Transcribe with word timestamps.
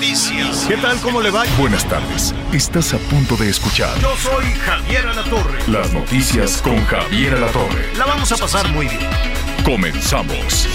noticias. 0.00 0.64
¿Qué 0.66 0.78
tal? 0.78 0.98
¿Cómo 1.00 1.20
le 1.20 1.30
va? 1.30 1.44
Buenas 1.58 1.86
tardes. 1.86 2.34
Estás 2.54 2.94
a 2.94 2.98
punto 2.98 3.36
de 3.36 3.50
escuchar 3.50 3.98
Yo 4.00 4.16
soy 4.16 4.46
Javier 4.64 5.06
Alatorre. 5.06 5.58
las 5.66 5.92
noticias 5.92 6.62
con 6.62 6.82
Javier 6.86 7.34
Alatorre. 7.34 7.94
La 7.98 8.06
vamos 8.06 8.32
a 8.32 8.38
pasar 8.38 8.66
muy 8.70 8.86
bien. 8.86 9.10
Comenzamos. 9.62 10.66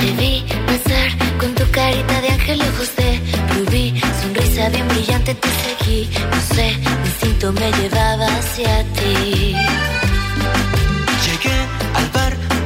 Te 0.00 0.12
vi 0.12 0.44
pasar 0.66 1.38
con 1.38 1.54
tu 1.54 1.70
carita 1.70 2.20
de 2.22 2.28
ángel 2.30 2.62
ojos 2.62 2.96
de 2.96 3.20
rubí, 3.54 4.00
sonrisa 4.22 4.70
bien 4.70 4.88
brillante 4.88 5.34
te 5.34 5.48
seguí, 5.48 6.08
no 6.30 6.54
sé, 6.54 6.74
mi 6.78 7.08
instinto 7.08 7.52
me 7.52 7.70
llevaba 7.72 8.26
hacia 8.28 8.82
ti. 8.94 9.54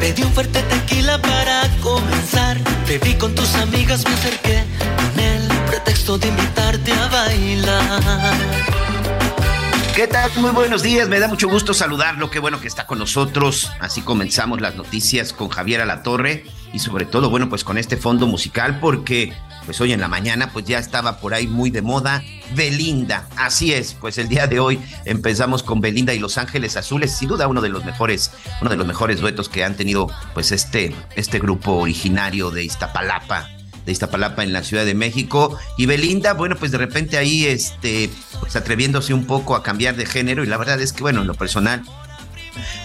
Pedí 0.00 0.22
un 0.22 0.32
fuerte 0.32 0.62
tequila 0.62 1.20
para 1.20 1.68
comenzar. 1.82 2.56
Te 2.86 2.98
vi 2.98 3.14
con 3.14 3.34
tus 3.34 3.54
amigas, 3.56 4.02
me 4.06 4.14
acerqué 4.14 4.64
con 4.96 5.20
el 5.22 5.46
pretexto 5.68 6.16
de 6.16 6.28
invitarte 6.28 6.92
a 6.92 7.08
bailar. 7.08 8.34
¿Qué 9.94 10.06
tal? 10.06 10.30
Muy 10.36 10.52
buenos 10.52 10.82
días, 10.82 11.06
me 11.10 11.20
da 11.20 11.28
mucho 11.28 11.48
gusto 11.48 11.74
saludarlo, 11.74 12.30
qué 12.30 12.38
bueno 12.38 12.60
que 12.60 12.66
está 12.66 12.86
con 12.86 12.98
nosotros. 12.98 13.70
Así 13.78 14.00
comenzamos 14.00 14.62
las 14.62 14.74
noticias 14.74 15.34
con 15.34 15.50
Javier 15.50 15.82
Alatorre 15.82 16.46
y 16.72 16.78
sobre 16.78 17.04
todo, 17.04 17.28
bueno, 17.28 17.50
pues 17.50 17.62
con 17.62 17.76
este 17.76 17.98
fondo 17.98 18.26
musical 18.26 18.80
porque 18.80 19.34
pues 19.70 19.80
hoy 19.82 19.92
en 19.92 20.00
la 20.00 20.08
mañana 20.08 20.50
pues 20.52 20.64
ya 20.64 20.80
estaba 20.80 21.18
por 21.18 21.32
ahí 21.32 21.46
muy 21.46 21.70
de 21.70 21.80
moda 21.80 22.24
Belinda. 22.56 23.28
Así 23.36 23.72
es, 23.72 23.94
pues 23.94 24.18
el 24.18 24.26
día 24.26 24.48
de 24.48 24.58
hoy 24.58 24.80
empezamos 25.04 25.62
con 25.62 25.80
Belinda 25.80 26.12
y 26.12 26.18
Los 26.18 26.38
Ángeles 26.38 26.76
Azules, 26.76 27.16
sin 27.16 27.28
duda 27.28 27.46
uno 27.46 27.60
de 27.60 27.68
los 27.68 27.84
mejores, 27.84 28.32
uno 28.60 28.68
de 28.68 28.76
los 28.76 28.84
mejores 28.84 29.20
duetos 29.20 29.48
que 29.48 29.62
han 29.62 29.76
tenido 29.76 30.08
pues 30.34 30.50
este 30.50 30.92
este 31.14 31.38
grupo 31.38 31.74
originario 31.74 32.50
de 32.50 32.64
Iztapalapa 32.64 33.48
de 33.86 33.92
Iztapalapa 33.92 34.42
en 34.42 34.52
la 34.52 34.64
Ciudad 34.64 34.84
de 34.84 34.94
México. 34.94 35.56
Y 35.78 35.86
Belinda, 35.86 36.32
bueno, 36.32 36.56
pues 36.56 36.72
de 36.72 36.78
repente 36.78 37.16
ahí, 37.16 37.46
este, 37.46 38.10
pues 38.40 38.56
atreviéndose 38.56 39.14
un 39.14 39.24
poco 39.24 39.54
a 39.54 39.62
cambiar 39.62 39.94
de 39.94 40.04
género. 40.04 40.42
Y 40.42 40.48
la 40.48 40.56
verdad 40.56 40.80
es 40.80 40.92
que, 40.92 41.02
bueno, 41.02 41.20
en 41.20 41.28
lo 41.28 41.34
personal, 41.34 41.84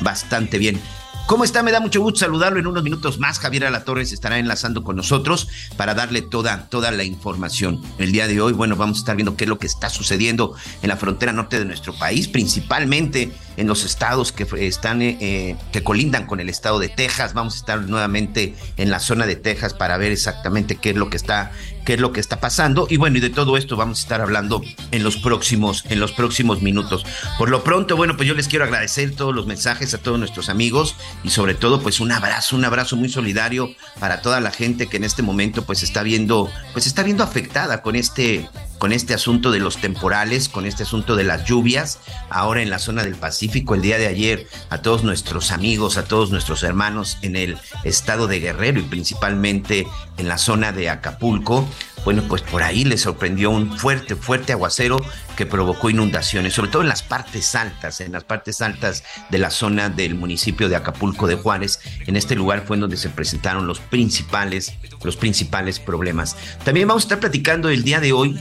bastante 0.01 0.59
bien. 0.59 0.79
¿Cómo 1.27 1.43
está? 1.43 1.63
Me 1.63 1.71
da 1.71 1.79
mucho 1.79 2.01
gusto 2.01 2.19
saludarlo. 2.19 2.59
En 2.59 2.67
unos 2.67 2.83
minutos 2.83 3.17
más, 3.17 3.39
Javier 3.39 3.65
Alatorre 3.65 4.05
se 4.05 4.13
estará 4.13 4.37
enlazando 4.37 4.83
con 4.83 4.95
nosotros 4.95 5.47
para 5.75 5.95
darle 5.95 6.21
toda, 6.21 6.67
toda 6.69 6.91
la 6.91 7.03
información. 7.03 7.81
El 7.97 8.11
día 8.11 8.27
de 8.27 8.39
hoy, 8.41 8.53
bueno, 8.53 8.75
vamos 8.75 8.97
a 8.97 8.99
estar 8.99 9.15
viendo 9.15 9.35
qué 9.35 9.45
es 9.45 9.49
lo 9.49 9.57
que 9.57 9.65
está 9.65 9.89
sucediendo 9.89 10.53
en 10.83 10.89
la 10.89 10.97
frontera 10.97 11.33
norte 11.33 11.57
de 11.57 11.65
nuestro 11.65 11.97
país, 11.97 12.27
principalmente 12.27 13.31
en 13.57 13.67
los 13.67 13.83
estados 13.83 14.31
que 14.31 14.47
están, 14.65 15.01
eh, 15.01 15.55
que 15.71 15.83
colindan 15.83 16.25
con 16.25 16.39
el 16.39 16.49
estado 16.49 16.79
de 16.79 16.89
Texas. 16.89 17.33
Vamos 17.33 17.55
a 17.55 17.57
estar 17.57 17.81
nuevamente 17.81 18.55
en 18.77 18.89
la 18.89 18.99
zona 18.99 19.25
de 19.25 19.35
Texas 19.35 19.73
para 19.73 19.97
ver 19.97 20.11
exactamente 20.11 20.75
qué 20.75 20.91
es 20.91 20.95
lo 20.95 21.09
que 21.09 21.17
está, 21.17 21.51
qué 21.85 21.93
es 21.93 21.99
lo 21.99 22.11
que 22.11 22.19
está 22.19 22.39
pasando. 22.39 22.87
Y 22.89 22.97
bueno, 22.97 23.17
y 23.17 23.21
de 23.21 23.29
todo 23.29 23.57
esto 23.57 23.75
vamos 23.75 23.99
a 23.99 24.01
estar 24.01 24.21
hablando 24.21 24.61
en 24.91 25.03
los 25.03 25.17
próximos, 25.17 25.83
en 25.89 25.99
los 25.99 26.11
próximos 26.11 26.61
minutos. 26.61 27.05
Por 27.37 27.49
lo 27.49 27.63
pronto, 27.63 27.95
bueno, 27.95 28.15
pues 28.17 28.27
yo 28.27 28.35
les 28.35 28.47
quiero 28.47 28.65
agradecer 28.65 29.15
todos 29.15 29.33
los 29.33 29.47
mensajes 29.47 29.93
a 29.93 29.97
todos 29.97 30.19
nuestros 30.19 30.49
amigos 30.49 30.95
y 31.23 31.29
sobre 31.29 31.55
todo, 31.55 31.81
pues 31.81 31.99
un 31.99 32.11
abrazo, 32.11 32.55
un 32.55 32.65
abrazo 32.65 32.95
muy 32.95 33.09
solidario 33.09 33.73
para 33.99 34.21
toda 34.21 34.39
la 34.39 34.51
gente 34.51 34.87
que 34.87 34.97
en 34.97 35.03
este 35.03 35.21
momento, 35.21 35.65
pues 35.65 35.83
está 35.83 36.03
viendo, 36.03 36.49
pues 36.73 36.87
está 36.87 37.03
viendo 37.03 37.23
afectada 37.23 37.81
con 37.81 37.95
este 37.95 38.49
con 38.77 38.91
este 38.91 39.13
asunto 39.13 39.51
de 39.51 39.59
los 39.59 39.77
temporales, 39.77 40.49
con 40.49 40.65
este 40.65 40.83
asunto 40.83 41.15
de 41.15 41.23
las 41.23 41.45
lluvias, 41.45 41.99
ahora 42.29 42.61
en 42.61 42.69
la 42.69 42.79
zona 42.79 43.03
del 43.03 43.15
Pacífico, 43.15 43.75
el 43.75 43.81
día 43.81 43.97
de 43.97 44.07
ayer, 44.07 44.47
a 44.69 44.81
todos 44.81 45.03
nuestros 45.03 45.51
amigos, 45.51 45.97
a 45.97 46.05
todos 46.05 46.31
nuestros 46.31 46.63
hermanos 46.63 47.17
en 47.21 47.35
el 47.35 47.57
estado 47.83 48.27
de 48.27 48.39
Guerrero 48.39 48.79
y 48.79 48.83
principalmente 48.83 49.87
en 50.17 50.27
la 50.27 50.37
zona 50.37 50.71
de 50.71 50.89
Acapulco, 50.89 51.67
bueno, 52.05 52.23
pues 52.27 52.43
por 52.43 52.61
ahí 52.61 52.85
les 52.85 53.01
sorprendió 53.01 53.49
un 53.49 53.77
fuerte, 53.77 54.15
fuerte 54.15 54.53
aguacero 54.53 55.03
que 55.35 55.47
provocó 55.47 55.89
inundaciones, 55.89 56.53
sobre 56.53 56.69
todo 56.69 56.83
en 56.83 56.87
las 56.87 57.01
partes 57.01 57.55
altas, 57.55 57.99
en 57.99 58.11
las 58.11 58.23
partes 58.23 58.61
altas 58.61 59.03
de 59.31 59.39
la 59.39 59.49
zona 59.49 59.89
del 59.89 60.13
municipio 60.13 60.69
de 60.69 60.75
Acapulco 60.75 61.25
de 61.25 61.35
Juárez. 61.35 61.79
En 62.05 62.15
este 62.15 62.35
lugar 62.35 62.63
fue 62.65 62.77
en 62.77 62.81
donde 62.81 62.97
se 62.97 63.09
presentaron 63.09 63.65
los 63.65 63.79
principales, 63.79 64.73
los 65.03 65.17
principales 65.17 65.79
problemas. 65.79 66.37
También 66.63 66.87
vamos 66.87 67.03
a 67.03 67.05
estar 67.05 67.19
platicando 67.19 67.69
el 67.69 67.83
día 67.83 67.99
de 67.99 68.13
hoy 68.13 68.39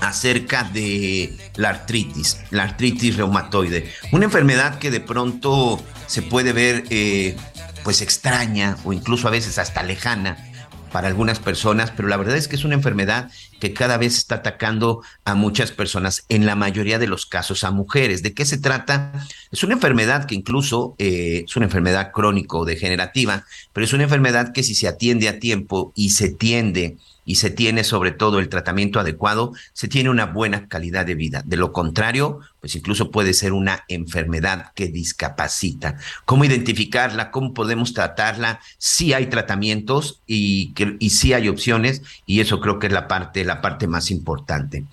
acerca 0.00 0.62
de 0.62 1.36
la 1.56 1.70
artritis, 1.70 2.38
la 2.50 2.62
artritis 2.62 3.16
reumatoide, 3.16 3.90
una 4.12 4.26
enfermedad 4.26 4.78
que 4.78 4.92
de 4.92 5.00
pronto 5.00 5.82
se 6.06 6.22
puede 6.22 6.52
ver 6.52 6.84
eh, 6.90 7.34
pues 7.82 8.02
extraña 8.02 8.76
o 8.84 8.92
incluso 8.92 9.26
a 9.26 9.32
veces 9.32 9.58
hasta 9.58 9.82
lejana 9.82 10.53
para 10.94 11.08
algunas 11.08 11.40
personas, 11.40 11.90
pero 11.90 12.06
la 12.06 12.16
verdad 12.16 12.36
es 12.36 12.46
que 12.46 12.54
es 12.54 12.64
una 12.64 12.76
enfermedad 12.76 13.28
que 13.60 13.72
cada 13.72 13.96
vez 13.96 14.16
está 14.16 14.36
atacando 14.36 15.02
a 15.24 15.34
muchas 15.34 15.72
personas, 15.72 16.24
en 16.28 16.46
la 16.46 16.54
mayoría 16.54 16.98
de 16.98 17.06
los 17.06 17.26
casos 17.26 17.64
a 17.64 17.70
mujeres. 17.70 18.22
¿De 18.22 18.34
qué 18.34 18.44
se 18.44 18.58
trata? 18.58 19.12
Es 19.50 19.62
una 19.62 19.74
enfermedad 19.74 20.26
que 20.26 20.34
incluso 20.34 20.94
eh, 20.98 21.44
es 21.46 21.56
una 21.56 21.66
enfermedad 21.66 22.12
crónico-degenerativa, 22.12 23.44
pero 23.72 23.84
es 23.84 23.92
una 23.92 24.04
enfermedad 24.04 24.52
que 24.52 24.62
si 24.62 24.74
se 24.74 24.88
atiende 24.88 25.28
a 25.28 25.38
tiempo 25.38 25.92
y 25.94 26.10
se 26.10 26.30
tiende 26.30 26.96
y 27.24 27.36
se 27.36 27.50
tiene 27.50 27.84
sobre 27.84 28.12
todo 28.12 28.38
el 28.38 28.48
tratamiento 28.48 29.00
adecuado, 29.00 29.52
se 29.72 29.88
tiene 29.88 30.10
una 30.10 30.26
buena 30.26 30.68
calidad 30.68 31.06
de 31.06 31.14
vida. 31.14 31.42
De 31.44 31.56
lo 31.56 31.72
contrario, 31.72 32.40
pues 32.60 32.74
incluso 32.76 33.10
puede 33.10 33.32
ser 33.34 33.52
una 33.52 33.84
enfermedad 33.88 34.72
que 34.74 34.88
discapacita. 34.88 35.96
¿Cómo 36.24 36.44
identificarla? 36.44 37.30
¿Cómo 37.30 37.54
podemos 37.54 37.94
tratarla? 37.94 38.60
Sí 38.78 39.12
hay 39.12 39.26
tratamientos 39.26 40.20
y, 40.26 40.72
que, 40.74 40.98
hay 41.34 41.48
opciones 41.48 42.02
y 42.26 42.40
eso 42.40 42.60
creo 42.60 42.78
que 42.78 42.88
es 42.88 42.92
la 42.92 43.08
parte, 43.08 43.44
parte 43.60 43.86
más 43.86 44.10
importante. 44.10 44.84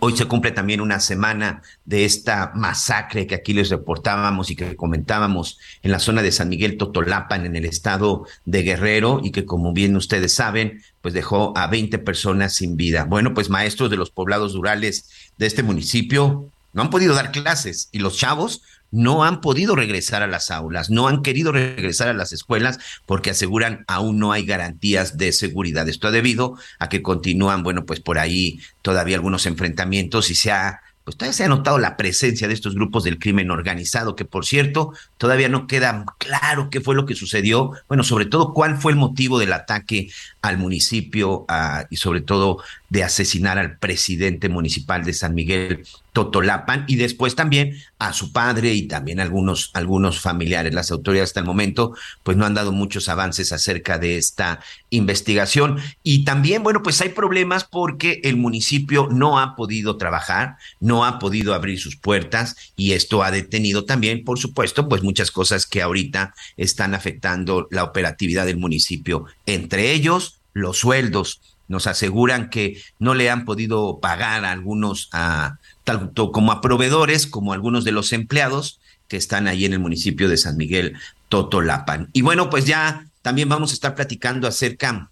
Hoy 0.00 0.16
se 0.16 0.26
cumple 0.26 0.50
también 0.50 0.80
una 0.80 0.98
semana 0.98 1.62
de 1.84 2.04
esta 2.04 2.52
masacre 2.54 3.26
que 3.26 3.34
aquí 3.34 3.52
les 3.52 3.70
reportábamos 3.70 4.50
y 4.50 4.56
que 4.56 4.76
comentábamos 4.76 5.58
en 5.82 5.92
la 5.92 6.00
zona 6.00 6.22
de 6.22 6.32
San 6.32 6.48
Miguel 6.48 6.76
Totolapan, 6.76 7.46
en 7.46 7.54
el 7.56 7.64
estado 7.64 8.26
de 8.44 8.62
Guerrero, 8.62 9.20
y 9.22 9.30
que 9.30 9.44
como 9.44 9.72
bien 9.72 9.94
ustedes 9.96 10.34
saben, 10.34 10.82
pues 11.00 11.14
dejó 11.14 11.56
a 11.56 11.68
20 11.68 11.98
personas 11.98 12.54
sin 12.54 12.76
vida. 12.76 13.04
Bueno, 13.04 13.34
pues 13.34 13.50
maestros 13.50 13.90
de 13.90 13.96
los 13.96 14.10
poblados 14.10 14.54
rurales 14.54 15.10
de 15.38 15.46
este 15.46 15.62
municipio 15.62 16.48
no 16.72 16.82
han 16.82 16.90
podido 16.90 17.14
dar 17.14 17.30
clases 17.30 17.88
y 17.92 18.00
los 18.00 18.16
chavos 18.16 18.62
no 18.94 19.24
han 19.24 19.40
podido 19.40 19.74
regresar 19.74 20.22
a 20.22 20.28
las 20.28 20.52
aulas, 20.52 20.88
no 20.88 21.08
han 21.08 21.22
querido 21.22 21.50
regresar 21.50 22.08
a 22.08 22.14
las 22.14 22.32
escuelas 22.32 22.78
porque 23.06 23.30
aseguran 23.30 23.84
aún 23.88 24.20
no 24.20 24.30
hay 24.30 24.46
garantías 24.46 25.18
de 25.18 25.32
seguridad. 25.32 25.88
Esto 25.88 26.12
debido 26.12 26.56
a 26.78 26.88
que 26.88 27.02
continúan, 27.02 27.64
bueno, 27.64 27.86
pues 27.86 27.98
por 27.98 28.20
ahí 28.20 28.60
todavía 28.82 29.16
algunos 29.16 29.46
enfrentamientos 29.46 30.30
y 30.30 30.36
se 30.36 30.52
ha 30.52 30.80
pues 31.04 31.36
se 31.36 31.44
ha 31.44 31.48
notado 31.48 31.78
la 31.78 31.98
presencia 31.98 32.48
de 32.48 32.54
estos 32.54 32.74
grupos 32.74 33.04
del 33.04 33.18
crimen 33.18 33.50
organizado, 33.50 34.16
que 34.16 34.24
por 34.24 34.46
cierto, 34.46 34.94
todavía 35.18 35.50
no 35.50 35.66
queda 35.66 36.06
claro 36.16 36.70
qué 36.70 36.80
fue 36.80 36.94
lo 36.94 37.04
que 37.04 37.14
sucedió, 37.14 37.72
bueno, 37.88 38.02
sobre 38.04 38.24
todo 38.24 38.54
cuál 38.54 38.78
fue 38.78 38.92
el 38.92 38.98
motivo 38.98 39.38
del 39.38 39.52
ataque 39.52 40.08
al 40.40 40.56
municipio 40.56 41.44
a, 41.46 41.84
y 41.90 41.96
sobre 41.96 42.22
todo 42.22 42.62
de 42.94 43.02
asesinar 43.02 43.58
al 43.58 43.76
presidente 43.76 44.48
municipal 44.48 45.04
de 45.04 45.12
San 45.14 45.34
Miguel 45.34 45.84
Totolapan 46.12 46.84
y 46.86 46.94
después 46.94 47.34
también 47.34 47.76
a 47.98 48.12
su 48.12 48.30
padre 48.30 48.72
y 48.72 48.86
también 48.86 49.18
algunos 49.18 49.72
algunos 49.74 50.20
familiares. 50.20 50.72
Las 50.72 50.92
autoridades 50.92 51.30
hasta 51.30 51.40
el 51.40 51.46
momento 51.46 51.96
pues 52.22 52.36
no 52.36 52.46
han 52.46 52.54
dado 52.54 52.70
muchos 52.70 53.08
avances 53.08 53.50
acerca 53.50 53.98
de 53.98 54.16
esta 54.16 54.60
investigación 54.90 55.80
y 56.04 56.24
también 56.24 56.62
bueno 56.62 56.84
pues 56.84 57.00
hay 57.00 57.08
problemas 57.08 57.64
porque 57.64 58.20
el 58.22 58.36
municipio 58.36 59.08
no 59.10 59.40
ha 59.40 59.56
podido 59.56 59.96
trabajar, 59.96 60.56
no 60.78 61.04
ha 61.04 61.18
podido 61.18 61.52
abrir 61.52 61.80
sus 61.80 61.96
puertas 61.96 62.54
y 62.76 62.92
esto 62.92 63.24
ha 63.24 63.32
detenido 63.32 63.86
también 63.86 64.22
por 64.22 64.38
supuesto 64.38 64.88
pues 64.88 65.02
muchas 65.02 65.32
cosas 65.32 65.66
que 65.66 65.82
ahorita 65.82 66.32
están 66.56 66.94
afectando 66.94 67.66
la 67.72 67.82
operatividad 67.82 68.46
del 68.46 68.58
municipio, 68.58 69.24
entre 69.46 69.90
ellos 69.90 70.38
los 70.52 70.78
sueldos. 70.78 71.40
Nos 71.68 71.86
aseguran 71.86 72.50
que 72.50 72.80
no 72.98 73.14
le 73.14 73.30
han 73.30 73.44
podido 73.44 74.00
pagar 74.00 74.44
a 74.44 74.52
algunos 74.52 75.08
a 75.12 75.58
tanto 75.84 76.32
como 76.32 76.52
a 76.52 76.60
proveedores 76.60 77.26
como 77.26 77.52
a 77.52 77.54
algunos 77.54 77.84
de 77.84 77.92
los 77.92 78.12
empleados 78.12 78.80
que 79.08 79.16
están 79.16 79.48
ahí 79.48 79.64
en 79.64 79.72
el 79.72 79.78
municipio 79.78 80.28
de 80.28 80.36
San 80.36 80.56
Miguel 80.56 80.96
Totolapan. 81.28 82.08
Y 82.12 82.22
bueno, 82.22 82.50
pues 82.50 82.64
ya 82.64 83.06
también 83.22 83.48
vamos 83.48 83.70
a 83.70 83.74
estar 83.74 83.94
platicando 83.94 84.46
acerca 84.46 85.10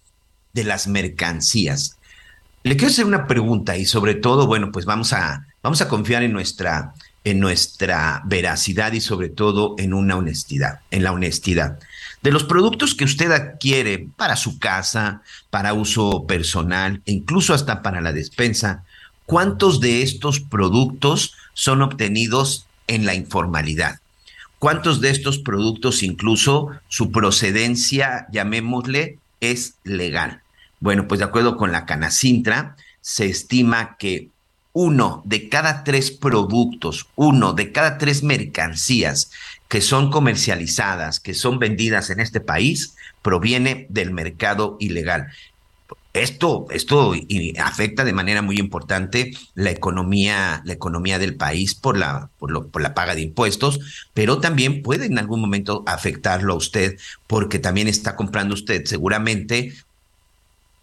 de 0.53 0.63
las 0.63 0.87
mercancías. 0.87 1.97
Le 2.63 2.77
quiero 2.77 2.91
hacer 2.91 3.05
una 3.05 3.27
pregunta 3.27 3.75
y 3.77 3.85
sobre 3.85 4.15
todo, 4.15 4.47
bueno, 4.47 4.71
pues 4.71 4.85
vamos 4.85 5.13
a, 5.13 5.47
vamos 5.61 5.81
a 5.81 5.89
confiar 5.89 6.23
en 6.23 6.31
nuestra, 6.31 6.93
en 7.23 7.39
nuestra 7.39 8.21
veracidad 8.25 8.93
y 8.93 9.01
sobre 9.01 9.29
todo 9.29 9.75
en 9.77 9.93
una 9.93 10.15
honestidad, 10.15 10.79
en 10.91 11.03
la 11.03 11.11
honestidad. 11.11 11.79
De 12.23 12.31
los 12.31 12.45
productos 12.45 12.95
que 12.95 13.03
usted 13.03 13.31
adquiere 13.33 14.07
para 14.15 14.37
su 14.37 14.57
casa, 14.57 15.21
para 15.49 15.73
uso 15.73 16.25
personal 16.25 17.01
e 17.05 17.11
incluso 17.11 17.53
hasta 17.53 17.81
para 17.81 17.99
la 17.99 18.13
despensa, 18.13 18.85
¿cuántos 19.25 19.81
de 19.81 20.03
estos 20.03 20.39
productos 20.39 21.35
son 21.53 21.81
obtenidos 21.81 22.65
en 22.87 23.05
la 23.05 23.13
informalidad? 23.13 23.99
¿Cuántos 24.57 25.01
de 25.01 25.09
estos 25.09 25.37
productos 25.37 26.01
incluso 26.01 26.69
su 26.87 27.11
procedencia, 27.11 28.27
llamémosle, 28.31 29.19
es 29.41 29.75
legal? 29.83 30.43
Bueno, 30.79 31.09
pues 31.09 31.19
de 31.19 31.25
acuerdo 31.25 31.57
con 31.57 31.73
la 31.73 31.85
Canacintra, 31.85 32.77
se 33.01 33.25
estima 33.25 33.97
que 33.97 34.29
uno 34.71 35.21
de 35.25 35.49
cada 35.49 35.83
tres 35.83 36.09
productos, 36.09 37.07
uno 37.15 37.53
de 37.53 37.71
cada 37.71 37.97
tres 37.97 38.23
mercancías 38.23 39.29
que 39.73 39.81
son 39.81 40.11
comercializadas, 40.11 41.19
que 41.19 41.33
son 41.33 41.57
vendidas 41.57 42.11
en 42.11 42.19
este 42.19 42.39
país, 42.39 42.93
proviene 43.23 43.87
del 43.89 44.11
mercado 44.11 44.77
ilegal. 44.79 45.31
Esto, 46.13 46.67
esto 46.69 47.15
afecta 47.57 48.03
de 48.05 48.13
manera 48.13 48.43
muy 48.43 48.59
importante 48.59 49.33
la 49.55 49.71
economía, 49.71 50.61
la 50.63 50.73
economía 50.73 51.17
del 51.17 51.37
país 51.37 51.73
por 51.73 51.97
la, 51.97 52.29
por, 52.37 52.69
por 52.69 52.83
la 52.83 52.93
paga 52.93 53.15
de 53.15 53.21
impuestos, 53.21 53.79
pero 54.13 54.39
también 54.39 54.83
puede 54.83 55.07
en 55.07 55.17
algún 55.17 55.41
momento 55.41 55.83
afectarlo 55.87 56.53
a 56.53 56.57
usted 56.57 56.99
porque 57.25 57.57
también 57.57 57.87
está 57.87 58.15
comprando 58.15 58.53
usted 58.53 58.85
seguramente 58.85 59.73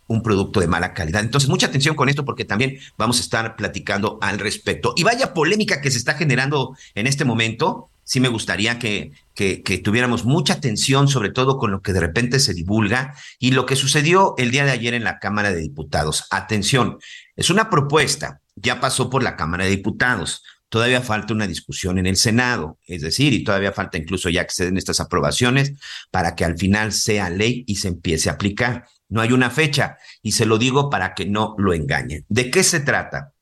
un 0.09 0.25
producto 0.25 0.59
de 0.59 0.67
mala 0.67 0.95
calidad. 0.95 1.23
Entonces, 1.23 1.49
mucha 1.49 1.69
atención 1.69 1.95
con 1.95 2.09
esto 2.09 2.25
porque 2.25 2.45
también 2.45 2.81
vamos 2.99 3.19
a 3.19 3.21
estar 3.21 3.55
platicando 3.55 4.19
al 4.21 4.41
respecto. 4.41 4.95
Y 4.97 5.05
vaya 5.05 5.33
polémica 5.33 5.81
que 5.81 5.93
se 5.93 5.99
está 5.99 6.15
generando 6.15 6.77
en 6.97 7.07
este 7.07 7.25
momento. 7.25 7.89
Sí 8.11 8.19
me 8.19 8.27
gustaría 8.27 8.81
que, 8.81 9.12
que, 9.37 9.79
tuviéramos 9.85 10.25
mucha 10.25 10.55
atención, 10.55 11.07
sobre 11.07 11.31
todo 11.31 11.59
con 11.59 11.71
lo 11.71 11.81
que 11.81 11.93
de 11.93 12.01
repente 12.01 12.41
se 12.41 12.55
divulga 12.55 13.15
y 13.39 13.53
lo 13.53 13.67
que 13.67 13.77
sucedió 13.77 14.35
el 14.37 14.51
día 14.51 14.65
de 14.65 14.73
ayer 14.73 14.95
en 14.95 15.05
la 15.05 15.21
Cámara 15.21 15.53
de 15.53 15.61
Diputados. 15.61 16.25
Atención, 16.33 16.99
es 17.37 17.51
una 17.51 17.71
propuesta, 17.71 18.41
ya 18.57 18.81
pasó 18.81 19.11
por 19.11 19.23
la 19.23 19.37
Cámara 19.37 19.62
de 19.62 19.71
Diputados. 19.71 20.43
Todavía 20.69 21.03
falta 21.03 21.35
una 21.35 21.47
discusión 21.47 21.99
en 21.99 22.07
el 22.07 22.17
Senado, 22.17 22.81
es 22.89 23.03
decir, 23.03 23.33
y 23.33 23.45
todavía 23.45 23.71
falta 23.71 23.97
incluso 23.97 24.29
ya 24.29 24.45
que 24.45 24.55
se 24.55 24.65
den 24.65 24.77
estas 24.77 24.99
aprobaciones 24.99 25.75
para 26.11 26.35
que 26.35 26.45
al 26.45 26.59
final 26.59 26.91
sea 26.91 27.31
ley 27.31 27.62
y 27.69 27.77
se 27.77 27.87
empiece 27.87 28.29
a 28.29 28.33
aplicar. 28.33 28.87
No 29.09 29.21
hay 29.21 29.31
una 29.31 29.51
fecha 29.51 29.99
y 30.21 30.33
se 30.33 30.47
lo 30.47 30.59
digo 30.59 30.91
para 30.91 31.15
que 31.15 31.27
no 31.27 31.55
lo 31.59 31.75
engañen. 31.75 32.27
¿De 32.29 32.51
qué 32.51 32.65
se 32.65 32.81
trata? 32.81 33.35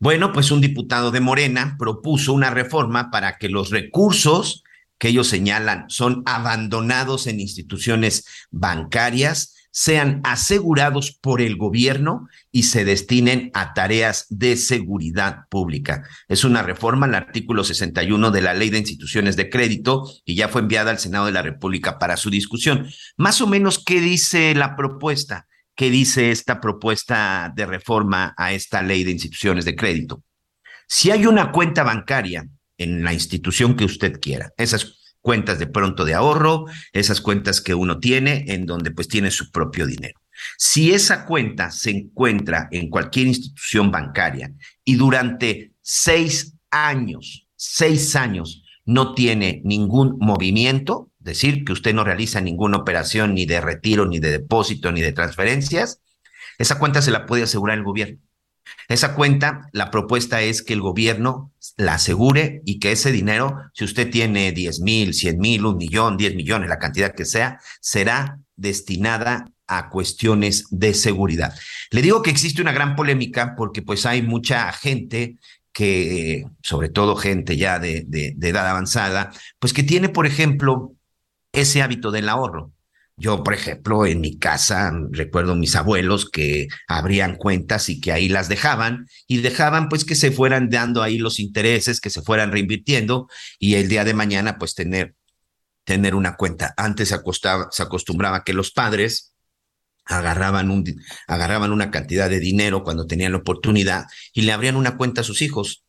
Bueno, 0.00 0.32
pues 0.32 0.50
un 0.50 0.60
diputado 0.60 1.10
de 1.10 1.20
Morena 1.20 1.76
propuso 1.78 2.32
una 2.32 2.50
reforma 2.50 3.10
para 3.10 3.38
que 3.38 3.48
los 3.48 3.70
recursos 3.70 4.64
que 4.98 5.08
ellos 5.08 5.28
señalan 5.28 5.86
son 5.88 6.22
abandonados 6.26 7.26
en 7.26 7.40
instituciones 7.40 8.24
bancarias 8.50 9.54
sean 9.76 10.20
asegurados 10.22 11.10
por 11.10 11.40
el 11.40 11.56
gobierno 11.56 12.28
y 12.52 12.62
se 12.62 12.84
destinen 12.84 13.50
a 13.54 13.74
tareas 13.74 14.26
de 14.30 14.56
seguridad 14.56 15.48
pública. 15.50 16.08
Es 16.28 16.44
una 16.44 16.62
reforma 16.62 17.06
al 17.06 17.16
artículo 17.16 17.64
61 17.64 18.30
de 18.30 18.40
la 18.40 18.54
Ley 18.54 18.70
de 18.70 18.78
Instituciones 18.78 19.34
de 19.34 19.50
Crédito 19.50 20.08
y 20.24 20.36
ya 20.36 20.46
fue 20.46 20.60
enviada 20.60 20.92
al 20.92 21.00
Senado 21.00 21.26
de 21.26 21.32
la 21.32 21.42
República 21.42 21.98
para 21.98 22.16
su 22.16 22.30
discusión. 22.30 22.86
Más 23.16 23.40
o 23.40 23.48
menos, 23.48 23.82
¿qué 23.84 24.00
dice 24.00 24.54
la 24.54 24.76
propuesta? 24.76 25.48
¿Qué 25.76 25.90
dice 25.90 26.30
esta 26.30 26.60
propuesta 26.60 27.52
de 27.54 27.66
reforma 27.66 28.32
a 28.36 28.52
esta 28.52 28.80
Ley 28.80 29.02
de 29.02 29.10
Instituciones 29.10 29.64
de 29.64 29.74
Crédito? 29.74 30.22
Si 30.86 31.10
hay 31.10 31.26
una 31.26 31.50
cuenta 31.50 31.82
bancaria 31.82 32.46
en 32.78 33.02
la 33.02 33.12
institución 33.12 33.76
que 33.76 33.84
usted 33.84 34.20
quiera, 34.20 34.52
esas 34.56 35.16
cuentas 35.20 35.58
de 35.58 35.66
pronto 35.66 36.04
de 36.04 36.14
ahorro, 36.14 36.66
esas 36.92 37.20
cuentas 37.20 37.60
que 37.60 37.74
uno 37.74 37.98
tiene 37.98 38.44
en 38.48 38.66
donde 38.66 38.92
pues 38.92 39.08
tiene 39.08 39.32
su 39.32 39.50
propio 39.50 39.86
dinero. 39.86 40.20
Si 40.58 40.92
esa 40.92 41.24
cuenta 41.24 41.72
se 41.72 41.90
encuentra 41.90 42.68
en 42.70 42.88
cualquier 42.88 43.26
institución 43.26 43.90
bancaria 43.90 44.52
y 44.84 44.94
durante 44.94 45.72
seis 45.80 46.54
años, 46.70 47.48
seis 47.56 48.14
años, 48.14 48.62
no 48.84 49.14
tiene 49.14 49.60
ningún 49.64 50.18
movimiento, 50.20 51.10
decir 51.24 51.64
que 51.64 51.72
usted 51.72 51.94
no 51.94 52.04
realiza 52.04 52.40
ninguna 52.40 52.76
operación 52.76 53.34
ni 53.34 53.46
de 53.46 53.60
retiro, 53.60 54.06
ni 54.06 54.20
de 54.20 54.30
depósito, 54.30 54.92
ni 54.92 55.00
de 55.00 55.12
transferencias, 55.12 56.00
esa 56.58 56.78
cuenta 56.78 57.02
se 57.02 57.10
la 57.10 57.26
puede 57.26 57.42
asegurar 57.42 57.78
el 57.78 57.84
gobierno. 57.84 58.18
Esa 58.88 59.14
cuenta, 59.14 59.68
la 59.72 59.90
propuesta 59.90 60.42
es 60.42 60.62
que 60.62 60.74
el 60.74 60.80
gobierno 60.80 61.52
la 61.76 61.94
asegure 61.94 62.60
y 62.66 62.78
que 62.78 62.92
ese 62.92 63.10
dinero, 63.10 63.58
si 63.72 63.84
usted 63.84 64.10
tiene 64.10 64.52
10 64.52 64.80
mil, 64.80 65.14
100 65.14 65.38
mil, 65.38 65.64
un 65.64 65.76
millón, 65.76 66.16
10 66.16 66.34
millones, 66.34 66.68
la 66.68 66.78
cantidad 66.78 67.14
que 67.14 67.24
sea, 67.24 67.58
será 67.80 68.38
destinada 68.56 69.46
a 69.66 69.88
cuestiones 69.88 70.66
de 70.70 70.92
seguridad. 70.92 71.54
Le 71.90 72.02
digo 72.02 72.22
que 72.22 72.30
existe 72.30 72.60
una 72.60 72.72
gran 72.72 72.94
polémica 72.94 73.54
porque 73.56 73.80
pues 73.80 74.04
hay 74.04 74.20
mucha 74.20 74.70
gente 74.72 75.38
que, 75.72 76.44
sobre 76.62 76.90
todo 76.90 77.16
gente 77.16 77.56
ya 77.56 77.78
de, 77.78 78.04
de, 78.06 78.34
de 78.36 78.48
edad 78.48 78.68
avanzada, 78.68 79.32
pues 79.58 79.72
que 79.72 79.82
tiene, 79.82 80.10
por 80.10 80.26
ejemplo, 80.26 80.94
ese 81.54 81.82
hábito 81.82 82.10
del 82.10 82.28
ahorro. 82.28 82.72
Yo, 83.16 83.44
por 83.44 83.54
ejemplo, 83.54 84.06
en 84.06 84.20
mi 84.20 84.38
casa 84.38 84.92
recuerdo 85.10 85.54
mis 85.54 85.76
abuelos 85.76 86.28
que 86.28 86.66
abrían 86.88 87.36
cuentas 87.36 87.88
y 87.88 88.00
que 88.00 88.10
ahí 88.10 88.28
las 88.28 88.48
dejaban 88.48 89.06
y 89.28 89.38
dejaban 89.38 89.88
pues 89.88 90.04
que 90.04 90.16
se 90.16 90.32
fueran 90.32 90.68
dando 90.68 91.00
ahí 91.00 91.18
los 91.18 91.38
intereses, 91.38 92.00
que 92.00 92.10
se 92.10 92.22
fueran 92.22 92.50
reinvirtiendo 92.50 93.28
y 93.60 93.76
el 93.76 93.88
día 93.88 94.04
de 94.04 94.14
mañana 94.14 94.58
pues 94.58 94.74
tener, 94.74 95.14
tener 95.84 96.16
una 96.16 96.34
cuenta. 96.34 96.74
Antes 96.76 97.10
se, 97.10 97.14
acostumbraba 97.82 98.42
que 98.42 98.52
los 98.52 98.72
padres 98.72 99.32
agarraban, 100.04 100.70
un, 100.70 100.84
agarraban 101.28 101.70
una 101.70 101.92
cantidad 101.92 102.28
de 102.28 102.40
dinero 102.40 102.82
cuando 102.82 103.06
tenían 103.06 103.30
la 103.30 103.38
oportunidad 103.38 104.06
y 104.32 104.42
le 104.42 104.52
abrían 104.52 104.74
una 104.74 104.96
cuenta 104.96 105.20
a 105.20 105.24
sus 105.24 105.40
hijos 105.40 105.83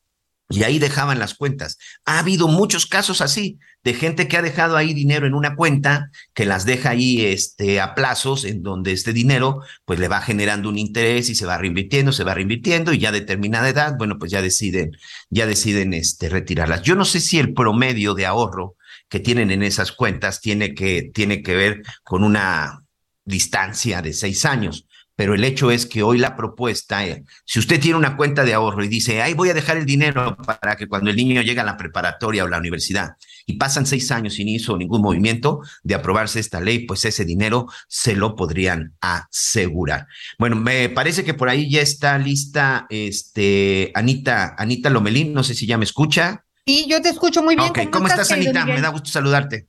y 0.50 0.64
ahí 0.64 0.78
dejaban 0.78 1.18
las 1.18 1.34
cuentas. 1.34 1.78
Ha 2.06 2.20
habido 2.20 2.48
muchos 2.48 2.86
casos 2.86 3.22
así 3.22 3.58
de 3.84 3.94
gente 3.94 4.28
que 4.28 4.38
ha 4.38 4.42
dejado 4.42 4.78
ahí 4.78 4.94
dinero 4.94 5.26
en 5.26 5.34
una 5.34 5.56
cuenta, 5.56 6.12
que 6.34 6.46
las 6.46 6.66
deja 6.66 6.92
ahí 6.92 7.25
este, 7.25 7.80
a 7.82 7.96
plazos, 7.96 8.46
en 8.46 8.62
donde 8.62 8.92
este 8.92 9.12
dinero 9.12 9.62
pues 9.86 10.00
le 10.00 10.08
va 10.08 10.22
generando 10.22 10.70
un 10.70 10.78
interés 10.78 11.30
y 11.30 11.36
se 11.36 11.46
va 11.46 11.58
reinvirtiendo, 11.58 12.12
se 12.12 12.24
va 12.24 12.36
reinvirtiendo 12.36 12.94
y 12.94 13.00
ya 13.00 13.10
a 13.10 13.12
determinada 13.12 13.70
edad, 13.70 13.96
bueno, 13.98 14.18
pues 14.20 14.32
ya 14.32 14.42
deciden, 14.42 14.92
ya 15.30 15.48
deciden 15.48 15.94
este, 15.94 16.30
retirarlas. 16.30 16.84
Yo 16.84 16.96
no 16.96 17.06
sé 17.06 17.20
si 17.20 17.40
el 17.40 17.54
promedio 17.54 18.14
de 18.14 18.25
ahorro 18.25 18.75
que 19.10 19.20
tienen 19.20 19.52
en 19.52 19.64
esas 19.64 19.92
cuentas 19.92 20.42
tiene 20.42 20.74
que, 20.74 21.10
tiene 21.14 21.42
que 21.42 21.56
ver 21.56 21.84
con 22.04 22.24
una 22.24 22.84
distancia 23.24 24.02
de 24.02 24.14
seis 24.14 24.46
años 24.46 24.86
pero 25.15 25.34
el 25.34 25.43
hecho 25.43 25.72
es 25.72 25.86
que 25.86 26.03
hoy 26.03 26.17
la 26.17 26.36
propuesta, 26.36 27.05
eh, 27.05 27.24
si 27.45 27.60
usted 27.60 27.79
tiene 27.79 27.98
una 27.98 28.17
cuenta 28.17 28.43
de 28.43 28.53
ahorro 28.53 28.84
y 28.84 28.88
dice, 28.88 29.22
ahí 29.22 29.34
voy 29.34 29.50
a 29.50 29.53
dejar 29.53 29.77
el 29.77 29.86
dinero 29.86 30.36
para 30.38 30.75
que 30.75 30.88
cuando 30.88 31.10
el 31.10 31.15
niño 31.15 31.41
llegue 31.41 31.62
a 31.62 31.65
la 31.65 31.77
preparatoria 31.77 32.43
o 32.43 32.48
la 32.48 32.57
universidad 32.57 33.15
y 33.45 33.53
pasan 33.53 33.86
seis 33.86 34.12
años 34.12 34.34
sin 34.34 34.50
hizo 34.50 34.77
ningún 34.77 35.01
movimiento 35.01 35.62
de 35.84 35.95
aprobarse 35.95 36.39
esta 36.39 36.60
ley, 36.60 36.79
pues 36.79 37.05
ese 37.05 37.25
dinero 37.25 37.67
se 37.88 38.15
lo 38.15 38.36
podrían 38.36 38.95
asegurar. 39.00 40.07
Bueno, 40.38 40.55
me 40.55 40.89
parece 40.89 41.24
que 41.24 41.34
por 41.34 41.50
ahí 41.50 41.69
ya 41.69 41.81
está 41.81 42.17
lista 42.17 42.88
este 42.89 43.91
Anita, 43.93 44.55
Anita 44.57 44.89
Lomelín, 44.89 45.34
no 45.34 45.43
sé 45.43 45.53
si 45.53 45.65
ya 45.65 45.77
me 45.77 45.86
escucha. 45.86 46.43
Sí, 46.65 46.88
yo 46.89 47.01
te 47.01 47.10
escucho 47.10 47.43
muy 47.43 47.55
bien. 47.55 47.69
Ok, 47.69 47.77
¿cómo, 47.77 47.91
¿cómo 47.91 48.07
estás, 48.07 48.31
Anita? 48.31 48.65
Me 48.65 48.81
da 48.81 48.89
gusto 48.89 49.10
saludarte. 49.10 49.67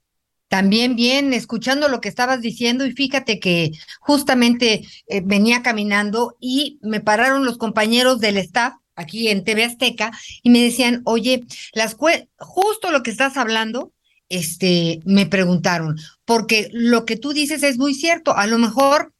También 0.49 0.95
bien, 0.95 1.33
escuchando 1.33 1.89
lo 1.89 2.01
que 2.01 2.09
estabas 2.09 2.41
diciendo 2.41 2.87
y 2.87 2.93
fíjate 2.93 3.41
que 3.41 3.73
justamente 4.01 4.87
eh, 5.09 5.23
venía 5.25 5.63
caminando 5.63 6.37
y 6.41 6.79
me 6.83 7.01
pararon 7.01 7.45
los 7.45 7.59
compañeros 7.59 8.21
del 8.21 8.37
staff 8.37 8.75
aquí 8.95 9.29
en 9.29 9.45
TV 9.45 9.65
Azteca 9.65 10.13
y 10.43 10.51
me 10.51 10.63
decían, 10.63 11.03
oye, 11.05 11.45
las 11.73 11.97
justo 12.39 12.91
lo 12.91 13.03
que 13.03 13.11
estás 13.11 13.37
hablando, 13.37 13.93
este, 14.29 15.01
me 15.05 15.27
preguntaron, 15.27 15.97
porque 16.25 16.69
lo 16.73 17.05
que 17.05 17.17
tú 17.17 17.33
dices 17.33 17.63
es 17.63 17.79
muy 17.79 17.95
cierto, 17.95 18.37
a 18.37 18.47
lo 18.47 18.59
mejor, 18.59 19.13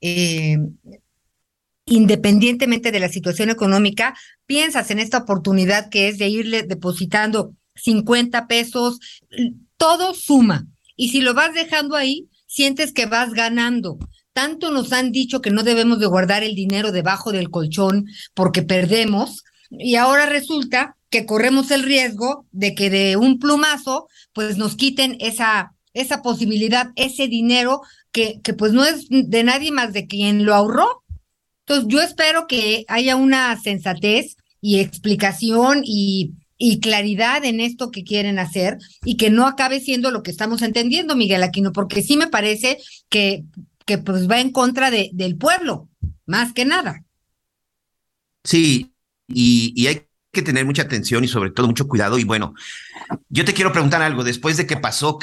eh, 0.00 0.58
independientemente 1.86 2.92
de 2.92 3.00
la 3.00 3.08
situación 3.08 3.50
económica, 3.50 4.14
piensas 4.46 4.90
en 4.90 4.98
esta 4.98 5.18
oportunidad 5.18 5.90
que 5.90 6.08
es 6.08 6.18
de 6.18 6.28
irle 6.28 6.62
depositando 6.62 7.54
50 7.74 8.46
pesos, 8.46 9.00
todo 9.76 10.14
suma. 10.14 10.66
Y 10.96 11.10
si 11.10 11.20
lo 11.20 11.34
vas 11.34 11.54
dejando 11.54 11.96
ahí, 11.96 12.28
sientes 12.46 12.92
que 12.92 13.06
vas 13.06 13.32
ganando. 13.32 13.98
Tanto 14.32 14.70
nos 14.70 14.92
han 14.92 15.12
dicho 15.12 15.40
que 15.40 15.50
no 15.50 15.62
debemos 15.62 15.98
de 16.00 16.06
guardar 16.06 16.42
el 16.42 16.54
dinero 16.54 16.92
debajo 16.92 17.32
del 17.32 17.50
colchón 17.50 18.06
porque 18.34 18.62
perdemos, 18.62 19.44
y 19.70 19.96
ahora 19.96 20.26
resulta 20.26 20.96
que 21.10 21.26
corremos 21.26 21.70
el 21.70 21.82
riesgo 21.82 22.46
de 22.50 22.74
que 22.74 22.90
de 22.90 23.16
un 23.16 23.38
plumazo, 23.38 24.08
pues 24.32 24.56
nos 24.56 24.76
quiten 24.76 25.16
esa, 25.20 25.72
esa 25.92 26.22
posibilidad, 26.22 26.90
ese 26.96 27.28
dinero 27.28 27.80
que, 28.12 28.40
que 28.42 28.54
pues 28.54 28.72
no 28.72 28.84
es 28.84 29.06
de 29.08 29.44
nadie 29.44 29.72
más 29.72 29.92
de 29.92 30.06
quien 30.06 30.44
lo 30.44 30.54
ahorró. 30.54 31.04
Entonces, 31.66 31.88
yo 31.88 32.02
espero 32.02 32.46
que 32.46 32.84
haya 32.88 33.16
una 33.16 33.58
sensatez 33.60 34.36
y 34.60 34.80
explicación 34.80 35.82
y, 35.84 36.34
y 36.56 36.80
claridad 36.80 37.44
en 37.44 37.60
esto 37.60 37.90
que 37.90 38.04
quieren 38.04 38.38
hacer 38.38 38.78
y 39.04 39.16
que 39.16 39.30
no 39.30 39.46
acabe 39.46 39.80
siendo 39.80 40.10
lo 40.10 40.22
que 40.22 40.30
estamos 40.30 40.62
entendiendo, 40.62 41.16
Miguel 41.16 41.42
Aquino, 41.42 41.72
porque 41.72 42.02
sí 42.02 42.16
me 42.16 42.28
parece 42.28 42.78
que, 43.08 43.44
que 43.86 43.98
pues 43.98 44.30
va 44.30 44.40
en 44.40 44.52
contra 44.52 44.90
de, 44.90 45.10
del 45.12 45.36
pueblo, 45.36 45.88
más 46.26 46.52
que 46.52 46.64
nada. 46.64 47.04
Sí, 48.44 48.92
y, 49.26 49.72
y 49.74 49.86
hay 49.88 50.02
que 50.32 50.42
tener 50.42 50.64
mucha 50.66 50.82
atención 50.82 51.24
y 51.24 51.28
sobre 51.28 51.50
todo 51.50 51.66
mucho 51.66 51.88
cuidado. 51.88 52.18
Y 52.18 52.24
bueno, 52.24 52.54
yo 53.28 53.44
te 53.44 53.54
quiero 53.54 53.72
preguntar 53.72 54.02
algo, 54.02 54.22
después 54.22 54.56
de 54.56 54.66
que 54.66 54.76
pasó 54.76 55.18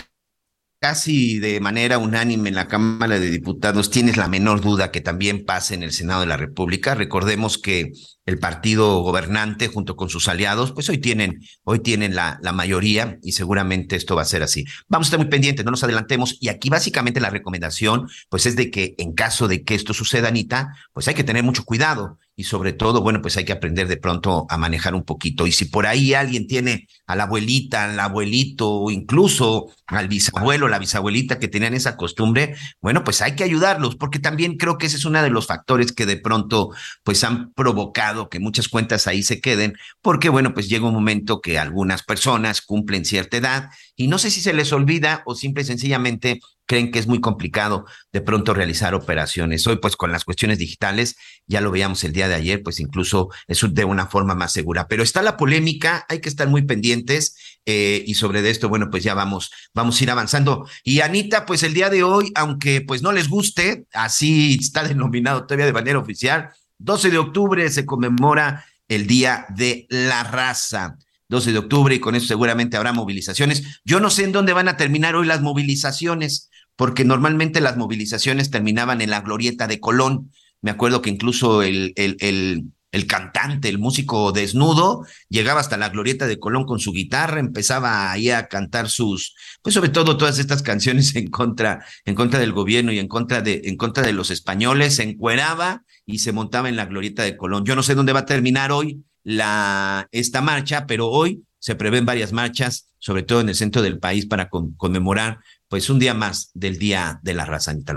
casi 0.81 1.37
de 1.37 1.59
manera 1.59 1.99
unánime 1.99 2.49
en 2.49 2.55
la 2.55 2.67
Cámara 2.67 3.19
de 3.19 3.29
Diputados, 3.29 3.91
¿tienes 3.91 4.17
la 4.17 4.27
menor 4.27 4.61
duda 4.61 4.89
que 4.89 4.99
también 4.99 5.45
pase 5.45 5.75
en 5.75 5.83
el 5.83 5.91
Senado 5.91 6.21
de 6.21 6.27
la 6.27 6.37
República? 6.37 6.95
Recordemos 6.95 7.59
que 7.59 7.91
el 8.31 8.39
partido 8.39 9.01
gobernante 9.01 9.67
junto 9.67 9.95
con 9.95 10.09
sus 10.09 10.27
aliados, 10.27 10.71
pues 10.71 10.89
hoy 10.89 10.97
tienen, 10.97 11.41
hoy 11.63 11.79
tienen 11.79 12.15
la, 12.15 12.39
la 12.41 12.51
mayoría 12.51 13.19
y 13.21 13.33
seguramente 13.33 13.95
esto 13.95 14.15
va 14.15 14.23
a 14.23 14.25
ser 14.25 14.43
así. 14.43 14.65
Vamos 14.87 15.07
a 15.07 15.09
estar 15.09 15.19
muy 15.19 15.29
pendientes, 15.29 15.65
no 15.65 15.71
nos 15.71 15.83
adelantemos. 15.83 16.37
Y 16.39 16.49
aquí 16.49 16.69
básicamente 16.69 17.19
la 17.19 17.29
recomendación, 17.29 18.09
pues 18.29 18.45
es 18.45 18.55
de 18.55 18.71
que 18.71 18.95
en 18.97 19.13
caso 19.13 19.47
de 19.47 19.63
que 19.63 19.75
esto 19.75 19.93
suceda, 19.93 20.29
Anita, 20.29 20.75
pues 20.93 21.07
hay 21.07 21.13
que 21.13 21.23
tener 21.23 21.43
mucho 21.43 21.63
cuidado 21.63 22.17
y 22.35 22.43
sobre 22.43 22.73
todo, 22.73 23.01
bueno, 23.01 23.21
pues 23.21 23.37
hay 23.37 23.45
que 23.45 23.51
aprender 23.51 23.87
de 23.87 23.97
pronto 23.97 24.45
a 24.49 24.57
manejar 24.57 24.95
un 24.95 25.03
poquito. 25.03 25.45
Y 25.45 25.51
si 25.51 25.65
por 25.65 25.85
ahí 25.85 26.13
alguien 26.13 26.47
tiene 26.47 26.87
a 27.05 27.15
la 27.15 27.23
abuelita, 27.23 27.85
al 27.85 27.99
abuelito, 27.99 28.67
o 28.67 28.89
incluso 28.91 29.67
al 29.85 30.07
bisabuelo, 30.07 30.67
la 30.67 30.79
bisabuelita 30.79 31.39
que 31.39 31.47
tenían 31.47 31.73
esa 31.73 31.97
costumbre, 31.97 32.55
bueno, 32.81 33.03
pues 33.03 33.21
hay 33.21 33.35
que 33.35 33.43
ayudarlos, 33.43 33.95
porque 33.95 34.19
también 34.19 34.57
creo 34.57 34.77
que 34.77 34.87
ese 34.87 34.97
es 34.97 35.05
uno 35.05 35.21
de 35.21 35.29
los 35.29 35.45
factores 35.45 35.91
que 35.91 36.05
de 36.05 36.17
pronto, 36.17 36.69
pues 37.03 37.23
han 37.23 37.51
provocado 37.53 38.20
que 38.29 38.39
muchas 38.39 38.67
cuentas 38.67 39.07
ahí 39.07 39.23
se 39.23 39.41
queden, 39.41 39.75
porque 40.01 40.29
bueno, 40.29 40.53
pues 40.53 40.69
llega 40.69 40.87
un 40.87 40.93
momento 40.93 41.41
que 41.41 41.59
algunas 41.59 42.03
personas 42.03 42.61
cumplen 42.61 43.05
cierta 43.05 43.37
edad 43.37 43.69
y 43.95 44.07
no 44.07 44.17
sé 44.17 44.31
si 44.31 44.41
se 44.41 44.53
les 44.53 44.73
olvida 44.73 45.23
o 45.25 45.35
simple 45.35 45.63
y 45.63 45.65
sencillamente 45.65 46.39
creen 46.71 46.89
que 46.89 46.99
es 46.99 47.07
muy 47.07 47.19
complicado 47.19 47.85
de 48.13 48.21
pronto 48.21 48.53
realizar 48.53 48.95
operaciones. 48.95 49.67
Hoy, 49.67 49.79
pues 49.81 49.97
con 49.97 50.13
las 50.13 50.23
cuestiones 50.23 50.57
digitales, 50.57 51.17
ya 51.45 51.59
lo 51.59 51.69
veíamos 51.69 52.03
el 52.05 52.13
día 52.13 52.29
de 52.29 52.35
ayer, 52.35 52.63
pues 52.63 52.79
incluso 52.79 53.27
es 53.47 53.61
de 53.73 53.83
una 53.83 54.07
forma 54.07 54.35
más 54.35 54.53
segura. 54.53 54.87
Pero 54.87 55.03
está 55.03 55.21
la 55.21 55.35
polémica, 55.35 56.05
hay 56.07 56.21
que 56.21 56.29
estar 56.29 56.47
muy 56.47 56.61
pendientes 56.61 57.35
eh, 57.65 58.03
y 58.07 58.13
sobre 58.13 58.49
esto, 58.49 58.69
bueno, 58.69 58.89
pues 58.89 59.03
ya 59.03 59.13
vamos, 59.13 59.51
vamos 59.73 59.99
a 59.99 60.03
ir 60.03 60.11
avanzando. 60.11 60.65
Y 60.83 61.01
Anita, 61.01 61.45
pues 61.45 61.63
el 61.63 61.73
día 61.73 61.89
de 61.89 62.03
hoy, 62.03 62.31
aunque 62.35 62.79
pues 62.79 63.01
no 63.01 63.11
les 63.11 63.27
guste, 63.27 63.85
así 63.91 64.57
está 64.61 64.83
denominado 64.87 65.45
todavía 65.45 65.65
de 65.65 65.73
manera 65.73 65.99
oficial, 65.99 66.51
12 66.83 67.11
de 67.11 67.17
octubre 67.17 67.69
se 67.69 67.85
conmemora 67.85 68.65
el 68.87 69.07
Día 69.07 69.45
de 69.49 69.87
la 69.89 70.23
Raza. 70.23 70.97
12 71.29 71.53
de 71.53 71.59
octubre 71.59 71.95
y 71.95 71.99
con 71.99 72.15
eso 72.15 72.27
seguramente 72.27 72.75
habrá 72.75 72.91
movilizaciones. 72.91 73.81
Yo 73.85 74.01
no 74.01 74.09
sé 74.09 74.25
en 74.25 74.33
dónde 74.33 74.51
van 74.51 74.67
a 74.67 74.75
terminar 74.75 75.15
hoy 75.15 75.25
las 75.25 75.41
movilizaciones, 75.41 76.49
porque 76.75 77.05
normalmente 77.05 77.61
las 77.61 77.77
movilizaciones 77.77 78.51
terminaban 78.51 78.99
en 79.01 79.11
la 79.11 79.21
glorieta 79.21 79.67
de 79.67 79.79
Colón. 79.79 80.31
Me 80.61 80.71
acuerdo 80.71 81.01
que 81.01 81.09
incluso 81.09 81.63
el, 81.63 81.93
el, 81.95 82.17
el, 82.19 82.65
el 82.91 83.07
cantante, 83.07 83.69
el 83.69 83.79
músico 83.79 84.31
desnudo, 84.31 85.05
llegaba 85.29 85.61
hasta 85.61 85.77
la 85.77 85.89
glorieta 85.89 86.27
de 86.27 86.39
Colón 86.39 86.65
con 86.65 86.79
su 86.79 86.91
guitarra, 86.91 87.39
empezaba 87.39 88.11
ahí 88.11 88.29
a 88.29 88.47
cantar 88.47 88.89
sus, 88.89 89.35
pues 89.61 89.73
sobre 89.73 89.89
todo 89.89 90.17
todas 90.17 90.39
estas 90.39 90.61
canciones 90.61 91.15
en 91.15 91.29
contra, 91.29 91.85
en 92.05 92.15
contra 92.15 92.39
del 92.39 92.51
gobierno 92.51 92.91
y 92.91 92.99
en 92.99 93.07
contra 93.07 93.41
de, 93.41 93.61
en 93.65 93.77
contra 93.77 94.03
de 94.03 94.13
los 94.13 94.29
españoles, 94.29 94.95
se 94.95 95.03
encueraba 95.03 95.83
y 96.05 96.19
se 96.19 96.33
montaba 96.33 96.69
en 96.69 96.75
la 96.75 96.85
glorieta 96.85 97.23
de 97.23 97.37
Colón. 97.37 97.65
Yo 97.65 97.75
no 97.75 97.83
sé 97.83 97.95
dónde 97.95 98.13
va 98.13 98.21
a 98.21 98.25
terminar 98.25 98.71
hoy 98.71 99.03
la, 99.23 100.07
esta 100.11 100.41
marcha, 100.41 100.85
pero 100.85 101.07
hoy 101.07 101.43
se 101.59 101.75
prevén 101.75 102.05
varias 102.05 102.33
marchas, 102.33 102.89
sobre 102.97 103.23
todo 103.23 103.39
en 103.39 103.49
el 103.49 103.55
centro 103.55 103.81
del 103.81 103.99
país, 103.99 104.25
para 104.25 104.49
conmemorar 104.49 105.39
pues 105.67 105.89
un 105.89 105.99
día 105.99 106.13
más 106.13 106.49
del 106.53 106.77
Día 106.77 107.19
de 107.23 107.33
la 107.33 107.45
Raza, 107.45 107.71
Anita. 107.71 107.93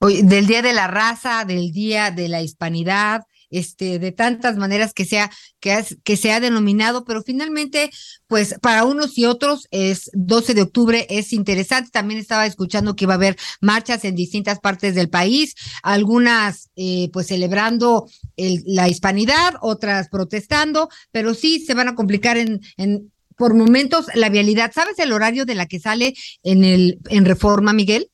Hoy, 0.00 0.22
del 0.22 0.46
Día 0.46 0.62
de 0.62 0.72
la 0.72 0.86
Raza, 0.86 1.44
del 1.44 1.72
Día 1.72 2.10
de 2.10 2.28
la 2.28 2.42
Hispanidad, 2.42 3.22
este, 3.50 3.98
de 3.98 4.12
tantas 4.12 4.56
maneras 4.56 4.94
que 4.94 5.04
sea, 5.04 5.30
que, 5.60 5.84
que 6.04 6.16
se 6.16 6.32
ha 6.32 6.40
denominado, 6.40 7.04
pero 7.04 7.22
finalmente, 7.22 7.90
pues 8.26 8.54
para 8.60 8.84
unos 8.84 9.16
y 9.18 9.26
otros 9.26 9.66
es 9.70 10.10
12 10.14 10.54
de 10.54 10.62
octubre, 10.62 11.06
es 11.10 11.32
interesante. 11.32 11.90
También 11.90 12.20
estaba 12.20 12.46
escuchando 12.46 12.96
que 12.96 13.04
iba 13.04 13.14
a 13.14 13.16
haber 13.16 13.36
marchas 13.60 14.04
en 14.04 14.14
distintas 14.14 14.60
partes 14.60 14.94
del 14.94 15.10
país, 15.10 15.54
algunas 15.82 16.70
eh, 16.76 17.10
pues 17.12 17.26
celebrando 17.28 18.08
el, 18.36 18.62
la 18.66 18.88
hispanidad, 18.88 19.54
otras 19.60 20.08
protestando, 20.08 20.88
pero 21.12 21.34
sí 21.34 21.64
se 21.64 21.74
van 21.74 21.88
a 21.88 21.94
complicar 21.94 22.36
en, 22.36 22.60
en 22.76 23.10
por 23.40 23.54
momentos 23.54 24.06
la 24.14 24.28
vialidad. 24.28 24.70
¿Sabes 24.72 24.98
el 24.98 25.12
horario 25.12 25.46
de 25.46 25.54
la 25.54 25.64
que 25.66 25.80
sale 25.80 26.14
en 26.42 26.62
el 26.62 26.98
en 27.08 27.24
Reforma, 27.24 27.72
Miguel? 27.72 28.10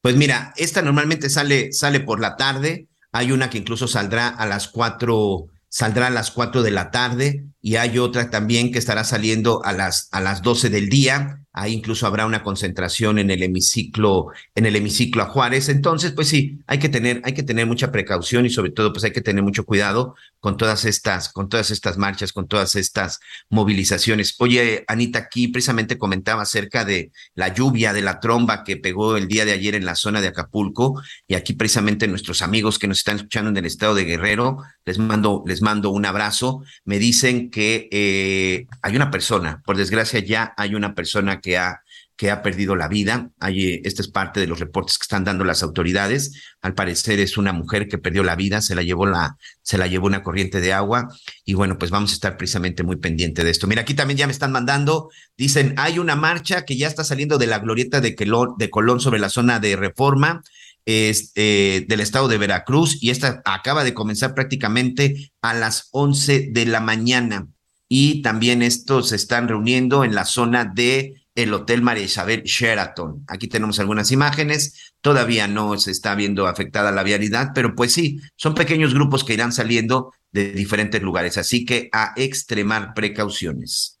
Pues 0.00 0.16
mira, 0.16 0.52
esta 0.56 0.80
normalmente 0.80 1.28
sale, 1.28 1.72
sale 1.72 1.98
por 2.00 2.20
la 2.20 2.36
tarde, 2.36 2.86
hay 3.12 3.30
una 3.30 3.50
que 3.50 3.58
incluso 3.58 3.86
saldrá 3.86 4.28
a 4.28 4.46
las 4.46 4.68
cuatro, 4.68 5.48
saldrá 5.68 6.06
a 6.06 6.10
las 6.10 6.30
cuatro 6.30 6.62
de 6.62 6.70
la 6.70 6.90
tarde 6.90 7.44
y 7.60 7.76
hay 7.76 7.98
otra 7.98 8.30
también 8.30 8.72
que 8.72 8.78
estará 8.78 9.04
saliendo 9.04 9.62
a 9.64 9.72
las, 9.72 10.08
a 10.12 10.20
las 10.20 10.42
doce 10.42 10.70
del 10.70 10.88
día. 10.88 11.41
Ahí 11.52 11.74
incluso 11.74 12.06
habrá 12.06 12.24
una 12.24 12.42
concentración 12.42 13.18
en 13.18 13.30
el 13.30 13.42
hemiciclo, 13.42 14.28
en 14.54 14.66
el 14.66 14.76
hemiciclo 14.76 15.22
a 15.22 15.26
Juárez. 15.26 15.68
Entonces, 15.68 16.12
pues 16.12 16.28
sí, 16.28 16.60
hay 16.66 16.78
que 16.78 16.88
tener, 16.88 17.20
hay 17.24 17.34
que 17.34 17.42
tener 17.42 17.66
mucha 17.66 17.92
precaución 17.92 18.46
y 18.46 18.50
sobre 18.50 18.70
todo, 18.70 18.92
pues 18.92 19.04
hay 19.04 19.12
que 19.12 19.20
tener 19.20 19.42
mucho 19.42 19.64
cuidado 19.64 20.14
con 20.40 20.56
todas 20.56 20.84
estas, 20.84 21.28
con 21.28 21.48
todas 21.48 21.70
estas 21.70 21.98
marchas, 21.98 22.32
con 22.32 22.48
todas 22.48 22.74
estas 22.74 23.20
movilizaciones. 23.50 24.34
Oye, 24.38 24.84
Anita, 24.88 25.18
aquí 25.20 25.48
precisamente 25.48 25.98
comentaba 25.98 26.42
acerca 26.42 26.84
de 26.84 27.12
la 27.34 27.48
lluvia, 27.48 27.92
de 27.92 28.02
la 28.02 28.18
tromba 28.18 28.64
que 28.64 28.76
pegó 28.76 29.16
el 29.16 29.28
día 29.28 29.44
de 29.44 29.52
ayer 29.52 29.74
en 29.74 29.84
la 29.84 29.94
zona 29.94 30.20
de 30.20 30.28
Acapulco. 30.28 31.00
Y 31.28 31.34
aquí 31.34 31.52
precisamente 31.52 32.08
nuestros 32.08 32.42
amigos 32.42 32.78
que 32.78 32.88
nos 32.88 32.98
están 32.98 33.16
escuchando 33.16 33.50
en 33.50 33.56
el 33.58 33.66
estado 33.66 33.94
de 33.94 34.04
Guerrero, 34.04 34.58
les 34.84 34.98
mando, 34.98 35.42
les 35.46 35.62
mando 35.62 35.90
un 35.90 36.06
abrazo. 36.06 36.62
Me 36.84 36.98
dicen 36.98 37.50
que 37.50 37.88
eh, 37.90 38.66
hay 38.82 38.96
una 38.96 39.10
persona, 39.10 39.62
por 39.64 39.76
desgracia 39.76 40.20
ya 40.20 40.54
hay 40.56 40.74
una 40.74 40.94
persona 40.94 41.40
que 41.40 41.58
ha, 41.58 41.82
que 42.16 42.30
ha 42.30 42.42
perdido 42.42 42.76
la 42.76 42.88
vida. 42.88 43.30
Hay, 43.40 43.80
esta 43.84 44.02
es 44.02 44.08
parte 44.08 44.38
de 44.38 44.46
los 44.46 44.60
reportes 44.60 44.98
que 44.98 45.02
están 45.02 45.24
dando 45.24 45.44
las 45.44 45.62
autoridades. 45.62 46.54
Al 46.60 46.74
parecer 46.74 47.18
es 47.18 47.36
una 47.36 47.52
mujer 47.52 47.88
que 47.88 47.98
perdió 47.98 48.22
la 48.22 48.36
vida, 48.36 48.60
se 48.60 48.74
la 48.74 48.82
llevó 48.82 49.06
la, 49.06 49.36
se 49.62 49.78
la 49.78 49.86
llevó 49.86 50.06
una 50.06 50.22
corriente 50.22 50.60
de 50.60 50.72
agua. 50.72 51.08
Y 51.44 51.54
bueno, 51.54 51.78
pues 51.78 51.90
vamos 51.90 52.12
a 52.12 52.14
estar 52.14 52.36
precisamente 52.36 52.82
muy 52.82 52.96
pendiente 52.96 53.44
de 53.44 53.50
esto. 53.50 53.66
Mira, 53.66 53.82
aquí 53.82 53.94
también 53.94 54.18
ya 54.18 54.26
me 54.26 54.32
están 54.32 54.52
mandando, 54.52 55.10
dicen, 55.36 55.74
hay 55.78 55.98
una 55.98 56.14
marcha 56.14 56.64
que 56.64 56.76
ya 56.76 56.86
está 56.86 57.02
saliendo 57.02 57.38
de 57.38 57.46
la 57.46 57.58
glorieta 57.58 58.00
de, 58.00 58.14
de 58.14 58.70
Colón 58.70 59.00
sobre 59.00 59.18
la 59.18 59.28
zona 59.28 59.58
de 59.58 59.74
reforma. 59.74 60.42
Es, 60.84 61.32
eh, 61.36 61.84
del 61.88 62.00
estado 62.00 62.26
de 62.26 62.38
Veracruz 62.38 63.00
y 63.00 63.10
esta 63.10 63.40
acaba 63.44 63.84
de 63.84 63.94
comenzar 63.94 64.34
prácticamente 64.34 65.32
a 65.40 65.54
las 65.54 65.88
11 65.92 66.48
de 66.50 66.66
la 66.66 66.80
mañana 66.80 67.46
y 67.88 68.22
también 68.22 68.62
estos 68.62 69.10
se 69.10 69.16
están 69.16 69.48
reuniendo 69.48 70.02
en 70.02 70.14
la 70.14 70.24
zona 70.24 70.64
de 70.64 71.22
el 71.34 71.52
Hotel 71.52 71.82
María 71.82 72.04
Isabel 72.04 72.42
Sheraton. 72.42 73.24
Aquí 73.26 73.48
tenemos 73.48 73.78
algunas 73.80 74.10
imágenes, 74.12 74.94
todavía 75.00 75.46
no 75.46 75.76
se 75.78 75.90
está 75.90 76.14
viendo 76.14 76.46
afectada 76.46 76.90
la 76.90 77.02
vialidad, 77.02 77.50
pero 77.54 77.74
pues 77.74 77.92
sí, 77.92 78.20
son 78.36 78.54
pequeños 78.54 78.94
grupos 78.94 79.24
que 79.24 79.34
irán 79.34 79.52
saliendo 79.52 80.12
de 80.30 80.52
diferentes 80.52 81.02
lugares, 81.02 81.36
así 81.36 81.64
que 81.64 81.88
a 81.92 82.12
extremar 82.16 82.94
precauciones. 82.94 83.98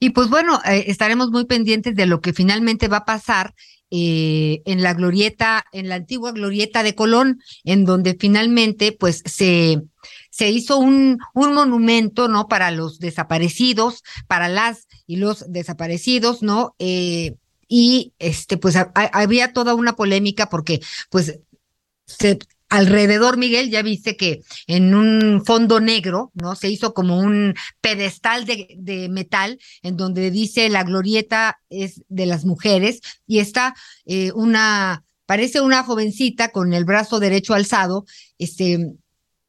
Y 0.00 0.10
pues 0.10 0.28
bueno, 0.28 0.60
eh, 0.64 0.84
estaremos 0.86 1.30
muy 1.30 1.44
pendientes 1.44 1.96
de 1.96 2.06
lo 2.06 2.20
que 2.20 2.32
finalmente 2.32 2.86
va 2.86 2.98
a 2.98 3.04
pasar 3.04 3.54
eh, 3.90 4.62
en 4.64 4.82
la 4.82 4.94
glorieta, 4.94 5.64
en 5.72 5.88
la 5.88 5.96
antigua 5.96 6.32
glorieta 6.32 6.82
de 6.82 6.94
Colón, 6.94 7.40
en 7.64 7.84
donde 7.84 8.16
finalmente 8.18 8.92
pues 8.92 9.22
se, 9.24 9.82
se 10.30 10.50
hizo 10.50 10.78
un, 10.78 11.18
un 11.34 11.54
monumento, 11.54 12.28
¿no? 12.28 12.48
Para 12.48 12.70
los 12.70 12.98
desaparecidos, 12.98 14.02
para 14.26 14.48
las 14.48 14.86
y 15.06 15.16
los 15.16 15.50
desaparecidos, 15.50 16.42
¿no? 16.42 16.74
Eh, 16.78 17.36
y 17.68 18.14
este, 18.18 18.56
pues 18.56 18.76
había 18.94 19.52
toda 19.52 19.74
una 19.74 19.94
polémica 19.94 20.48
porque 20.48 20.80
pues 21.10 21.38
se 22.06 22.38
alrededor, 22.68 23.36
Miguel, 23.36 23.70
ya 23.70 23.82
viste 23.82 24.16
que 24.16 24.42
en 24.66 24.94
un 24.94 25.42
fondo 25.44 25.80
negro, 25.80 26.30
¿no? 26.34 26.54
Se 26.54 26.68
hizo 26.68 26.94
como 26.94 27.18
un 27.18 27.54
pedestal 27.80 28.44
de, 28.44 29.08
metal 29.10 29.58
en 29.82 29.96
donde 29.96 30.30
dice 30.30 30.68
la 30.68 30.84
glorieta 30.84 31.58
es 31.70 32.02
de 32.08 32.26
las 32.26 32.44
mujeres 32.44 33.00
y 33.26 33.38
está 33.38 33.74
eh, 34.04 34.32
una, 34.32 35.04
parece 35.26 35.60
una 35.60 35.82
jovencita 35.82 36.50
con 36.50 36.72
el 36.74 36.84
brazo 36.84 37.20
derecho 37.20 37.54
alzado, 37.54 38.04
este, 38.38 38.94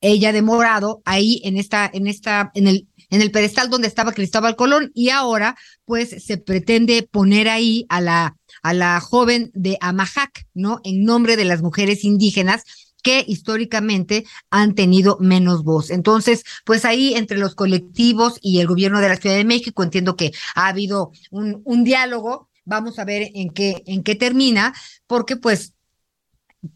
ella 0.01 0.31
de 0.31 0.41
morado, 0.41 1.01
ahí 1.03 1.41
en 1.43 1.57
esta, 1.57 1.89
en 1.91 2.07
esta, 2.07 2.51
en 2.53 2.67
el, 2.67 2.87
en 3.09 3.21
el 3.21 3.31
pedestal 3.31 3.69
donde 3.69 3.87
estaba 3.87 4.13
Cristóbal 4.13 4.55
Colón, 4.55 4.91
y 4.93 5.09
ahora, 5.09 5.57
pues, 5.83 6.23
se 6.23 6.37
pretende 6.37 7.03
poner 7.03 7.49
ahí 7.49 7.85
a 7.89 7.99
la, 7.99 8.37
a 8.63 8.73
la 8.73 8.99
joven 9.01 9.51
de 9.53 9.77
Amajac, 9.81 10.45
¿no? 10.53 10.79
En 10.83 11.03
nombre 11.03 11.35
de 11.35 11.45
las 11.45 11.61
mujeres 11.61 12.05
indígenas 12.05 12.63
que 13.01 13.23
históricamente 13.27 14.25
han 14.49 14.75
tenido 14.75 15.17
menos 15.19 15.63
voz. 15.63 15.89
Entonces, 15.89 16.43
pues 16.65 16.85
ahí 16.85 17.13
entre 17.13 17.37
los 17.37 17.55
colectivos 17.55 18.39
y 18.41 18.59
el 18.59 18.67
gobierno 18.67 18.99
de 18.99 19.09
la 19.09 19.17
Ciudad 19.17 19.35
de 19.35 19.45
México 19.45 19.83
entiendo 19.83 20.15
que 20.15 20.31
ha 20.55 20.67
habido 20.67 21.11
un, 21.31 21.61
un 21.63 21.83
diálogo. 21.83 22.49
Vamos 22.65 22.99
a 22.99 23.05
ver 23.05 23.31
en 23.33 23.49
qué, 23.49 23.83
en 23.87 24.03
qué 24.03 24.15
termina, 24.15 24.75
porque 25.07 25.35
pues 25.35 25.73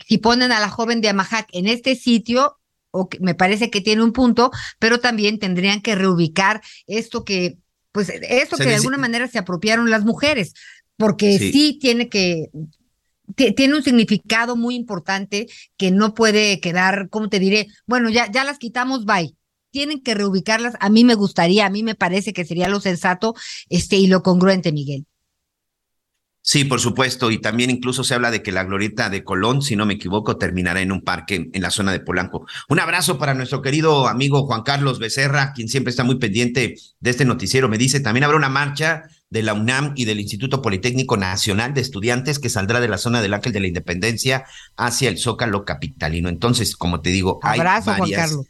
si 0.08 0.18
ponen 0.18 0.52
a 0.52 0.60
la 0.60 0.70
joven 0.70 1.02
de 1.02 1.10
Amajac 1.10 1.48
en 1.52 1.68
este 1.68 1.96
sitio, 1.96 2.58
me 3.20 3.36
parece 3.36 3.70
que 3.70 3.82
tiene 3.82 4.04
un 4.04 4.14
punto, 4.14 4.52
pero 4.80 5.00
también 5.00 5.40
tendrían 5.40 5.82
que 5.82 5.96
reubicar 5.96 6.62
esto 6.88 7.26
que, 7.26 7.58
pues, 7.92 8.10
esto 8.10 8.58
que 8.58 8.66
de 8.66 8.76
alguna 8.76 8.98
manera 8.98 9.28
se 9.28 9.40
apropiaron 9.40 9.90
las 9.90 10.06
mujeres, 10.06 10.54
porque 10.96 11.38
sí, 11.40 11.78
tiene 11.82 12.08
que, 12.08 12.50
tiene 13.36 13.76
un 13.76 13.84
significado 13.84 14.56
muy 14.56 14.76
importante 14.76 15.48
que 15.78 15.92
no 15.92 16.14
puede 16.14 16.60
quedar, 16.60 17.10
¿cómo 17.10 17.30
te 17.30 17.40
diré? 17.40 17.68
Bueno, 17.86 18.10
ya, 18.10 18.32
ya 18.32 18.44
las 18.44 18.60
quitamos, 18.60 19.06
bye. 19.06 19.36
Tienen 19.72 20.02
que 20.02 20.14
reubicarlas. 20.14 20.76
A 20.80 20.90
mí 20.90 21.04
me 21.04 21.16
gustaría, 21.16 21.66
a 21.66 21.70
mí 21.70 21.82
me 21.82 21.96
parece 21.96 22.34
que 22.34 22.46
sería 22.46 22.70
lo 22.70 22.80
sensato 22.80 23.34
este, 23.70 23.96
y 23.96 24.08
lo 24.08 24.22
congruente, 24.22 24.72
Miguel. 24.72 25.06
Sí, 26.46 26.66
por 26.66 26.82
supuesto, 26.82 27.32
y 27.32 27.40
también 27.40 27.70
incluso 27.70 28.04
se 28.04 28.14
habla 28.14 28.30
de 28.30 28.44
que 28.44 28.52
la 28.52 28.66
glorieta 28.66 29.10
de 29.10 29.24
Colón, 29.24 29.62
si 29.62 29.78
no 29.78 29.86
me 29.86 29.94
equivoco, 29.94 30.38
terminará 30.38 30.82
en 30.82 30.92
un 30.92 31.02
parque 31.02 31.50
en 31.54 31.62
la 31.62 31.72
zona 31.72 31.94
de 31.94 32.02
Polanco. 32.02 32.46
Un 32.68 32.82
abrazo 32.82 33.18
para 33.18 33.34
nuestro 33.34 33.62
querido 33.62 34.10
amigo 34.10 34.46
Juan 34.46 34.64
Carlos 34.64 35.00
Becerra, 35.00 35.54
quien 35.54 35.70
siempre 35.70 35.92
está 35.92 36.04
muy 36.04 36.16
pendiente 36.20 36.76
de 37.00 37.10
este 37.10 37.24
noticiero. 37.24 37.70
Me 37.70 37.78
dice, 37.78 38.02
también 38.02 38.26
habrá 38.26 38.36
una 38.36 38.50
marcha 38.50 39.04
de 39.34 39.42
la 39.42 39.56
UNAM 39.56 39.94
y 39.96 40.06
del 40.06 40.20
Instituto 40.20 40.62
Politécnico 40.62 41.18
Nacional 41.18 41.74
de 41.74 41.82
Estudiantes 41.82 42.38
que 42.38 42.50
saldrá 42.50 42.80
de 42.80 42.88
la 42.88 43.00
zona 43.00 43.20
del 43.20 43.34
Ángel 43.34 43.52
de 43.52 43.62
la 43.62 43.68
Independencia 43.68 44.46
hacia 44.78 45.10
el 45.10 45.18
Zócalo 45.18 45.66
Capitalino. 45.66 46.30
Entonces, 46.30 46.76
como 46.76 47.02
te 47.02 47.10
digo, 47.10 47.40
abrazo, 47.42 47.92
hay 47.92 48.00
varias, 48.02 48.32
Juan 48.34 48.46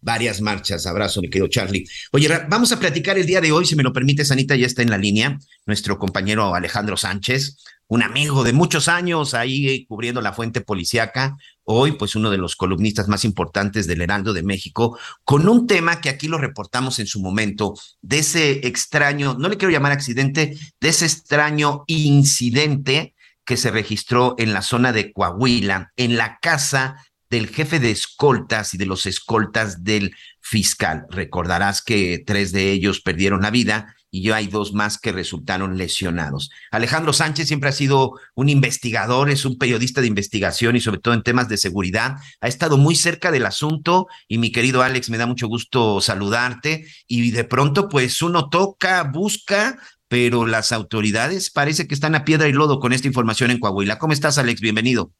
varias 0.00 0.40
marchas. 0.40 0.86
Abrazo, 0.86 1.20
mi 1.20 1.28
querido 1.28 1.48
Charlie. 1.48 1.84
Oye, 2.12 2.28
vamos 2.48 2.70
a 2.70 2.78
platicar 2.78 3.18
el 3.18 3.26
día 3.26 3.40
de 3.40 3.50
hoy, 3.50 3.66
si 3.66 3.74
me 3.74 3.82
lo 3.82 3.92
permite, 3.92 4.24
Sanita, 4.24 4.54
ya 4.54 4.66
está 4.66 4.82
en 4.82 4.90
la 4.90 4.98
línea, 4.98 5.36
nuestro 5.66 5.98
compañero 5.98 6.54
Alejandro 6.54 6.96
Sánchez, 6.96 7.56
un 7.88 8.04
amigo 8.04 8.44
de 8.44 8.52
muchos 8.52 8.86
años 8.86 9.34
ahí 9.34 9.84
cubriendo 9.86 10.20
la 10.20 10.32
fuente 10.32 10.60
policiaca, 10.60 11.36
hoy 11.72 11.92
pues 11.92 12.16
uno 12.16 12.30
de 12.30 12.38
los 12.38 12.56
columnistas 12.56 13.06
más 13.06 13.24
importantes 13.24 13.86
del 13.86 14.02
Heraldo 14.02 14.32
de 14.32 14.42
México, 14.42 14.98
con 15.24 15.48
un 15.48 15.66
tema 15.68 16.00
que 16.00 16.08
aquí 16.08 16.26
lo 16.26 16.36
reportamos 16.36 16.98
en 16.98 17.06
su 17.06 17.20
momento, 17.20 17.74
de 18.02 18.18
ese 18.18 18.66
extraño, 18.66 19.36
no 19.38 19.48
le 19.48 19.56
quiero 19.56 19.72
llamar 19.72 19.92
accidente, 19.92 20.58
de 20.80 20.88
ese 20.88 21.06
extraño 21.06 21.84
incidente 21.86 23.14
que 23.44 23.56
se 23.56 23.70
registró 23.70 24.34
en 24.38 24.52
la 24.52 24.62
zona 24.62 24.92
de 24.92 25.12
Coahuila, 25.12 25.92
en 25.96 26.16
la 26.16 26.38
casa 26.40 26.96
del 27.30 27.48
jefe 27.48 27.78
de 27.78 27.92
escoltas 27.92 28.74
y 28.74 28.78
de 28.78 28.86
los 28.86 29.06
escoltas 29.06 29.84
del 29.84 30.14
fiscal. 30.40 31.06
Recordarás 31.10 31.82
que 31.82 32.22
tres 32.26 32.50
de 32.50 32.72
ellos 32.72 33.00
perdieron 33.00 33.42
la 33.42 33.50
vida 33.50 33.94
y 34.10 34.22
yo 34.22 34.34
hay 34.34 34.46
dos 34.46 34.72
más 34.72 34.98
que 34.98 35.12
resultaron 35.12 35.78
lesionados. 35.78 36.50
Alejandro 36.70 37.12
Sánchez 37.12 37.48
siempre 37.48 37.68
ha 37.68 37.72
sido 37.72 38.12
un 38.34 38.48
investigador, 38.48 39.30
es 39.30 39.44
un 39.44 39.56
periodista 39.56 40.00
de 40.00 40.08
investigación 40.08 40.76
y 40.76 40.80
sobre 40.80 41.00
todo 41.00 41.14
en 41.14 41.22
temas 41.22 41.48
de 41.48 41.56
seguridad. 41.56 42.16
Ha 42.40 42.48
estado 42.48 42.76
muy 42.76 42.96
cerca 42.96 43.30
del 43.30 43.46
asunto 43.46 44.06
y 44.28 44.38
mi 44.38 44.52
querido 44.52 44.82
Alex, 44.82 45.10
me 45.10 45.18
da 45.18 45.26
mucho 45.26 45.46
gusto 45.48 46.00
saludarte 46.00 46.84
y 47.06 47.30
de 47.30 47.44
pronto 47.44 47.88
pues 47.88 48.22
uno 48.22 48.48
toca, 48.48 49.04
busca, 49.04 49.78
pero 50.08 50.44
las 50.44 50.72
autoridades 50.72 51.50
parece 51.50 51.86
que 51.86 51.94
están 51.94 52.16
a 52.16 52.24
piedra 52.24 52.48
y 52.48 52.52
lodo 52.52 52.80
con 52.80 52.92
esta 52.92 53.06
información 53.06 53.52
en 53.52 53.60
Coahuila. 53.60 53.98
¿Cómo 53.98 54.12
estás, 54.12 54.38
Alex? 54.38 54.60
Bienvenido. 54.60 55.12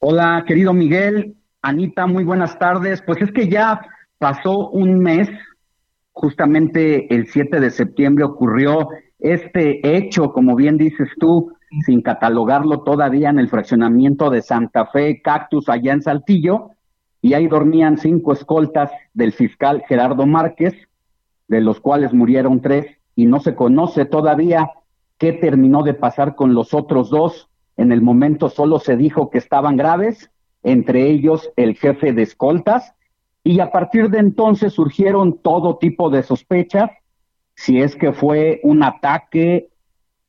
Hola, 0.00 0.44
querido 0.46 0.74
Miguel. 0.74 1.34
Anita, 1.62 2.06
muy 2.06 2.24
buenas 2.24 2.58
tardes. 2.58 3.02
Pues 3.02 3.22
es 3.22 3.32
que 3.32 3.48
ya 3.48 3.80
pasó 4.18 4.68
un 4.68 4.98
mes, 4.98 5.28
justamente 6.18 7.14
el 7.14 7.28
7 7.28 7.60
de 7.60 7.70
septiembre 7.70 8.24
ocurrió 8.24 8.88
este 9.20 9.96
hecho, 9.96 10.32
como 10.32 10.56
bien 10.56 10.76
dices 10.76 11.08
tú, 11.20 11.52
sin 11.86 12.02
catalogarlo 12.02 12.80
todavía 12.80 13.30
en 13.30 13.38
el 13.38 13.48
fraccionamiento 13.48 14.28
de 14.28 14.42
Santa 14.42 14.86
Fe, 14.86 15.22
Cactus, 15.22 15.68
allá 15.68 15.92
en 15.92 16.02
Saltillo, 16.02 16.70
y 17.22 17.34
ahí 17.34 17.46
dormían 17.46 17.98
cinco 17.98 18.32
escoltas 18.32 18.90
del 19.14 19.32
fiscal 19.32 19.84
Gerardo 19.86 20.26
Márquez, 20.26 20.74
de 21.46 21.60
los 21.60 21.78
cuales 21.78 22.12
murieron 22.12 22.62
tres, 22.62 22.86
y 23.14 23.26
no 23.26 23.38
se 23.38 23.54
conoce 23.54 24.04
todavía 24.04 24.70
qué 25.18 25.32
terminó 25.32 25.84
de 25.84 25.94
pasar 25.94 26.34
con 26.34 26.52
los 26.52 26.74
otros 26.74 27.10
dos. 27.10 27.48
En 27.76 27.92
el 27.92 28.02
momento 28.02 28.48
solo 28.48 28.80
se 28.80 28.96
dijo 28.96 29.30
que 29.30 29.38
estaban 29.38 29.76
graves 29.76 30.32
entre 30.64 31.08
ellos 31.08 31.48
el 31.54 31.76
jefe 31.76 32.12
de 32.12 32.22
escoltas, 32.22 32.92
y 33.48 33.60
a 33.60 33.70
partir 33.70 34.10
de 34.10 34.18
entonces 34.18 34.74
surgieron 34.74 35.38
todo 35.38 35.78
tipo 35.78 36.10
de 36.10 36.22
sospechas, 36.22 36.90
si 37.54 37.80
es 37.80 37.96
que 37.96 38.12
fue 38.12 38.60
un 38.62 38.82
ataque 38.82 39.70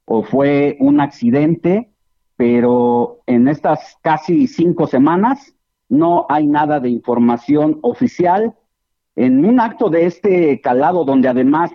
o 0.06 0.24
fue 0.24 0.78
un 0.80 1.02
accidente, 1.02 1.92
pero 2.38 3.20
en 3.26 3.50
estas 3.50 3.98
casi 4.02 4.48
cinco 4.48 4.88
semanas 4.88 5.54
no 5.90 6.28
hay 6.30 6.48
nada 6.48 6.80
de 6.80 6.88
información 6.88 7.80
oficial. 7.82 8.56
En 9.18 9.44
un 9.44 9.60
acto 9.60 9.90
de 9.90 10.06
este 10.06 10.62
calado, 10.62 11.04
donde 11.04 11.28
además 11.28 11.72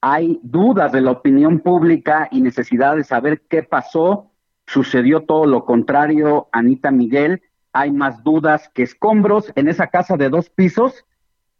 hay 0.00 0.38
dudas 0.44 0.92
de 0.92 1.00
la 1.00 1.10
opinión 1.10 1.58
pública 1.58 2.28
y 2.30 2.40
necesidad 2.40 2.94
de 2.94 3.02
saber 3.02 3.42
qué 3.48 3.64
pasó, 3.64 4.30
sucedió 4.64 5.24
todo 5.24 5.44
lo 5.44 5.64
contrario, 5.64 6.46
Anita 6.52 6.92
Miguel, 6.92 7.42
hay 7.80 7.92
más 7.92 8.22
dudas 8.24 8.70
que 8.74 8.82
escombros 8.82 9.52
en 9.54 9.68
esa 9.68 9.88
casa 9.88 10.16
de 10.16 10.28
dos 10.28 10.50
pisos 10.50 11.04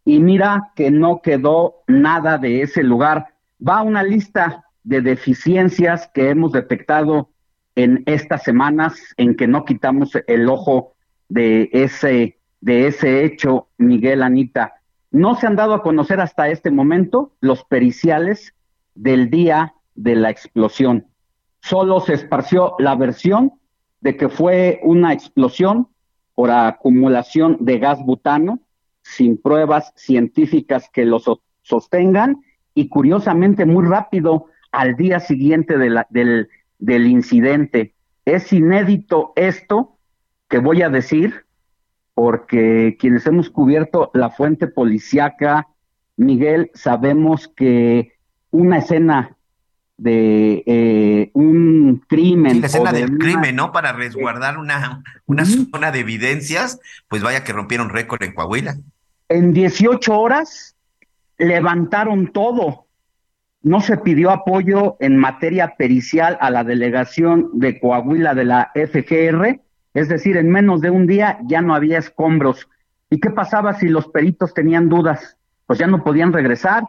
y 0.03 0.19
mira 0.19 0.71
que 0.75 0.89
no 0.89 1.21
quedó 1.21 1.83
nada 1.87 2.37
de 2.37 2.61
ese 2.61 2.83
lugar. 2.83 3.35
Va 3.65 3.81
una 3.81 4.03
lista 4.03 4.65
de 4.83 5.01
deficiencias 5.01 6.09
que 6.13 6.29
hemos 6.29 6.53
detectado 6.53 7.29
en 7.75 8.03
estas 8.05 8.43
semanas 8.43 9.13
en 9.17 9.35
que 9.35 9.47
no 9.47 9.65
quitamos 9.65 10.11
el 10.27 10.49
ojo 10.49 10.93
de 11.29 11.69
ese 11.73 12.37
de 12.59 12.87
ese 12.87 13.23
hecho, 13.23 13.67
Miguel 13.77 14.23
Anita. 14.23 14.81
No 15.11 15.35
se 15.35 15.45
han 15.45 15.55
dado 15.55 15.75
a 15.75 15.83
conocer 15.83 16.19
hasta 16.19 16.49
este 16.49 16.71
momento 16.71 17.33
los 17.39 17.63
periciales 17.63 18.55
del 18.95 19.29
día 19.29 19.75
de 19.95 20.15
la 20.15 20.31
explosión. 20.31 21.05
Solo 21.61 21.99
se 21.99 22.13
esparció 22.13 22.75
la 22.79 22.95
versión 22.95 23.53
de 24.01 24.17
que 24.17 24.29
fue 24.29 24.79
una 24.83 25.13
explosión 25.13 25.89
por 26.37 26.51
acumulación 26.51 27.57
de 27.61 27.79
gas 27.79 28.05
butano 28.05 28.59
sin 29.01 29.41
pruebas 29.41 29.91
científicas 29.95 30.87
que 30.93 31.03
lo 31.03 31.17
sostengan 31.63 32.43
y 32.75 32.89
curiosamente 32.89 33.65
muy 33.65 33.87
rápido 33.87 34.45
al 34.71 34.95
día 34.95 35.19
siguiente 35.19 35.79
de 35.79 35.89
la, 35.89 36.05
del, 36.11 36.49
del 36.77 37.07
incidente. 37.07 37.95
Es 38.23 38.53
inédito 38.53 39.33
esto 39.35 39.97
que 40.47 40.59
voy 40.59 40.83
a 40.83 40.89
decir 40.89 41.47
porque 42.13 42.97
quienes 42.99 43.25
hemos 43.25 43.49
cubierto 43.49 44.11
la 44.13 44.29
fuente 44.29 44.67
policíaca, 44.67 45.67
Miguel, 46.17 46.69
sabemos 46.75 47.47
que 47.47 48.11
una 48.51 48.77
escena 48.77 49.36
de 49.97 50.63
eh, 50.67 51.31
un 51.33 52.03
crimen. 52.07 52.53
Sí, 52.53 52.59
la 52.61 52.67
escena 52.67 52.91
del 52.91 53.17
crimen, 53.17 53.55
¿no? 53.55 53.71
Para 53.71 53.93
resguardar 53.93 54.57
una, 54.57 55.03
una 55.25 55.45
zona 55.45 55.91
de 55.91 55.99
evidencias, 55.99 56.79
pues 57.07 57.23
vaya 57.23 57.43
que 57.43 57.53
rompieron 57.53 57.89
récord 57.89 58.21
en 58.23 58.33
Coahuila. 58.33 58.77
En 59.29 59.53
18 59.53 60.17
horas 60.17 60.75
levantaron 61.37 62.27
todo. 62.31 62.85
No 63.63 63.81
se 63.81 63.97
pidió 63.97 64.31
apoyo 64.31 64.97
en 64.99 65.17
materia 65.17 65.75
pericial 65.75 66.37
a 66.39 66.51
la 66.51 66.63
delegación 66.63 67.49
de 67.53 67.79
Coahuila 67.79 68.35
de 68.35 68.45
la 68.45 68.71
FGR, 68.75 69.59
es 69.93 70.09
decir, 70.09 70.37
en 70.37 70.51
menos 70.51 70.81
de 70.81 70.91
un 70.91 71.07
día 71.07 71.39
ya 71.47 71.61
no 71.61 71.73
había 71.73 71.97
escombros. 71.97 72.69
¿Y 73.09 73.19
qué 73.19 73.31
pasaba 73.31 73.73
si 73.73 73.87
los 73.87 74.07
peritos 74.09 74.53
tenían 74.53 74.89
dudas? 74.89 75.37
Pues 75.65 75.79
ya 75.79 75.87
no 75.87 76.03
podían 76.03 76.33
regresar 76.33 76.83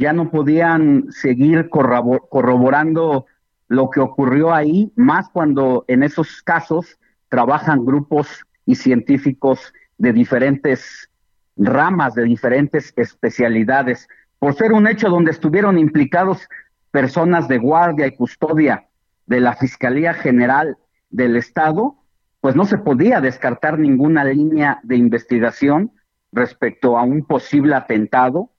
ya 0.00 0.14
no 0.14 0.30
podían 0.30 1.12
seguir 1.12 1.68
corroborando 1.68 3.26
lo 3.68 3.90
que 3.90 4.00
ocurrió 4.00 4.52
ahí, 4.52 4.90
más 4.96 5.28
cuando 5.28 5.84
en 5.88 6.02
esos 6.02 6.42
casos 6.42 6.98
trabajan 7.28 7.84
grupos 7.84 8.46
y 8.64 8.76
científicos 8.76 9.74
de 9.98 10.14
diferentes 10.14 11.10
ramas, 11.54 12.14
de 12.14 12.24
diferentes 12.24 12.94
especialidades. 12.96 14.08
Por 14.38 14.54
ser 14.54 14.72
un 14.72 14.86
hecho 14.86 15.10
donde 15.10 15.32
estuvieron 15.32 15.78
implicados 15.78 16.48
personas 16.90 17.46
de 17.46 17.58
guardia 17.58 18.06
y 18.06 18.16
custodia 18.16 18.88
de 19.26 19.40
la 19.40 19.54
Fiscalía 19.54 20.14
General 20.14 20.78
del 21.10 21.36
Estado, 21.36 21.96
pues 22.40 22.56
no 22.56 22.64
se 22.64 22.78
podía 22.78 23.20
descartar 23.20 23.78
ninguna 23.78 24.24
línea 24.24 24.80
de 24.82 24.96
investigación 24.96 25.92
respecto 26.32 26.96
a 26.96 27.02
un 27.02 27.22
posible 27.26 27.74
atentado 27.74 28.49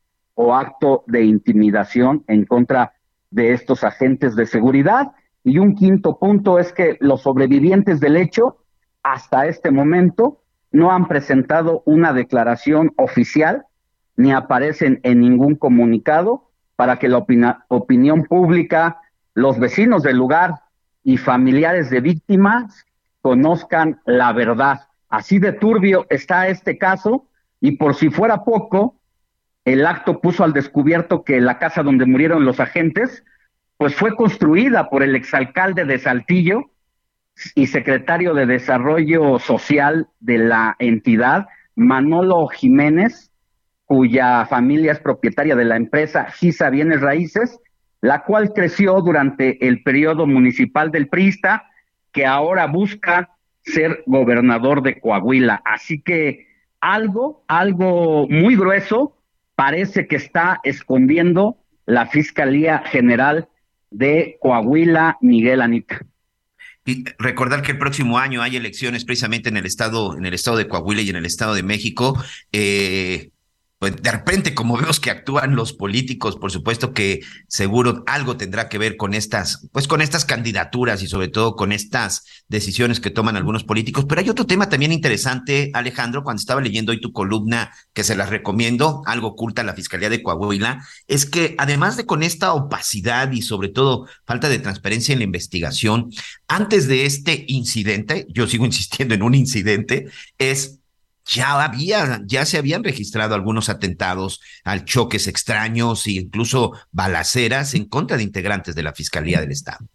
o 0.41 0.55
acto 0.55 1.03
de 1.05 1.23
intimidación 1.23 2.23
en 2.27 2.45
contra 2.45 2.93
de 3.29 3.53
estos 3.53 3.83
agentes 3.83 4.35
de 4.35 4.47
seguridad. 4.47 5.11
Y 5.43 5.59
un 5.59 5.75
quinto 5.75 6.17
punto 6.17 6.57
es 6.57 6.73
que 6.73 6.97
los 6.99 7.21
sobrevivientes 7.21 7.99
del 7.99 8.17
hecho 8.17 8.57
hasta 9.03 9.45
este 9.45 9.69
momento 9.69 10.41
no 10.71 10.91
han 10.91 11.07
presentado 11.07 11.83
una 11.85 12.11
declaración 12.11 12.91
oficial 12.97 13.65
ni 14.15 14.31
aparecen 14.31 14.99
en 15.03 15.19
ningún 15.19 15.55
comunicado 15.55 16.49
para 16.75 16.97
que 16.97 17.07
la 17.07 17.23
opinión 17.67 18.23
pública, 18.23 18.99
los 19.35 19.59
vecinos 19.59 20.01
del 20.01 20.17
lugar 20.17 20.55
y 21.03 21.17
familiares 21.17 21.91
de 21.91 22.01
víctimas 22.01 22.85
conozcan 23.21 24.01
la 24.05 24.33
verdad. 24.33 24.87
Así 25.07 25.37
de 25.37 25.53
turbio 25.53 26.07
está 26.09 26.47
este 26.47 26.79
caso 26.79 27.27
y 27.59 27.73
por 27.73 27.93
si 27.93 28.09
fuera 28.09 28.43
poco, 28.43 29.00
el 29.65 29.85
acto 29.85 30.21
puso 30.21 30.43
al 30.43 30.53
descubierto 30.53 31.23
que 31.23 31.39
la 31.39 31.59
casa 31.59 31.83
donde 31.83 32.05
murieron 32.05 32.45
los 32.45 32.59
agentes, 32.59 33.23
pues 33.77 33.95
fue 33.95 34.15
construida 34.15 34.89
por 34.89 35.03
el 35.03 35.15
exalcalde 35.15 35.85
de 35.85 35.99
Saltillo 35.99 36.71
y 37.55 37.67
secretario 37.67 38.33
de 38.33 38.45
Desarrollo 38.45 39.39
Social 39.39 40.07
de 40.19 40.37
la 40.37 40.75
entidad, 40.79 41.47
Manolo 41.75 42.47
Jiménez, 42.47 43.31
cuya 43.85 44.45
familia 44.45 44.93
es 44.93 44.99
propietaria 44.99 45.55
de 45.55 45.65
la 45.65 45.77
empresa 45.77 46.25
Gisa 46.31 46.69
Bienes 46.69 47.01
Raíces, 47.01 47.59
la 48.01 48.23
cual 48.23 48.53
creció 48.53 49.01
durante 49.01 49.67
el 49.67 49.83
periodo 49.83 50.25
municipal 50.25 50.91
del 50.91 51.07
Prista, 51.07 51.65
que 52.11 52.25
ahora 52.25 52.67
busca 52.67 53.35
ser 53.63 54.03
gobernador 54.05 54.81
de 54.81 54.99
Coahuila. 54.99 55.61
Así 55.65 56.01
que 56.01 56.47
algo, 56.79 57.43
algo 57.47 58.27
muy 58.27 58.55
grueso 58.55 59.17
parece 59.61 60.07
que 60.07 60.15
está 60.15 60.59
escondiendo 60.63 61.55
la 61.85 62.07
Fiscalía 62.07 62.79
General 62.87 63.47
de 63.91 64.37
Coahuila, 64.41 65.19
Miguel 65.21 65.61
Anita. 65.61 66.01
Y 66.83 67.05
recordar 67.19 67.61
que 67.61 67.73
el 67.73 67.77
próximo 67.77 68.17
año 68.17 68.41
hay 68.41 68.55
elecciones 68.55 69.05
precisamente 69.05 69.49
en 69.49 69.57
el 69.57 69.67
estado, 69.67 70.17
en 70.17 70.25
el 70.25 70.33
estado 70.33 70.57
de 70.57 70.67
Coahuila 70.67 71.03
y 71.03 71.11
en 71.11 71.17
el 71.17 71.27
estado 71.27 71.53
de 71.53 71.61
México. 71.61 72.19
Eh, 72.51 73.29
pues 73.81 73.99
de 73.99 74.11
repente, 74.11 74.53
como 74.53 74.77
vemos 74.77 74.99
que 74.99 75.09
actúan 75.09 75.55
los 75.55 75.73
políticos, 75.73 76.35
por 76.35 76.51
supuesto 76.51 76.93
que 76.93 77.21
seguro 77.47 78.03
algo 78.05 78.37
tendrá 78.37 78.69
que 78.69 78.77
ver 78.77 78.95
con 78.95 79.15
estas, 79.15 79.67
pues 79.71 79.87
con 79.87 80.01
estas 80.01 80.23
candidaturas 80.23 81.01
y 81.01 81.07
sobre 81.07 81.29
todo 81.29 81.55
con 81.55 81.71
estas 81.71 82.23
decisiones 82.47 82.99
que 82.99 83.09
toman 83.09 83.37
algunos 83.37 83.63
políticos. 83.63 84.05
Pero 84.07 84.21
hay 84.21 84.29
otro 84.29 84.45
tema 84.45 84.69
también 84.69 84.91
interesante, 84.91 85.71
Alejandro, 85.73 86.23
cuando 86.23 86.39
estaba 86.41 86.61
leyendo 86.61 86.91
hoy 86.91 87.01
tu 87.01 87.11
columna, 87.11 87.71
que 87.91 88.03
se 88.03 88.15
las 88.15 88.29
recomiendo, 88.29 89.01
algo 89.07 89.29
oculta 89.29 89.63
la 89.63 89.73
Fiscalía 89.73 90.11
de 90.11 90.21
Coahuila, 90.21 90.85
es 91.07 91.25
que 91.25 91.55
además 91.57 91.97
de 91.97 92.05
con 92.05 92.21
esta 92.21 92.53
opacidad 92.53 93.31
y 93.31 93.41
sobre 93.41 93.69
todo 93.69 94.07
falta 94.27 94.47
de 94.47 94.59
transparencia 94.59 95.13
en 95.13 95.19
la 95.21 95.25
investigación, 95.25 96.11
antes 96.47 96.87
de 96.87 97.07
este 97.07 97.45
incidente, 97.47 98.27
yo 98.29 98.45
sigo 98.45 98.63
insistiendo 98.67 99.15
en 99.15 99.23
un 99.23 99.33
incidente, 99.33 100.05
es 100.37 100.80
ya 101.31 101.63
había, 101.63 102.21
ya 102.25 102.45
se 102.45 102.57
habían 102.57 102.83
registrado 102.83 103.35
algunos 103.35 103.69
atentados 103.69 104.41
al 104.63 104.83
choques 104.83 105.27
extraños 105.27 106.05
e 106.07 106.11
incluso 106.11 106.73
balaceras 106.91 107.73
en 107.73 107.85
contra 107.85 108.17
de 108.17 108.23
integrantes 108.23 108.75
de 108.75 108.83
la 108.83 108.93
Fiscalía 108.93 109.39
del 109.39 109.51
Estado. 109.51 109.85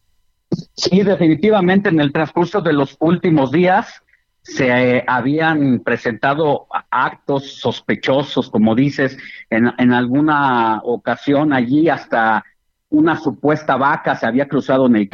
Sí, 0.75 1.03
definitivamente 1.03 1.91
en 1.91 2.01
el 2.01 2.13
transcurso 2.13 2.61
de 2.63 2.73
los 2.73 2.97
últimos 3.01 3.53
días 3.53 4.03
se 4.43 4.69
eh, 4.69 5.05
habían 5.07 5.81
presentado 5.81 6.69
actos 6.91 7.57
sospechosos, 7.59 8.49
como 8.49 8.75
dices, 8.75 9.19
en, 9.51 9.73
en 9.77 9.93
alguna 9.93 10.81
ocasión 10.85 11.53
allí 11.53 11.89
hasta 11.89 12.45
una 12.89 13.19
supuesta 13.19 13.77
vaca 13.77 14.15
se 14.15 14.25
había 14.25 14.49
cruzado 14.49 14.87
en 14.87 14.97
el... 14.97 15.11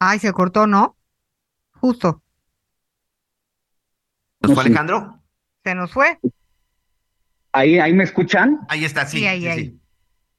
Ay, 0.00 0.18
se 0.18 0.32
cortó, 0.32 0.66
¿no? 0.66 0.96
Justo. 1.74 2.22
¿Nos 4.40 4.54
fue 4.54 4.64
Alejandro? 4.64 5.20
Se 5.64 5.74
nos 5.74 5.92
fue. 5.92 6.18
Ahí, 7.52 7.78
ahí 7.78 7.92
me 7.92 8.04
escuchan. 8.04 8.60
Ahí 8.68 8.84
está, 8.84 9.06
sí. 9.06 9.18
Sí, 9.18 9.26
ahí, 9.26 9.40
sí, 9.42 9.48
ahí. 9.48 9.64
sí. 9.64 9.80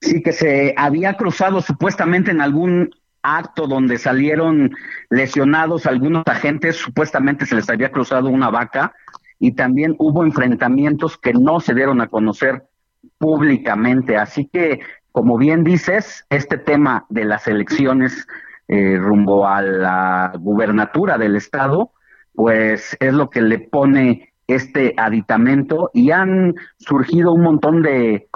Sí, 0.02 0.22
que 0.22 0.32
se 0.32 0.74
había 0.76 1.14
cruzado 1.14 1.60
supuestamente 1.60 2.30
en 2.30 2.40
algún 2.40 2.90
acto 3.22 3.66
donde 3.66 3.98
salieron 3.98 4.74
lesionados 5.10 5.86
algunos 5.86 6.22
agentes, 6.26 6.76
supuestamente 6.76 7.44
se 7.44 7.54
les 7.54 7.68
había 7.68 7.92
cruzado 7.92 8.30
una 8.30 8.48
vaca 8.48 8.94
y 9.38 9.52
también 9.52 9.94
hubo 9.98 10.24
enfrentamientos 10.24 11.18
que 11.18 11.32
no 11.32 11.60
se 11.60 11.74
dieron 11.74 12.00
a 12.00 12.08
conocer 12.08 12.64
públicamente. 13.18 14.16
Así 14.16 14.48
que, 14.50 14.80
como 15.12 15.36
bien 15.36 15.64
dices, 15.64 16.24
este 16.30 16.58
tema 16.58 17.06
de 17.08 17.24
las 17.24 17.46
elecciones 17.46 18.26
eh, 18.68 18.96
rumbo 18.98 19.46
a 19.46 19.62
la 19.62 20.32
gubernatura 20.38 21.18
del 21.18 21.36
estado, 21.36 21.92
pues 22.34 22.96
es 23.00 23.12
lo 23.12 23.30
que 23.30 23.42
le 23.42 23.58
pone 23.58 24.32
este 24.46 24.94
aditamento 24.96 25.90
y 25.94 26.10
han 26.10 26.54
surgido 26.78 27.32
un 27.32 27.42
montón 27.42 27.82
de 27.82 28.28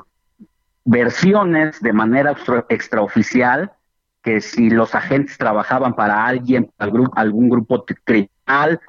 versiones 0.84 1.80
de 1.80 1.92
manera 1.92 2.32
extra- 2.32 2.66
extraoficial 2.68 3.72
que 4.22 4.40
si 4.40 4.70
los 4.70 4.94
agentes 4.94 5.36
trabajaban 5.38 5.94
para 5.94 6.24
alguien, 6.26 6.70
algún, 6.78 7.10
algún 7.14 7.48
grupo 7.48 7.84
criminal 8.04 8.80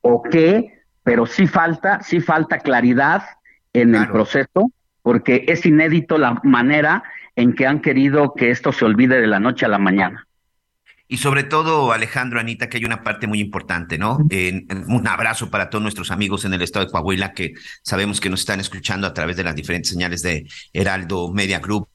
o 0.00 0.22
qué, 0.22 0.82
pero 1.02 1.24
sí 1.26 1.46
falta, 1.46 2.02
sí 2.02 2.20
falta 2.20 2.58
claridad 2.58 3.22
en 3.72 3.94
el 3.94 4.08
proceso, 4.08 4.70
porque 5.02 5.46
es 5.48 5.64
inédito 5.64 6.18
la 6.18 6.40
manera 6.42 7.02
en 7.36 7.54
que 7.54 7.66
han 7.66 7.80
querido 7.80 8.34
que 8.34 8.50
esto 8.50 8.72
se 8.72 8.84
olvide 8.84 9.20
de 9.20 9.26
la 9.26 9.40
noche 9.40 9.64
a 9.64 9.68
la 9.70 9.78
mañana. 9.78 10.26
Y 11.12 11.18
sobre 11.18 11.44
todo, 11.44 11.92
Alejandro, 11.92 12.40
Anita, 12.40 12.70
que 12.70 12.78
hay 12.78 12.86
una 12.86 13.04
parte 13.04 13.26
muy 13.26 13.38
importante, 13.38 13.98
¿no? 13.98 14.16
Un 14.16 15.06
abrazo 15.06 15.50
para 15.50 15.68
todos 15.68 15.82
nuestros 15.82 16.10
amigos 16.10 16.46
en 16.46 16.54
el 16.54 16.62
estado 16.62 16.86
de 16.86 16.90
Coahuila 16.90 17.34
que 17.34 17.52
sabemos 17.82 18.18
que 18.18 18.30
nos 18.30 18.40
están 18.40 18.60
escuchando 18.60 19.06
a 19.06 19.12
través 19.12 19.36
de 19.36 19.44
las 19.44 19.54
diferentes 19.54 19.90
señales 19.90 20.22
de 20.22 20.48
Heraldo 20.72 21.30
Media 21.30 21.58
Group, 21.58 21.86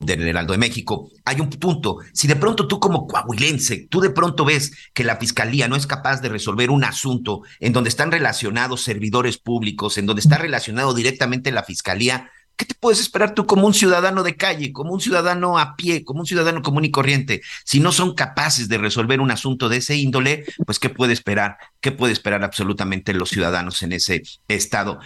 del 0.00 0.26
Heraldo 0.26 0.54
de 0.54 0.58
México. 0.58 1.08
Hay 1.24 1.38
un 1.38 1.50
punto, 1.50 1.98
si 2.12 2.26
de 2.26 2.34
pronto 2.34 2.66
tú 2.66 2.80
como 2.80 3.06
coahuilense, 3.06 3.86
tú 3.88 4.00
de 4.00 4.10
pronto 4.10 4.44
ves 4.44 4.72
que 4.92 5.04
la 5.04 5.18
fiscalía 5.18 5.68
no 5.68 5.76
es 5.76 5.86
capaz 5.86 6.20
de 6.20 6.28
resolver 6.28 6.70
un 6.70 6.82
asunto 6.82 7.42
en 7.60 7.72
donde 7.72 7.90
están 7.90 8.10
relacionados 8.10 8.82
servidores 8.82 9.38
públicos, 9.38 9.98
en 9.98 10.06
donde 10.06 10.18
está 10.18 10.38
relacionado 10.38 10.94
directamente 10.94 11.52
la 11.52 11.62
fiscalía, 11.62 12.28
¿Qué 12.62 12.66
te 12.66 12.74
puedes 12.76 13.00
esperar 13.00 13.34
tú 13.34 13.44
como 13.44 13.66
un 13.66 13.74
ciudadano 13.74 14.22
de 14.22 14.36
calle, 14.36 14.72
como 14.72 14.92
un 14.92 15.00
ciudadano 15.00 15.58
a 15.58 15.74
pie, 15.74 16.04
como 16.04 16.20
un 16.20 16.26
ciudadano 16.26 16.62
común 16.62 16.84
y 16.84 16.92
corriente? 16.92 17.42
Si 17.64 17.80
no 17.80 17.90
son 17.90 18.14
capaces 18.14 18.68
de 18.68 18.78
resolver 18.78 19.20
un 19.20 19.32
asunto 19.32 19.68
de 19.68 19.78
ese 19.78 19.96
índole, 19.96 20.44
pues 20.64 20.78
¿qué 20.78 20.88
puede 20.88 21.12
esperar? 21.12 21.56
¿Qué 21.80 21.90
puede 21.90 22.12
esperar 22.12 22.44
absolutamente 22.44 23.14
los 23.14 23.30
ciudadanos 23.30 23.82
en 23.82 23.90
ese 23.90 24.22
estado? 24.46 25.00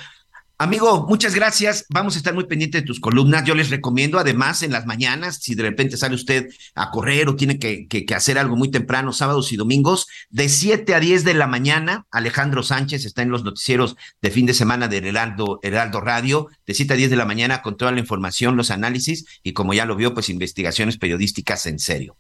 Amigo, 0.59 1.05
muchas 1.07 1.35
gracias. 1.35 1.85
Vamos 1.91 2.15
a 2.15 2.19
estar 2.19 2.33
muy 2.33 2.45
pendientes 2.45 2.81
de 2.81 2.87
tus 2.87 2.99
columnas. 2.99 3.45
Yo 3.45 3.55
les 3.55 3.69
recomiendo, 3.69 4.19
además, 4.19 4.63
en 4.63 4.73
las 4.73 4.87
mañanas, 4.87 5.37
si 5.37 5.55
de 5.55 5.63
repente 5.63 5.99
sale 5.99 6.15
usted 6.15 6.49
a 6.75 6.91
correr 6.91 7.29
o 7.29 7.37
tiene 7.37 7.59
que, 7.59 8.07
hacer 8.15 8.39
algo 8.39 8.57
muy 8.57 8.71
temprano, 8.71 9.13
sábados 9.13 9.53
y 9.53 9.57
domingos, 9.57 10.07
de 10.31 10.49
7 10.49 10.95
a 10.95 11.01
10 11.01 11.25
de 11.25 11.35
la 11.35 11.47
mañana, 11.47 12.07
Alejandro 12.11 12.63
Sánchez 12.63 13.05
está 13.05 13.21
en 13.21 13.29
los 13.29 13.45
noticieros 13.45 13.97
de 14.23 14.31
fin 14.31 14.47
de 14.47 14.55
semana 14.55 14.89
del 14.89 15.05
Heraldo, 15.05 15.61
Heraldo 15.63 16.01
Radio, 16.01 16.49
de 16.67 16.73
7 16.73 16.95
a 16.95 16.97
10 16.97 17.11
de 17.11 17.17
la 17.17 17.27
mañana 17.27 17.61
con 17.61 17.77
toda 17.77 17.93
la 17.93 18.01
información, 18.01 18.57
los 18.57 18.71
análisis 18.71 19.27
y, 19.43 19.53
como 19.53 19.75
ya 19.75 19.85
lo 19.85 19.95
vio, 19.95 20.15
pues 20.15 20.31
investigaciones 20.31 20.97
periodísticas 20.97 21.67
en 21.67 21.79
serio. 21.79 22.17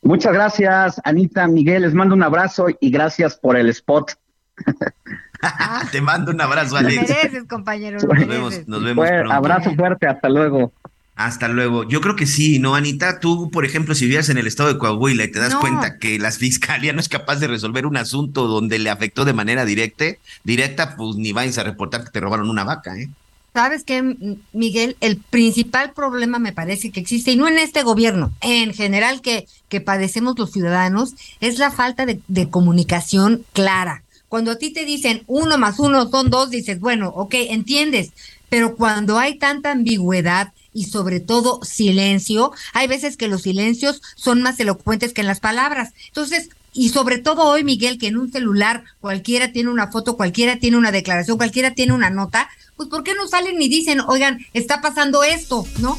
Muchas 0.00 0.32
gracias, 0.32 1.00
Anita, 1.02 1.48
Miguel, 1.48 1.82
les 1.82 1.94
mando 1.94 2.14
un 2.14 2.22
abrazo 2.22 2.66
y 2.80 2.90
gracias 2.90 3.36
por 3.36 3.56
el 3.56 3.68
spot. 3.68 4.12
Te 5.92 6.00
mando 6.00 6.30
un 6.32 6.40
abrazo, 6.40 6.72
Lo 6.72 6.78
Alex. 6.88 7.08
mereces, 7.08 7.44
compañero, 7.48 7.98
lo 8.00 8.06
Nos 8.08 8.14
mereces. 8.18 8.28
vemos, 8.28 8.68
nos 8.68 8.84
vemos 8.84 9.06
pronto. 9.08 9.32
abrazo 9.32 9.74
fuerte, 9.74 10.06
hasta 10.06 10.28
luego. 10.28 10.72
Hasta 11.14 11.46
luego. 11.48 11.86
Yo 11.86 12.00
creo 12.00 12.16
que 12.16 12.26
sí, 12.26 12.58
¿no, 12.58 12.74
Anita? 12.74 13.20
Tú, 13.20 13.50
por 13.50 13.66
ejemplo, 13.66 13.94
si 13.94 14.06
vivías 14.06 14.28
en 14.30 14.38
el 14.38 14.46
estado 14.46 14.72
de 14.72 14.78
Coahuila 14.78 15.24
y 15.24 15.30
te 15.30 15.40
das 15.40 15.52
No. 15.52 15.60
cuenta 15.60 15.98
que 15.98 16.18
la 16.18 16.30
fiscalía 16.32 16.92
no 16.94 17.00
es 17.00 17.08
capaz 17.08 17.36
de 17.36 17.48
resolver 17.48 17.84
un 17.86 17.96
asunto 17.98 18.46
donde 18.46 18.78
le 18.78 18.88
afectó 18.88 19.24
de 19.26 19.34
manera 19.34 19.64
directa, 19.66 20.06
directa, 20.42 20.96
pues 20.96 21.16
ni 21.16 21.32
vayas 21.32 21.58
a 21.58 21.64
reportar 21.64 22.04
que 22.04 22.10
te 22.10 22.20
robaron 22.20 22.48
una 22.48 22.64
vaca, 22.64 22.96
¿eh? 22.96 23.08
¿Sabes 23.52 23.84
qué, 23.84 24.16
Miguel? 24.54 24.96
El 25.02 25.18
principal 25.18 25.92
problema 25.92 26.38
me 26.38 26.54
parece 26.54 26.90
que 26.90 27.00
existe, 27.00 27.32
y 27.32 27.36
no 27.36 27.46
en 27.46 27.58
este 27.58 27.82
gobierno, 27.82 28.32
en 28.40 28.72
general 28.72 29.20
que, 29.20 29.46
que 29.68 29.82
padecemos 29.82 30.38
los 30.38 30.50
ciudadanos, 30.52 31.12
es 31.40 31.58
la 31.58 31.70
falta 31.70 32.06
de, 32.06 32.18
de 32.28 32.48
comunicación 32.48 33.42
clara. 33.52 34.02
Cuando 34.32 34.52
a 34.52 34.56
ti 34.56 34.70
te 34.70 34.86
dicen 34.86 35.24
uno 35.26 35.58
más 35.58 35.78
uno 35.78 36.08
son 36.08 36.30
dos, 36.30 36.48
dices, 36.48 36.80
bueno, 36.80 37.12
ok, 37.14 37.34
entiendes, 37.50 38.12
pero 38.48 38.76
cuando 38.76 39.18
hay 39.18 39.36
tanta 39.36 39.72
ambigüedad 39.72 40.54
y 40.72 40.84
sobre 40.86 41.20
todo 41.20 41.60
silencio. 41.62 42.50
Hay 42.72 42.86
veces 42.86 43.18
que 43.18 43.28
los 43.28 43.42
silencios 43.42 44.00
son 44.14 44.40
más 44.40 44.58
elocuentes 44.58 45.12
que 45.12 45.22
las 45.22 45.40
palabras. 45.40 45.92
Entonces, 46.06 46.48
y 46.72 46.88
sobre 46.88 47.18
todo 47.18 47.42
hoy, 47.42 47.62
Miguel, 47.62 47.98
que 47.98 48.06
en 48.06 48.16
un 48.16 48.32
celular 48.32 48.84
cualquiera 49.02 49.52
tiene 49.52 49.68
una 49.68 49.88
foto, 49.88 50.16
cualquiera 50.16 50.58
tiene 50.58 50.78
una 50.78 50.92
declaración, 50.92 51.36
cualquiera 51.36 51.74
tiene 51.74 51.92
una 51.92 52.08
nota, 52.08 52.48
pues 52.78 52.88
¿por 52.88 53.04
qué 53.04 53.14
no 53.14 53.28
salen 53.28 53.60
y 53.60 53.68
dicen, 53.68 54.00
oigan, 54.00 54.38
está 54.54 54.80
pasando 54.80 55.24
esto, 55.24 55.66
¿no? 55.80 55.98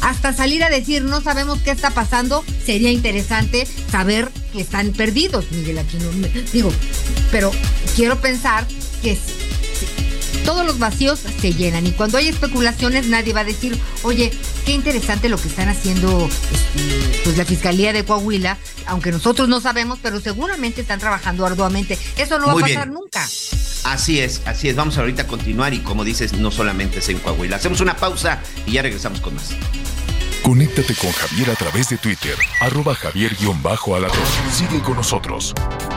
Hasta 0.00 0.32
salir 0.32 0.62
a 0.62 0.70
decir, 0.70 1.02
no 1.02 1.20
sabemos 1.20 1.58
qué 1.60 1.70
está 1.70 1.90
pasando, 1.90 2.44
sería 2.64 2.90
interesante 2.90 3.66
saber 3.90 4.30
que 4.52 4.60
están 4.60 4.92
perdidos, 4.92 5.50
Miguel 5.50 5.78
Aquino. 5.78 6.10
Digo, 6.52 6.72
pero 7.30 7.50
quiero 7.96 8.20
pensar 8.20 8.66
que 9.02 9.18
todos 10.46 10.64
los 10.64 10.78
vacíos 10.78 11.18
se 11.18 11.52
llenan 11.52 11.86
y 11.88 11.90
cuando 11.90 12.18
hay 12.18 12.28
especulaciones 12.28 13.08
nadie 13.08 13.32
va 13.32 13.40
a 13.40 13.44
decir, 13.44 13.76
oye, 14.04 14.32
qué 14.64 14.72
interesante 14.72 15.28
lo 15.28 15.38
que 15.38 15.48
están 15.48 15.68
haciendo 15.68 16.30
este, 16.52 17.20
pues 17.24 17.36
la 17.36 17.44
Fiscalía 17.44 17.92
de 17.92 18.04
Coahuila, 18.04 18.56
aunque 18.86 19.10
nosotros 19.10 19.48
no 19.48 19.60
sabemos, 19.60 19.98
pero 20.00 20.20
seguramente 20.20 20.80
están 20.80 21.00
trabajando 21.00 21.44
arduamente. 21.44 21.98
Eso 22.16 22.38
no 22.38 22.46
va 22.46 22.52
a 22.52 22.56
pasar 22.56 22.88
nunca. 22.88 23.28
Así 23.84 24.20
es, 24.20 24.40
así 24.46 24.68
es. 24.68 24.76
Vamos 24.76 24.96
ahorita 24.98 25.22
a 25.22 25.26
continuar 25.26 25.74
y 25.74 25.80
como 25.80 26.04
dices, 26.04 26.32
no 26.34 26.52
solamente 26.52 27.00
es 27.00 27.08
en 27.08 27.18
Coahuila. 27.18 27.56
Hacemos 27.56 27.80
una 27.80 27.96
pausa 27.96 28.40
y 28.66 28.72
ya 28.72 28.82
regresamos 28.82 29.20
con 29.20 29.34
más. 29.34 29.50
Conéctate 30.42 30.94
con 30.94 31.10
Javier 31.10 31.50
a 31.50 31.56
través 31.56 31.88
de 31.88 31.98
Twitter, 31.98 32.36
arroba 32.60 32.94
javier-alatón. 32.94 34.20
Sigue 34.52 34.80
con 34.80 34.94
nosotros. 34.94 35.52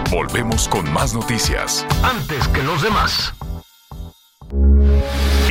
Volvemos 0.10 0.68
con 0.68 0.92
más 0.92 1.14
noticias. 1.14 1.86
Antes 2.02 2.48
que 2.48 2.64
los 2.64 2.82
demás. 2.82 3.32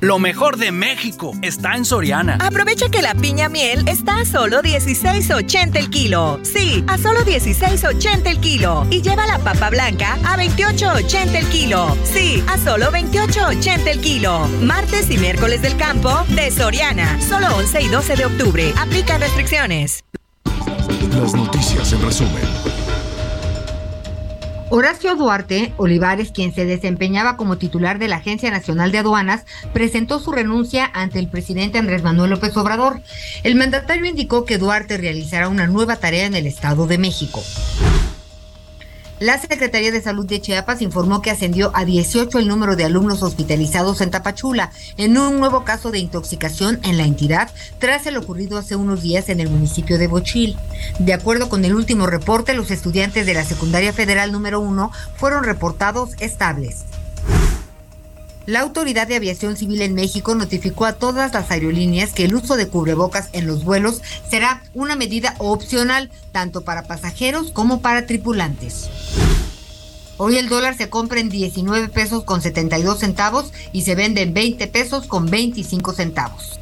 Lo 0.00 0.18
mejor 0.18 0.56
de 0.56 0.72
México 0.72 1.32
está 1.42 1.76
en 1.76 1.84
Soriana. 1.84 2.38
Aprovecha 2.40 2.88
que 2.88 3.02
la 3.02 3.14
piña 3.14 3.50
miel 3.50 3.86
está 3.86 4.20
a 4.20 4.24
solo 4.24 4.62
16.80 4.62 5.76
el 5.76 5.90
kilo. 5.90 6.40
Sí, 6.42 6.82
a 6.88 6.96
solo 6.96 7.20
16.80 7.20 8.26
el 8.26 8.40
kilo. 8.40 8.86
Y 8.90 9.02
lleva 9.02 9.26
la 9.26 9.38
papa 9.38 9.68
blanca 9.68 10.14
a 10.24 10.38
28.80 10.38 11.34
el 11.34 11.46
kilo. 11.48 11.94
Sí, 12.04 12.42
a 12.48 12.56
solo 12.56 12.90
28.80 12.90 13.86
el 13.88 14.00
kilo. 14.00 14.48
Martes 14.62 15.10
y 15.10 15.18
miércoles 15.18 15.60
del 15.60 15.76
campo 15.76 16.24
de 16.28 16.50
Soriana. 16.50 17.20
Solo 17.20 17.54
11 17.56 17.82
y 17.82 17.88
12 17.88 18.16
de 18.16 18.24
octubre. 18.24 18.72
Aplica 18.78 19.18
restricciones. 19.18 20.02
Las 21.14 21.34
noticias 21.34 21.92
en 21.92 22.02
resumen. 22.02 22.69
Horacio 24.72 25.16
Duarte 25.16 25.72
Olivares, 25.78 26.30
quien 26.30 26.54
se 26.54 26.64
desempeñaba 26.64 27.36
como 27.36 27.58
titular 27.58 27.98
de 27.98 28.06
la 28.06 28.16
Agencia 28.16 28.52
Nacional 28.52 28.92
de 28.92 28.98
Aduanas, 28.98 29.44
presentó 29.72 30.20
su 30.20 30.30
renuncia 30.30 30.88
ante 30.94 31.18
el 31.18 31.26
presidente 31.26 31.78
Andrés 31.78 32.04
Manuel 32.04 32.30
López 32.30 32.56
Obrador. 32.56 33.00
El 33.42 33.56
mandatario 33.56 34.06
indicó 34.06 34.44
que 34.44 34.58
Duarte 34.58 34.96
realizará 34.96 35.48
una 35.48 35.66
nueva 35.66 35.96
tarea 35.96 36.24
en 36.24 36.36
el 36.36 36.46
Estado 36.46 36.86
de 36.86 36.98
México. 36.98 37.42
La 39.20 39.38
Secretaría 39.38 39.92
de 39.92 40.00
Salud 40.00 40.24
de 40.24 40.40
Chiapas 40.40 40.80
informó 40.80 41.20
que 41.20 41.30
ascendió 41.30 41.72
a 41.74 41.84
18 41.84 42.38
el 42.38 42.48
número 42.48 42.74
de 42.74 42.84
alumnos 42.84 43.22
hospitalizados 43.22 44.00
en 44.00 44.10
Tapachula 44.10 44.72
en 44.96 45.18
un 45.18 45.38
nuevo 45.38 45.62
caso 45.62 45.90
de 45.90 45.98
intoxicación 45.98 46.80
en 46.84 46.96
la 46.96 47.04
entidad 47.04 47.50
tras 47.78 48.06
el 48.06 48.16
ocurrido 48.16 48.56
hace 48.56 48.76
unos 48.76 49.02
días 49.02 49.28
en 49.28 49.40
el 49.40 49.50
municipio 49.50 49.98
de 49.98 50.06
Bochil. 50.06 50.56
De 51.00 51.12
acuerdo 51.12 51.50
con 51.50 51.66
el 51.66 51.74
último 51.74 52.06
reporte, 52.06 52.54
los 52.54 52.70
estudiantes 52.70 53.26
de 53.26 53.34
la 53.34 53.44
Secundaria 53.44 53.92
Federal 53.92 54.32
número 54.32 54.58
1 54.58 54.90
fueron 55.16 55.44
reportados 55.44 56.14
estables. 56.20 56.86
La 58.46 58.60
Autoridad 58.60 59.06
de 59.06 59.16
Aviación 59.16 59.56
Civil 59.56 59.82
en 59.82 59.94
México 59.94 60.34
notificó 60.34 60.86
a 60.86 60.94
todas 60.94 61.32
las 61.34 61.50
aerolíneas 61.50 62.12
que 62.12 62.24
el 62.24 62.34
uso 62.34 62.56
de 62.56 62.68
cubrebocas 62.68 63.28
en 63.32 63.46
los 63.46 63.64
vuelos 63.64 64.00
será 64.28 64.62
una 64.74 64.96
medida 64.96 65.34
opcional 65.38 66.10
tanto 66.32 66.62
para 66.62 66.84
pasajeros 66.84 67.50
como 67.52 67.82
para 67.82 68.06
tripulantes. 68.06 68.88
Hoy 70.16 70.36
el 70.36 70.48
dólar 70.48 70.76
se 70.76 70.90
compra 70.90 71.20
en 71.20 71.28
19 71.28 71.88
pesos 71.88 72.24
con 72.24 72.42
72 72.42 72.98
centavos 72.98 73.52
y 73.72 73.82
se 73.82 73.94
vende 73.94 74.22
en 74.22 74.34
20 74.34 74.66
pesos 74.68 75.06
con 75.06 75.26
25 75.26 75.92
centavos. 75.92 76.59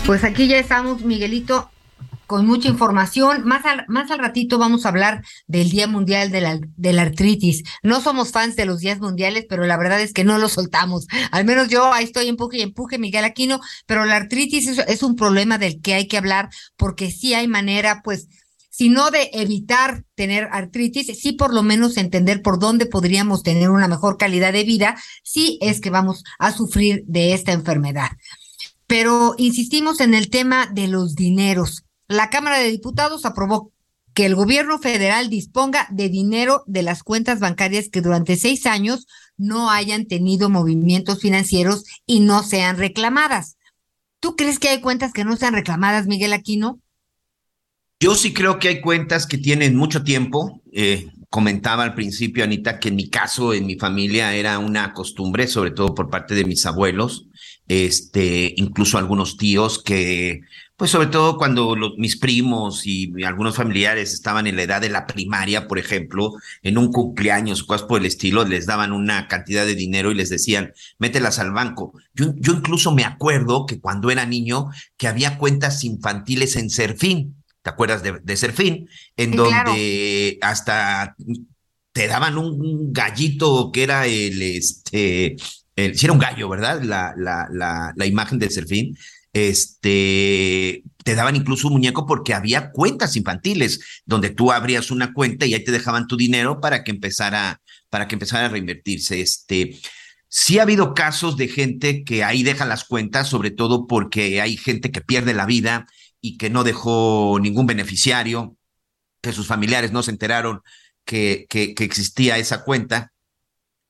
Pues 0.07 0.25
aquí 0.25 0.49
ya 0.49 0.59
estamos, 0.59 1.03
Miguelito, 1.03 1.71
con 2.27 2.47
mucha 2.47 2.69
información. 2.69 3.45
Más 3.45 3.67
al, 3.67 3.85
más 3.89 4.11
al 4.11 4.21
ratito 4.21 4.57
vamos 4.57 4.87
a 4.87 4.89
hablar 4.89 5.23
del 5.47 5.69
Día 5.69 5.87
Mundial 5.87 6.31
de 6.31 6.41
la, 6.41 6.59
de 6.79 6.93
la 6.95 7.03
Artritis. 7.03 7.63
No 7.83 8.01
somos 8.01 8.33
fans 8.33 8.57
de 8.57 8.65
los 8.65 8.81
días 8.81 9.01
mundiales, 9.01 9.45
pero 9.51 9.67
la 9.67 9.77
verdad 9.77 10.01
es 10.01 10.15
que 10.15 10.25
no 10.25 10.39
lo 10.39 10.49
soltamos. 10.49 11.07
Al 11.31 11.45
menos 11.45 11.69
yo 11.69 11.93
ahí 11.93 12.05
estoy 12.05 12.29
empuje 12.29 12.57
y 12.57 12.63
empuje, 12.63 12.97
Miguel 12.97 13.25
Aquino, 13.25 13.61
pero 13.85 14.07
la 14.07 14.17
artritis 14.17 14.67
es 14.67 15.03
un 15.03 15.15
problema 15.15 15.59
del 15.59 15.83
que 15.83 15.93
hay 15.93 16.09
que 16.09 16.17
hablar 16.17 16.49
porque 16.79 17.11
sí 17.11 17.35
hay 17.35 17.49
manera, 17.49 18.01
pues, 18.03 18.29
sino 18.81 19.11
de 19.11 19.29
evitar 19.35 20.07
tener 20.15 20.49
artritis, 20.53 21.09
sí 21.21 21.33
por 21.33 21.53
lo 21.53 21.63
menos 21.63 21.99
entender 21.99 22.41
por 22.41 22.59
dónde 22.59 22.87
podríamos 22.87 23.43
tener 23.43 23.69
una 23.69 23.89
mejor 23.89 24.17
calidad 24.17 24.55
de 24.55 24.65
vida 24.65 24.97
si 25.23 25.59
es 25.61 25.83
que 25.83 25.91
vamos 25.91 26.25
a 26.39 26.51
sufrir 26.51 27.05
de 27.07 27.35
esta 27.35 27.53
enfermedad. 27.53 28.09
Pero 28.87 29.35
insistimos 29.37 30.01
en 30.01 30.15
el 30.15 30.31
tema 30.31 30.67
de 30.67 30.89
los 30.89 31.15
dineros. 31.15 31.85
La 32.09 32.31
Cámara 32.31 32.59
de 32.59 32.71
Diputados 32.71 33.27
aprobó 33.27 33.71
que 34.15 34.25
el 34.25 34.35
gobierno 34.35 34.79
federal 34.79 35.29
disponga 35.29 35.87
de 35.91 36.09
dinero 36.09 36.65
de 36.67 36.83
las 36.83 37.03
cuentas 37.03 37.39
bancarias 37.39 37.91
que 37.91 38.01
durante 38.01 38.37
seis 38.37 38.65
años 38.65 39.07
no 39.37 39.71
hayan 39.71 40.07
tenido 40.07 40.49
movimientos 40.49 41.21
financieros 41.21 41.85
y 42.07 42.21
no 42.21 42.43
sean 42.43 42.79
reclamadas. 42.79 43.59
¿Tú 44.21 44.37
crees 44.37 44.59
que 44.59 44.71
hay 44.71 44.81
cuentas 44.81 45.13
que 45.13 45.27
no 45.27 45.37
sean 45.37 45.53
reclamadas, 45.53 46.07
Miguel 46.07 46.33
Aquino? 46.33 46.81
Yo 48.03 48.15
sí 48.15 48.33
creo 48.33 48.59
que 48.59 48.69
hay 48.69 48.81
cuentas 48.81 49.27
que 49.27 49.37
tienen 49.37 49.77
mucho 49.77 50.03
tiempo. 50.03 50.63
Eh, 50.73 51.11
comentaba 51.29 51.83
al 51.83 51.95
principio, 51.95 52.43
Anita, 52.43 52.81
que 52.81 52.89
en 52.89 52.97
mi 52.97 53.11
caso, 53.11 53.53
en 53.53 53.67
mi 53.67 53.77
familia, 53.77 54.35
era 54.35 54.59
una 54.59 54.95
costumbre, 54.95 55.47
sobre 55.47 55.73
todo 55.73 55.95
por 55.95 56.09
parte 56.09 56.35
de 56.35 56.47
mis 56.47 56.65
abuelos, 56.65 57.27
este, 57.69 58.55
incluso 58.57 58.97
algunos 58.97 59.37
tíos 59.37 59.83
que, 59.83 60.41
pues 60.79 60.91
sobre 60.91 61.09
todo 61.09 61.37
cuando 61.37 61.77
mis 61.99 62.17
primos 62.17 62.87
y 62.87 63.13
algunos 63.23 63.57
familiares 63.57 64.15
estaban 64.15 64.47
en 64.47 64.57
la 64.57 64.63
edad 64.63 64.81
de 64.81 64.89
la 64.89 65.07
primaria, 65.07 65.69
por 65.69 65.79
ejemplo, 65.79 66.33
en 66.63 66.79
un 66.79 66.91
cumpleaños 66.91 67.61
o 67.61 67.67
cosas 67.67 67.87
por 67.87 68.01
el 68.01 68.07
estilo, 68.07 68.47
les 68.47 68.65
daban 68.65 68.93
una 68.93 69.29
cantidad 69.29 69.67
de 69.67 69.75
dinero 69.75 70.11
y 70.11 70.15
les 70.15 70.31
decían, 70.31 70.73
mételas 70.99 71.39
al 71.39 71.53
banco. 71.53 71.93
Yo, 72.15 72.33
yo 72.37 72.55
incluso 72.55 72.93
me 72.93 73.05
acuerdo 73.05 73.67
que 73.67 73.79
cuando 73.79 74.11
era 74.11 74.25
niño, 74.25 74.71
que 74.97 75.07
había 75.07 75.37
cuentas 75.37 75.85
infantiles 75.85 76.57
en 76.57 76.71
Serfín 76.71 77.40
¿te 77.63 77.71
acuerdas 77.71 78.03
de, 78.03 78.21
de 78.23 78.37
Serfín? 78.37 78.89
En 79.17 79.33
Sí, 79.33 79.37
donde 79.37 80.39
hasta 80.43 81.15
te 81.93 82.07
daban 82.07 82.39
un, 82.39 82.93
gallito 82.93 83.71
que 83.73 83.83
era 83.83 84.07
el, 84.07 84.41
este, 84.43 85.37
si 85.77 86.07
era 86.07 86.13
un 86.13 86.19
gallo, 86.19 86.49
¿verdad? 86.49 86.83
La, 86.83 87.15
la, 87.17 87.49
la, 87.51 87.93
la 87.95 88.07
imagen 88.07 88.39
del 88.39 88.51
Serfín, 88.51 88.97
este, 89.33 90.83
te 91.05 91.15
daban 91.15 91.37
incluso 91.37 91.69
un 91.69 91.75
muñeco 91.75 92.07
porque 92.07 92.35
había 92.35 92.71
cuentas 92.73 93.17
infantiles 93.17 94.03
donde 94.05 94.31
tú 94.31 94.51
abrías 94.53 94.91
una 94.91 95.13
cuenta 95.13 95.47
y 95.47 95.55
ahí 95.55 95.65
te 95.65 95.73
dejaban 95.73 96.07
tu 96.07 96.17
dinero 96.17 96.61
para 96.61 96.83
que 96.85 96.91
empezara, 96.91 97.61
para 97.89 98.09
que 98.09 98.17
empezara 98.17 98.47
a 98.47 98.49
reinvertirse. 98.49 99.21
Este, 99.21 99.79
sí 100.29 100.59
ha 100.59 100.63
habido 100.63 100.95
casos 100.95 101.37
de 101.37 101.49
gente 101.49 102.03
que 102.05 102.25
ahí 102.25 102.43
deja 102.43 102.65
las 102.67 102.85
cuentas, 102.85 103.29
sobre 103.29 103.51
todo 103.51 103.87
porque 103.87 104.41
hay 104.41 104.57
gente 104.57 104.91
que 104.91 105.01
pierde 105.01 105.35
la 105.35 105.47
vida 105.47 105.87
y 106.21 106.37
que 106.37 106.51
no 106.51 106.65
dejó 106.65 107.39
ningún 107.41 107.67
beneficiario, 107.67 108.57
que 109.21 109.33
sus 109.33 109.47
familiares 109.47 109.93
no 109.93 110.03
se 110.03 110.11
enteraron 110.11 110.63
que, 111.05 111.47
que, 111.49 111.75
existía 111.79 112.39
esa 112.39 112.65
cuenta 112.65 113.13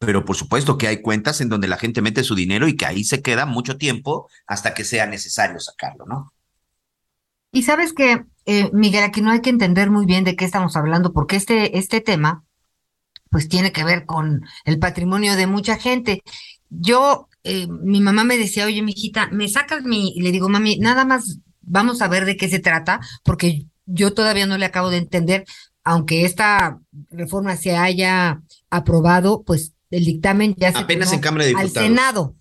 pero 0.00 0.24
por 0.24 0.34
supuesto 0.34 0.78
que 0.78 0.88
hay 0.88 1.02
cuentas 1.02 1.42
en 1.42 1.50
donde 1.50 1.68
la 1.68 1.76
gente 1.76 2.00
mete 2.00 2.24
su 2.24 2.34
dinero 2.34 2.66
y 2.66 2.74
que 2.74 2.86
ahí 2.86 3.04
se 3.04 3.20
queda 3.20 3.44
mucho 3.44 3.76
tiempo 3.76 4.30
hasta 4.46 4.72
que 4.72 4.82
sea 4.84 5.06
necesario 5.06 5.60
sacarlo, 5.60 6.06
¿no? 6.06 6.32
Y 7.52 7.64
sabes 7.64 7.92
que, 7.92 8.24
eh, 8.46 8.70
Miguel, 8.72 9.04
aquí 9.04 9.20
no 9.20 9.30
hay 9.30 9.42
que 9.42 9.50
entender 9.50 9.90
muy 9.90 10.06
bien 10.06 10.24
de 10.24 10.36
qué 10.36 10.46
estamos 10.46 10.74
hablando, 10.74 11.12
porque 11.12 11.36
este, 11.36 11.76
este 11.76 12.00
tema, 12.00 12.44
pues 13.28 13.50
tiene 13.50 13.72
que 13.72 13.84
ver 13.84 14.06
con 14.06 14.40
el 14.64 14.78
patrimonio 14.78 15.36
de 15.36 15.46
mucha 15.46 15.76
gente. 15.76 16.22
Yo, 16.70 17.28
eh, 17.44 17.66
mi 17.68 18.00
mamá 18.00 18.24
me 18.24 18.38
decía, 18.38 18.64
oye, 18.64 18.80
mijita, 18.80 19.28
me 19.32 19.48
sacas 19.48 19.84
mi, 19.84 20.14
le 20.18 20.32
digo, 20.32 20.48
mami, 20.48 20.78
nada 20.78 21.04
más 21.04 21.40
vamos 21.70 22.02
a 22.02 22.08
ver 22.08 22.24
de 22.24 22.36
qué 22.36 22.48
se 22.48 22.58
trata, 22.58 23.00
porque 23.22 23.66
yo 23.86 24.12
todavía 24.12 24.46
no 24.46 24.58
le 24.58 24.66
acabo 24.66 24.90
de 24.90 24.98
entender, 24.98 25.44
aunque 25.84 26.24
esta 26.24 26.78
reforma 27.10 27.56
se 27.56 27.76
haya 27.76 28.42
aprobado, 28.68 29.42
pues 29.42 29.72
el 29.90 30.04
dictamen 30.04 30.54
ya 30.58 30.72
se 30.72 30.78
apenas 30.78 31.12
en 31.12 31.20
Cámara 31.20 31.46
de 31.46 31.54
al 31.56 31.70
Senado 31.70 32.34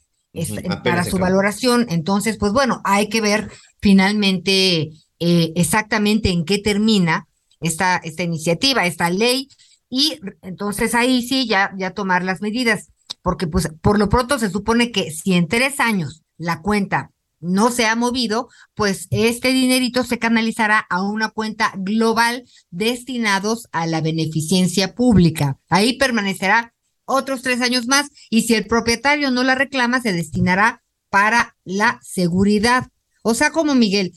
para 0.83 1.03
su 1.03 1.17
valoración. 1.17 1.87
Entonces, 1.89 2.37
pues 2.37 2.51
bueno, 2.53 2.81
hay 2.83 3.07
que 3.07 3.21
ver 3.21 3.49
finalmente 3.81 4.91
eh, 5.19 5.53
exactamente 5.55 6.29
en 6.29 6.45
qué 6.45 6.59
termina 6.59 7.27
esta, 7.61 7.97
esta 7.97 8.23
iniciativa, 8.23 8.85
esta 8.85 9.09
ley, 9.09 9.49
y 9.89 10.19
entonces 10.41 10.93
ahí 10.93 11.23
sí 11.23 11.47
ya, 11.47 11.71
ya 11.77 11.91
tomar 11.91 12.23
las 12.23 12.41
medidas, 12.41 12.89
porque 13.21 13.47
pues 13.47 13.69
por 13.81 13.97
lo 13.97 14.09
pronto 14.09 14.37
se 14.37 14.49
supone 14.49 14.91
que 14.91 15.11
si 15.11 15.33
en 15.33 15.47
tres 15.47 15.79
años 15.79 16.23
la 16.37 16.61
cuenta 16.61 17.11
no 17.39 17.71
se 17.71 17.85
ha 17.85 17.95
movido, 17.95 18.49
pues 18.73 19.07
este 19.11 19.49
dinerito 19.49 20.03
se 20.03 20.19
canalizará 20.19 20.79
a 20.89 21.03
una 21.03 21.29
cuenta 21.29 21.73
global 21.77 22.45
destinados 22.69 23.67
a 23.71 23.87
la 23.87 24.01
beneficencia 24.01 24.95
pública. 24.95 25.57
Ahí 25.69 25.97
permanecerá 25.97 26.73
otros 27.05 27.41
tres 27.41 27.61
años 27.61 27.87
más 27.87 28.09
y 28.29 28.43
si 28.43 28.55
el 28.55 28.67
propietario 28.67 29.31
no 29.31 29.43
la 29.43 29.55
reclama, 29.55 30.01
se 30.01 30.13
destinará 30.13 30.83
para 31.09 31.55
la 31.63 31.99
seguridad. 32.03 32.87
O 33.23 33.33
sea, 33.33 33.51
como 33.51 33.75
Miguel, 33.75 34.13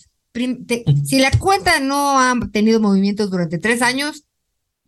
si 1.05 1.19
la 1.19 1.31
cuenta 1.39 1.81
no 1.81 2.19
ha 2.19 2.35
tenido 2.53 2.81
movimientos 2.81 3.31
durante 3.31 3.59
tres 3.59 3.83
años, 3.83 4.25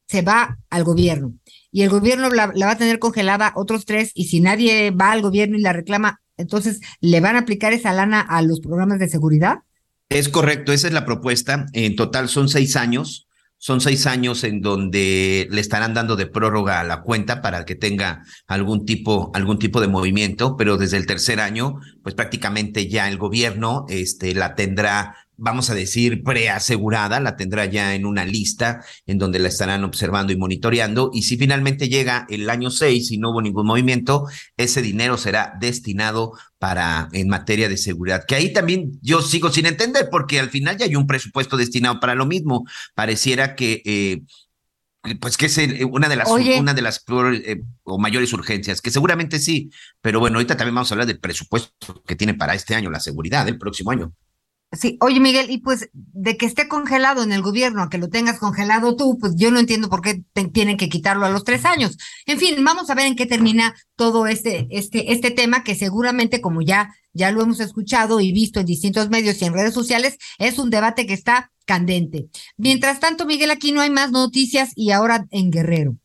se 0.06 0.22
va 0.22 0.58
al 0.70 0.84
gobierno 0.84 1.34
y 1.74 1.82
el 1.82 1.90
gobierno 1.90 2.30
la, 2.30 2.46
va 2.46 2.70
a 2.70 2.78
tener 2.78 2.98
congelada 2.98 3.52
otros 3.56 3.84
tres 3.84 4.12
y 4.14 4.26
si 4.26 4.40
nadie 4.40 4.90
va 4.90 5.10
al 5.10 5.22
gobierno 5.22 5.58
y 5.58 5.60
la 5.60 5.72
reclama, 5.72 6.20
entonces 6.36 6.80
le 7.00 7.20
van 7.20 7.36
a 7.36 7.40
aplicar 7.40 7.72
esa 7.72 7.92
lana 7.92 8.20
a 8.20 8.42
los 8.42 8.60
programas 8.60 8.98
de 8.98 9.08
seguridad. 9.08 9.60
Es 10.08 10.28
correcto, 10.28 10.72
esa 10.72 10.88
es 10.88 10.92
la 10.92 11.06
propuesta. 11.06 11.66
En 11.72 11.96
total 11.96 12.28
son 12.28 12.48
seis 12.48 12.76
años. 12.76 13.28
Son 13.56 13.80
seis 13.80 14.06
años 14.06 14.44
en 14.44 14.60
donde 14.60 15.48
le 15.50 15.60
estarán 15.60 15.94
dando 15.94 16.16
de 16.16 16.26
prórroga 16.26 16.80
a 16.80 16.84
la 16.84 17.00
cuenta 17.00 17.40
para 17.40 17.64
que 17.64 17.74
tenga 17.74 18.22
algún 18.46 18.84
tipo, 18.84 19.30
algún 19.32 19.58
tipo 19.58 19.80
de 19.80 19.88
movimiento, 19.88 20.56
pero 20.58 20.76
desde 20.76 20.98
el 20.98 21.06
tercer 21.06 21.40
año, 21.40 21.80
pues 22.02 22.14
prácticamente 22.14 22.88
ya 22.88 23.08
el 23.08 23.16
gobierno 23.16 23.86
este, 23.88 24.34
la 24.34 24.54
tendrá 24.54 25.16
vamos 25.36 25.70
a 25.70 25.74
decir, 25.74 26.22
preasegurada, 26.22 27.20
la 27.20 27.36
tendrá 27.36 27.66
ya 27.66 27.94
en 27.94 28.06
una 28.06 28.24
lista 28.24 28.84
en 29.06 29.18
donde 29.18 29.38
la 29.38 29.48
estarán 29.48 29.84
observando 29.84 30.32
y 30.32 30.36
monitoreando. 30.36 31.10
Y 31.12 31.22
si 31.22 31.36
finalmente 31.36 31.88
llega 31.88 32.26
el 32.28 32.48
año 32.50 32.70
6 32.70 33.10
y 33.10 33.18
no 33.18 33.30
hubo 33.30 33.42
ningún 33.42 33.66
movimiento, 33.66 34.26
ese 34.56 34.82
dinero 34.82 35.16
será 35.16 35.54
destinado 35.60 36.32
para 36.58 37.08
en 37.12 37.28
materia 37.28 37.68
de 37.68 37.76
seguridad. 37.76 38.24
Que 38.26 38.36
ahí 38.36 38.52
también 38.52 38.98
yo 39.02 39.22
sigo 39.22 39.50
sin 39.50 39.66
entender, 39.66 40.08
porque 40.10 40.40
al 40.40 40.50
final 40.50 40.76
ya 40.76 40.86
hay 40.86 40.96
un 40.96 41.06
presupuesto 41.06 41.56
destinado 41.56 42.00
para 42.00 42.14
lo 42.14 42.26
mismo. 42.26 42.66
Pareciera 42.94 43.54
que 43.54 43.82
eh, 43.84 44.22
pues 45.20 45.36
que 45.36 45.46
es 45.46 45.58
una 45.90 46.08
de 46.08 46.16
las 46.16 46.30
una 46.30 46.72
de 46.72 46.82
las 46.82 47.04
eh, 47.08 47.62
o 47.82 47.98
mayores 47.98 48.32
urgencias, 48.32 48.80
que 48.80 48.90
seguramente 48.90 49.38
sí, 49.38 49.70
pero 50.00 50.18
bueno, 50.18 50.38
ahorita 50.38 50.56
también 50.56 50.74
vamos 50.74 50.90
a 50.90 50.94
hablar 50.94 51.06
del 51.06 51.18
presupuesto 51.18 52.02
que 52.06 52.16
tiene 52.16 52.34
para 52.34 52.54
este 52.54 52.74
año 52.74 52.90
la 52.90 53.00
seguridad, 53.00 53.46
el 53.46 53.58
próximo 53.58 53.90
año. 53.90 54.14
Sí, 54.74 54.96
oye 55.00 55.20
Miguel, 55.20 55.50
y 55.50 55.58
pues 55.58 55.90
de 55.92 56.36
que 56.36 56.46
esté 56.46 56.68
congelado 56.68 57.22
en 57.22 57.32
el 57.32 57.42
gobierno 57.42 57.82
a 57.82 57.90
que 57.90 57.98
lo 57.98 58.08
tengas 58.08 58.38
congelado 58.38 58.96
tú, 58.96 59.18
pues 59.18 59.34
yo 59.36 59.50
no 59.50 59.58
entiendo 59.58 59.88
por 59.88 60.00
qué 60.00 60.22
tienen 60.52 60.76
que 60.76 60.88
quitarlo 60.88 61.26
a 61.26 61.30
los 61.30 61.44
tres 61.44 61.64
años. 61.64 61.96
En 62.26 62.38
fin, 62.38 62.62
vamos 62.64 62.90
a 62.90 62.94
ver 62.94 63.06
en 63.06 63.16
qué 63.16 63.26
termina 63.26 63.74
todo 63.96 64.26
este, 64.26 64.66
este, 64.70 65.12
este 65.12 65.30
tema 65.30 65.64
que 65.64 65.74
seguramente, 65.74 66.40
como 66.40 66.62
ya, 66.62 66.94
ya 67.12 67.30
lo 67.30 67.42
hemos 67.42 67.60
escuchado 67.60 68.20
y 68.20 68.32
visto 68.32 68.60
en 68.60 68.66
distintos 68.66 69.10
medios 69.10 69.40
y 69.40 69.44
en 69.44 69.54
redes 69.54 69.74
sociales, 69.74 70.18
es 70.38 70.58
un 70.58 70.70
debate 70.70 71.06
que 71.06 71.14
está 71.14 71.52
candente. 71.66 72.26
Mientras 72.56 73.00
tanto, 73.00 73.26
Miguel, 73.26 73.50
aquí 73.50 73.72
no 73.72 73.80
hay 73.80 73.90
más 73.90 74.10
noticias 74.10 74.72
y 74.74 74.90
ahora 74.90 75.26
en 75.30 75.50
Guerrero. 75.50 75.96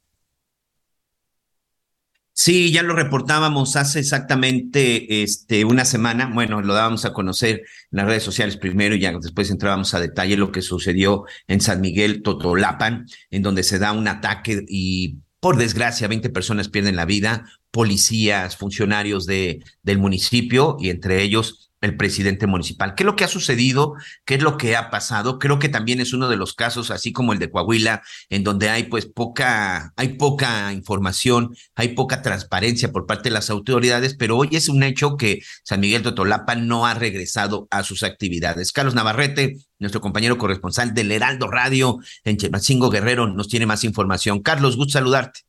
Sí, 2.42 2.72
ya 2.72 2.84
lo 2.84 2.96
reportábamos 2.96 3.76
hace 3.76 4.00
exactamente 4.00 5.24
este, 5.24 5.66
una 5.66 5.84
semana. 5.84 6.32
Bueno, 6.34 6.62
lo 6.62 6.74
dábamos 6.74 7.04
a 7.04 7.12
conocer 7.12 7.56
en 7.58 7.64
las 7.92 8.06
redes 8.06 8.24
sociales 8.24 8.56
primero 8.56 8.96
y 8.96 9.02
ya 9.02 9.12
después 9.12 9.52
entrábamos 9.52 9.94
a 9.94 10.00
detalle 10.00 10.38
lo 10.38 10.50
que 10.54 10.62
sucedió 10.62 11.26
en 11.48 11.60
San 11.60 11.82
Miguel 11.82 12.22
Totolapan, 12.22 13.08
en 13.30 13.42
donde 13.42 13.64
se 13.64 13.78
da 13.78 13.92
un 13.92 14.08
ataque 14.08 14.64
y 14.70 15.18
por 15.42 15.58
desgracia 15.58 16.08
20 16.08 16.30
personas 16.30 16.70
pierden 16.70 16.96
la 16.96 17.04
vida, 17.04 17.44
policías, 17.72 18.56
funcionarios 18.56 19.26
de, 19.26 19.62
del 19.84 19.98
municipio 19.98 20.78
y 20.80 20.92
entre 20.92 21.22
ellos 21.22 21.69
el 21.82 21.96
presidente 21.98 22.48
municipal. 22.48 22.96
¿Qué 22.96 23.04
es 23.04 23.06
lo 23.06 23.16
que 23.16 23.24
ha 23.24 23.28
sucedido? 23.28 23.96
¿Qué 24.26 24.36
es 24.36 24.42
lo 24.42 24.58
que 24.58 24.76
ha 24.76 24.90
pasado? 24.90 25.40
Creo 25.40 25.60
que 25.60 25.70
también 25.70 26.02
es 26.02 26.14
uno 26.14 26.30
de 26.30 26.38
los 26.38 26.54
casos, 26.54 26.92
así 26.92 27.12
como 27.14 27.34
el 27.34 27.40
de 27.40 27.50
Coahuila, 27.50 28.02
en 28.30 28.44
donde 28.44 28.70
hay 28.70 28.84
pues 28.84 29.06
poca, 29.06 29.94
hay 29.96 30.10
poca 30.10 30.74
información, 30.74 31.56
hay 31.76 31.90
poca 31.90 32.22
transparencia 32.22 32.92
por 32.92 33.06
parte 33.06 33.30
de 33.30 33.34
las 33.34 33.50
autoridades, 33.50 34.16
pero 34.16 34.38
hoy 34.38 34.50
es 34.52 34.70
un 34.70 34.84
hecho 34.84 35.18
que 35.18 35.40
San 35.64 35.80
Miguel 35.80 36.04
Totolapa 36.04 36.56
no 36.56 36.86
ha 36.86 36.94
regresado 36.94 37.68
a 37.72 37.84
sus 37.84 38.04
actividades. 38.04 38.72
Carlos 38.72 38.96
Navarrete, 38.96 39.58
nuestro 39.80 40.02
compañero 40.02 40.38
corresponsal 40.38 40.94
del 40.94 41.12
Heraldo 41.12 41.48
Radio 41.48 42.00
en 42.24 42.38
Chemacingo 42.38 42.90
Guerrero, 42.90 43.28
nos 43.28 43.48
tiene 43.48 43.66
más 43.66 43.84
información. 43.84 44.42
Carlos, 44.42 44.76
gusto 44.76 44.94
saludarte. 44.94 45.49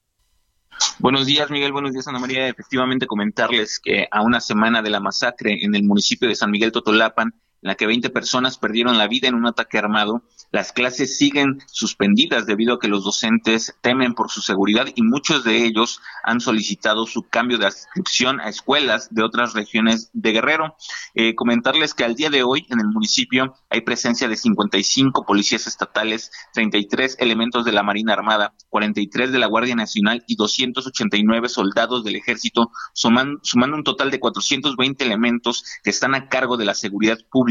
Buenos 0.99 1.27
días, 1.27 1.51
Miguel. 1.51 1.73
Buenos 1.73 1.93
días, 1.93 2.07
Ana 2.09 2.19
María. 2.19 2.49
Efectivamente, 2.49 3.07
comentarles 3.07 3.79
que 3.79 4.07
a 4.11 4.23
una 4.23 4.41
semana 4.41 4.83
de 4.83 4.91
la 4.91 5.01
masacre 5.01 5.65
en 5.65 5.75
el 5.75 5.83
municipio 5.85 6.29
de 6.29 6.35
San 6.35 6.51
Miguel 6.51 6.73
Totolapan, 6.73 7.35
en 7.63 7.69
la 7.69 7.75
que 7.75 7.87
20 7.87 8.11
personas 8.11 8.59
perdieron 8.59 8.97
la 8.97 9.07
vida 9.07 9.29
en 9.29 9.35
un 9.35 9.47
ataque 9.47 9.79
armado. 9.79 10.23
Las 10.51 10.73
clases 10.73 11.19
siguen 11.19 11.59
suspendidas 11.67 12.47
debido 12.47 12.75
a 12.75 12.79
que 12.79 12.89
los 12.89 13.05
docentes 13.05 13.77
temen 13.83 14.15
por 14.15 14.31
su 14.31 14.41
seguridad 14.41 14.89
y 14.95 15.03
muchos 15.03 15.45
de 15.45 15.65
ellos 15.65 16.01
han 16.25 16.41
solicitado 16.41 17.07
su 17.07 17.29
cambio 17.29 17.59
de 17.59 17.67
adscripción 17.67 18.41
a 18.41 18.49
escuelas 18.49 19.15
de 19.15 19.23
otras 19.23 19.53
regiones 19.53 20.11
de 20.13 20.33
Guerrero. 20.33 20.77
Eh, 21.15 21.35
comentarles 21.35 21.95
que 21.95 22.05
al 22.05 22.15
día 22.15 22.31
de 22.31 22.43
hoy 22.43 22.67
en 22.71 22.81
el 22.81 22.87
municipio 22.87 23.55
hay 23.69 23.83
presencia 23.83 24.29
de 24.29 24.37
55 24.37 25.27
policías 25.27 25.67
estatales, 25.67 26.33
33 26.55 27.17
elementos 27.21 27.65
de 27.65 27.73
la 27.73 27.83
Marina 27.83 28.15
Armada, 28.15 28.55
43 28.71 29.33
de 29.33 29.39
la 29.39 29.47
Guardia 29.47 29.77
Nacional 29.77 30.25
y 30.27 30.37
289 30.37 31.49
soldados 31.49 32.05
del 32.05 32.17
ejército, 32.17 32.71
sumando 32.95 33.77
un 33.77 33.85
total 33.85 34.11
de 34.11 34.19
420 34.19 35.05
elementos 35.05 35.65
que 35.85 35.91
están 35.91 36.15
a 36.15 36.29
cargo 36.29 36.57
de 36.57 36.65
la 36.65 36.75
seguridad 36.75 37.19
pública 37.31 37.50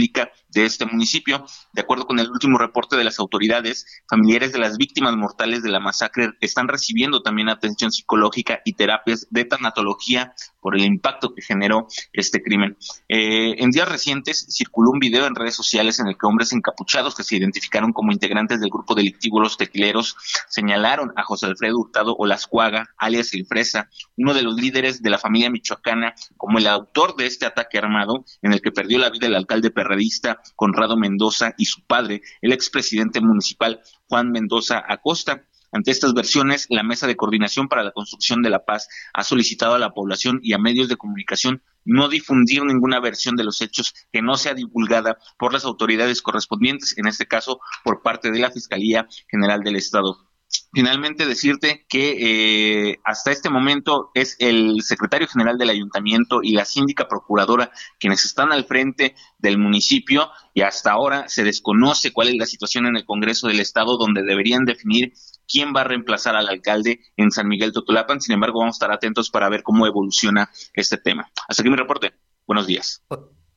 de 0.49 0.65
este 0.65 0.85
municipio. 0.85 1.45
De 1.73 1.81
acuerdo 1.81 2.05
con 2.05 2.19
el 2.19 2.29
último 2.29 2.57
reporte 2.57 2.95
de 2.95 3.03
las 3.03 3.19
autoridades, 3.19 3.85
familiares 4.07 4.51
de 4.51 4.59
las 4.59 4.77
víctimas 4.77 5.15
mortales 5.15 5.61
de 5.61 5.69
la 5.69 5.79
masacre 5.79 6.31
están 6.41 6.67
recibiendo 6.67 7.21
también 7.21 7.49
atención 7.49 7.91
psicológica 7.91 8.61
y 8.65 8.73
terapias 8.73 9.27
de 9.29 9.45
tanatología 9.45 10.33
por 10.61 10.75
el 10.75 10.83
impacto 10.85 11.33
que 11.33 11.41
generó 11.41 11.87
este 12.13 12.41
crimen. 12.41 12.77
Eh, 13.07 13.55
en 13.59 13.71
días 13.71 13.87
recientes 13.87 14.47
circuló 14.49 14.91
un 14.91 14.99
video 14.99 15.25
en 15.25 15.35
redes 15.35 15.55
sociales 15.55 15.99
en 15.99 16.07
el 16.07 16.17
que 16.17 16.25
hombres 16.25 16.51
encapuchados 16.53 17.15
que 17.15 17.23
se 17.23 17.37
identificaron 17.37 17.93
como 17.93 18.11
integrantes 18.11 18.59
del 18.59 18.69
grupo 18.69 18.95
delictivo 18.95 19.39
Los 19.39 19.57
Tequileros 19.57 20.15
señalaron 20.47 21.13
a 21.15 21.23
José 21.23 21.45
Alfredo 21.45 21.77
Hurtado 21.77 22.15
Olascuaga, 22.17 22.89
alias 22.97 23.33
El 23.33 23.45
Fresa, 23.45 23.89
uno 24.17 24.33
de 24.33 24.41
los 24.41 24.55
líderes 24.55 25.01
de 25.01 25.09
la 25.09 25.17
familia 25.17 25.49
michoacana, 25.49 26.15
como 26.37 26.57
el 26.57 26.67
autor 26.67 27.15
de 27.15 27.25
este 27.25 27.45
ataque 27.45 27.77
armado 27.77 28.25
en 28.41 28.53
el 28.53 28.61
que 28.61 28.71
perdió 28.71 28.97
la 28.97 29.09
vida 29.09 29.27
el 29.27 29.35
alcalde 29.35 29.71
perredista 29.89 30.39
Conrado 30.55 30.97
Mendoza 30.97 31.55
y 31.57 31.65
su 31.65 31.81
padre, 31.81 32.21
el 32.41 32.53
expresidente 32.53 33.21
municipal 33.21 33.81
Juan 34.07 34.31
Mendoza 34.31 34.83
Acosta. 34.87 35.45
Ante 35.71 35.91
estas 35.91 36.13
versiones, 36.13 36.67
la 36.69 36.83
Mesa 36.83 37.07
de 37.07 37.15
Coordinación 37.15 37.67
para 37.67 37.83
la 37.83 37.91
Construcción 37.91 38.41
de 38.41 38.49
la 38.49 38.65
Paz 38.65 38.87
ha 39.13 39.23
solicitado 39.23 39.75
a 39.75 39.79
la 39.79 39.91
población 39.91 40.39
y 40.43 40.53
a 40.53 40.57
medios 40.57 40.89
de 40.89 40.97
comunicación 40.97 41.61
no 41.85 42.07
difundir 42.07 42.63
ninguna 42.63 42.99
versión 42.99 43.35
de 43.35 43.43
los 43.43 43.61
hechos 43.61 43.93
que 44.11 44.21
no 44.21 44.35
sea 44.37 44.53
divulgada 44.53 45.17
por 45.37 45.53
las 45.53 45.65
autoridades 45.65 46.21
correspondientes, 46.21 46.97
en 46.97 47.07
este 47.07 47.27
caso 47.27 47.59
por 47.83 48.01
parte 48.01 48.31
de 48.31 48.39
la 48.39 48.51
Fiscalía 48.51 49.07
General 49.27 49.61
del 49.61 49.75
Estado. 49.75 50.28
Finalmente 50.71 51.25
decirte 51.25 51.85
que 51.89 52.91
eh, 52.91 52.99
hasta 53.03 53.31
este 53.31 53.49
momento 53.49 54.11
es 54.13 54.35
el 54.39 54.81
secretario 54.81 55.27
general 55.27 55.57
del 55.57 55.71
ayuntamiento 55.71 56.41
y 56.43 56.51
la 56.51 56.65
síndica 56.65 57.07
procuradora 57.07 57.71
quienes 57.99 58.23
están 58.25 58.51
al 58.51 58.65
frente 58.65 59.15
del 59.39 59.57
municipio 59.57 60.29
y 60.53 60.61
hasta 60.61 60.91
ahora 60.91 61.27
se 61.27 61.43
desconoce 61.43 62.11
cuál 62.11 62.29
es 62.29 62.35
la 62.35 62.45
situación 62.45 62.85
en 62.85 62.97
el 62.97 63.05
Congreso 63.05 63.47
del 63.47 63.59
Estado 63.59 63.97
donde 63.97 64.21
deberían 64.23 64.65
definir 64.65 65.13
quién 65.47 65.73
va 65.75 65.81
a 65.81 65.85
reemplazar 65.85 66.35
al 66.35 66.47
alcalde 66.47 66.99
en 67.17 67.31
San 67.31 67.47
Miguel 67.47 67.73
Totolapan. 67.73 68.21
Sin 68.21 68.33
embargo, 68.33 68.59
vamos 68.59 68.75
a 68.75 68.77
estar 68.77 68.91
atentos 68.91 69.29
para 69.29 69.49
ver 69.49 69.63
cómo 69.63 69.87
evoluciona 69.87 70.49
este 70.73 70.97
tema. 70.97 71.31
Hasta 71.47 71.63
aquí 71.63 71.69
mi 71.69 71.77
reporte. 71.77 72.13
Buenos 72.45 72.67
días. 72.67 73.03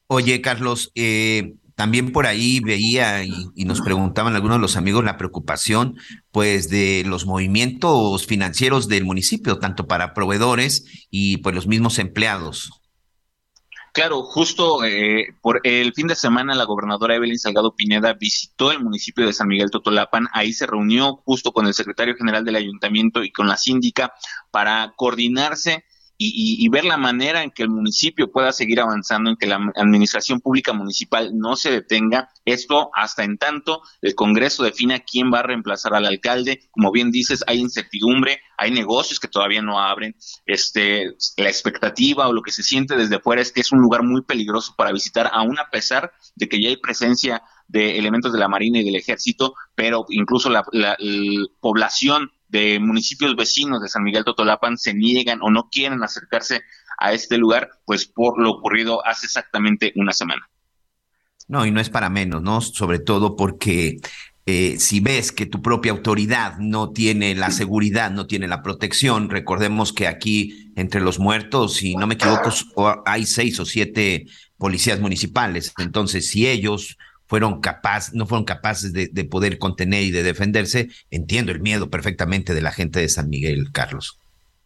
Oye, 0.06 0.40
Carlos, 0.40 0.90
eh, 0.94 1.54
también 1.74 2.12
por 2.12 2.26
ahí 2.26 2.60
veía 2.60 3.24
y, 3.24 3.64
nos 3.64 3.80
preguntaban 3.80 4.34
algunos 4.34 4.58
de 4.58 4.62
los 4.62 4.76
amigos 4.76 5.04
la 5.04 5.16
preocupación, 5.16 5.96
pues, 6.30 6.68
de 6.68 7.04
los 7.06 7.26
movimientos 7.26 8.26
financieros 8.26 8.88
del 8.88 9.04
municipio, 9.04 9.58
tanto 9.58 9.86
para 9.86 10.14
proveedores 10.14 11.06
y 11.10 11.38
pues 11.38 11.54
los 11.54 11.66
mismos 11.66 11.98
empleados. 11.98 12.70
Claro, 13.92 14.22
justo 14.22 14.84
eh, 14.84 15.34
por 15.42 15.60
el 15.64 15.92
fin 15.92 16.06
de 16.06 16.14
semana 16.14 16.54
la 16.54 16.64
gobernadora 16.64 17.14
Evelyn 17.14 17.38
Salgado 17.38 17.76
Pineda 17.76 18.14
visitó 18.14 18.72
el 18.72 18.80
municipio 18.80 19.26
de 19.26 19.34
San 19.34 19.48
Miguel 19.48 19.70
Totolapan, 19.70 20.28
ahí 20.32 20.54
se 20.54 20.66
reunió 20.66 21.16
justo 21.26 21.52
con 21.52 21.66
el 21.66 21.74
secretario 21.74 22.14
general 22.16 22.42
del 22.42 22.56
ayuntamiento 22.56 23.22
y 23.22 23.30
con 23.30 23.48
la 23.48 23.58
síndica 23.58 24.14
para 24.50 24.94
coordinarse 24.96 25.84
y, 26.24 26.68
ver 26.68 26.84
la 26.84 26.96
manera 26.96 27.42
en 27.42 27.50
que 27.50 27.62
el 27.62 27.68
municipio 27.68 28.30
pueda 28.30 28.52
seguir 28.52 28.80
avanzando, 28.80 29.30
en 29.30 29.36
que 29.36 29.46
la 29.46 29.60
administración 29.76 30.40
pública 30.40 30.72
municipal 30.72 31.30
no 31.36 31.56
se 31.56 31.70
detenga. 31.70 32.30
Esto 32.44 32.90
hasta 32.94 33.24
en 33.24 33.38
tanto 33.38 33.82
el 34.00 34.14
Congreso 34.14 34.62
defina 34.62 35.00
quién 35.00 35.32
va 35.32 35.40
a 35.40 35.42
reemplazar 35.42 35.94
al 35.94 36.06
alcalde. 36.06 36.68
Como 36.70 36.92
bien 36.92 37.10
dices, 37.10 37.44
hay 37.46 37.58
incertidumbre, 37.58 38.40
hay 38.56 38.70
negocios 38.70 39.20
que 39.20 39.28
todavía 39.28 39.62
no 39.62 39.80
abren. 39.80 40.16
Este, 40.46 41.14
la 41.36 41.48
expectativa 41.48 42.28
o 42.28 42.32
lo 42.32 42.42
que 42.42 42.52
se 42.52 42.62
siente 42.62 42.96
desde 42.96 43.18
fuera 43.18 43.42
es 43.42 43.52
que 43.52 43.60
es 43.60 43.72
un 43.72 43.80
lugar 43.80 44.02
muy 44.02 44.22
peligroso 44.22 44.74
para 44.76 44.92
visitar, 44.92 45.30
aún 45.32 45.58
a 45.58 45.70
pesar 45.70 46.12
de 46.36 46.48
que 46.48 46.62
ya 46.62 46.68
hay 46.68 46.76
presencia 46.76 47.42
de 47.68 47.98
elementos 47.98 48.32
de 48.32 48.38
la 48.38 48.48
Marina 48.48 48.80
y 48.80 48.84
del 48.84 48.96
Ejército, 48.96 49.54
pero 49.74 50.04
incluso 50.10 50.50
la, 50.50 50.64
la 50.72 50.96
población 51.60 52.30
de 52.52 52.78
municipios 52.78 53.34
vecinos 53.34 53.82
de 53.82 53.88
San 53.88 54.04
Miguel 54.04 54.24
Totolapan 54.24 54.76
se 54.76 54.92
niegan 54.92 55.40
o 55.42 55.50
no 55.50 55.68
quieren 55.70 56.02
acercarse 56.02 56.62
a 56.98 57.12
este 57.12 57.38
lugar, 57.38 57.70
pues 57.86 58.06
por 58.06 58.40
lo 58.40 58.50
ocurrido 58.50 59.04
hace 59.06 59.26
exactamente 59.26 59.92
una 59.96 60.12
semana. 60.12 60.48
No, 61.48 61.64
y 61.66 61.70
no 61.70 61.80
es 61.80 61.88
para 61.88 62.10
menos, 62.10 62.42
¿no? 62.42 62.60
Sobre 62.60 62.98
todo 62.98 63.36
porque 63.36 63.96
eh, 64.44 64.76
si 64.78 65.00
ves 65.00 65.32
que 65.32 65.46
tu 65.46 65.62
propia 65.62 65.92
autoridad 65.92 66.58
no 66.58 66.90
tiene 66.90 67.34
la 67.34 67.50
seguridad, 67.50 68.10
no 68.10 68.26
tiene 68.26 68.46
la 68.48 68.62
protección, 68.62 69.30
recordemos 69.30 69.94
que 69.94 70.06
aquí 70.06 70.70
entre 70.76 71.00
los 71.00 71.18
muertos, 71.18 71.74
si 71.76 71.96
no 71.96 72.06
me 72.06 72.14
equivoco, 72.14 72.50
hay 73.06 73.24
seis 73.24 73.58
o 73.60 73.64
siete 73.64 74.26
policías 74.58 75.00
municipales. 75.00 75.72
Entonces, 75.78 76.28
si 76.28 76.46
ellos 76.46 76.98
fueron 77.32 77.62
capaces, 77.62 78.12
no 78.12 78.26
fueron 78.26 78.44
capaces 78.44 78.92
de, 78.92 79.08
de, 79.10 79.24
poder 79.24 79.56
contener 79.56 80.02
y 80.02 80.10
de 80.10 80.22
defenderse, 80.22 80.90
entiendo 81.10 81.50
el 81.50 81.60
miedo 81.60 81.88
perfectamente 81.88 82.52
de 82.52 82.60
la 82.60 82.72
gente 82.72 83.00
de 83.00 83.08
San 83.08 83.30
Miguel, 83.30 83.72
Carlos. 83.72 84.18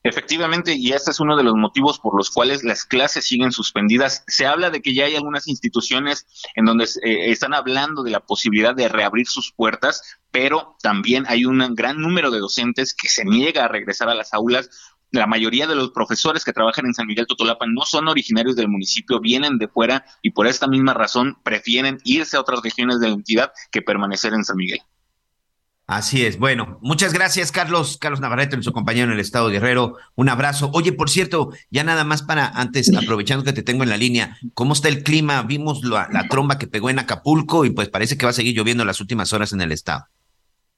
Efectivamente, 0.02 0.74
y 0.74 0.90
este 0.90 1.12
es 1.12 1.20
uno 1.20 1.36
de 1.36 1.44
los 1.44 1.54
motivos 1.54 2.00
por 2.00 2.16
los 2.16 2.28
cuales 2.32 2.64
las 2.64 2.84
clases 2.84 3.24
siguen 3.24 3.52
suspendidas. 3.52 4.24
Se 4.26 4.46
habla 4.46 4.70
de 4.70 4.82
que 4.82 4.94
ya 4.94 5.04
hay 5.04 5.14
algunas 5.14 5.46
instituciones 5.46 6.26
en 6.56 6.64
donde 6.64 6.86
eh, 7.04 7.30
están 7.30 7.54
hablando 7.54 8.02
de 8.02 8.10
la 8.10 8.18
posibilidad 8.18 8.74
de 8.74 8.88
reabrir 8.88 9.28
sus 9.28 9.52
puertas, 9.52 10.02
pero 10.32 10.76
también 10.82 11.24
hay 11.28 11.44
un 11.44 11.58
gran 11.76 12.00
número 12.00 12.32
de 12.32 12.40
docentes 12.40 12.94
que 13.00 13.08
se 13.08 13.24
niega 13.24 13.64
a 13.64 13.68
regresar 13.68 14.08
a 14.08 14.14
las 14.16 14.34
aulas 14.34 14.70
la 15.16 15.26
mayoría 15.26 15.66
de 15.66 15.74
los 15.74 15.90
profesores 15.90 16.44
que 16.44 16.52
trabajan 16.52 16.86
en 16.86 16.94
San 16.94 17.06
Miguel 17.06 17.26
Totolapan 17.26 17.74
no 17.74 17.82
son 17.82 18.08
originarios 18.08 18.56
del 18.56 18.68
municipio, 18.68 19.20
vienen 19.20 19.58
de 19.58 19.68
fuera 19.68 20.04
y 20.22 20.30
por 20.30 20.46
esta 20.46 20.66
misma 20.66 20.94
razón 20.94 21.38
prefieren 21.42 21.98
irse 22.04 22.36
a 22.36 22.40
otras 22.40 22.62
regiones 22.62 23.00
de 23.00 23.08
la 23.08 23.14
entidad 23.14 23.52
que 23.70 23.82
permanecer 23.82 24.32
en 24.32 24.44
San 24.44 24.56
Miguel. 24.56 24.80
Así 25.86 26.26
es. 26.26 26.36
Bueno, 26.38 26.80
muchas 26.82 27.12
gracias, 27.12 27.52
Carlos. 27.52 27.96
Carlos 28.00 28.20
Navarrete, 28.20 28.56
nuestro 28.56 28.72
compañero 28.72 29.06
en 29.06 29.12
el 29.12 29.20
Estado 29.20 29.48
Guerrero. 29.50 29.96
Un 30.16 30.28
abrazo. 30.28 30.68
Oye, 30.74 30.92
por 30.92 31.08
cierto, 31.08 31.50
ya 31.70 31.84
nada 31.84 32.02
más 32.02 32.22
para 32.22 32.48
antes, 32.48 32.92
aprovechando 32.92 33.44
que 33.44 33.52
te 33.52 33.62
tengo 33.62 33.84
en 33.84 33.90
la 33.90 33.96
línea, 33.96 34.36
¿cómo 34.54 34.72
está 34.72 34.88
el 34.88 35.04
clima? 35.04 35.42
Vimos 35.42 35.84
la, 35.84 36.08
la 36.10 36.26
tromba 36.26 36.58
que 36.58 36.66
pegó 36.66 36.90
en 36.90 36.98
Acapulco 36.98 37.64
y 37.64 37.70
pues 37.70 37.88
parece 37.88 38.18
que 38.18 38.26
va 38.26 38.30
a 38.30 38.34
seguir 38.34 38.56
lloviendo 38.56 38.84
las 38.84 39.00
últimas 39.00 39.32
horas 39.32 39.52
en 39.52 39.60
el 39.60 39.70
estado. 39.70 40.06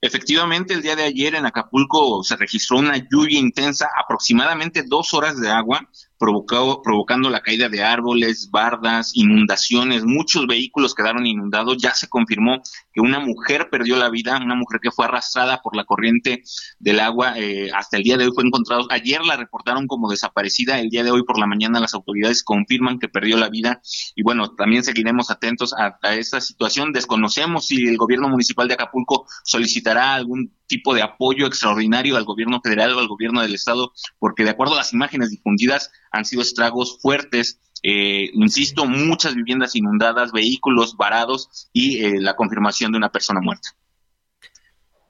Efectivamente, 0.01 0.75
el 0.75 0.83
día 0.83 0.95
de 0.95 1.05
ayer 1.05 1.35
en 1.35 1.47
Acapulco 1.47 2.23
se 2.23 2.37
registró 2.37 2.79
una 2.79 2.97
lluvia 2.97 3.39
intensa, 3.39 3.89
aproximadamente 3.97 4.85
dos 4.87 5.13
horas 5.13 5.41
de 5.41 5.51
agua, 5.51 5.89
provocado, 6.19 6.83
provocando 6.83 7.31
la 7.31 7.41
caída 7.41 7.69
de 7.69 7.83
árboles, 7.83 8.51
bardas, 8.51 9.13
inundaciones, 9.15 10.05
muchos 10.05 10.47
vehículos 10.47 10.95
quedaron 10.95 11.27
inundados. 11.27 11.77
Ya 11.79 11.95
se 11.95 12.09
confirmó 12.09 12.61
que 12.93 13.01
una 13.01 13.21
mujer 13.21 13.69
perdió 13.71 13.97
la 13.97 14.11
vida, 14.11 14.39
una 14.43 14.57
mujer 14.57 14.81
que 14.83 14.91
fue 14.91 15.05
arrastrada 15.05 15.61
por 15.63 15.77
la 15.77 15.85
corriente 15.85 16.43
del 16.79 17.01
agua. 17.01 17.39
Eh, 17.39 17.71
hasta 17.73 17.97
el 17.97 18.03
día 18.03 18.17
de 18.17 18.25
hoy 18.27 18.33
fue 18.35 18.45
encontrado. 18.45 18.87
Ayer 18.91 19.25
la 19.25 19.37
reportaron 19.37 19.87
como 19.87 20.11
desaparecida. 20.11 20.81
El 20.81 20.91
día 20.91 21.05
de 21.05 21.11
hoy 21.11 21.23
por 21.23 21.39
la 21.39 21.47
mañana 21.47 21.81
las 21.81 21.95
autoridades 21.95 22.43
confirman 22.43 22.99
que 22.99 23.09
perdió 23.09 23.37
la 23.37 23.49
vida. 23.49 23.81
Y 24.15 24.23
bueno, 24.23 24.55
también 24.55 24.83
seguiremos 24.83 25.31
atentos 25.31 25.73
a, 25.73 25.99
a 26.03 26.15
esta 26.15 26.41
situación. 26.41 26.93
Desconocemos 26.93 27.67
si 27.67 27.87
el 27.87 27.97
gobierno 27.97 28.29
municipal 28.29 28.67
de 28.67 28.75
Acapulco 28.75 29.27
solicitará 29.45 30.15
algún 30.15 30.53
tipo 30.69 30.95
de 30.95 31.03
apoyo 31.03 31.47
extraordinario 31.47 32.17
al 32.17 32.25
gobierno 32.25 32.61
federal 32.63 32.93
o 32.93 33.01
al 33.01 33.09
gobierno 33.09 33.41
del 33.41 33.55
estado, 33.55 33.93
porque 34.19 34.45
de 34.45 34.51
acuerdo 34.51 34.75
a 34.75 34.79
las 34.79 34.93
imágenes 34.93 35.31
difundidas 35.31 35.91
han 36.11 36.25
sido 36.25 36.43
estragos 36.43 36.99
fuertes. 37.01 37.61
Eh, 37.83 38.31
insisto, 38.35 38.87
muchas 38.87 39.35
viviendas 39.35 39.77
inundadas, 39.77 40.33
vehículos 40.33 40.97
varados 40.97 41.69
y 41.73 42.05
eh, 42.05 42.21
la 42.21 42.35
confirmación 42.35 42.93
de 42.93 42.99
una 42.99 43.11
persona 43.11 43.41
muerta. 43.41 43.71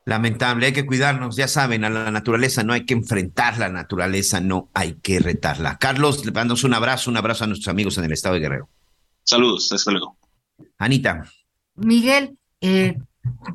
Lamentable, 0.04 0.66
hay 0.66 0.72
que 0.72 0.86
cuidarnos, 0.86 1.36
ya 1.36 1.48
saben, 1.48 1.84
a 1.84 1.90
la 1.90 2.10
naturaleza 2.10 2.62
no 2.62 2.72
hay 2.72 2.86
que 2.86 2.94
enfrentar 2.94 3.58
la 3.58 3.68
naturaleza, 3.68 4.40
no 4.40 4.70
hay 4.72 4.94
que 4.94 5.20
retarla. 5.20 5.76
Carlos, 5.78 6.24
le 6.24 6.32
mandamos 6.32 6.64
un 6.64 6.72
abrazo, 6.72 7.10
un 7.10 7.18
abrazo 7.18 7.44
a 7.44 7.46
nuestros 7.46 7.68
amigos 7.68 7.98
en 7.98 8.04
el 8.04 8.12
estado 8.12 8.36
de 8.36 8.40
Guerrero. 8.40 8.68
Saludos, 9.22 9.70
hasta 9.70 9.90
luego. 9.90 10.16
Anita. 10.78 11.24
Miguel, 11.74 12.38
eh, 12.62 12.96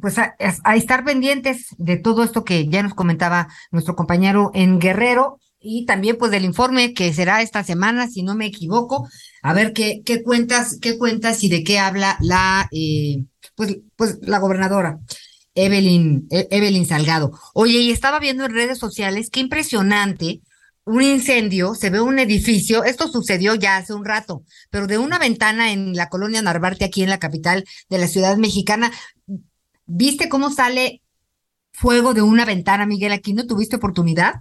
pues 0.01 0.19
a, 0.19 0.35
estar 0.75 1.03
pendientes 1.03 1.75
de 1.77 1.97
todo 1.97 2.23
esto 2.23 2.43
que 2.43 2.67
ya 2.67 2.83
nos 2.83 2.93
comentaba 2.93 3.47
nuestro 3.71 3.95
compañero 3.95 4.51
en 4.53 4.79
Guerrero 4.79 5.39
y 5.63 5.85
también 5.85 6.17
pues 6.17 6.31
del 6.31 6.45
informe 6.45 6.93
que 6.93 7.13
será 7.13 7.41
esta 7.41 7.63
semana, 7.63 8.07
si 8.07 8.23
no 8.23 8.35
me 8.35 8.45
equivoco, 8.45 9.07
a 9.41 9.53
ver 9.53 9.73
qué, 9.73 10.01
qué 10.05 10.21
cuentas, 10.23 10.77
qué 10.81 10.97
cuentas 10.97 11.43
y 11.43 11.49
de 11.49 11.63
qué 11.63 11.79
habla 11.79 12.17
la, 12.21 12.67
eh, 12.71 13.23
pues, 13.55 13.77
pues 13.95 14.19
la 14.21 14.39
gobernadora. 14.39 14.99
Evelyn, 15.55 16.27
e, 16.31 16.47
Evelyn 16.51 16.85
Salgado. 16.85 17.31
Oye, 17.53 17.79
y 17.79 17.91
estaba 17.91 18.19
viendo 18.19 18.45
en 18.45 18.53
redes 18.53 18.79
sociales, 18.79 19.29
qué 19.29 19.39
impresionante, 19.39 20.41
un 20.85 21.01
incendio, 21.01 21.75
se 21.75 21.89
ve 21.89 22.01
un 22.01 22.19
edificio, 22.19 22.83
esto 22.83 23.07
sucedió 23.07 23.55
ya 23.55 23.77
hace 23.77 23.93
un 23.93 24.03
rato, 24.03 24.43
pero 24.69 24.87
de 24.87 24.97
una 24.97 25.17
ventana 25.17 25.71
en 25.71 25.95
la 25.95 26.09
colonia 26.09 26.41
Narvarte, 26.41 26.85
aquí 26.85 27.03
en 27.03 27.09
la 27.09 27.19
capital 27.19 27.63
de 27.89 27.97
la 27.99 28.07
ciudad 28.07 28.35
mexicana, 28.37 28.91
¿Viste 29.85 30.29
cómo 30.29 30.49
sale 30.49 31.01
fuego 31.71 32.13
de 32.13 32.21
una 32.21 32.45
ventana, 32.45 32.85
Miguel? 32.85 33.11
¿Aquí 33.11 33.33
no 33.33 33.45
tuviste 33.45 33.75
oportunidad? 33.75 34.35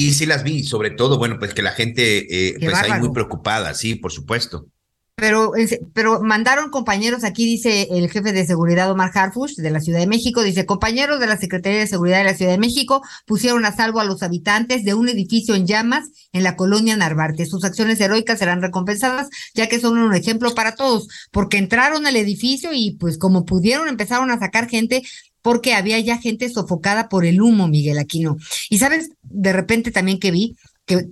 Y 0.00 0.12
sí 0.12 0.26
las 0.26 0.44
vi, 0.44 0.62
sobre 0.62 0.90
todo, 0.92 1.18
bueno, 1.18 1.40
pues 1.40 1.54
que 1.54 1.62
la 1.62 1.72
gente, 1.72 2.50
eh, 2.50 2.56
pues 2.60 2.72
ahí 2.72 3.00
muy 3.00 3.10
preocupada, 3.10 3.74
sí, 3.74 3.96
por 3.96 4.12
supuesto. 4.12 4.68
Pero, 5.16 5.50
pero 5.92 6.20
mandaron 6.20 6.70
compañeros, 6.70 7.24
aquí 7.24 7.44
dice 7.44 7.88
el 7.90 8.08
jefe 8.08 8.32
de 8.32 8.46
seguridad 8.46 8.88
Omar 8.88 9.10
Harfush 9.12 9.56
de 9.56 9.70
la 9.72 9.80
Ciudad 9.80 9.98
de 9.98 10.06
México, 10.06 10.44
dice, 10.44 10.64
compañeros 10.64 11.18
de 11.18 11.26
la 11.26 11.36
Secretaría 11.36 11.80
de 11.80 11.88
Seguridad 11.88 12.18
de 12.18 12.24
la 12.24 12.34
Ciudad 12.34 12.52
de 12.52 12.58
México 12.58 13.02
pusieron 13.26 13.64
a 13.64 13.74
salvo 13.74 13.98
a 13.98 14.04
los 14.04 14.22
habitantes 14.22 14.84
de 14.84 14.94
un 14.94 15.08
edificio 15.08 15.56
en 15.56 15.66
llamas 15.66 16.10
en 16.32 16.44
la 16.44 16.54
colonia 16.54 16.96
Narvarte. 16.96 17.46
Sus 17.46 17.64
acciones 17.64 18.00
heroicas 18.00 18.38
serán 18.38 18.62
recompensadas, 18.62 19.28
ya 19.54 19.68
que 19.68 19.80
son 19.80 19.98
un 19.98 20.14
ejemplo 20.14 20.54
para 20.54 20.76
todos, 20.76 21.08
porque 21.32 21.58
entraron 21.58 22.06
al 22.06 22.14
edificio 22.14 22.70
y 22.72 22.92
pues 22.92 23.18
como 23.18 23.44
pudieron 23.44 23.88
empezaron 23.88 24.30
a 24.30 24.38
sacar 24.38 24.68
gente 24.68 25.02
porque 25.42 25.74
había 25.74 25.98
ya 26.00 26.18
gente 26.18 26.48
sofocada 26.48 27.08
por 27.08 27.24
el 27.24 27.40
humo, 27.40 27.68
Miguel 27.68 27.98
Aquino. 27.98 28.36
Y 28.68 28.78
sabes, 28.78 29.10
de 29.22 29.52
repente 29.52 29.90
también 29.90 30.18
que 30.18 30.30
vi 30.30 30.56
que, 30.86 31.08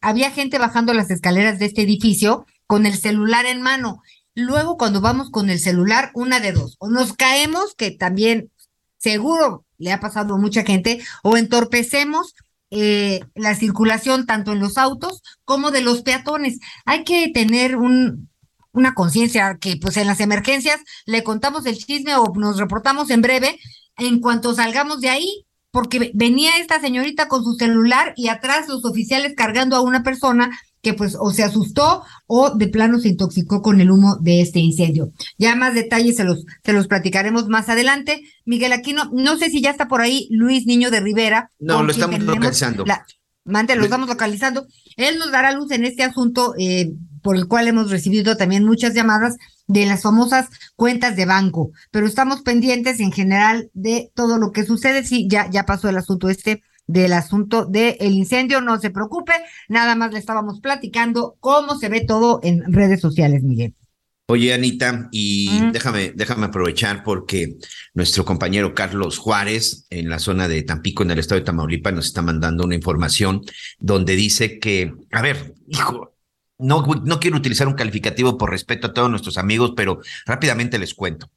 había 0.00 0.30
gente 0.32 0.58
bajando 0.58 0.94
las 0.94 1.10
escaleras 1.10 1.58
de 1.58 1.66
este 1.66 1.82
edificio 1.82 2.44
con 2.66 2.86
el 2.86 2.98
celular 2.98 3.46
en 3.46 3.62
mano. 3.62 4.02
Luego, 4.34 4.76
cuando 4.76 5.00
vamos 5.00 5.30
con 5.30 5.48
el 5.48 5.60
celular, 5.60 6.10
una 6.14 6.40
de 6.40 6.52
dos, 6.52 6.76
o 6.80 6.88
nos 6.88 7.12
caemos, 7.12 7.74
que 7.76 7.92
también 7.92 8.50
seguro 8.98 9.64
le 9.78 9.92
ha 9.92 10.00
pasado 10.00 10.34
a 10.34 10.38
mucha 10.38 10.64
gente, 10.64 11.00
o 11.22 11.36
entorpecemos 11.36 12.34
eh, 12.70 13.20
la 13.36 13.54
circulación 13.54 14.26
tanto 14.26 14.52
en 14.52 14.58
los 14.58 14.76
autos 14.78 15.22
como 15.44 15.70
de 15.70 15.82
los 15.82 16.02
peatones. 16.02 16.58
Hay 16.84 17.04
que 17.04 17.30
tener 17.32 17.76
un, 17.76 18.28
una 18.74 18.94
conciencia 18.94 19.56
que 19.58 19.76
pues 19.76 19.96
en 19.96 20.06
las 20.06 20.20
emergencias 20.20 20.80
le 21.06 21.24
contamos 21.24 21.64
el 21.64 21.78
chisme 21.78 22.14
o 22.16 22.32
nos 22.34 22.58
reportamos 22.58 23.08
en 23.10 23.22
breve 23.22 23.58
en 23.96 24.20
cuanto 24.20 24.54
salgamos 24.54 25.00
de 25.00 25.08
ahí, 25.08 25.46
porque 25.70 26.10
venía 26.14 26.58
esta 26.58 26.80
señorita 26.80 27.28
con 27.28 27.42
su 27.44 27.54
celular 27.54 28.12
y 28.16 28.28
atrás 28.28 28.68
los 28.68 28.84
oficiales 28.84 29.34
cargando 29.36 29.76
a 29.76 29.80
una 29.80 30.02
persona 30.02 30.50
que 30.82 30.92
pues 30.92 31.16
o 31.18 31.32
se 31.32 31.42
asustó 31.42 32.04
o 32.26 32.50
de 32.50 32.68
plano 32.68 33.00
se 33.00 33.08
intoxicó 33.08 33.62
con 33.62 33.80
el 33.80 33.90
humo 33.90 34.16
de 34.20 34.40
este 34.40 34.60
incendio. 34.60 35.12
Ya 35.38 35.56
más 35.56 35.74
detalles 35.74 36.16
se 36.16 36.24
los, 36.24 36.44
se 36.62 36.72
los 36.72 36.86
platicaremos 36.86 37.48
más 37.48 37.68
adelante. 37.68 38.20
Miguel 38.44 38.72
Aquino, 38.72 39.10
no 39.12 39.36
sé 39.38 39.50
si 39.50 39.62
ya 39.62 39.70
está 39.70 39.88
por 39.88 40.00
ahí 40.00 40.28
Luis 40.30 40.66
Niño 40.66 40.90
de 40.90 41.00
Rivera. 41.00 41.50
No, 41.58 41.82
lo 41.82 41.90
estamos 41.90 42.20
localizando. 42.20 42.84
mante, 43.44 43.74
lo 43.76 43.84
estamos 43.84 44.08
localizando. 44.08 44.66
Él 44.96 45.18
nos 45.18 45.32
dará 45.32 45.52
luz 45.52 45.72
en 45.72 45.84
este 45.84 46.04
asunto 46.04 46.54
eh, 46.58 46.92
por 47.24 47.36
el 47.36 47.48
cual 47.48 47.66
hemos 47.66 47.90
recibido 47.90 48.36
también 48.36 48.64
muchas 48.64 48.92
llamadas 48.92 49.38
de 49.66 49.86
las 49.86 50.02
famosas 50.02 50.50
cuentas 50.76 51.16
de 51.16 51.24
banco, 51.24 51.72
pero 51.90 52.06
estamos 52.06 52.42
pendientes 52.42 53.00
en 53.00 53.12
general 53.12 53.70
de 53.72 54.12
todo 54.14 54.36
lo 54.36 54.52
que 54.52 54.66
sucede. 54.66 55.04
Sí, 55.04 55.26
ya, 55.26 55.48
ya 55.50 55.64
pasó 55.64 55.88
el 55.88 55.96
asunto 55.96 56.28
este 56.28 56.62
del 56.86 57.14
asunto 57.14 57.64
del 57.64 58.12
incendio. 58.12 58.60
No 58.60 58.78
se 58.78 58.90
preocupe, 58.90 59.32
nada 59.70 59.94
más 59.94 60.12
le 60.12 60.18
estábamos 60.18 60.60
platicando 60.60 61.36
cómo 61.40 61.78
se 61.78 61.88
ve 61.88 62.02
todo 62.02 62.40
en 62.42 62.70
redes 62.70 63.00
sociales, 63.00 63.42
Miguel. 63.42 63.74
Oye, 64.26 64.52
Anita, 64.52 65.08
y 65.10 65.70
déjame, 65.72 66.12
déjame 66.14 66.46
aprovechar 66.46 67.04
porque 67.04 67.56
nuestro 67.94 68.26
compañero 68.26 68.74
Carlos 68.74 69.16
Juárez, 69.18 69.86
en 69.88 70.10
la 70.10 70.18
zona 70.18 70.46
de 70.46 70.62
Tampico, 70.62 71.02
en 71.02 71.10
el 71.10 71.18
estado 71.18 71.40
de 71.40 71.44
Tamaulipas, 71.46 71.92
nos 71.94 72.06
está 72.06 72.20
mandando 72.20 72.64
una 72.64 72.74
información 72.74 73.42
donde 73.78 74.14
dice 74.14 74.58
que, 74.58 74.92
a 75.10 75.22
ver, 75.22 75.54
hijo, 75.68 76.13
no, 76.64 77.20
quiero 77.20 77.36
utilizar 77.36 77.68
un 77.68 77.74
calificativo 77.74 78.38
por 78.38 78.50
respeto 78.50 78.88
a 78.88 78.92
todos 78.92 79.10
nuestros 79.10 79.38
amigos, 79.38 79.72
pero 79.76 80.00
rápidamente 80.26 80.78
les 80.78 80.94
cuento. 80.94 81.30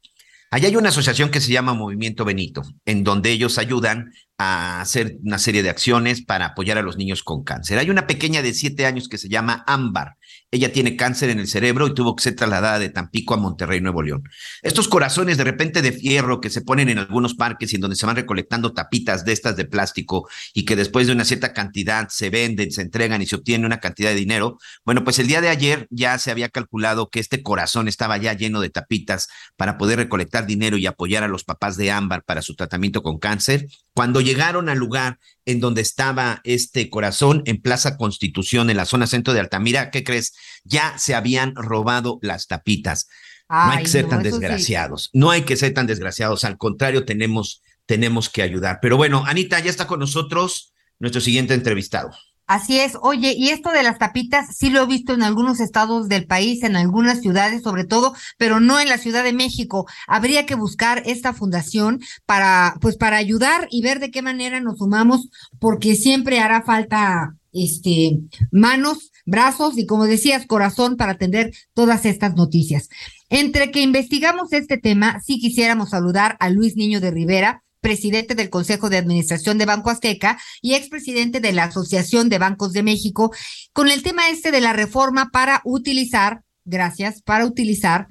Allá 0.50 0.68
hay 0.68 0.76
una 0.76 0.88
asociación 0.88 1.30
que 1.30 1.40
se 1.40 1.52
llama 1.52 1.74
Movimiento 1.74 2.24
Benito, 2.24 2.62
en 2.86 3.04
donde 3.04 3.30
ellos 3.30 3.58
ayudan 3.58 4.12
a 4.38 4.80
hacer 4.80 5.18
una 5.22 5.38
serie 5.38 5.62
de 5.62 5.68
acciones 5.68 6.22
para 6.22 6.46
apoyar 6.46 6.78
a 6.78 6.82
los 6.82 6.96
niños 6.96 7.22
con 7.22 7.44
cáncer. 7.44 7.78
Hay 7.78 7.90
una 7.90 8.06
pequeña 8.06 8.40
de 8.40 8.54
siete 8.54 8.86
años 8.86 9.08
que 9.08 9.18
se 9.18 9.28
llama 9.28 9.64
Ámbar. 9.66 10.16
Ella 10.50 10.72
tiene 10.72 10.96
cáncer 10.96 11.28
en 11.28 11.40
el 11.40 11.46
cerebro 11.46 11.86
y 11.86 11.94
tuvo 11.94 12.16
que 12.16 12.22
ser 12.22 12.34
trasladada 12.34 12.78
de 12.78 12.88
Tampico 12.88 13.34
a 13.34 13.36
Monterrey, 13.36 13.82
Nuevo 13.82 14.02
León. 14.02 14.22
Estos 14.62 14.88
corazones 14.88 15.36
de 15.36 15.44
repente 15.44 15.82
de 15.82 15.92
fierro 15.92 16.40
que 16.40 16.48
se 16.48 16.62
ponen 16.62 16.88
en 16.88 16.96
algunos 16.96 17.34
parques 17.34 17.70
y 17.70 17.76
en 17.76 17.82
donde 17.82 17.96
se 17.96 18.06
van 18.06 18.16
recolectando 18.16 18.72
tapitas 18.72 19.26
de 19.26 19.32
estas 19.32 19.56
de 19.58 19.66
plástico 19.66 20.26
y 20.54 20.64
que 20.64 20.74
después 20.74 21.06
de 21.06 21.12
una 21.12 21.26
cierta 21.26 21.52
cantidad 21.52 22.08
se 22.08 22.30
venden, 22.30 22.72
se 22.72 22.80
entregan 22.80 23.20
y 23.20 23.26
se 23.26 23.36
obtiene 23.36 23.66
una 23.66 23.78
cantidad 23.78 24.08
de 24.08 24.16
dinero. 24.16 24.58
Bueno, 24.86 25.04
pues 25.04 25.18
el 25.18 25.26
día 25.26 25.42
de 25.42 25.50
ayer 25.50 25.86
ya 25.90 26.16
se 26.18 26.30
había 26.30 26.48
calculado 26.48 27.10
que 27.10 27.20
este 27.20 27.42
corazón 27.42 27.86
estaba 27.86 28.16
ya 28.16 28.32
lleno 28.32 28.62
de 28.62 28.70
tapitas 28.70 29.28
para 29.56 29.76
poder 29.76 29.98
recolectar 29.98 30.46
dinero 30.46 30.78
y 30.78 30.86
apoyar 30.86 31.24
a 31.24 31.28
los 31.28 31.44
papás 31.44 31.76
de 31.76 31.90
Ámbar 31.90 32.24
para 32.24 32.40
su 32.40 32.54
tratamiento 32.54 33.02
con 33.02 33.18
cáncer. 33.18 33.66
Cuando 33.92 34.22
llegaron 34.22 34.70
al 34.70 34.78
lugar 34.78 35.18
en 35.48 35.60
donde 35.60 35.80
estaba 35.80 36.42
este 36.44 36.90
corazón, 36.90 37.42
en 37.46 37.62
Plaza 37.62 37.96
Constitución, 37.96 38.68
en 38.68 38.76
la 38.76 38.84
zona 38.84 39.06
centro 39.06 39.32
de 39.32 39.40
Altamira, 39.40 39.90
¿qué 39.90 40.04
crees? 40.04 40.34
Ya 40.62 40.98
se 40.98 41.14
habían 41.14 41.54
robado 41.56 42.18
las 42.20 42.48
tapitas. 42.48 43.08
no 43.48 43.70
hay 43.70 43.82
que 43.82 43.88
ser 43.88 44.08
tan 44.10 44.22
desgraciados, 44.22 45.08
no 45.14 45.30
hay 45.30 45.42
que 45.42 45.56
ser 45.56 45.72
tan 45.72 45.86
desgraciados, 45.86 46.44
al 46.44 46.58
contrario, 46.58 47.06
tenemos, 47.06 47.62
tenemos 47.86 48.28
que 48.28 48.42
ayudar. 48.42 48.78
Pero 48.82 48.98
bueno, 48.98 49.24
Anita, 49.26 49.58
ya 49.60 49.70
está 49.70 49.86
con 49.86 50.00
nosotros 50.00 50.74
nuestro 50.98 51.22
siguiente 51.22 51.54
entrevistado. 51.54 52.10
Así 52.48 52.80
es. 52.80 52.96
Oye, 53.02 53.34
y 53.36 53.50
esto 53.50 53.70
de 53.72 53.82
las 53.82 53.98
tapitas 53.98 54.56
sí 54.56 54.70
lo 54.70 54.82
he 54.82 54.86
visto 54.86 55.12
en 55.12 55.22
algunos 55.22 55.60
estados 55.60 56.08
del 56.08 56.26
país, 56.26 56.62
en 56.62 56.76
algunas 56.76 57.20
ciudades 57.20 57.62
sobre 57.62 57.84
todo, 57.84 58.14
pero 58.38 58.58
no 58.58 58.80
en 58.80 58.88
la 58.88 58.96
Ciudad 58.96 59.22
de 59.22 59.34
México. 59.34 59.86
Habría 60.06 60.46
que 60.46 60.54
buscar 60.54 61.02
esta 61.04 61.34
fundación 61.34 62.00
para, 62.24 62.76
pues, 62.80 62.96
para 62.96 63.18
ayudar 63.18 63.68
y 63.70 63.82
ver 63.82 64.00
de 64.00 64.10
qué 64.10 64.22
manera 64.22 64.60
nos 64.60 64.78
sumamos, 64.78 65.28
porque 65.58 65.94
siempre 65.94 66.40
hará 66.40 66.62
falta, 66.62 67.36
este, 67.52 68.18
manos, 68.50 69.12
brazos 69.26 69.76
y 69.76 69.84
como 69.84 70.06
decías, 70.06 70.46
corazón 70.46 70.96
para 70.96 71.12
atender 71.12 71.52
todas 71.74 72.06
estas 72.06 72.34
noticias. 72.34 72.88
Entre 73.28 73.70
que 73.70 73.82
investigamos 73.82 74.54
este 74.54 74.78
tema, 74.78 75.20
sí 75.20 75.38
quisiéramos 75.38 75.90
saludar 75.90 76.38
a 76.40 76.48
Luis 76.48 76.76
Niño 76.76 77.00
de 77.00 77.10
Rivera, 77.10 77.62
presidente 77.88 78.34
del 78.34 78.50
Consejo 78.50 78.90
de 78.90 78.98
Administración 78.98 79.56
de 79.56 79.64
Banco 79.64 79.88
Azteca 79.88 80.38
y 80.60 80.74
expresidente 80.74 81.40
de 81.40 81.52
la 81.52 81.64
Asociación 81.64 82.28
de 82.28 82.36
Bancos 82.36 82.74
de 82.74 82.82
México, 82.82 83.32
con 83.72 83.88
el 83.88 84.02
tema 84.02 84.28
este 84.28 84.50
de 84.50 84.60
la 84.60 84.74
reforma 84.74 85.30
para 85.32 85.62
utilizar, 85.64 86.42
gracias, 86.66 87.22
para 87.22 87.46
utilizar 87.46 88.08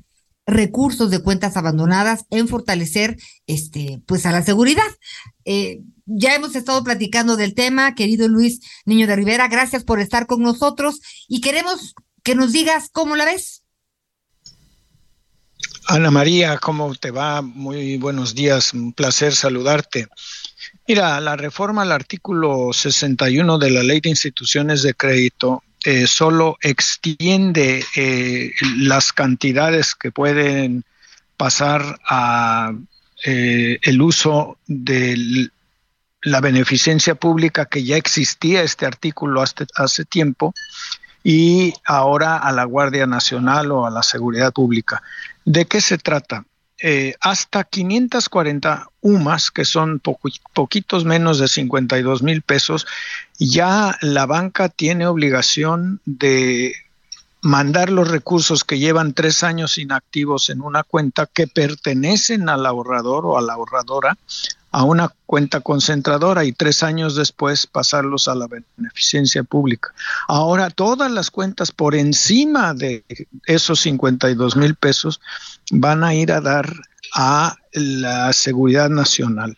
recursos 0.48 1.12
de 1.12 1.22
cuentas 1.22 1.58
abandonadas 1.58 2.26
en 2.32 2.48
fortalecer 2.48 3.18
este 3.46 4.02
pues 4.08 4.26
a 4.26 4.32
la 4.32 4.42
seguridad. 4.42 4.90
Eh, 5.46 5.82
ya 6.08 6.34
hemos 6.34 6.56
estado 6.56 6.84
platicando 6.84 7.38
del 7.38 7.54
tema, 7.54 7.94
querido 7.94 8.28
Luis 8.28 8.62
Niño 8.84 9.06
de 9.06 9.16
Rivera, 9.16 9.48
gracias 9.48 9.84
por 9.84 10.00
estar 10.00 10.26
con 10.26 10.42
nosotros 10.42 11.02
y 11.28 11.40
queremos 11.42 11.94
que 12.24 12.34
nos 12.34 12.52
digas 12.52 12.90
cómo 12.92 13.16
la 13.16 13.26
ves. 13.26 13.57
Ana 15.90 16.12
María, 16.12 16.58
¿cómo 16.58 16.94
te 16.96 17.12
va? 17.12 17.42
Muy 17.42 17.96
buenos 17.96 18.36
días, 18.36 18.74
un 18.74 18.92
placer 18.92 19.34
saludarte. 19.34 20.10
Mira, 20.86 21.18
la 21.22 21.38
reforma 21.38 21.84
al 21.84 21.94
artículo 21.94 22.74
61 22.74 23.58
de 23.58 23.72
la 23.72 23.84
Ley 23.84 24.02
de 24.02 24.10
Instituciones 24.10 24.84
de 24.84 24.94
Crédito 24.96 25.64
eh, 25.86 26.06
solo 26.06 26.58
extiende 26.62 27.86
eh, 27.96 28.52
las 28.80 29.14
cantidades 29.14 29.96
que 29.96 30.12
pueden 30.12 30.84
pasar 31.38 31.98
a 32.06 32.74
eh, 33.24 33.80
el 33.82 34.02
uso 34.02 34.58
de 34.68 35.50
la 36.22 36.42
beneficencia 36.42 37.16
pública 37.16 37.66
que 37.66 37.86
ya 37.86 37.96
existía 37.96 38.62
este 38.62 38.86
artículo 38.86 39.42
hace 39.42 40.04
tiempo 40.04 40.54
y 41.30 41.74
ahora 41.84 42.38
a 42.38 42.54
la 42.54 42.64
Guardia 42.64 43.06
Nacional 43.06 43.70
o 43.74 43.86
a 43.86 43.90
la 43.90 44.02
Seguridad 44.02 44.54
Pública. 44.54 45.04
¿De 45.44 45.66
qué 45.66 45.82
se 45.82 45.98
trata? 45.98 46.46
Eh, 46.82 47.16
hasta 47.20 47.66
540 47.66 48.88
UMAS, 49.02 49.52
que 49.52 49.66
son 49.66 50.00
poquitos 50.00 51.04
menos 51.04 51.40
de 51.40 51.50
52 51.50 52.24
mil 52.24 52.44
pesos, 52.44 52.88
ya 53.38 53.98
la 54.00 54.26
banca 54.26 54.70
tiene 54.70 55.06
obligación 55.06 56.00
de 56.06 56.74
mandar 57.42 57.90
los 57.90 58.08
recursos 58.08 58.64
que 58.64 58.80
llevan 58.80 59.12
tres 59.12 59.44
años 59.44 59.78
inactivos 59.78 60.50
en 60.50 60.62
una 60.62 60.84
cuenta 60.84 61.26
que 61.26 61.46
pertenecen 61.46 62.48
al 62.48 62.66
ahorrador 62.66 63.26
o 63.26 63.38
a 63.38 63.42
la 63.42 63.56
ahorradora 63.56 64.18
a 64.78 64.84
una 64.84 65.12
cuenta 65.26 65.62
concentradora 65.62 66.46
y 66.46 66.52
tres 66.52 66.84
años 66.84 67.16
después 67.16 67.66
pasarlos 67.66 68.28
a 68.28 68.36
la 68.36 68.46
beneficencia 68.46 69.42
pública. 69.42 69.92
Ahora 70.28 70.70
todas 70.70 71.10
las 71.10 71.32
cuentas 71.32 71.72
por 71.72 71.96
encima 71.96 72.76
de 72.76 73.04
esos 73.48 73.80
52 73.80 74.56
mil 74.56 74.76
pesos 74.76 75.20
van 75.72 76.04
a 76.04 76.14
ir 76.14 76.32
a 76.32 76.42
dar 76.42 76.72
a 77.16 77.56
la 77.74 78.32
seguridad 78.34 78.92
nacional 78.92 79.58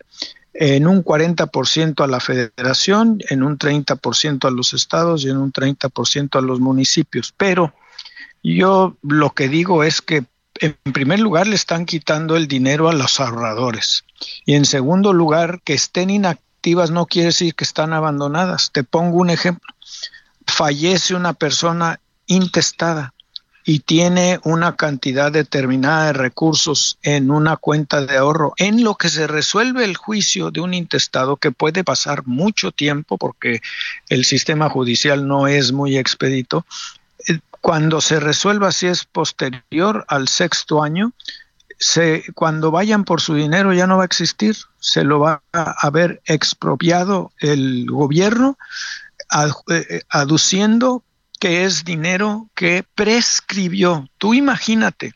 en 0.53 0.87
un 0.87 1.03
40% 1.03 2.01
a 2.01 2.07
la 2.07 2.21
federación, 2.21 3.19
en 3.27 3.43
un 3.43 3.57
30% 3.57 4.47
a 4.47 4.51
los 4.51 4.73
estados 4.73 5.25
y 5.25 5.29
en 5.29 5.35
un 5.35 5.51
30% 5.51 6.37
a 6.37 6.41
los 6.41 6.61
municipios. 6.61 7.33
Pero 7.35 7.73
yo 8.41 8.95
lo 9.01 9.31
que 9.31 9.49
digo 9.49 9.83
es 9.83 10.01
que 10.01 10.23
en 10.59 10.93
primer 10.93 11.19
lugar 11.19 11.47
le 11.47 11.55
están 11.55 11.85
quitando 11.85 12.35
el 12.35 12.47
dinero 12.47 12.89
a 12.89 12.93
los 12.93 13.19
ahorradores 13.19 14.05
y 14.45 14.55
en 14.55 14.65
segundo 14.65 15.13
lugar 15.13 15.61
que 15.63 15.73
estén 15.73 16.09
inactivas 16.09 16.91
no 16.91 17.05
quiere 17.05 17.27
decir 17.27 17.55
que 17.55 17.63
están 17.63 17.93
abandonadas. 17.93 18.71
Te 18.71 18.83
pongo 18.83 19.17
un 19.17 19.29
ejemplo. 19.29 19.73
Fallece 20.45 21.15
una 21.15 21.33
persona 21.33 21.99
intestada 22.27 23.13
y 23.65 23.79
tiene 23.81 24.39
una 24.43 24.75
cantidad 24.75 25.31
determinada 25.31 26.07
de 26.07 26.13
recursos 26.13 26.97
en 27.03 27.29
una 27.29 27.55
cuenta 27.55 28.03
de 28.03 28.17
ahorro, 28.17 28.53
en 28.57 28.83
lo 28.83 28.95
que 28.95 29.09
se 29.09 29.27
resuelve 29.27 29.83
el 29.83 29.95
juicio 29.95 30.49
de 30.49 30.61
un 30.61 30.73
intestado 30.73 31.37
que 31.37 31.51
puede 31.51 31.83
pasar 31.83 32.25
mucho 32.25 32.71
tiempo 32.71 33.17
porque 33.17 33.61
el 34.07 34.25
sistema 34.25 34.69
judicial 34.69 35.27
no 35.27 35.47
es 35.47 35.71
muy 35.71 35.97
expedito, 35.97 36.65
cuando 37.61 38.01
se 38.01 38.19
resuelva 38.19 38.71
si 38.71 38.87
es 38.87 39.05
posterior 39.05 40.05
al 40.07 40.27
sexto 40.27 40.81
año, 40.81 41.13
se, 41.77 42.23
cuando 42.33 42.71
vayan 42.71 43.05
por 43.05 43.21
su 43.21 43.35
dinero 43.35 43.73
ya 43.73 43.87
no 43.87 43.97
va 43.97 44.03
a 44.03 44.05
existir, 44.05 44.55
se 44.79 45.03
lo 45.03 45.19
va 45.19 45.41
a 45.53 45.75
haber 45.87 46.21
expropiado 46.25 47.31
el 47.39 47.85
gobierno, 47.89 48.57
eh, 49.69 50.01
aduciendo 50.09 51.03
que 51.39 51.63
es 51.63 51.85
dinero 51.85 52.49
que 52.53 52.83
prescribió. 52.95 54.09
Tú 54.17 54.33
imagínate, 54.33 55.13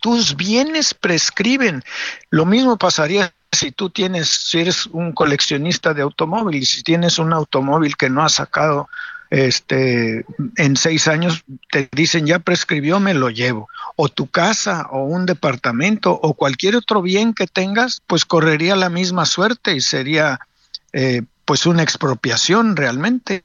tus 0.00 0.36
bienes 0.36 0.94
prescriben. 0.94 1.82
Lo 2.30 2.44
mismo 2.46 2.76
pasaría 2.76 3.34
si 3.50 3.72
tú 3.72 3.90
tienes, 3.90 4.28
si 4.28 4.60
eres 4.60 4.86
un 4.86 5.12
coleccionista 5.12 5.94
de 5.94 6.02
automóviles, 6.02 6.68
si 6.68 6.82
tienes 6.82 7.18
un 7.18 7.32
automóvil 7.32 7.96
que 7.96 8.10
no 8.10 8.22
has 8.22 8.34
sacado 8.34 8.88
este, 9.30 10.24
en 10.56 10.76
seis 10.76 11.08
años 11.08 11.44
te 11.70 11.88
dicen 11.92 12.26
ya 12.26 12.38
prescribió, 12.38 13.00
me 13.00 13.14
lo 13.14 13.30
llevo. 13.30 13.68
O 13.96 14.08
tu 14.08 14.26
casa, 14.26 14.86
o 14.90 15.04
un 15.04 15.26
departamento, 15.26 16.12
o 16.12 16.34
cualquier 16.34 16.76
otro 16.76 17.02
bien 17.02 17.34
que 17.34 17.46
tengas, 17.46 18.02
pues 18.06 18.24
correría 18.24 18.76
la 18.76 18.90
misma 18.90 19.24
suerte 19.26 19.74
y 19.74 19.80
sería 19.80 20.40
eh, 20.92 21.22
pues 21.44 21.66
una 21.66 21.82
expropiación 21.82 22.76
realmente. 22.76 23.42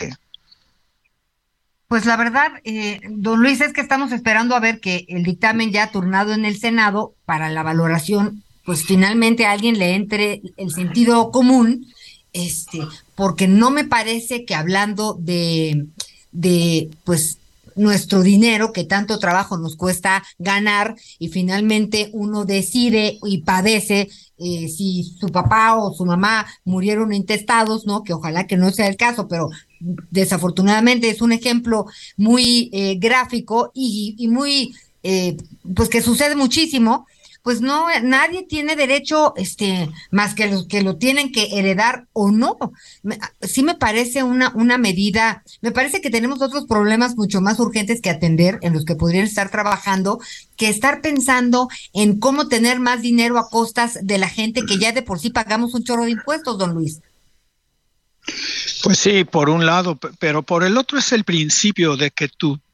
Pues 1.87 2.05
la 2.05 2.15
verdad, 2.15 2.51
eh, 2.63 3.01
don 3.09 3.41
Luis, 3.41 3.59
es 3.59 3.73
que 3.73 3.81
estamos 3.81 4.11
esperando 4.11 4.55
a 4.55 4.61
ver 4.61 4.79
que 4.79 5.05
el 5.09 5.23
dictamen 5.23 5.71
ya 5.71 5.91
turnado 5.91 6.31
en 6.33 6.45
el 6.45 6.57
Senado 6.57 7.13
para 7.25 7.49
la 7.49 7.63
valoración, 7.63 8.43
pues 8.63 8.85
finalmente 8.85 9.45
a 9.45 9.51
alguien 9.51 9.77
le 9.77 9.95
entre 9.95 10.41
el 10.55 10.71
sentido 10.71 11.31
común 11.31 11.87
este, 12.33 12.79
porque 13.21 13.47
no 13.47 13.69
me 13.69 13.83
parece 13.83 14.45
que 14.45 14.55
hablando 14.55 15.13
de, 15.13 15.85
de, 16.31 16.89
pues, 17.03 17.37
nuestro 17.75 18.23
dinero 18.23 18.73
que 18.73 18.83
tanto 18.83 19.19
trabajo 19.19 19.59
nos 19.59 19.75
cuesta 19.75 20.23
ganar 20.39 20.95
y 21.19 21.27
finalmente 21.27 22.09
uno 22.13 22.45
decide 22.45 23.19
y 23.23 23.43
padece 23.43 24.09
eh, 24.39 24.67
si 24.69 25.03
su 25.03 25.27
papá 25.27 25.75
o 25.75 25.93
su 25.93 26.03
mamá 26.03 26.47
murieron 26.65 27.13
intestados, 27.13 27.85
¿no? 27.85 28.03
Que 28.03 28.13
ojalá 28.13 28.47
que 28.47 28.57
no 28.57 28.71
sea 28.71 28.87
el 28.87 28.97
caso, 28.97 29.27
pero 29.27 29.51
desafortunadamente 29.79 31.07
es 31.07 31.21
un 31.21 31.31
ejemplo 31.31 31.85
muy 32.17 32.71
eh, 32.73 32.95
gráfico 32.95 33.69
y, 33.75 34.15
y 34.17 34.29
muy, 34.29 34.73
eh, 35.03 35.37
pues 35.75 35.89
que 35.89 36.01
sucede 36.01 36.35
muchísimo 36.35 37.05
pues 37.43 37.61
no, 37.61 37.87
nadie 38.03 38.43
tiene 38.43 38.75
derecho, 38.75 39.33
este, 39.35 39.89
más 40.11 40.35
que 40.35 40.47
los 40.47 40.67
que 40.67 40.81
lo 40.81 40.97
tienen 40.97 41.31
que 41.31 41.57
heredar 41.57 42.07
o 42.13 42.31
no. 42.31 42.57
sí 43.41 43.63
me 43.63 43.75
parece 43.75 44.23
una, 44.23 44.51
una 44.55 44.77
medida, 44.77 45.43
me 45.61 45.71
parece 45.71 46.01
que 46.01 46.09
tenemos 46.09 46.41
otros 46.41 46.65
problemas 46.67 47.15
mucho 47.15 47.41
más 47.41 47.59
urgentes 47.59 48.01
que 48.01 48.09
atender, 48.09 48.59
en 48.61 48.73
los 48.73 48.85
que 48.85 48.95
podrían 48.95 49.25
estar 49.25 49.49
trabajando, 49.49 50.19
que 50.55 50.69
estar 50.69 51.01
pensando 51.01 51.67
en 51.93 52.19
cómo 52.19 52.47
tener 52.47 52.79
más 52.79 53.01
dinero 53.01 53.39
a 53.39 53.49
costas 53.49 53.97
de 54.03 54.17
la 54.17 54.29
gente 54.29 54.61
que 54.63 54.77
ya 54.77 54.91
de 54.91 55.01
por 55.01 55.19
sí 55.19 55.31
pagamos 55.31 55.73
un 55.73 55.83
chorro 55.83 56.05
de 56.05 56.11
impuestos, 56.11 56.57
don 56.57 56.73
Luis. 56.73 57.01
Pues 58.83 58.99
sí, 58.99 59.23
por 59.23 59.49
un 59.49 59.65
lado, 59.65 59.97
pero 60.19 60.43
por 60.43 60.63
el 60.63 60.77
otro 60.77 60.99
es 60.99 61.11
el 61.11 61.23
principio 61.23 61.97
de 61.97 62.11
que 62.11 62.29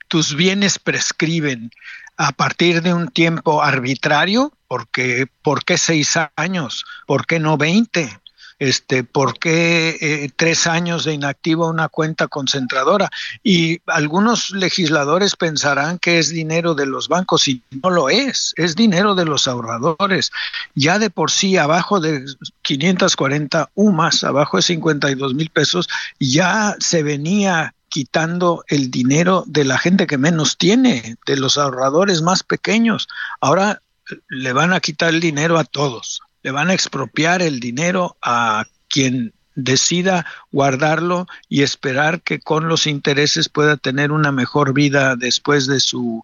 tus 0.07 0.35
bienes 0.35 0.79
prescriben 0.79 1.71
a 2.17 2.31
partir 2.31 2.81
de 2.81 2.93
un 2.93 3.09
tiempo 3.09 3.61
arbitrario, 3.61 4.51
porque 4.67 5.27
¿por 5.41 5.63
qué 5.63 5.77
seis 5.77 6.15
años? 6.35 6.85
¿Por 7.05 7.25
qué 7.25 7.39
no 7.39 7.57
veinte? 7.57 8.19
Este, 8.59 9.03
¿Por 9.03 9.37
qué 9.37 9.97
eh, 10.01 10.31
tres 10.35 10.65
años 10.65 11.03
de 11.03 11.13
inactiva 11.13 11.69
una 11.69 11.89
cuenta 11.89 12.27
concentradora? 12.27 13.11
Y 13.43 13.81
algunos 13.85 14.49
legisladores 14.49 15.35
pensarán 15.35 15.99
que 15.99 16.17
es 16.17 16.29
dinero 16.29 16.73
de 16.73 16.87
los 16.87 17.07
bancos 17.07 17.47
y 17.47 17.61
no 17.83 17.91
lo 17.91 18.09
es, 18.09 18.53
es 18.57 18.75
dinero 18.75 19.13
de 19.13 19.25
los 19.25 19.47
ahorradores. 19.47 20.31
Ya 20.73 20.97
de 20.97 21.11
por 21.11 21.29
sí, 21.29 21.57
abajo 21.57 21.99
de 21.99 22.25
540 22.63 23.69
UMAS, 23.75 24.23
abajo 24.23 24.57
de 24.57 24.63
52 24.63 25.35
mil 25.35 25.51
pesos, 25.51 25.87
ya 26.19 26.75
se 26.79 27.03
venía 27.03 27.75
quitando 27.89 28.63
el 28.67 28.91
dinero 28.91 29.43
de 29.47 29.65
la 29.65 29.77
gente 29.77 30.07
que 30.07 30.17
menos 30.17 30.57
tiene, 30.57 31.15
de 31.25 31.37
los 31.37 31.57
ahorradores 31.57 32.21
más 32.21 32.43
pequeños. 32.43 33.07
Ahora 33.39 33.81
le 34.27 34.53
van 34.53 34.73
a 34.73 34.79
quitar 34.79 35.09
el 35.09 35.19
dinero 35.19 35.57
a 35.57 35.63
todos, 35.63 36.21
le 36.43 36.51
van 36.51 36.69
a 36.69 36.73
expropiar 36.73 37.41
el 37.41 37.59
dinero 37.59 38.17
a 38.21 38.65
quien 38.89 39.33
decida 39.55 40.25
guardarlo 40.51 41.25
y 41.49 41.63
esperar 41.63 42.21
que 42.21 42.39
con 42.39 42.67
los 42.67 42.85
intereses 42.87 43.49
pueda 43.49 43.75
tener 43.75 44.11
una 44.11 44.31
mejor 44.31 44.73
vida 44.73 45.15
después 45.15 45.65
de 45.65 45.79
su 45.79 46.23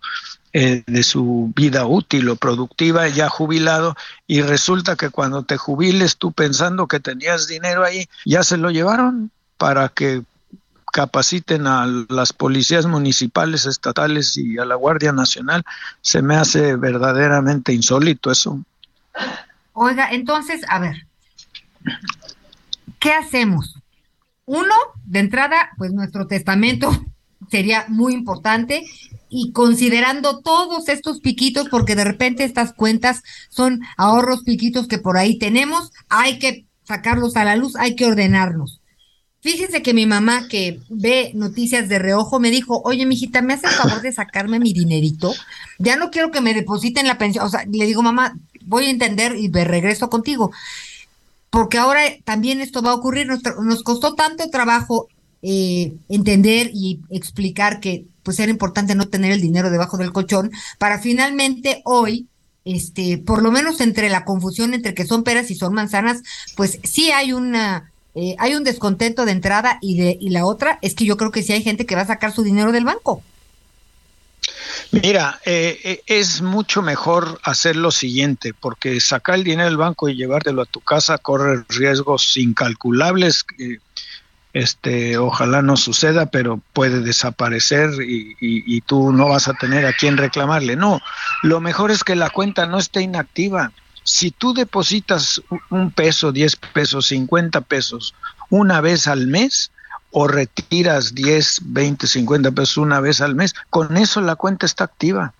eh, 0.55 0.83
de 0.85 1.01
su 1.01 1.51
vida 1.55 1.87
útil 1.87 2.29
o 2.29 2.35
productiva 2.35 3.07
ya 3.07 3.27
jubilado. 3.27 3.95
Y 4.27 4.43
resulta 4.43 4.95
que 4.95 5.09
cuando 5.09 5.41
te 5.41 5.57
jubiles 5.57 6.17
tú 6.17 6.31
pensando 6.31 6.87
que 6.87 6.99
tenías 6.99 7.47
dinero 7.47 7.83
ahí 7.83 8.07
ya 8.23 8.43
se 8.43 8.57
lo 8.57 8.69
llevaron 8.69 9.31
para 9.57 9.89
que 9.89 10.21
capaciten 10.93 11.65
a 11.65 11.87
las 12.07 12.33
policías 12.33 12.85
municipales, 12.85 13.65
estatales 13.65 14.37
y 14.37 14.59
a 14.59 14.65
la 14.65 14.75
Guardia 14.75 15.11
Nacional, 15.11 15.65
se 16.01 16.21
me 16.21 16.35
hace 16.35 16.75
verdaderamente 16.75 17.73
insólito 17.73 18.31
eso. 18.31 18.63
Oiga, 19.73 20.09
entonces, 20.11 20.61
a 20.69 20.77
ver, 20.77 21.07
¿qué 22.99 23.11
hacemos? 23.11 23.75
Uno, 24.45 24.75
de 25.05 25.19
entrada, 25.19 25.71
pues 25.77 25.91
nuestro 25.93 26.27
testamento 26.27 26.91
sería 27.49 27.85
muy 27.87 28.13
importante 28.13 28.83
y 29.29 29.51
considerando 29.51 30.41
todos 30.41 30.89
estos 30.89 31.21
piquitos, 31.21 31.69
porque 31.69 31.95
de 31.95 32.03
repente 32.03 32.43
estas 32.43 32.71
cuentas 32.71 33.23
son 33.49 33.81
ahorros 33.97 34.43
piquitos 34.43 34.87
que 34.87 34.99
por 34.99 35.17
ahí 35.17 35.39
tenemos, 35.39 35.91
hay 36.07 36.37
que 36.37 36.67
sacarlos 36.83 37.35
a 37.35 37.45
la 37.45 37.55
luz, 37.55 37.75
hay 37.77 37.95
que 37.95 38.05
ordenarnos. 38.05 38.82
Fíjense 39.43 39.81
que 39.81 39.93
mi 39.93 40.05
mamá, 40.05 40.47
que 40.47 40.79
ve 40.87 41.31
noticias 41.33 41.89
de 41.89 41.99
reojo, 41.99 42.39
me 42.39 42.49
dijo, 42.49 42.81
oye, 42.85 43.05
mijita, 43.05 43.41
¿me 43.41 43.53
hace 43.53 43.67
el 43.67 43.73
favor 43.73 44.01
de 44.01 44.13
sacarme 44.13 44.57
mi 44.57 44.71
dinerito? 44.71 45.33
Ya 45.79 45.97
no 45.97 46.11
quiero 46.11 46.31
que 46.31 46.39
me 46.39 46.53
depositen 46.53 47.07
la 47.07 47.17
pensión. 47.17 47.45
O 47.45 47.49
sea, 47.49 47.65
le 47.65 47.85
digo, 47.85 48.01
mamá, 48.01 48.37
voy 48.65 48.85
a 48.85 48.89
entender 48.89 49.35
y 49.35 49.49
me 49.49 49.65
regreso 49.65 50.09
contigo. 50.09 50.53
Porque 51.49 51.77
ahora 51.77 52.03
también 52.23 52.61
esto 52.61 52.81
va 52.81 52.91
a 52.91 52.95
ocurrir. 52.95 53.27
Nos, 53.27 53.41
nos 53.61 53.83
costó 53.83 54.15
tanto 54.15 54.49
trabajo 54.49 55.09
eh, 55.41 55.93
entender 56.07 56.71
y 56.73 57.01
explicar 57.09 57.81
que 57.81 58.05
pues 58.23 58.39
era 58.39 58.49
importante 58.49 58.95
no 58.95 59.09
tener 59.09 59.33
el 59.33 59.41
dinero 59.41 59.69
debajo 59.69 59.97
del 59.97 60.13
colchón 60.13 60.51
para 60.77 60.99
finalmente 60.99 61.81
hoy 61.83 62.27
este, 62.63 63.17
por 63.17 63.43
lo 63.43 63.51
menos 63.51 63.81
entre 63.81 64.09
la 64.09 64.23
confusión 64.23 64.73
entre 64.73 64.93
que 64.93 65.05
son 65.05 65.25
peras 65.25 65.51
y 65.51 65.55
son 65.55 65.73
manzanas, 65.73 66.21
pues 66.55 66.79
sí 66.83 67.11
hay 67.11 67.33
una 67.33 67.91
eh, 68.15 68.35
hay 68.37 68.53
un 68.53 68.63
descontento 68.63 69.25
de 69.25 69.31
entrada 69.31 69.79
y 69.81 69.97
de 69.97 70.17
y 70.19 70.29
la 70.29 70.45
otra 70.45 70.77
es 70.81 70.93
que 70.93 71.05
yo 71.05 71.17
creo 71.17 71.31
que 71.31 71.41
sí 71.41 71.51
hay 71.51 71.63
gente 71.63 71.85
que 71.85 71.95
va 71.95 72.01
a 72.01 72.07
sacar 72.07 72.31
su 72.31 72.43
dinero 72.43 72.71
del 72.71 72.85
banco. 72.85 73.23
Mira, 74.91 75.39
eh, 75.45 75.79
eh, 75.83 76.01
es 76.05 76.41
mucho 76.41 76.83
mejor 76.83 77.39
hacer 77.43 77.75
lo 77.75 77.89
siguiente, 77.89 78.53
porque 78.53 78.99
sacar 78.99 79.35
el 79.35 79.43
dinero 79.43 79.67
del 79.67 79.77
banco 79.77 80.09
y 80.09 80.15
llevártelo 80.15 80.61
a 80.61 80.65
tu 80.65 80.81
casa 80.81 81.17
corre 81.17 81.63
riesgos 81.69 82.37
incalculables. 82.37 83.45
este, 84.53 85.17
ojalá 85.17 85.63
no 85.63 85.77
suceda, 85.77 86.27
pero 86.27 86.61
puede 86.73 86.99
desaparecer 86.99 87.89
y, 88.03 88.35
y, 88.39 88.81
tú 88.81 89.11
no 89.11 89.29
vas 89.29 89.47
a 89.47 89.53
tener 89.53 89.87
a 89.87 89.93
quién 89.93 90.17
reclamarle. 90.17 90.75
No, 90.75 91.01
lo 91.41 91.59
mejor 91.59 91.89
es 91.89 92.03
que 92.03 92.15
la 92.15 92.29
cuenta 92.29 92.67
no 92.67 92.77
esté 92.77 93.01
inactiva 93.01 93.71
si 94.03 94.31
tú 94.31 94.53
depositas 94.53 95.41
un 95.69 95.91
peso, 95.91 96.31
10 96.31 96.55
pesos, 96.73 97.07
50 97.07 97.61
pesos 97.61 98.13
una 98.49 98.81
vez 98.81 99.07
al 99.07 99.27
mes, 99.27 99.71
o 100.11 100.27
retiras 100.27 101.15
10, 101.15 101.61
20, 101.63 102.07
50 102.07 102.51
pesos 102.51 102.77
una 102.77 102.99
vez 102.99 103.19
al 103.19 103.33
mes, 103.33 103.55
con 103.69 103.97
eso 103.97 104.21
la 104.21 104.35
cuenta 104.35 104.65
está 104.65 104.83
activa. 104.83 105.33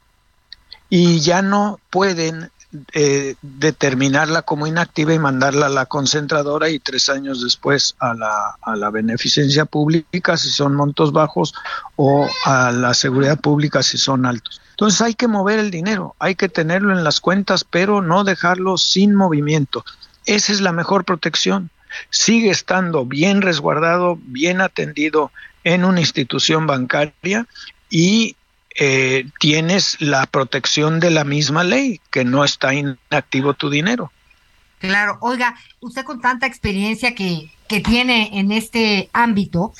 Y 0.89 1.19
ya 1.19 1.41
no 1.41 1.79
pueden 1.89 2.51
eh, 2.93 3.35
determinarla 3.41 4.41
como 4.41 4.67
inactiva 4.67 5.13
y 5.13 5.19
mandarla 5.19 5.67
a 5.67 5.69
la 5.69 5.85
concentradora 5.85 6.69
y 6.69 6.79
tres 6.79 7.09
años 7.09 7.43
después 7.43 7.95
a 7.99 8.13
la, 8.13 8.57
a 8.61 8.75
la 8.75 8.89
beneficencia 8.89 9.65
pública 9.65 10.37
si 10.37 10.49
son 10.49 10.75
montos 10.75 11.11
bajos 11.11 11.53
o 11.95 12.27
a 12.45 12.71
la 12.71 12.93
seguridad 12.93 13.39
pública 13.39 13.83
si 13.83 13.97
son 13.97 14.25
altos. 14.25 14.61
Entonces 14.71 15.01
hay 15.01 15.13
que 15.13 15.27
mover 15.27 15.59
el 15.59 15.71
dinero, 15.71 16.15
hay 16.19 16.35
que 16.35 16.49
tenerlo 16.49 16.93
en 16.93 17.03
las 17.03 17.19
cuentas, 17.19 17.63
pero 17.63 18.01
no 18.01 18.23
dejarlo 18.23 18.77
sin 18.77 19.13
movimiento. 19.13 19.85
Esa 20.25 20.51
es 20.51 20.61
la 20.61 20.71
mejor 20.71 21.05
protección. 21.05 21.69
Sigue 22.09 22.49
estando 22.49 23.05
bien 23.05 23.41
resguardado, 23.41 24.17
bien 24.19 24.61
atendido 24.61 25.31
en 25.63 25.85
una 25.85 25.99
institución 25.99 26.65
bancaria 26.65 27.45
y 27.89 28.35
eh, 28.75 29.25
tienes 29.39 30.01
la 30.01 30.25
protección 30.25 30.99
de 30.99 31.11
la 31.11 31.23
misma 31.23 31.63
ley, 31.63 32.01
que 32.09 32.25
no 32.25 32.43
está 32.43 32.73
inactivo 32.73 33.53
tu 33.53 33.69
dinero. 33.69 34.11
Claro, 34.79 35.17
oiga, 35.21 35.55
usted 35.79 36.03
con 36.03 36.19
tanta 36.19 36.45
experiencia 36.45 37.15
que, 37.15 37.51
que 37.67 37.79
tiene 37.79 38.37
en 38.39 38.51
este 38.51 39.09
ámbito, 39.13 39.73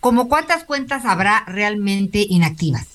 ¿como 0.00 0.28
cuántas 0.28 0.64
cuentas 0.64 1.04
habrá 1.04 1.44
realmente 1.46 2.24
inactivas? 2.28 2.88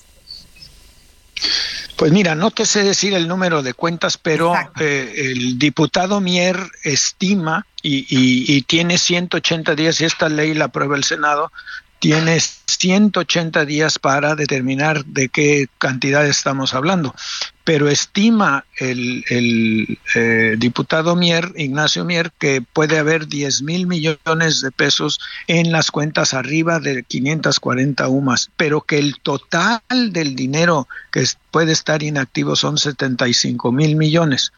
Pues 2.00 2.12
mira, 2.12 2.34
no 2.34 2.50
te 2.50 2.64
sé 2.64 2.82
decir 2.82 3.12
el 3.12 3.28
número 3.28 3.62
de 3.62 3.74
cuentas, 3.74 4.16
pero 4.16 4.54
eh, 4.80 5.12
el 5.16 5.58
diputado 5.58 6.20
Mier 6.20 6.58
estima 6.82 7.66
y, 7.82 8.06
y, 8.08 8.62
tiene 8.62 8.96
180 8.96 9.74
días, 9.74 10.00
y 10.00 10.06
esta 10.06 10.30
ley 10.30 10.54
la 10.54 10.66
aprueba 10.66 10.96
el 10.96 11.04
Senado, 11.04 11.52
tiene 12.00 12.40
180 12.40 13.66
días 13.66 13.98
para 13.98 14.34
determinar 14.34 15.04
de 15.04 15.28
qué 15.28 15.68
cantidad 15.78 16.26
estamos 16.26 16.74
hablando. 16.74 17.14
pero 17.62 17.88
estima 17.88 18.64
el, 18.78 19.98
eh, 20.16 20.56
diputado 20.58 21.14
Mier, 21.14 21.52
Ignacio 21.56 22.04
Mier, 22.04 22.32
que 22.36 22.62
puede 22.62 22.98
haber 22.98 23.28
10 23.28 23.62
mil 23.62 23.86
millones 23.86 24.60
de 24.60 24.72
pesos 24.72 25.20
en 25.46 25.70
las 25.70 25.92
cuentas 25.92 26.34
arriba 26.34 26.80
de 26.80 27.04
540 27.04 28.08
UMAS, 28.08 28.50
pero 28.56 28.80
que 28.80 28.98
el 28.98 29.20
total 29.20 29.80
del 29.88 30.34
dinero 30.34 30.88
que 31.12 31.24
puede 31.52 31.70
estar 31.70 32.02
inactivo 32.02 32.56
son 32.56 32.76
75 32.76 33.70
mil 33.70 33.94
millones. 33.94 34.52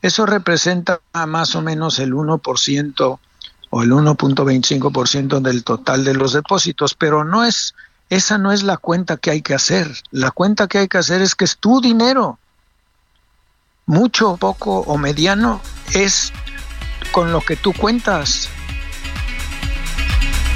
Eso 0.00 0.24
representa 0.24 1.00
más 1.26 1.54
o 1.56 1.60
menos 1.60 1.98
el 1.98 2.14
1% 2.14 3.18
o 3.76 3.82
el 3.82 3.90
1.25% 3.90 5.40
del 5.40 5.64
total 5.64 6.04
de 6.04 6.14
los 6.14 6.32
depósitos, 6.32 6.94
pero 6.94 7.24
no 7.24 7.44
es 7.44 7.74
esa 8.08 8.38
no 8.38 8.52
es 8.52 8.62
la 8.62 8.76
cuenta 8.76 9.16
que 9.16 9.32
hay 9.32 9.42
que 9.42 9.52
hacer. 9.52 9.90
La 10.12 10.30
cuenta 10.30 10.68
que 10.68 10.78
hay 10.78 10.86
que 10.86 10.98
hacer 10.98 11.22
es 11.22 11.34
que 11.34 11.44
es 11.44 11.56
tu 11.56 11.80
dinero. 11.80 12.38
Mucho, 13.86 14.36
poco 14.36 14.78
o 14.78 14.96
mediano 14.96 15.60
es 15.92 16.32
con 17.10 17.32
lo 17.32 17.40
que 17.40 17.56
tú 17.56 17.72
cuentas. 17.72 18.48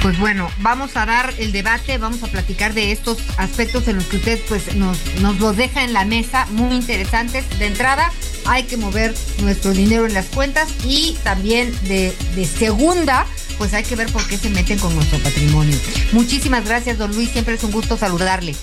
Pues 0.01 0.17
bueno, 0.17 0.49
vamos 0.59 0.95
a 0.95 1.05
dar 1.05 1.33
el 1.39 1.51
debate, 1.51 1.97
vamos 1.97 2.23
a 2.23 2.27
platicar 2.27 2.73
de 2.73 2.93
estos 2.93 3.17
aspectos 3.37 3.87
en 3.89 3.97
los 3.97 4.05
que 4.05 4.17
usted 4.17 4.39
pues 4.47 4.73
nos, 4.75 4.97
nos 5.19 5.39
los 5.39 5.57
deja 5.57 5.83
en 5.83 5.91
la 5.91 6.05
mesa, 6.05 6.45
muy 6.51 6.73
interesantes. 6.73 7.43
De 7.59 7.65
entrada, 7.65 8.09
hay 8.45 8.63
que 8.63 8.77
mover 8.77 9.13
nuestro 9.41 9.71
dinero 9.71 10.05
en 10.05 10.13
las 10.13 10.27
cuentas 10.27 10.69
y 10.85 11.17
también 11.23 11.73
de, 11.83 12.15
de 12.35 12.45
segunda, 12.45 13.25
pues 13.57 13.73
hay 13.73 13.83
que 13.83 13.97
ver 13.97 14.09
por 14.11 14.25
qué 14.25 14.37
se 14.37 14.49
meten 14.49 14.79
con 14.79 14.95
nuestro 14.95 15.19
patrimonio. 15.19 15.77
Muchísimas 16.13 16.63
gracias, 16.65 16.97
don 16.97 17.13
Luis, 17.13 17.31
siempre 17.31 17.55
es 17.55 17.63
un 17.63 17.71
gusto 17.71 17.97
saludarle. 17.97 18.55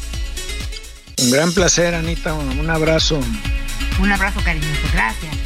Un 1.18 1.30
gran 1.30 1.52
placer, 1.52 1.94
Anita, 1.94 2.32
un 2.32 2.70
abrazo. 2.70 3.20
Un 4.00 4.10
abrazo 4.10 4.40
cariñoso, 4.42 4.88
gracias. 4.92 5.45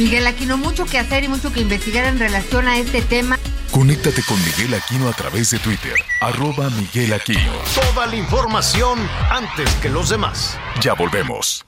Miguel 0.00 0.26
Aquino, 0.26 0.56
mucho 0.56 0.86
que 0.86 0.98
hacer 0.98 1.24
y 1.24 1.28
mucho 1.28 1.52
que 1.52 1.60
investigar 1.60 2.06
en 2.06 2.18
relación 2.18 2.66
a 2.66 2.78
este 2.78 3.02
tema. 3.02 3.38
Conéctate 3.70 4.22
con 4.22 4.38
Miguel 4.42 4.72
Aquino 4.72 5.06
a 5.06 5.12
través 5.12 5.50
de 5.50 5.58
Twitter, 5.58 5.92
arroba 6.22 6.70
Miguel 6.70 7.12
Aquino. 7.12 7.52
Toda 7.74 8.06
la 8.06 8.16
información 8.16 8.98
antes 9.30 9.68
que 9.82 9.90
los 9.90 10.08
demás. 10.08 10.56
Ya 10.80 10.94
volvemos. 10.94 11.62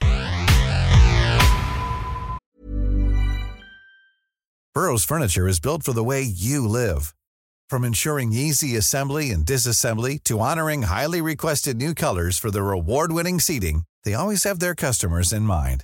Burroughs 4.73 5.05
Furniture 5.05 5.47
is 5.47 5.59
built 5.59 5.83
for 5.83 5.93
the 5.93 6.03
way 6.03 6.23
you 6.23 6.67
live. 6.67 7.13
From 7.69 7.83
ensuring 7.83 8.33
easy 8.33 8.75
assembly 8.75 9.29
and 9.29 9.45
disassembly 9.45 10.17
to 10.23 10.39
honoring 10.39 10.83
highly 10.83 11.21
requested 11.21 11.77
new 11.77 11.93
colors 11.93 12.39
for 12.39 12.49
their 12.49 12.71
award-winning 12.71 13.39
seating, 13.39 13.83
they 14.03 14.15
always 14.15 14.43
have 14.43 14.57
their 14.57 14.73
customers 14.73 15.31
in 15.31 15.43
mind. 15.43 15.83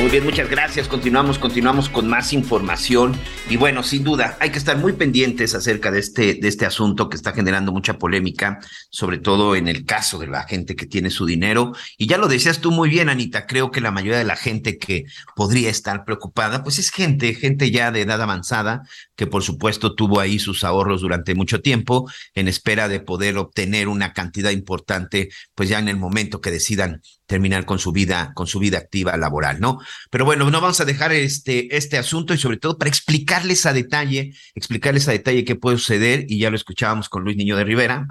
Muy 0.00 0.08
bien, 0.08 0.24
muchas 0.24 0.48
gracias. 0.48 0.88
Continuamos, 0.88 1.38
continuamos 1.38 1.90
con 1.90 2.08
más 2.08 2.32
información. 2.32 3.14
Y 3.50 3.58
bueno, 3.58 3.82
sin 3.82 4.02
duda, 4.02 4.38
hay 4.40 4.48
que 4.48 4.56
estar 4.56 4.78
muy 4.78 4.94
pendientes 4.94 5.54
acerca 5.54 5.90
de 5.90 5.98
este, 5.98 6.32
de 6.32 6.48
este 6.48 6.64
asunto 6.64 7.10
que 7.10 7.18
está 7.18 7.32
generando 7.32 7.70
mucha 7.70 7.98
polémica, 7.98 8.60
sobre 8.88 9.18
todo 9.18 9.56
en 9.56 9.68
el 9.68 9.84
caso 9.84 10.18
de 10.18 10.26
la 10.26 10.44
gente 10.44 10.74
que 10.74 10.86
tiene 10.86 11.10
su 11.10 11.26
dinero. 11.26 11.72
Y 11.98 12.06
ya 12.06 12.16
lo 12.16 12.28
decías 12.28 12.62
tú 12.62 12.70
muy 12.70 12.88
bien, 12.88 13.10
Anita, 13.10 13.46
creo 13.46 13.70
que 13.70 13.82
la 13.82 13.90
mayoría 13.90 14.16
de 14.16 14.24
la 14.24 14.36
gente 14.36 14.78
que 14.78 15.04
podría 15.36 15.68
estar 15.68 16.06
preocupada, 16.06 16.62
pues 16.62 16.78
es 16.78 16.90
gente, 16.90 17.34
gente 17.34 17.70
ya 17.70 17.92
de 17.92 18.00
edad 18.00 18.22
avanzada, 18.22 18.80
que 19.16 19.26
por 19.26 19.42
supuesto 19.42 19.94
tuvo 19.94 20.18
ahí 20.18 20.38
sus 20.38 20.64
ahorros 20.64 21.02
durante 21.02 21.34
mucho 21.34 21.60
tiempo 21.60 22.10
en 22.34 22.48
espera 22.48 22.88
de 22.88 23.00
poder 23.00 23.36
obtener 23.36 23.86
una 23.86 24.14
cantidad 24.14 24.50
importante, 24.50 25.28
pues 25.54 25.68
ya 25.68 25.78
en 25.78 25.88
el 25.88 25.98
momento 25.98 26.40
que 26.40 26.50
decidan 26.50 27.02
terminar 27.30 27.64
con 27.64 27.78
su 27.78 27.92
vida, 27.92 28.32
con 28.34 28.48
su 28.48 28.58
vida 28.58 28.78
activa 28.78 29.16
laboral, 29.16 29.60
¿no? 29.60 29.78
Pero 30.10 30.24
bueno, 30.24 30.50
no 30.50 30.60
vamos 30.60 30.80
a 30.80 30.84
dejar 30.84 31.12
este, 31.12 31.76
este 31.76 31.96
asunto 31.96 32.34
y 32.34 32.38
sobre 32.38 32.56
todo 32.56 32.76
para 32.76 32.88
explicarles 32.88 33.66
a 33.66 33.72
detalle, 33.72 34.32
explicarles 34.56 35.06
a 35.06 35.12
detalle 35.12 35.44
qué 35.44 35.54
puede 35.54 35.78
suceder, 35.78 36.24
y 36.26 36.40
ya 36.40 36.50
lo 36.50 36.56
escuchábamos 36.56 37.08
con 37.08 37.22
Luis 37.22 37.36
Niño 37.36 37.56
de 37.56 37.62
Rivera, 37.62 38.08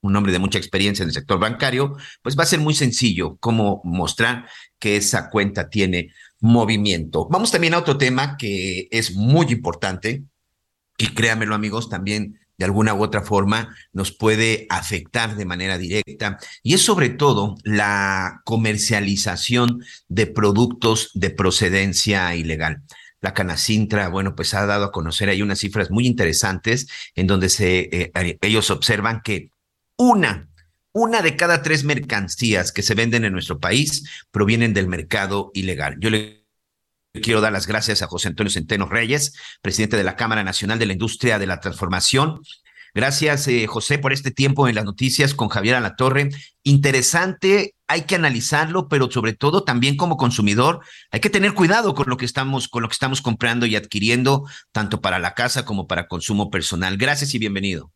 un 0.00 0.16
hombre 0.16 0.32
de 0.32 0.38
mucha 0.38 0.56
experiencia 0.56 1.02
en 1.02 1.10
el 1.10 1.14
sector 1.14 1.38
bancario, 1.38 1.98
pues 2.22 2.34
va 2.34 2.44
a 2.44 2.46
ser 2.46 2.60
muy 2.60 2.72
sencillo 2.72 3.36
cómo 3.40 3.82
mostrar 3.84 4.48
que 4.78 4.96
esa 4.96 5.28
cuenta 5.28 5.68
tiene 5.68 6.14
movimiento. 6.40 7.28
Vamos 7.28 7.52
también 7.52 7.74
a 7.74 7.78
otro 7.78 7.98
tema 7.98 8.38
que 8.38 8.88
es 8.90 9.14
muy 9.14 9.48
importante, 9.48 10.24
y 10.96 11.08
créanmelo 11.08 11.54
amigos, 11.54 11.90
también 11.90 12.40
de 12.60 12.66
alguna 12.66 12.92
u 12.92 13.02
otra 13.02 13.22
forma 13.22 13.74
nos 13.94 14.12
puede 14.12 14.66
afectar 14.68 15.34
de 15.34 15.46
manera 15.46 15.78
directa 15.78 16.38
y 16.62 16.74
es 16.74 16.82
sobre 16.82 17.08
todo 17.08 17.56
la 17.64 18.42
comercialización 18.44 19.82
de 20.08 20.26
productos 20.26 21.10
de 21.14 21.30
procedencia 21.30 22.34
ilegal. 22.34 22.82
La 23.22 23.32
Canacintra, 23.32 24.08
bueno, 24.08 24.34
pues 24.36 24.52
ha 24.52 24.66
dado 24.66 24.84
a 24.84 24.92
conocer 24.92 25.30
ahí 25.30 25.40
unas 25.40 25.60
cifras 25.60 25.90
muy 25.90 26.06
interesantes 26.06 26.86
en 27.14 27.26
donde 27.26 27.48
se, 27.48 27.88
eh, 27.92 28.38
ellos 28.42 28.70
observan 28.70 29.22
que 29.22 29.52
una, 29.96 30.50
una 30.92 31.22
de 31.22 31.36
cada 31.36 31.62
tres 31.62 31.84
mercancías 31.84 32.72
que 32.72 32.82
se 32.82 32.94
venden 32.94 33.24
en 33.24 33.32
nuestro 33.32 33.58
país 33.58 34.04
provienen 34.30 34.74
del 34.74 34.86
mercado 34.86 35.50
ilegal. 35.54 35.96
Yo 35.98 36.10
le 36.10 36.39
Quiero 37.12 37.40
dar 37.40 37.52
las 37.52 37.66
gracias 37.66 38.02
a 38.02 38.06
José 38.06 38.28
Antonio 38.28 38.52
Centeno 38.52 38.86
Reyes, 38.86 39.34
presidente 39.62 39.96
de 39.96 40.04
la 40.04 40.14
Cámara 40.14 40.44
Nacional 40.44 40.78
de 40.78 40.86
la 40.86 40.92
Industria 40.92 41.40
de 41.40 41.46
la 41.46 41.58
Transformación. 41.58 42.40
Gracias, 42.94 43.48
eh, 43.48 43.66
José, 43.66 43.98
por 43.98 44.12
este 44.12 44.30
tiempo 44.30 44.68
en 44.68 44.76
las 44.76 44.84
noticias 44.84 45.34
con 45.34 45.48
Javier 45.48 45.74
Alatorre. 45.74 46.28
Interesante, 46.62 47.74
hay 47.88 48.02
que 48.02 48.14
analizarlo, 48.14 48.88
pero 48.88 49.10
sobre 49.10 49.32
todo 49.32 49.64
también 49.64 49.96
como 49.96 50.16
consumidor, 50.16 50.80
hay 51.10 51.18
que 51.18 51.30
tener 51.30 51.54
cuidado 51.54 51.94
con 51.96 52.08
lo 52.08 52.16
que 52.16 52.26
estamos, 52.26 52.68
con 52.68 52.82
lo 52.82 52.88
que 52.88 52.94
estamos 52.94 53.22
comprando 53.22 53.66
y 53.66 53.74
adquiriendo, 53.74 54.44
tanto 54.70 55.00
para 55.00 55.18
la 55.18 55.34
casa 55.34 55.64
como 55.64 55.88
para 55.88 56.06
consumo 56.06 56.48
personal. 56.48 56.96
Gracias 56.96 57.34
y 57.34 57.38
bienvenido. 57.38 57.92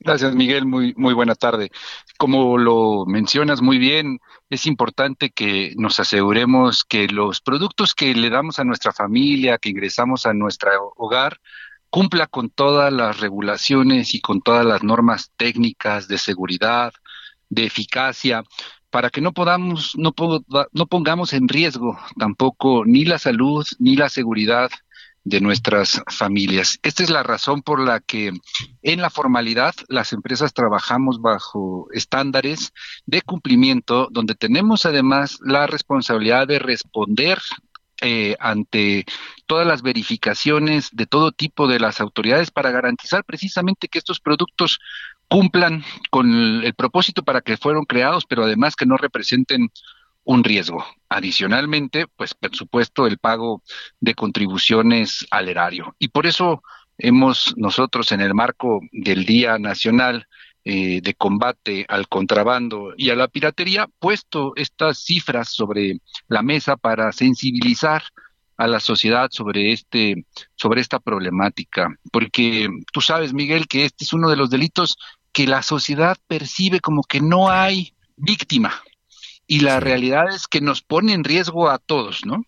Gracias, 0.00 0.34
Miguel. 0.34 0.64
Muy, 0.64 0.94
muy 0.96 1.12
buena 1.12 1.34
tarde. 1.34 1.70
Como 2.18 2.56
lo 2.56 3.04
mencionas 3.06 3.60
muy 3.62 3.78
bien, 3.78 4.20
es 4.48 4.66
importante 4.66 5.30
que 5.30 5.74
nos 5.76 5.98
aseguremos 5.98 6.84
que 6.84 7.08
los 7.08 7.40
productos 7.40 7.94
que 7.94 8.14
le 8.14 8.30
damos 8.30 8.58
a 8.58 8.64
nuestra 8.64 8.92
familia, 8.92 9.58
que 9.58 9.70
ingresamos 9.70 10.24
a 10.26 10.34
nuestro 10.34 10.92
hogar, 10.96 11.40
cumpla 11.90 12.26
con 12.26 12.50
todas 12.50 12.92
las 12.92 13.18
regulaciones 13.20 14.14
y 14.14 14.20
con 14.20 14.40
todas 14.40 14.64
las 14.64 14.82
normas 14.82 15.32
técnicas 15.36 16.06
de 16.06 16.18
seguridad, 16.18 16.92
de 17.48 17.64
eficacia, 17.64 18.44
para 18.90 19.10
que 19.10 19.20
no 19.20 19.32
podamos, 19.32 19.96
no, 19.96 20.14
no 20.72 20.86
pongamos 20.86 21.32
en 21.32 21.48
riesgo 21.48 21.98
tampoco 22.18 22.84
ni 22.86 23.04
la 23.04 23.18
salud 23.18 23.66
ni 23.78 23.96
la 23.96 24.08
seguridad 24.08 24.70
de 25.28 25.40
nuestras 25.40 26.02
familias. 26.08 26.78
Esta 26.82 27.02
es 27.02 27.10
la 27.10 27.22
razón 27.22 27.62
por 27.62 27.80
la 27.80 28.00
que 28.00 28.32
en 28.82 29.00
la 29.00 29.10
formalidad 29.10 29.74
las 29.88 30.12
empresas 30.12 30.54
trabajamos 30.54 31.20
bajo 31.20 31.88
estándares 31.92 32.72
de 33.06 33.22
cumplimiento 33.22 34.08
donde 34.10 34.34
tenemos 34.34 34.86
además 34.86 35.38
la 35.42 35.66
responsabilidad 35.66 36.46
de 36.46 36.58
responder 36.58 37.38
eh, 38.00 38.36
ante 38.38 39.04
todas 39.46 39.66
las 39.66 39.82
verificaciones 39.82 40.88
de 40.92 41.06
todo 41.06 41.32
tipo 41.32 41.66
de 41.66 41.80
las 41.80 42.00
autoridades 42.00 42.50
para 42.50 42.70
garantizar 42.70 43.24
precisamente 43.24 43.88
que 43.88 43.98
estos 43.98 44.20
productos 44.20 44.78
cumplan 45.28 45.82
con 46.10 46.64
el 46.64 46.74
propósito 46.74 47.22
para 47.22 47.40
que 47.40 47.56
fueron 47.56 47.84
creados, 47.84 48.24
pero 48.24 48.44
además 48.44 48.76
que 48.76 48.86
no 48.86 48.96
representen 48.96 49.70
un 50.28 50.44
riesgo. 50.44 50.84
Adicionalmente, 51.08 52.06
pues 52.16 52.34
por 52.34 52.54
supuesto 52.54 53.06
el 53.06 53.16
pago 53.16 53.62
de 53.98 54.14
contribuciones 54.14 55.26
al 55.30 55.48
erario. 55.48 55.96
Y 55.98 56.08
por 56.08 56.26
eso 56.26 56.62
hemos 56.98 57.54
nosotros 57.56 58.12
en 58.12 58.20
el 58.20 58.34
marco 58.34 58.80
del 58.92 59.24
Día 59.24 59.58
Nacional 59.58 60.26
eh, 60.64 61.00
de 61.00 61.14
Combate 61.14 61.86
al 61.88 62.08
Contrabando 62.08 62.92
y 62.94 63.08
a 63.08 63.16
la 63.16 63.28
Piratería 63.28 63.88
puesto 63.98 64.52
estas 64.56 64.98
cifras 64.98 65.48
sobre 65.48 66.00
la 66.28 66.42
mesa 66.42 66.76
para 66.76 67.10
sensibilizar 67.12 68.02
a 68.58 68.66
la 68.66 68.80
sociedad 68.80 69.30
sobre 69.30 69.72
este 69.72 70.26
sobre 70.56 70.80
esta 70.80 70.98
problemática 70.98 71.88
porque 72.10 72.68
tú 72.92 73.00
sabes 73.00 73.32
Miguel 73.32 73.68
que 73.68 73.84
este 73.84 74.04
es 74.04 74.12
uno 74.12 74.28
de 74.28 74.36
los 74.36 74.50
delitos 74.50 74.98
que 75.32 75.46
la 75.46 75.62
sociedad 75.62 76.18
percibe 76.26 76.80
como 76.80 77.02
que 77.04 77.20
no 77.20 77.48
hay 77.48 77.94
víctima 78.16 78.82
y 79.48 79.60
la 79.60 79.80
realidad 79.80 80.26
es 80.32 80.46
que 80.46 80.60
nos 80.60 80.82
pone 80.82 81.14
en 81.14 81.24
riesgo 81.24 81.68
a 81.68 81.78
todos, 81.78 82.24
¿no? 82.24 82.44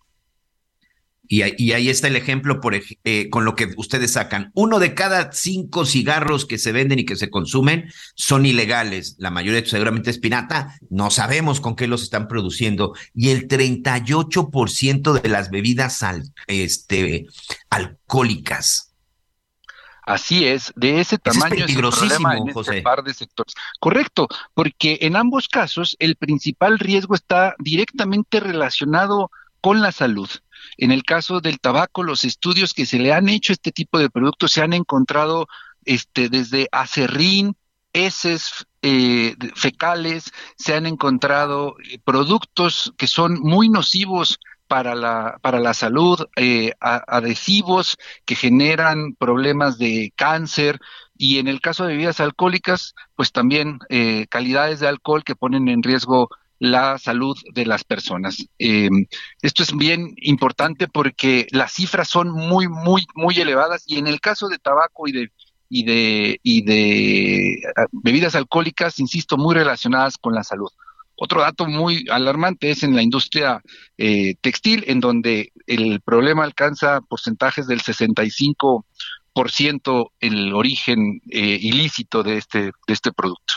Y, 1.27 1.41
ahí 1.43 1.89
está 1.89 2.09
el 2.09 2.17
ejemplo 2.17 2.59
por, 2.59 2.75
eh, 2.75 3.29
con 3.29 3.45
lo 3.45 3.55
que 3.55 3.69
ustedes 3.77 4.11
sacan. 4.11 4.51
Uno 4.53 4.79
de 4.79 4.93
cada 4.93 5.31
cinco 5.31 5.85
cigarros 5.85 6.45
que 6.45 6.57
se 6.57 6.73
venden 6.73 6.99
y 6.99 7.05
que 7.05 7.15
se 7.15 7.29
consumen 7.29 7.89
son 8.15 8.45
ilegales. 8.45 9.15
La 9.17 9.31
mayoría 9.31 9.65
seguramente 9.65 10.09
es 10.09 10.17
pirata. 10.17 10.75
No 10.89 11.09
sabemos 11.09 11.61
con 11.61 11.77
qué 11.77 11.87
los 11.87 12.03
están 12.03 12.27
produciendo. 12.27 12.93
Y 13.15 13.29
el 13.29 13.47
38% 13.47 15.21
de 15.21 15.29
las 15.29 15.51
bebidas 15.51 16.01
este, 16.47 17.27
alcohólicas. 17.69 18.90
Así 20.11 20.45
es, 20.45 20.73
de 20.75 20.99
ese 20.99 21.17
tamaño 21.17 21.63
es, 21.63 21.71
el 21.71 21.77
problema 21.77 22.35
en 22.35 22.49
este 22.49 22.81
par 22.81 23.01
de 23.01 23.13
sectores. 23.13 23.53
Correcto, 23.79 24.27
porque 24.53 24.99
en 25.01 25.15
ambos 25.15 25.47
casos 25.47 25.95
el 25.99 26.17
principal 26.17 26.79
riesgo 26.79 27.15
está 27.15 27.55
directamente 27.59 28.41
relacionado 28.41 29.31
con 29.61 29.81
la 29.81 29.93
salud. 29.93 30.29
En 30.77 30.91
el 30.91 31.03
caso 31.03 31.39
del 31.39 31.61
tabaco, 31.61 32.03
los 32.03 32.25
estudios 32.25 32.73
que 32.73 32.85
se 32.85 32.99
le 32.99 33.13
han 33.13 33.29
hecho 33.29 33.53
a 33.53 33.55
este 33.55 33.71
tipo 33.71 33.99
de 33.99 34.09
productos 34.09 34.51
se 34.51 34.61
han 34.61 34.73
encontrado 34.73 35.47
este, 35.85 36.27
desde 36.27 36.67
acerrín, 36.73 37.55
heces 37.93 38.67
eh, 38.81 39.35
fecales, 39.55 40.33
se 40.57 40.73
han 40.73 40.87
encontrado 40.87 41.75
eh, 41.89 41.99
productos 42.03 42.93
que 42.97 43.07
son 43.07 43.39
muy 43.39 43.69
nocivos 43.69 44.39
para 44.71 44.95
la, 44.95 45.37
para 45.41 45.59
la 45.59 45.73
salud, 45.73 46.17
eh, 46.37 46.71
adhesivos 46.79 47.97
que 48.23 48.35
generan 48.35 49.15
problemas 49.15 49.77
de 49.77 50.13
cáncer 50.15 50.79
y 51.17 51.39
en 51.39 51.49
el 51.49 51.59
caso 51.59 51.83
de 51.83 51.91
bebidas 51.91 52.21
alcohólicas, 52.21 52.95
pues 53.15 53.33
también 53.33 53.79
calidades 54.29 54.79
de 54.79 54.87
alcohol 54.87 55.25
que 55.25 55.35
ponen 55.35 55.67
en 55.67 55.83
riesgo 55.83 56.29
la 56.61 56.99
salud 56.99 57.35
de 57.53 57.65
las 57.65 57.83
personas. 57.83 58.45
Eh, 58.59 58.87
esto 59.41 59.63
es 59.63 59.75
bien 59.75 60.13
importante 60.17 60.87
porque 60.87 61.47
las 61.49 61.73
cifras 61.73 62.07
son 62.07 62.29
muy, 62.29 62.67
muy, 62.67 63.07
muy 63.15 63.35
elevadas 63.39 63.83
y 63.87 63.97
en 63.97 64.05
el 64.05 64.21
caso 64.21 64.47
de 64.47 64.59
tabaco 64.59 65.07
y 65.07 65.11
de 65.11 65.31
y 65.69 65.85
de 65.85 66.39
y 66.43 66.61
de 66.61 67.63
ah, 67.75 67.87
bebidas 67.91 68.35
alcohólicas, 68.35 68.99
insisto, 68.99 69.37
muy 69.37 69.55
relacionadas 69.55 70.19
con 70.19 70.35
la 70.35 70.43
salud. 70.43 70.69
Otro 71.23 71.41
dato 71.41 71.67
muy 71.67 72.03
alarmante 72.09 72.71
es 72.71 72.81
en 72.81 72.95
la 72.95 73.03
industria 73.03 73.61
eh, 73.99 74.33
textil, 74.41 74.83
en 74.87 74.99
donde 74.99 75.51
el 75.67 76.01
problema 76.01 76.43
alcanza 76.43 76.99
porcentajes 77.01 77.67
del 77.67 77.79
65% 77.79 80.11
el 80.19 80.53
origen 80.55 81.21
eh, 81.29 81.59
ilícito 81.61 82.23
de 82.23 82.37
este, 82.37 82.63
de 82.63 82.71
este 82.87 83.11
producto 83.11 83.53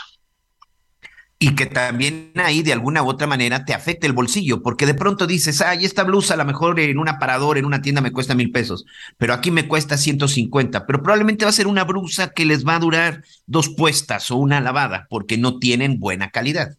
y 1.39 1.55
que 1.55 1.65
también 1.65 2.33
ahí 2.35 2.61
de 2.61 2.71
alguna 2.71 3.01
u 3.01 3.09
otra 3.09 3.25
manera 3.25 3.65
te 3.65 3.73
afecte 3.73 4.05
el 4.05 4.13
bolsillo, 4.13 4.61
porque 4.61 4.85
de 4.85 4.93
pronto 4.93 5.25
dices, 5.25 5.59
ay, 5.61 5.85
esta 5.85 6.03
blusa 6.03 6.35
a 6.35 6.37
lo 6.37 6.45
mejor 6.45 6.79
en 6.79 6.99
un 6.99 7.09
aparador, 7.09 7.57
en 7.57 7.65
una 7.65 7.81
tienda 7.81 7.99
me 7.99 8.11
cuesta 8.11 8.35
mil 8.35 8.51
pesos, 8.51 8.85
pero 9.17 9.33
aquí 9.33 9.49
me 9.49 9.67
cuesta 9.67 9.97
150, 9.97 10.85
pero 10.85 11.01
probablemente 11.01 11.45
va 11.45 11.49
a 11.49 11.53
ser 11.53 11.65
una 11.65 11.83
blusa 11.83 12.29
que 12.29 12.45
les 12.45 12.63
va 12.65 12.75
a 12.75 12.79
durar 12.79 13.23
dos 13.47 13.69
puestas 13.69 14.29
o 14.29 14.35
una 14.35 14.61
lavada, 14.61 15.07
porque 15.09 15.39
no 15.39 15.57
tienen 15.57 15.99
buena 15.99 16.29
calidad. 16.29 16.77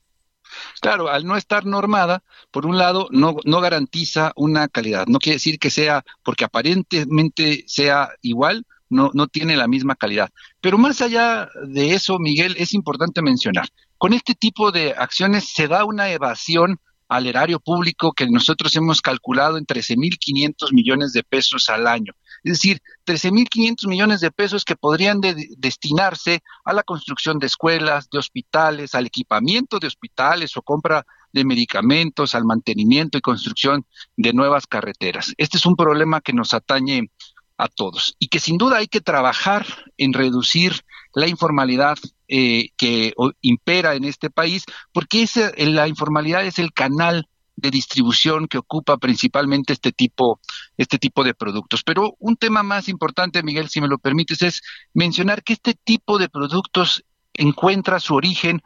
Claro, 0.81 1.09
al 1.09 1.25
no 1.27 1.37
estar 1.37 1.65
normada, 1.67 2.23
por 2.51 2.67
un 2.67 2.79
lado, 2.79 3.09
no, 3.11 3.37
no 3.45 3.61
garantiza 3.61 4.33
una 4.37 4.69
calidad. 4.69 5.07
No 5.07 5.19
quiere 5.19 5.37
decir 5.37 5.59
que 5.59 5.71
sea, 5.71 6.05
porque 6.23 6.45
aparentemente 6.45 7.65
sea 7.67 8.11
igual, 8.23 8.67
no, 8.89 9.11
no 9.15 9.27
tiene 9.27 9.57
la 9.57 9.69
misma 9.69 9.97
calidad. 9.97 10.31
Pero 10.61 10.79
más 10.79 11.01
allá 11.01 11.49
de 11.67 11.95
eso, 11.95 12.19
Miguel, 12.19 12.57
es 12.59 12.73
importante 12.75 13.23
mencionar, 13.23 13.69
con 13.99 14.13
este 14.13 14.35
tipo 14.35 14.73
de 14.73 14.93
acciones 14.93 15.49
se 15.53 15.69
da 15.69 15.85
una 15.85 16.11
evasión 16.11 16.79
al 17.09 17.27
erario 17.27 17.61
público 17.61 18.13
que 18.13 18.29
nosotros 18.29 18.75
hemos 18.77 19.01
calculado 19.01 19.59
en 19.59 19.67
13.500 19.67 20.73
millones 20.73 21.13
de 21.13 21.23
pesos 21.23 21.69
al 21.69 21.87
año. 21.87 22.13
Es 22.47 22.53
decir, 22.53 22.81
13.500 23.07 23.89
millones 23.89 24.21
de 24.21 24.31
pesos 24.31 24.65
que 24.65 24.77
podrían 24.77 25.21
destinarse 25.57 26.45
a 26.65 26.73
la 26.73 26.85
construcción 26.85 27.41
de 27.41 27.49
escuelas, 27.49 28.09
de 28.09 28.19
hospitales, 28.19 28.95
al 28.95 29.07
equipamiento 29.07 29.81
de 29.81 29.89
hospitales 29.89 30.57
o 30.57 30.63
compra 30.63 31.05
de 31.33 31.45
medicamentos, 31.45 32.37
al 32.37 32.45
mantenimiento 32.45 33.19
y 33.19 33.21
construcción 33.21 33.85
de 34.17 34.33
nuevas 34.33 34.69
carreteras. 34.69 35.35
Este 35.39 35.57
es 35.57 35.67
un 35.67 35.75
problema 35.75 36.21
que 36.21 36.33
nos 36.33 36.55
atañe 36.55 37.11
a 37.59 37.67
todos 37.67 38.15
y 38.21 38.29
que 38.29 38.39
sin 38.39 38.59
duda 38.59 38.77
hay 38.77 38.87
que 38.87 39.01
trabajar 39.01 39.67
en 39.97 40.13
reducir 40.13 40.85
la 41.15 41.27
informalidad 41.27 41.99
eh, 42.29 42.69
que 42.77 43.13
impera 43.41 43.97
en 43.97 44.05
este 44.05 44.31
país, 44.31 44.67
porque 44.93 45.25
ese, 45.25 45.53
la 45.67 45.89
informalidad 45.89 46.47
es 46.47 46.61
el 46.61 46.73
canal 46.73 47.29
de 47.57 47.71
distribución 47.71 48.47
que 48.47 48.59
ocupa 48.59 48.99
principalmente 48.99 49.73
este 49.73 49.93
tipo, 49.93 50.41
este 50.77 50.99
tipo 50.99 51.25
de 51.25 51.35
productos. 51.35 51.83
Pero 51.83 52.15
un 52.19 52.37
tema 52.37 52.63
más 52.63 52.89
importante, 52.89 53.43
Miguel, 53.43 53.69
si 53.69 53.81
me 53.81 53.89
lo 53.89 53.99
permites, 53.99 54.43
es 54.43 54.63
mencionar 54.95 55.43
que 55.43 55.55
este 55.55 55.75
tipo 55.75 56.19
de 56.19 56.29
productos 56.29 57.05
encuentra 57.35 57.99
su 57.99 58.15
origen 58.15 58.63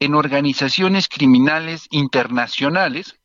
en 0.00 0.14
organizaciones 0.14 1.08
criminales 1.08 1.86
internacionales 1.90 3.18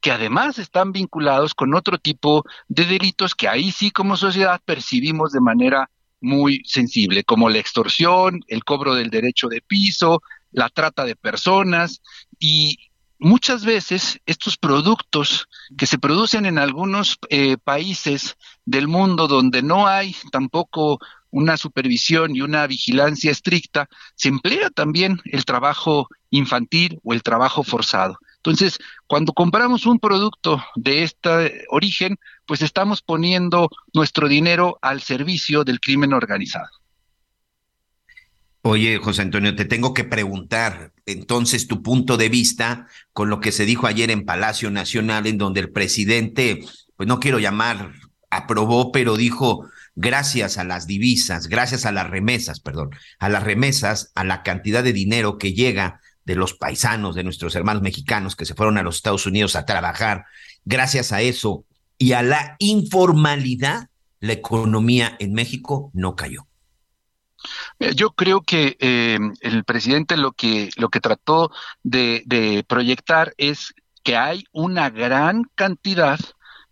que 0.00 0.12
además 0.12 0.58
están 0.58 0.92
vinculados 0.92 1.54
con 1.54 1.74
otro 1.74 1.98
tipo 1.98 2.44
de 2.68 2.84
delitos 2.84 3.34
que 3.34 3.48
ahí 3.48 3.72
sí 3.72 3.90
como 3.90 4.16
sociedad 4.16 4.60
percibimos 4.64 5.32
de 5.32 5.40
manera 5.40 5.90
muy 6.20 6.62
sensible, 6.64 7.24
como 7.24 7.48
la 7.48 7.58
extorsión, 7.58 8.40
el 8.48 8.64
cobro 8.64 8.94
del 8.94 9.10
derecho 9.10 9.48
de 9.48 9.62
piso, 9.62 10.22
la 10.52 10.68
trata 10.68 11.04
de 11.04 11.16
personas 11.16 12.02
y 12.38 12.85
muchas 13.18 13.64
veces 13.64 14.20
estos 14.26 14.56
productos 14.56 15.48
que 15.76 15.86
se 15.86 15.98
producen 15.98 16.46
en 16.46 16.58
algunos 16.58 17.18
eh, 17.30 17.56
países 17.56 18.36
del 18.64 18.88
mundo 18.88 19.28
donde 19.28 19.62
no 19.62 19.86
hay 19.86 20.14
tampoco 20.32 20.98
una 21.30 21.56
supervisión 21.56 22.34
y 22.34 22.40
una 22.40 22.66
vigilancia 22.66 23.30
estricta, 23.30 23.88
se 24.14 24.28
emplea 24.28 24.70
también 24.70 25.20
el 25.24 25.44
trabajo 25.44 26.08
infantil 26.30 26.98
o 27.04 27.12
el 27.12 27.22
trabajo 27.22 27.62
forzado. 27.62 28.18
Entonces, 28.36 28.78
cuando 29.06 29.32
compramos 29.32 29.86
un 29.86 29.98
producto 29.98 30.64
de 30.76 31.02
este 31.02 31.64
origen, 31.68 32.16
pues 32.46 32.62
estamos 32.62 33.02
poniendo 33.02 33.68
nuestro 33.92 34.28
dinero 34.28 34.78
al 34.80 35.02
servicio 35.02 35.64
del 35.64 35.80
crimen 35.80 36.12
organizado. 36.12 36.70
Oye, 38.68 38.98
José 38.98 39.22
Antonio, 39.22 39.54
te 39.54 39.64
tengo 39.64 39.94
que 39.94 40.02
preguntar 40.02 40.92
entonces 41.06 41.68
tu 41.68 41.84
punto 41.84 42.16
de 42.16 42.28
vista 42.28 42.88
con 43.12 43.30
lo 43.30 43.38
que 43.38 43.52
se 43.52 43.64
dijo 43.64 43.86
ayer 43.86 44.10
en 44.10 44.24
Palacio 44.24 44.72
Nacional, 44.72 45.28
en 45.28 45.38
donde 45.38 45.60
el 45.60 45.70
presidente, 45.70 46.64
pues 46.96 47.06
no 47.06 47.20
quiero 47.20 47.38
llamar, 47.38 47.92
aprobó, 48.28 48.90
pero 48.90 49.16
dijo, 49.16 49.70
gracias 49.94 50.58
a 50.58 50.64
las 50.64 50.88
divisas, 50.88 51.46
gracias 51.46 51.86
a 51.86 51.92
las 51.92 52.10
remesas, 52.10 52.58
perdón, 52.58 52.90
a 53.20 53.28
las 53.28 53.44
remesas, 53.44 54.10
a 54.16 54.24
la 54.24 54.42
cantidad 54.42 54.82
de 54.82 54.92
dinero 54.92 55.38
que 55.38 55.52
llega 55.52 56.00
de 56.24 56.34
los 56.34 56.54
paisanos, 56.54 57.14
de 57.14 57.22
nuestros 57.22 57.54
hermanos 57.54 57.84
mexicanos 57.84 58.34
que 58.34 58.46
se 58.46 58.56
fueron 58.56 58.78
a 58.78 58.82
los 58.82 58.96
Estados 58.96 59.26
Unidos 59.26 59.54
a 59.54 59.64
trabajar. 59.64 60.24
Gracias 60.64 61.12
a 61.12 61.22
eso 61.22 61.64
y 61.98 62.14
a 62.14 62.22
la 62.22 62.56
informalidad, 62.58 63.90
la 64.18 64.32
economía 64.32 65.14
en 65.20 65.34
México 65.34 65.92
no 65.94 66.16
cayó. 66.16 66.45
Yo 67.94 68.10
creo 68.10 68.40
que 68.42 68.76
eh, 68.80 69.18
el 69.40 69.64
presidente 69.64 70.16
lo 70.16 70.32
que, 70.32 70.70
lo 70.76 70.88
que 70.88 71.00
trató 71.00 71.50
de 71.82 72.64
proyectar 72.68 73.34
es 73.36 73.74
que 74.02 74.16
hay 74.16 74.44
una 74.52 74.90
gran 74.90 75.42
cantidad 75.54 76.18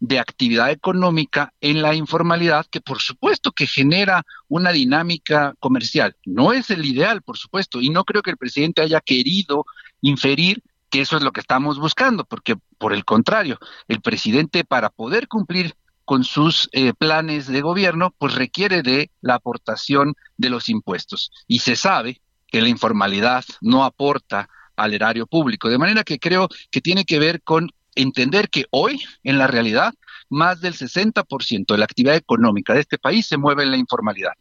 de 0.01 0.19
actividad 0.19 0.71
económica 0.71 1.53
en 1.61 1.81
la 1.81 1.95
informalidad 1.95 2.67
que 2.71 2.81
por 2.81 3.01
supuesto 3.01 3.53
que 3.53 3.67
genera 3.67 4.23
una 4.49 4.71
dinámica 4.71 5.55
comercial. 5.61 6.15
No 6.27 6.53
es 6.53 6.71
el 6.71 6.85
ideal, 6.85 7.23
por 7.23 7.39
supuesto, 7.39 7.81
y 7.81 7.89
no 7.91 8.05
creo 8.05 8.23
que 8.23 8.31
el 8.31 8.37
presidente 8.37 8.83
haya 8.83 9.01
querido 9.01 9.65
inferir 10.03 10.63
que 10.91 11.01
eso 11.01 11.17
es 11.17 11.23
lo 11.23 11.33
que 11.33 11.41
estamos 11.41 11.79
buscando, 11.79 12.25
porque 12.25 12.57
por 12.79 12.93
el 12.93 13.05
contrario, 13.05 13.59
el 13.89 14.01
presidente 14.01 14.63
para 14.65 14.91
poder 14.91 15.27
cumplir 15.27 15.75
con 16.05 16.25
sus 16.25 16.69
eh, 16.73 16.93
planes 16.93 17.47
de 17.47 17.61
gobierno, 17.61 18.15
pues 18.19 18.35
requiere 18.35 18.83
de 18.83 19.11
la 19.21 19.35
aportación 19.35 20.15
de 20.37 20.51
los 20.51 20.69
impuestos. 20.69 21.31
Y 21.47 21.61
se 21.61 21.77
sabe 21.77 22.21
que 22.49 22.61
la 22.61 22.69
informalidad 22.69 23.45
no 23.61 23.85
aporta 23.85 24.49
al 24.77 24.95
erario 24.95 25.27
público. 25.27 25.69
De 25.69 25.79
manera 25.79 26.05
que 26.05 26.19
creo 26.19 26.49
que 26.71 26.81
tiene 26.81 27.05
que 27.05 27.19
ver 27.19 27.43
con 27.43 27.71
entender 27.95 28.49
que 28.51 28.67
hoy, 28.71 29.03
en 29.23 29.39
la 29.39 29.47
realidad, 29.47 29.95
más 30.29 30.61
del 30.61 30.75
60% 30.75 31.67
de 31.67 31.79
la 31.79 31.85
actividad 31.85 32.17
económica 32.17 32.75
de 32.75 32.81
este 32.81 32.99
país 32.99 33.27
se 33.27 33.37
mueve 33.37 33.63
en 33.63 33.71
la 33.71 33.77
informalidad. 33.77 34.33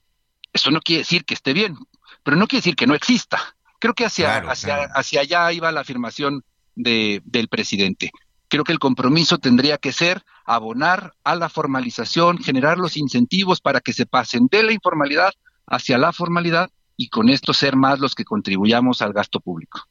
Eso 0.51 0.71
no 0.71 0.81
quiere 0.81 0.99
decir 0.99 1.25
que 1.25 1.33
esté 1.33 1.53
bien, 1.53 1.77
pero 2.23 2.37
no 2.37 2.47
quiere 2.47 2.61
decir 2.61 2.75
que 2.75 2.87
no 2.87 2.95
exista. 2.95 3.55
Creo 3.79 3.93
que 3.93 4.05
hacia, 4.05 4.37
hacia, 4.37 4.83
hacia 4.95 5.21
allá 5.21 5.51
iba 5.51 5.71
la 5.71 5.81
afirmación 5.81 6.43
de, 6.75 7.21
del 7.25 7.47
presidente. 7.47 8.11
Creo 8.47 8.63
que 8.63 8.71
el 8.71 8.79
compromiso 8.79 9.39
tendría 9.39 9.77
que 9.77 9.91
ser 9.91 10.23
abonar 10.45 11.13
a 11.23 11.35
la 11.35 11.49
formalización, 11.49 12.37
generar 12.37 12.77
los 12.77 12.97
incentivos 12.97 13.61
para 13.61 13.81
que 13.81 13.93
se 13.93 14.05
pasen 14.05 14.47
de 14.51 14.63
la 14.63 14.73
informalidad 14.73 15.33
hacia 15.67 15.97
la 15.97 16.11
formalidad 16.11 16.69
y 16.97 17.09
con 17.09 17.29
esto 17.29 17.53
ser 17.53 17.75
más 17.75 17.99
los 17.99 18.15
que 18.15 18.25
contribuyamos 18.25 19.01
al 19.01 19.13
gasto 19.13 19.39
público. 19.39 19.81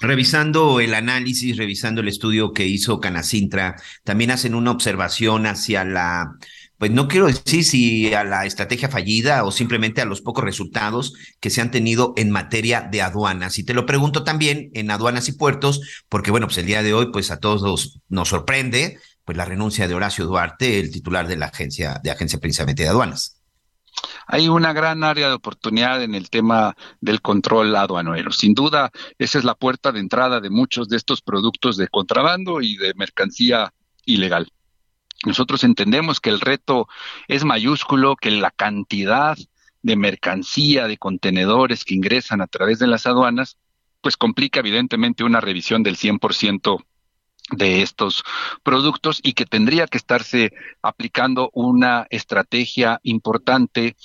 Revisando 0.00 0.80
el 0.80 0.94
análisis, 0.94 1.58
revisando 1.58 2.00
el 2.00 2.08
estudio 2.08 2.52
que 2.52 2.66
hizo 2.66 3.00
Canacintra, 3.00 3.76
también 4.02 4.30
hacen 4.30 4.54
una 4.54 4.70
observación 4.70 5.44
hacia 5.44 5.84
la, 5.84 6.36
pues 6.80 6.90
no 6.90 7.08
quiero 7.08 7.26
decir 7.26 7.62
si 7.62 8.14
a 8.14 8.24
la 8.24 8.46
estrategia 8.46 8.88
fallida 8.88 9.44
o 9.44 9.52
simplemente 9.52 10.00
a 10.00 10.06
los 10.06 10.22
pocos 10.22 10.42
resultados 10.42 11.12
que 11.38 11.50
se 11.50 11.60
han 11.60 11.70
tenido 11.70 12.14
en 12.16 12.30
materia 12.30 12.80
de 12.80 13.02
aduanas. 13.02 13.58
Y 13.58 13.64
te 13.64 13.74
lo 13.74 13.84
pregunto 13.84 14.24
también 14.24 14.70
en 14.72 14.90
aduanas 14.90 15.28
y 15.28 15.32
puertos, 15.32 15.82
porque 16.08 16.30
bueno, 16.30 16.46
pues 16.46 16.56
el 16.56 16.64
día 16.64 16.82
de 16.82 16.94
hoy, 16.94 17.12
pues 17.12 17.30
a 17.30 17.38
todos 17.38 18.00
nos 18.08 18.28
sorprende, 18.30 18.98
pues 19.30 19.36
la 19.36 19.44
renuncia 19.44 19.86
de 19.86 19.94
Horacio 19.94 20.26
Duarte, 20.26 20.80
el 20.80 20.90
titular 20.90 21.28
de 21.28 21.36
la 21.36 21.46
agencia, 21.46 22.00
de 22.02 22.10
agencia 22.10 22.40
precisamente 22.40 22.82
de 22.82 22.88
aduanas 22.88 23.36
hay 24.26 24.48
una 24.48 24.72
gran 24.72 25.04
área 25.04 25.28
de 25.28 25.34
oportunidad 25.34 26.02
en 26.02 26.16
el 26.16 26.30
tema 26.30 26.74
del 27.00 27.20
control 27.22 27.76
aduanero. 27.76 28.32
Sin 28.32 28.54
duda, 28.54 28.90
esa 29.18 29.38
es 29.38 29.44
la 29.44 29.54
puerta 29.54 29.92
de 29.92 30.00
entrada 30.00 30.40
de 30.40 30.50
muchos 30.50 30.88
de 30.88 30.96
estos 30.96 31.22
productos 31.22 31.76
de 31.76 31.86
contrabando 31.86 32.60
y 32.60 32.76
de 32.76 32.92
mercancía 32.94 33.72
ilegal. 34.04 34.50
Nosotros 35.24 35.62
entendemos 35.62 36.18
que 36.18 36.30
el 36.30 36.40
reto 36.40 36.88
es 37.28 37.44
mayúsculo, 37.44 38.16
que 38.16 38.32
la 38.32 38.50
cantidad 38.50 39.38
de 39.82 39.94
mercancía, 39.96 40.88
de 40.88 40.98
contenedores 40.98 41.84
que 41.84 41.94
ingresan 41.94 42.40
a 42.40 42.48
través 42.48 42.80
de 42.80 42.88
las 42.88 43.06
aduanas, 43.06 43.58
pues 44.00 44.16
complica 44.16 44.58
evidentemente 44.58 45.22
una 45.22 45.40
revisión 45.40 45.84
del 45.84 45.96
100% 45.96 46.84
de 47.52 47.82
estos 47.82 48.22
productos 48.62 49.20
y 49.22 49.32
que 49.32 49.46
tendría 49.46 49.86
que 49.86 49.98
estarse 49.98 50.52
aplicando 50.82 51.50
una 51.52 52.06
estrategia 52.10 53.00
importante 53.02 53.96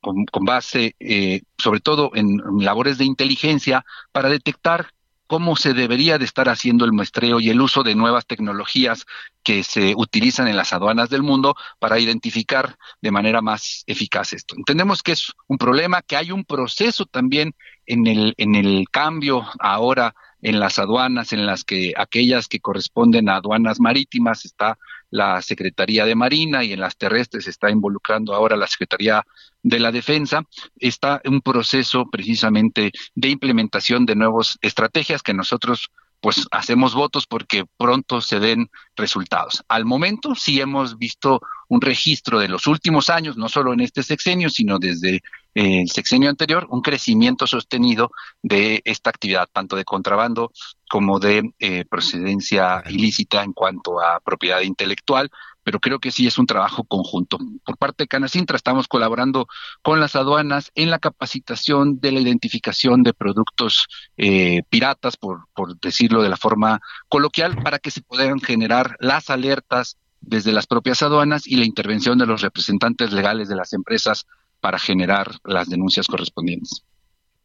con, 0.00 0.44
base 0.44 0.94
eh, 1.00 1.42
sobre 1.58 1.80
todo 1.80 2.10
en 2.14 2.40
labores 2.58 2.98
de 2.98 3.04
inteligencia 3.04 3.84
para 4.12 4.28
detectar 4.28 4.92
cómo 5.28 5.56
se 5.56 5.74
debería 5.74 6.18
de 6.18 6.24
estar 6.24 6.48
haciendo 6.48 6.86
el 6.86 6.92
muestreo 6.92 7.38
y 7.38 7.50
el 7.50 7.60
uso 7.60 7.82
de 7.82 7.94
nuevas 7.94 8.26
tecnologías 8.26 9.04
que 9.44 9.62
se 9.62 9.94
utilizan 9.94 10.48
en 10.48 10.56
las 10.56 10.72
aduanas 10.72 11.10
del 11.10 11.22
mundo 11.22 11.54
para 11.78 11.98
identificar 11.98 12.76
de 13.02 13.10
manera 13.10 13.42
más 13.42 13.84
eficaz 13.86 14.32
esto. 14.32 14.56
Entendemos 14.56 15.02
que 15.02 15.12
es 15.12 15.32
un 15.46 15.58
problema, 15.58 16.00
que 16.00 16.16
hay 16.16 16.32
un 16.32 16.44
proceso 16.44 17.04
también 17.04 17.54
en 17.86 18.06
el, 18.06 18.34
en 18.38 18.54
el 18.54 18.86
cambio 18.90 19.46
ahora 19.60 20.14
en 20.42 20.60
las 20.60 20.78
aduanas, 20.78 21.32
en 21.32 21.46
las 21.46 21.64
que 21.64 21.92
aquellas 21.96 22.48
que 22.48 22.60
corresponden 22.60 23.28
a 23.28 23.36
aduanas 23.36 23.80
marítimas 23.80 24.44
está 24.44 24.78
la 25.10 25.40
Secretaría 25.42 26.04
de 26.04 26.14
Marina 26.14 26.64
y 26.64 26.72
en 26.72 26.80
las 26.80 26.96
terrestres 26.96 27.48
está 27.48 27.70
involucrando 27.70 28.34
ahora 28.34 28.56
la 28.56 28.66
Secretaría 28.66 29.24
de 29.62 29.80
la 29.80 29.90
Defensa, 29.90 30.42
está 30.76 31.20
un 31.24 31.40
proceso 31.40 32.06
precisamente 32.10 32.92
de 33.14 33.28
implementación 33.28 34.06
de 34.06 34.16
nuevas 34.16 34.58
estrategias 34.60 35.22
que 35.22 35.34
nosotros 35.34 35.90
pues 36.20 36.46
hacemos 36.50 36.94
votos 36.94 37.26
porque 37.26 37.64
pronto 37.76 38.20
se 38.20 38.40
den 38.40 38.70
resultados. 38.96 39.64
Al 39.68 39.84
momento 39.84 40.34
sí 40.34 40.60
hemos 40.60 40.98
visto 40.98 41.40
un 41.68 41.80
registro 41.80 42.38
de 42.38 42.48
los 42.48 42.66
últimos 42.66 43.10
años, 43.10 43.36
no 43.36 43.48
solo 43.48 43.72
en 43.72 43.80
este 43.80 44.02
sexenio, 44.02 44.50
sino 44.50 44.78
desde 44.78 45.16
eh, 45.54 45.82
el 45.82 45.90
sexenio 45.90 46.30
anterior, 46.30 46.66
un 46.70 46.82
crecimiento 46.82 47.46
sostenido 47.46 48.10
de 48.42 48.80
esta 48.84 49.10
actividad, 49.10 49.48
tanto 49.52 49.76
de 49.76 49.84
contrabando 49.84 50.52
como 50.88 51.18
de 51.20 51.52
eh, 51.58 51.84
procedencia 51.84 52.82
ilícita 52.88 53.42
en 53.42 53.52
cuanto 53.52 54.00
a 54.00 54.20
propiedad 54.20 54.60
intelectual, 54.62 55.30
pero 55.68 55.80
creo 55.80 55.98
que 55.98 56.10
sí 56.10 56.26
es 56.26 56.38
un 56.38 56.46
trabajo 56.46 56.82
conjunto. 56.82 57.36
Por 57.62 57.76
parte 57.76 58.04
de 58.04 58.08
Canacintra 58.08 58.56
estamos 58.56 58.88
colaborando 58.88 59.48
con 59.82 60.00
las 60.00 60.16
aduanas 60.16 60.70
en 60.74 60.88
la 60.88 60.98
capacitación 60.98 62.00
de 62.00 62.10
la 62.10 62.20
identificación 62.20 63.02
de 63.02 63.12
productos 63.12 63.86
eh, 64.16 64.62
piratas, 64.70 65.18
por, 65.18 65.46
por 65.54 65.78
decirlo 65.78 66.22
de 66.22 66.30
la 66.30 66.38
forma 66.38 66.80
coloquial, 67.10 67.62
para 67.62 67.78
que 67.78 67.90
se 67.90 68.00
puedan 68.00 68.40
generar 68.40 68.96
las 68.98 69.28
alertas 69.28 69.98
desde 70.22 70.52
las 70.52 70.66
propias 70.66 71.02
aduanas 71.02 71.46
y 71.46 71.56
la 71.56 71.66
intervención 71.66 72.16
de 72.16 72.24
los 72.24 72.40
representantes 72.40 73.12
legales 73.12 73.50
de 73.50 73.56
las 73.56 73.74
empresas 73.74 74.24
para 74.60 74.78
generar 74.78 75.32
las 75.44 75.68
denuncias 75.68 76.06
correspondientes 76.06 76.82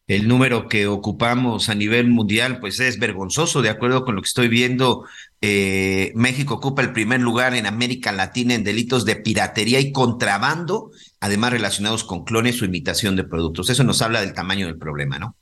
el 0.08 0.28
número 0.28 0.68
que 0.68 0.88
ocupamos 0.88 1.70
a 1.70 1.76
nivel 1.76 2.10
mundial, 2.10 2.60
pues 2.60 2.80
es 2.80 3.00
vergonzoso, 3.00 3.62
de 3.62 3.70
acuerdo 3.70 4.04
con 4.04 4.16
lo 4.16 4.22
que 4.22 4.28
estoy 4.28 4.50
viendo. 4.50 5.06
Eh, 5.40 6.12
México 6.16 6.56
ocupa 6.56 6.82
el 6.82 6.92
primer 6.92 7.22
lugar 7.22 7.56
en 7.56 7.66
América 7.66 8.12
Latina 8.12 8.54
en 8.54 8.64
delitos 8.64 9.06
de 9.06 9.16
piratería 9.16 9.80
y 9.80 9.92
contrabando, 9.94 10.92
además 11.22 11.52
relacionados 11.52 12.04
con 12.04 12.26
clones 12.26 12.62
o 12.62 12.66
imitación 12.66 13.16
de 13.16 13.24
productos. 13.24 13.70
Eso 13.70 13.84
nos 13.84 14.02
habla 14.02 14.22
del 14.22 14.34
tamaño 14.34 14.68
del 14.68 14.78
problema, 14.78 15.20
¿no? 15.20 15.38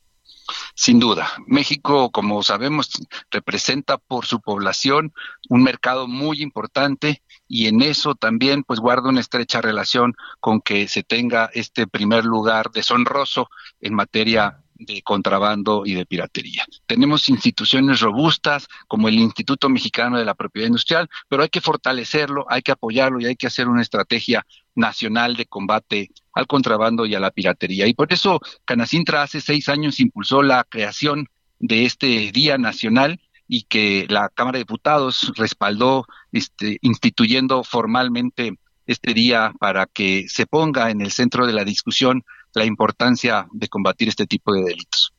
Sin 0.76 0.99
duda, 0.99 1.32
México, 1.47 2.12
como 2.12 2.43
sabemos, 2.43 2.89
representa 3.30 3.97
por 3.97 4.26
su 4.26 4.41
población 4.41 5.14
un 5.49 5.64
mercado 5.64 6.07
muy 6.07 6.41
importante 6.41 7.22
y 7.54 7.68
en 7.68 7.82
eso 7.82 8.16
también 8.16 8.64
pues 8.64 8.80
guarda 8.80 9.10
una 9.10 9.20
estrecha 9.20 9.60
relación 9.60 10.16
con 10.39 10.62
que 10.62 10.88
se 10.88 11.04
tenga 11.04 11.49
este 11.54 11.86
primer 11.86 12.24
lugar 12.24 12.72
deshonroso 12.72 13.49
en 13.82 13.93
materia 13.93 14.62
de 14.74 15.02
contrabando 15.02 15.84
y 15.86 15.93
de 15.93 16.06
piratería. 16.06 16.66
Tenemos 16.86 17.28
instituciones 17.28 17.99
robustas 17.99 18.70
como 18.88 19.10
el 19.10 19.16
Instituto 19.16 19.68
Mexicano 19.68 20.18
de 20.18 20.24
la 20.24 20.34
Propiedad 20.34 20.68
Industrial, 20.68 21.10
pero 21.28 21.43
hay 21.43 21.49
que 21.49 21.60
fortalecerlo, 21.60 22.45
hay 22.49 22.62
que 22.62 22.72
apoyarlo 22.72 23.20
y 23.20 23.26
hay 23.26 23.36
que 23.36 23.47
hacer 23.47 23.68
una 23.68 23.82
estrategia 23.82 24.47
nacional 24.74 25.36
de 25.36 25.45
combate 25.45 26.10
al 26.32 26.47
contrabando 26.47 27.06
y 27.06 27.16
a 27.16 27.20
la 27.20 27.32
piratería. 27.32 27.86
Y 27.86 27.93
por 27.93 28.14
eso 28.14 28.39
Canacintra 28.64 29.24
hace 29.24 29.41
seis 29.41 29.68
años 29.68 29.99
impulsó 29.99 30.41
la 30.41 30.64
creación 30.64 31.28
de 31.60 31.86
este 31.86 32.32
Día 32.32 32.58
Nacional 32.58 33.20
y 33.54 33.64
que 33.64 34.06
la 34.08 34.30
Cámara 34.30 34.56
de 34.56 34.64
Diputados 34.64 35.34
respaldó 35.36 36.06
este, 36.32 36.78
instituyendo 36.80 37.66
formalmente 37.66 38.54
este 38.88 39.14
día 39.14 39.52
para 39.60 39.88
que 39.88 40.26
se 40.30 40.47
ponga 40.47 40.89
en 40.89 41.02
el 41.02 41.12
centro 41.12 41.45
de 41.45 41.52
la 41.52 41.66
discusión 41.66 42.24
la 42.54 42.64
importancia 42.64 43.47
de 43.52 43.68
combatir 43.68 44.08
este 44.08 44.26
tipo 44.26 44.54
de 44.54 44.64
delitos. 44.64 45.14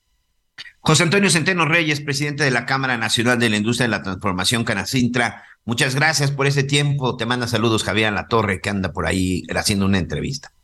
José 0.80 1.02
Antonio 1.02 1.28
Centeno 1.28 1.66
Reyes, 1.66 2.00
presidente 2.00 2.42
de 2.42 2.50
la 2.50 2.64
Cámara 2.64 2.96
Nacional 2.96 3.38
de 3.38 3.50
la 3.50 3.58
Industria 3.58 3.84
de 3.84 3.90
la 3.90 4.02
Transformación 4.02 4.64
Canacintra, 4.64 5.44
muchas 5.66 5.94
gracias 5.94 6.30
por 6.30 6.46
ese 6.46 6.64
tiempo. 6.64 7.18
Te 7.18 7.26
manda 7.26 7.46
saludos 7.46 7.84
Javier 7.84 8.14
La 8.14 8.28
Torre, 8.28 8.62
que 8.62 8.70
anda 8.70 8.94
por 8.94 9.06
ahí 9.06 9.42
haciendo 9.54 9.84
una 9.84 9.98
entrevista. 9.98 10.54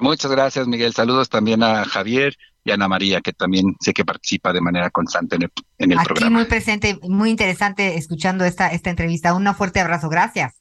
Muchas 0.00 0.30
gracias, 0.30 0.66
Miguel. 0.66 0.92
Saludos 0.92 1.28
también 1.28 1.62
a 1.62 1.84
Javier 1.84 2.36
y 2.64 2.70
a 2.70 2.74
Ana 2.74 2.88
María, 2.88 3.20
que 3.20 3.32
también 3.32 3.76
sé 3.80 3.94
que 3.94 4.04
participa 4.04 4.52
de 4.52 4.60
manera 4.60 4.90
constante 4.90 5.36
en 5.36 5.42
el, 5.44 5.52
en 5.78 5.92
el 5.92 5.98
Aquí 5.98 6.24
muy 6.30 6.44
presente, 6.44 6.98
muy 7.02 7.30
interesante 7.30 7.96
escuchando 7.96 8.44
esta, 8.44 8.68
esta 8.68 8.90
entrevista. 8.90 9.34
Un 9.34 9.52
fuerte 9.54 9.80
abrazo. 9.80 10.08
Gracias. 10.08 10.54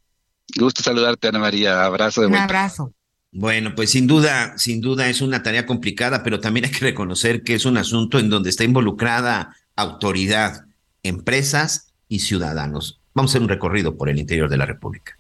Gusto 0.57 0.83
saludarte, 0.83 1.27
Ana 1.27 1.39
María. 1.39 1.85
Abrazo 1.85 2.21
de 2.21 2.27
Un 2.27 2.35
abrazo. 2.35 2.93
Bueno, 3.31 3.75
pues 3.75 3.91
sin 3.91 4.07
duda, 4.07 4.57
sin 4.57 4.79
duda 4.79 5.09
es 5.09 5.21
una 5.21 5.43
tarea 5.43 5.65
complicada, 5.65 6.23
pero 6.23 6.39
también 6.39 6.65
hay 6.65 6.71
que 6.71 6.85
reconocer 6.85 7.43
que 7.43 7.55
es 7.55 7.65
un 7.65 7.77
asunto 7.77 8.17
en 8.17 8.29
donde 8.29 8.49
está 8.49 8.63
involucrada 8.63 9.53
autoridad, 9.75 10.65
empresas 11.03 11.93
y 12.07 12.19
ciudadanos. 12.19 13.01
Vamos 13.13 13.31
a 13.31 13.33
hacer 13.33 13.41
un 13.41 13.49
recorrido 13.49 13.97
por 13.97 14.09
el 14.09 14.19
interior 14.19 14.49
de 14.49 14.57
la 14.57 14.65
República. 14.65 15.17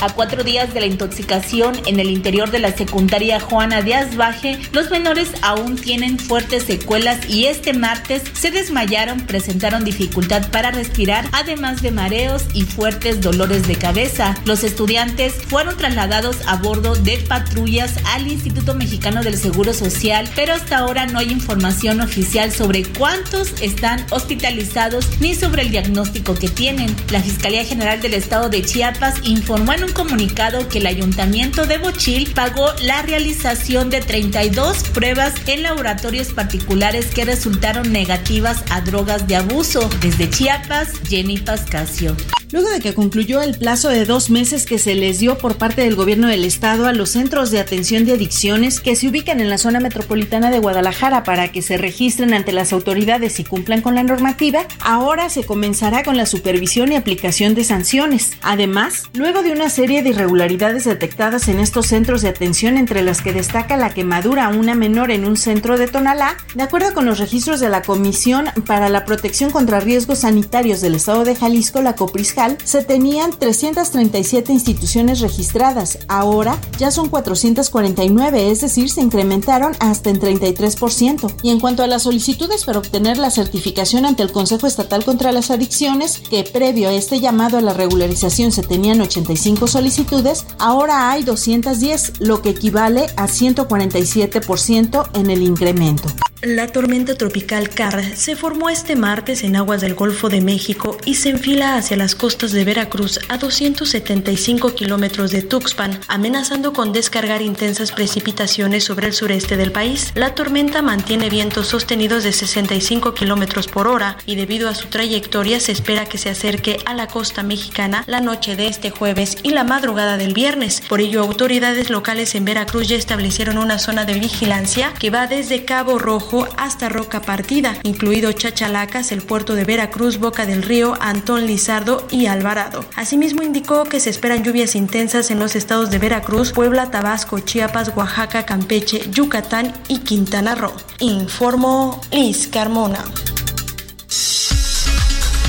A 0.00 0.10
cuatro 0.10 0.44
días 0.44 0.72
de 0.72 0.78
la 0.78 0.86
intoxicación 0.86 1.74
en 1.86 1.98
el 1.98 2.08
interior 2.08 2.52
de 2.52 2.60
la 2.60 2.70
secundaria 2.70 3.40
Juana 3.40 3.82
Díaz 3.82 4.14
Baje, 4.14 4.56
los 4.70 4.90
menores 4.90 5.30
aún 5.42 5.74
tienen 5.74 6.20
fuertes 6.20 6.62
secuelas 6.62 7.28
y 7.28 7.46
este 7.46 7.72
martes 7.72 8.22
se 8.32 8.52
desmayaron, 8.52 9.26
presentaron 9.26 9.84
dificultad 9.84 10.52
para 10.52 10.70
respirar, 10.70 11.28
además 11.32 11.82
de 11.82 11.90
mareos 11.90 12.44
y 12.54 12.62
fuertes 12.62 13.20
dolores 13.20 13.66
de 13.66 13.74
cabeza. 13.74 14.36
Los 14.44 14.62
estudiantes 14.62 15.34
fueron 15.34 15.76
trasladados 15.76 16.36
a 16.46 16.56
bordo 16.58 16.94
de 16.94 17.18
patrullas 17.18 17.94
al 18.14 18.28
Instituto 18.28 18.74
Mexicano 18.74 19.24
del 19.24 19.36
Seguro 19.36 19.74
Social, 19.74 20.30
pero 20.36 20.54
hasta 20.54 20.78
ahora 20.78 21.06
no 21.06 21.18
hay 21.18 21.32
información 21.32 22.00
oficial 22.00 22.52
sobre 22.52 22.84
cuántos 22.84 23.60
están 23.60 24.06
hospitalizados 24.10 25.08
ni 25.18 25.34
sobre 25.34 25.62
el 25.62 25.70
diagnóstico 25.72 26.34
que 26.34 26.48
tienen. 26.48 26.94
La 27.10 27.20
Fiscalía 27.20 27.64
General 27.64 28.00
del 28.00 28.14
Estado 28.14 28.48
de 28.48 28.62
Chiapas 28.62 29.16
informó 29.24 29.72
en 29.72 29.87
comunicado 29.92 30.68
que 30.68 30.78
el 30.78 30.86
ayuntamiento 30.86 31.66
de 31.66 31.78
Bochil 31.78 32.32
pagó 32.32 32.72
la 32.82 33.02
realización 33.02 33.90
de 33.90 34.00
32 34.00 34.84
pruebas 34.90 35.34
en 35.46 35.62
laboratorios 35.62 36.32
particulares 36.32 37.06
que 37.06 37.24
resultaron 37.24 37.92
negativas 37.92 38.64
a 38.70 38.80
drogas 38.80 39.26
de 39.26 39.36
abuso. 39.36 39.88
Desde 40.00 40.30
Chiapas, 40.30 40.92
Jenny 41.08 41.38
Pascasio. 41.38 42.16
Luego 42.50 42.68
de 42.70 42.80
que 42.80 42.94
concluyó 42.94 43.42
el 43.42 43.58
plazo 43.58 43.88
de 43.88 44.04
dos 44.04 44.30
meses 44.30 44.66
que 44.66 44.78
se 44.78 44.94
les 44.94 45.18
dio 45.18 45.38
por 45.38 45.56
parte 45.56 45.82
del 45.82 45.96
gobierno 45.96 46.28
del 46.28 46.44
estado 46.44 46.86
a 46.86 46.92
los 46.92 47.10
centros 47.10 47.50
de 47.50 47.60
atención 47.60 48.04
de 48.04 48.12
adicciones 48.12 48.80
que 48.80 48.96
se 48.96 49.08
ubican 49.08 49.40
en 49.40 49.50
la 49.50 49.58
zona 49.58 49.80
metropolitana 49.80 50.50
de 50.50 50.58
Guadalajara 50.58 51.24
para 51.24 51.52
que 51.52 51.62
se 51.62 51.76
registren 51.76 52.34
ante 52.34 52.52
las 52.52 52.72
autoridades 52.72 53.38
y 53.40 53.44
cumplan 53.44 53.82
con 53.82 53.94
la 53.94 54.02
normativa, 54.02 54.66
ahora 54.80 55.28
se 55.28 55.44
comenzará 55.44 56.02
con 56.02 56.16
la 56.16 56.26
supervisión 56.26 56.92
y 56.92 56.96
aplicación 56.96 57.54
de 57.54 57.64
sanciones. 57.64 58.32
Además, 58.42 59.04
luego 59.14 59.42
de 59.42 59.52
una 59.52 59.70
serie 59.70 60.02
de 60.02 60.10
irregularidades 60.10 60.84
detectadas 60.84 61.48
en 61.48 61.60
estos 61.60 61.86
centros 61.86 62.22
de 62.22 62.28
atención, 62.28 62.76
entre 62.76 63.02
las 63.02 63.20
que 63.20 63.32
destaca 63.32 63.76
la 63.76 63.92
quemadura 63.92 64.46
a 64.46 64.48
una 64.48 64.74
menor 64.74 65.10
en 65.10 65.26
un 65.26 65.36
centro 65.36 65.76
de 65.76 65.88
Tonalá, 65.88 66.36
de 66.54 66.62
acuerdo 66.62 66.94
con 66.94 67.04
los 67.04 67.18
registros 67.18 67.60
de 67.60 67.68
la 67.68 67.82
Comisión 67.82 68.46
para 68.66 68.88
la 68.88 69.04
Protección 69.04 69.50
contra 69.50 69.80
Riesgos 69.80 70.20
Sanitarios 70.20 70.80
del 70.80 70.94
Estado 70.94 71.24
de 71.24 71.36
Jalisco, 71.36 71.82
la 71.82 71.94
COPRISJAL, 72.38 72.58
se 72.64 72.84
tenían 72.84 73.32
337 73.32 74.52
instituciones 74.52 75.20
registradas. 75.20 75.98
Ahora 76.08 76.58
ya 76.78 76.90
son 76.90 77.08
449, 77.08 78.50
es 78.50 78.60
decir, 78.60 78.90
se 78.90 79.00
incrementaron 79.00 79.72
hasta 79.80 80.10
en 80.10 80.20
33%. 80.20 81.32
Y 81.42 81.50
en 81.50 81.60
cuanto 81.60 81.82
a 81.82 81.86
las 81.86 82.02
solicitudes 82.04 82.64
para 82.64 82.78
obtener 82.78 83.18
la 83.18 83.30
certificación 83.30 84.04
ante 84.04 84.22
el 84.22 84.32
Consejo 84.32 84.66
Estatal 84.66 85.04
contra 85.04 85.32
las 85.32 85.50
Adicciones, 85.50 86.20
que 86.30 86.44
previo 86.44 86.88
a 86.88 86.92
este 86.92 87.20
llamado 87.20 87.58
a 87.58 87.62
la 87.62 87.72
regularización 87.72 88.52
se 88.52 88.62
tenían 88.62 89.00
85 89.00 89.66
solicitudes, 89.66 90.46
ahora 90.58 91.10
hay 91.10 91.24
210, 91.24 92.20
lo 92.20 92.42
que 92.42 92.50
equivale 92.50 93.06
a 93.16 93.26
147% 93.26 95.10
en 95.14 95.30
el 95.30 95.42
incremento. 95.42 96.08
La 96.42 96.68
tormenta 96.68 97.16
tropical 97.16 97.68
Carr 97.68 98.14
se 98.14 98.36
formó 98.36 98.70
este 98.70 98.94
martes 98.94 99.42
en 99.42 99.56
aguas 99.56 99.80
del 99.80 99.96
Golfo 99.96 100.28
de 100.28 100.40
México 100.40 100.96
y 101.04 101.16
se 101.16 101.30
enfila 101.30 101.74
hacia 101.74 101.96
las 101.96 102.14
costas 102.14 102.52
de 102.52 102.64
Veracruz 102.64 103.18
a 103.28 103.38
275 103.38 104.72
kilómetros 104.76 105.32
de 105.32 105.42
Tuxpan, 105.42 105.98
amenazando 106.06 106.72
con 106.72 106.92
descargar 106.92 107.42
intensas 107.42 107.90
precipitaciones 107.90 108.84
sobre 108.84 109.08
el 109.08 109.14
sureste 109.14 109.56
del 109.56 109.72
país. 109.72 110.12
La 110.14 110.36
tormenta 110.36 110.80
mantiene 110.80 111.28
vientos 111.28 111.66
sostenidos 111.66 112.22
de 112.22 112.32
65 112.32 113.14
kilómetros 113.14 113.66
por 113.66 113.88
hora 113.88 114.16
y 114.24 114.36
debido 114.36 114.68
a 114.68 114.76
su 114.76 114.86
trayectoria 114.86 115.58
se 115.58 115.72
espera 115.72 116.06
que 116.06 116.18
se 116.18 116.30
acerque 116.30 116.78
a 116.86 116.94
la 116.94 117.08
costa 117.08 117.42
mexicana 117.42 118.04
la 118.06 118.20
noche 118.20 118.54
de 118.54 118.68
este 118.68 118.90
jueves 118.90 119.38
y 119.42 119.50
la 119.50 119.64
madrugada 119.64 120.16
del 120.16 120.34
viernes. 120.34 120.84
Por 120.88 121.00
ello, 121.00 121.20
autoridades 121.20 121.90
locales 121.90 122.36
en 122.36 122.44
Veracruz 122.44 122.86
ya 122.86 122.96
establecieron 122.96 123.58
una 123.58 123.80
zona 123.80 124.04
de 124.04 124.20
vigilancia 124.20 124.94
que 125.00 125.10
va 125.10 125.26
desde 125.26 125.64
Cabo 125.64 125.98
Rojo 125.98 126.27
hasta 126.56 126.88
Roca 126.88 127.22
Partida, 127.22 127.74
incluido 127.82 128.32
Chachalacas, 128.32 129.12
el 129.12 129.22
puerto 129.22 129.54
de 129.54 129.64
Veracruz, 129.64 130.18
Boca 130.18 130.46
del 130.46 130.62
Río, 130.62 130.94
Antón 131.00 131.46
Lizardo 131.46 132.06
y 132.10 132.26
Alvarado. 132.26 132.84
Asimismo 132.96 133.42
indicó 133.42 133.84
que 133.84 134.00
se 134.00 134.10
esperan 134.10 134.44
lluvias 134.44 134.74
intensas 134.74 135.30
en 135.30 135.38
los 135.38 135.56
estados 135.56 135.90
de 135.90 135.98
Veracruz, 135.98 136.52
Puebla, 136.52 136.90
Tabasco, 136.90 137.38
Chiapas, 137.40 137.92
Oaxaca, 137.96 138.44
Campeche, 138.44 139.08
Yucatán 139.10 139.72
y 139.88 140.00
Quintana 140.00 140.54
Roo. 140.54 140.74
Informó 141.00 142.00
Liz 142.12 142.48
Carmona. 142.48 143.04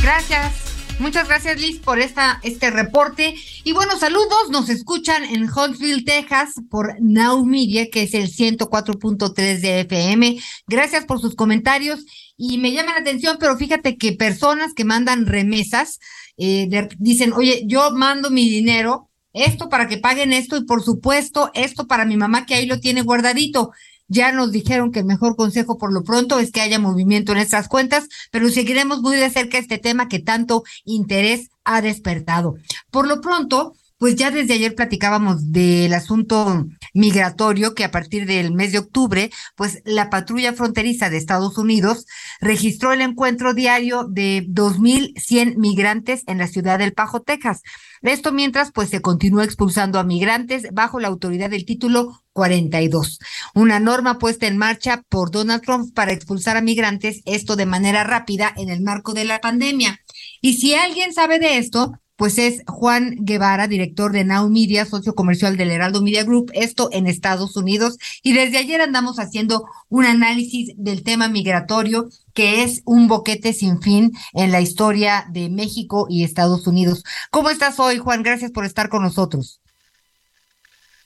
Gracias. 0.02 0.68
Muchas 1.00 1.30
gracias 1.30 1.62
Liz 1.62 1.80
por 1.80 1.97
esta, 1.97 2.41
este 2.43 2.70
reporte. 2.72 3.34
Y 3.64 3.72
bueno, 3.72 3.97
saludos, 3.97 4.50
nos 4.52 4.68
escuchan 4.68 5.24
en 5.24 5.43
Huntsville, 5.50 6.04
Texas 6.04 6.56
por 6.70 6.95
Now 7.00 7.45
Media, 7.45 7.89
que 7.89 8.04
es 8.04 8.14
el 8.14 8.30
104.3 8.30 9.60
de 9.62 9.80
FM. 9.80 10.38
Gracias 10.68 11.06
por 11.06 11.22
sus 11.22 11.36
comentarios 11.36 12.06
y 12.36 12.58
me 12.58 12.74
llama 12.74 12.93
la 12.93 13.00
atención, 13.00 13.38
pero 13.39 13.56
fíjate 13.56 13.95
que 13.95 14.12
personas 14.12 14.74
que 14.74 14.84
mandan 14.84 15.26
remesas 15.26 16.00
eh, 16.38 16.68
dicen, 16.97 17.32
oye, 17.32 17.64
yo 17.66 17.91
mando 17.91 18.30
mi 18.30 18.50
dinero, 18.50 19.10
esto 19.32 19.70
para 19.70 19.88
que 19.88 20.00
paguen 20.00 20.34
esto 20.34 20.58
y 20.58 20.66
por 20.66 20.84
supuesto 20.84 21.50
esto 21.54 21.88
para 21.88 22.04
mi 22.04 22.18
mamá 22.18 22.45
que 22.45 22.56
ahí 22.56 22.66
lo 22.66 22.82
tiene 22.82 23.04
guardadito. 23.04 23.72
Ya 24.10 24.32
nos 24.32 24.51
dijeron 24.51 24.91
que 24.91 24.99
el 24.99 25.05
mejor 25.05 25.36
consejo 25.36 25.78
por 25.78 25.93
lo 25.93 26.03
pronto 26.03 26.39
es 26.39 26.51
que 26.51 26.62
haya 26.62 26.80
movimiento 26.80 27.32
en 27.32 27.38
estas 27.38 27.68
cuentas, 27.68 28.07
pero 28.32 28.49
seguiremos 28.49 29.01
muy 29.01 29.16
de 29.16 29.30
cerca 29.30 29.57
este 29.57 29.78
tema 29.78 30.10
que 30.10 30.20
tanto 30.20 30.64
interés 30.84 31.49
ha 31.64 31.82
despertado. 31.82 32.55
Por 32.91 33.07
lo 33.07 33.22
pronto, 33.22 33.76
pues 34.00 34.16
ya 34.16 34.32
desde 34.32 34.54
ayer 34.54 34.76
platicábamos 34.76 35.52
del 35.52 35.93
asunto 35.93 36.66
migratorio 36.93 37.76
que 37.76 37.84
a 37.84 37.91
partir 37.91 38.26
del 38.26 38.54
mes 38.54 38.72
de 38.72 38.80
octubre, 38.80 39.30
pues 39.56 39.82
la 39.84 40.10
patrulla 40.10 40.54
fronteriza 40.54 41.10
de 41.10 41.18
Estados 41.18 41.58
Unidos 41.58 42.06
registró 42.39 42.93
el 42.93 43.02
encuentro 43.02 43.54
diario 43.54 44.06
de 44.06 44.45
2.100 44.47 45.58
migrantes 45.58 46.24
en 46.28 46.38
la 46.38 46.47
ciudad 46.47 46.80
del 46.80 46.93
Pajo, 46.93 47.22
Texas. 47.22 47.62
Esto 48.02 48.32
mientras 48.32 48.72
pues 48.72 48.89
se 48.89 49.02
continúa 49.02 49.43
expulsando 49.43 50.00
a 50.00 50.06
migrantes 50.06 50.68
bajo 50.72 51.02
la 51.02 51.10
autoridad 51.10 51.50
del 51.50 51.66
título 51.66 52.24
42, 52.32 53.20
una 53.54 53.82
norma 53.82 54.18
puesta 54.18 54.47
en 54.47 54.58
marcha 54.58 55.04
por 55.10 55.30
Donald 55.30 55.62
Trump 55.62 55.93
para 55.93 56.14
expulsar 56.14 56.56
a 56.56 56.62
migrantes, 56.62 57.22
esto 57.26 57.58
de 57.58 57.66
manera 57.66 58.06
rápida 58.06 58.54
en 58.56 58.70
el 58.70 58.80
marco 58.80 59.14
de 59.14 59.26
la 59.26 59.41
pandemia. 59.41 60.00
Y 60.39 60.54
si 60.54 60.74
alguien 60.74 61.14
sabe 61.14 61.39
de 61.39 61.58
esto, 61.58 62.00
pues 62.20 62.38
es 62.38 62.63
Juan 62.67 63.15
Guevara, 63.22 63.70
director 63.70 64.11
de 64.11 64.26
Now 64.26 64.49
Media, 64.49 64.84
socio 64.84 65.15
comercial 65.15 65.55
del 65.55 65.72
Heraldo 65.72 66.01
Media 66.01 66.26
Group, 66.26 66.51
esto 66.53 66.89
en 66.91 67.07
Estados 67.07 67.55
Unidos. 67.55 67.97
Y 68.24 68.34
desde 68.34 68.57
ayer 68.57 68.82
andamos 68.82 69.20
haciendo 69.20 69.63
un 69.88 70.03
análisis 70.03 70.74
del 70.76 71.01
tema 71.05 71.30
migratorio, 71.30 72.09
que 72.34 72.61
es 72.63 72.82
un 72.84 73.07
boquete 73.07 73.53
sin 73.53 73.82
fin 73.82 74.11
en 74.34 74.51
la 74.51 74.59
historia 74.59 75.28
de 75.30 75.49
México 75.49 76.07
y 76.09 76.26
Estados 76.26 76.67
Unidos. 76.67 77.05
¿Cómo 77.32 77.51
estás 77.51 77.80
hoy, 77.80 77.99
Juan? 77.99 78.22
Gracias 78.22 78.51
por 78.51 78.65
estar 78.65 78.89
con 78.89 79.01
nosotros. 79.01 79.61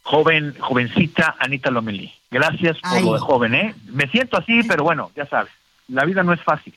Joven, 0.01 0.55
jovencita 0.59 1.35
Anita 1.37 1.69
Lomelí. 1.69 2.11
Gracias 2.31 2.75
por 2.81 3.01
lo 3.03 3.13
de 3.13 3.19
joven, 3.19 3.53
¿eh? 3.53 3.75
Me 3.85 4.09
siento 4.09 4.35
así, 4.35 4.63
pero 4.67 4.83
bueno, 4.83 5.11
ya 5.15 5.27
sabes, 5.27 5.51
la 5.87 6.05
vida 6.05 6.23
no 6.23 6.33
es 6.33 6.41
fácil 6.41 6.73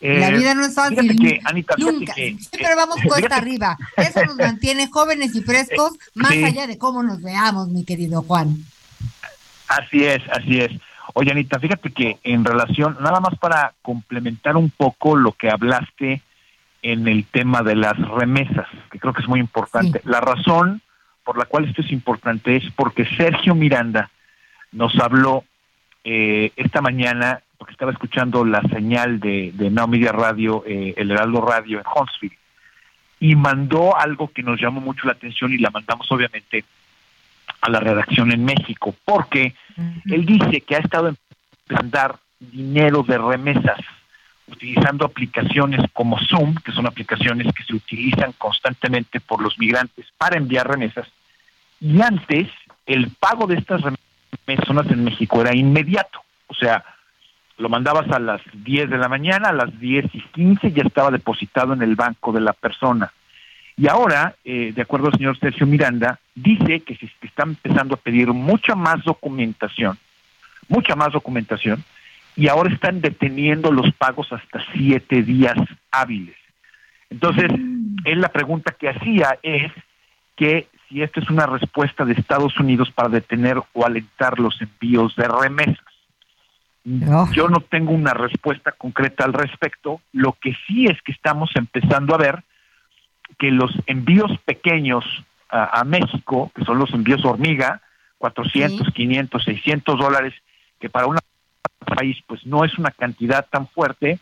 la 0.00 0.28
eh, 0.28 0.36
vida 0.36 0.54
no 0.54 0.64
es 0.64 0.74
fácil. 0.74 1.16
nunca. 1.78 2.14
Siempre 2.14 2.74
vamos 2.74 2.96
cuesta 3.06 3.36
arriba. 3.36 3.76
Eso 3.96 4.24
nos 4.24 4.36
mantiene 4.36 4.88
jóvenes 4.88 5.34
y 5.34 5.42
frescos, 5.42 5.92
más 6.14 6.32
allá 6.32 6.66
de 6.66 6.78
cómo 6.78 7.02
nos 7.02 7.20
veamos, 7.22 7.68
mi 7.68 7.84
querido 7.84 8.22
Juan. 8.22 8.56
Así 9.68 10.04
es, 10.04 10.22
así 10.32 10.58
es. 10.58 10.72
Oye, 11.14 11.32
Anita, 11.32 11.58
fíjate 11.58 11.90
que 11.90 12.18
en 12.22 12.44
relación, 12.44 12.96
nada 13.00 13.20
más 13.20 13.38
para 13.38 13.74
complementar 13.82 14.56
un 14.56 14.70
poco 14.70 15.16
lo 15.16 15.32
que 15.32 15.50
hablaste 15.50 16.22
en 16.82 17.06
el 17.06 17.26
tema 17.26 17.62
de 17.62 17.76
las 17.76 17.98
remesas, 17.98 18.66
que 18.90 18.98
creo 18.98 19.12
que 19.12 19.22
es 19.22 19.28
muy 19.28 19.40
importante. 19.40 20.00
La 20.04 20.20
razón 20.20 20.80
por 21.24 21.36
la 21.36 21.44
cual 21.44 21.66
esto 21.66 21.82
es 21.82 21.92
importante 21.92 22.56
es 22.56 22.64
porque 22.74 23.04
Sergio 23.16 23.54
Miranda 23.54 24.10
nos 24.72 24.98
habló 24.98 25.44
eh, 26.04 26.52
esta 26.56 26.80
mañana 26.80 27.42
porque 27.60 27.72
estaba 27.72 27.92
escuchando 27.92 28.42
la 28.42 28.62
señal 28.62 29.20
de, 29.20 29.52
de 29.52 29.68
Now 29.68 29.86
Media 29.86 30.12
Radio, 30.12 30.64
eh, 30.66 30.94
el 30.96 31.10
Heraldo 31.10 31.42
Radio 31.42 31.78
en 31.78 31.84
Huntsville, 31.84 32.38
y 33.20 33.36
mandó 33.36 33.94
algo 33.98 34.32
que 34.32 34.42
nos 34.42 34.58
llamó 34.58 34.80
mucho 34.80 35.06
la 35.06 35.12
atención 35.12 35.52
y 35.52 35.58
la 35.58 35.68
mandamos 35.68 36.10
obviamente 36.10 36.64
a 37.60 37.68
la 37.68 37.80
redacción 37.80 38.32
en 38.32 38.46
México, 38.46 38.94
porque 39.04 39.54
él 40.06 40.24
dice 40.24 40.62
que 40.62 40.76
ha 40.76 40.78
estado 40.78 41.08
empezando 41.08 41.98
a 41.98 42.00
dar 42.00 42.16
dinero 42.38 43.02
de 43.02 43.18
remesas 43.18 43.78
utilizando 44.46 45.04
aplicaciones 45.04 45.82
como 45.92 46.18
Zoom, 46.18 46.54
que 46.64 46.72
son 46.72 46.86
aplicaciones 46.86 47.52
que 47.52 47.62
se 47.62 47.74
utilizan 47.74 48.32
constantemente 48.38 49.20
por 49.20 49.42
los 49.42 49.58
migrantes 49.58 50.06
para 50.16 50.38
enviar 50.38 50.66
remesas, 50.66 51.06
y 51.78 52.00
antes 52.00 52.48
el 52.86 53.10
pago 53.20 53.46
de 53.46 53.56
estas 53.56 53.82
remesas 53.82 54.90
en 54.90 55.04
México 55.04 55.42
era 55.42 55.54
inmediato, 55.54 56.22
o 56.46 56.54
sea, 56.54 56.82
lo 57.60 57.68
mandabas 57.68 58.10
a 58.10 58.18
las 58.18 58.40
10 58.52 58.88
de 58.90 58.98
la 58.98 59.08
mañana, 59.08 59.50
a 59.50 59.52
las 59.52 59.78
10 59.78 60.06
y 60.14 60.20
15 60.20 60.72
ya 60.72 60.82
estaba 60.82 61.10
depositado 61.10 61.74
en 61.74 61.82
el 61.82 61.94
banco 61.94 62.32
de 62.32 62.40
la 62.40 62.54
persona. 62.54 63.12
Y 63.76 63.86
ahora, 63.86 64.34
eh, 64.44 64.72
de 64.74 64.82
acuerdo 64.82 65.08
al 65.08 65.14
señor 65.18 65.38
Sergio 65.38 65.66
Miranda, 65.66 66.18
dice 66.34 66.80
que 66.80 66.96
se 66.96 67.10
está 67.22 67.44
empezando 67.44 67.94
a 67.94 67.98
pedir 67.98 68.28
mucha 68.28 68.74
más 68.74 69.04
documentación, 69.04 69.98
mucha 70.68 70.96
más 70.96 71.12
documentación, 71.12 71.84
y 72.34 72.48
ahora 72.48 72.72
están 72.72 73.00
deteniendo 73.00 73.70
los 73.70 73.92
pagos 73.94 74.32
hasta 74.32 74.64
siete 74.72 75.22
días 75.22 75.56
hábiles. 75.90 76.36
Entonces, 77.10 77.50
mm. 77.52 77.96
él 78.04 78.20
la 78.20 78.28
pregunta 78.30 78.74
que 78.78 78.88
hacía 78.88 79.38
es 79.42 79.70
que 80.36 80.66
si 80.88 81.02
esta 81.02 81.20
es 81.20 81.28
una 81.28 81.46
respuesta 81.46 82.04
de 82.04 82.14
Estados 82.14 82.58
Unidos 82.58 82.90
para 82.90 83.08
detener 83.10 83.60
o 83.74 83.84
alentar 83.84 84.38
los 84.38 84.60
envíos 84.60 85.14
de 85.16 85.28
remesas. 85.28 85.89
Yo 86.84 87.48
no 87.48 87.60
tengo 87.60 87.92
una 87.92 88.14
respuesta 88.14 88.72
concreta 88.72 89.24
al 89.24 89.32
respecto. 89.32 90.00
Lo 90.12 90.32
que 90.32 90.56
sí 90.66 90.86
es 90.86 91.00
que 91.02 91.12
estamos 91.12 91.50
empezando 91.54 92.14
a 92.14 92.18
ver 92.18 92.42
que 93.38 93.50
los 93.50 93.70
envíos 93.86 94.30
pequeños 94.44 95.04
a, 95.50 95.82
México, 95.84 96.52
que 96.54 96.64
son 96.64 96.78
los 96.78 96.92
envíos 96.94 97.24
hormiga, 97.24 97.82
400, 98.18 98.92
500, 98.92 99.42
600 99.42 99.98
dólares, 99.98 100.34
que 100.78 100.88
para 100.88 101.06
un 101.06 101.18
país 101.84 102.16
pues 102.26 102.46
no 102.46 102.64
es 102.64 102.78
una 102.78 102.90
cantidad 102.90 103.46
tan 103.50 103.66
fuerte, 103.66 104.20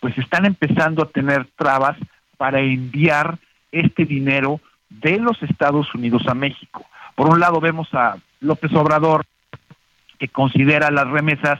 pues 0.00 0.16
están 0.18 0.44
empezando 0.44 1.02
a 1.02 1.08
tener 1.08 1.46
trabas 1.56 1.96
para 2.36 2.60
enviar 2.60 3.38
este 3.72 4.04
dinero 4.04 4.60
de 4.90 5.18
los 5.18 5.42
Estados 5.42 5.94
Unidos 5.94 6.26
a 6.28 6.34
México. 6.34 6.84
Por 7.14 7.30
un 7.30 7.40
lado 7.40 7.60
vemos 7.60 7.88
a 7.94 8.18
López 8.40 8.72
Obrador, 8.74 9.24
que 10.18 10.28
considera 10.28 10.90
las 10.90 11.08
remesas 11.08 11.58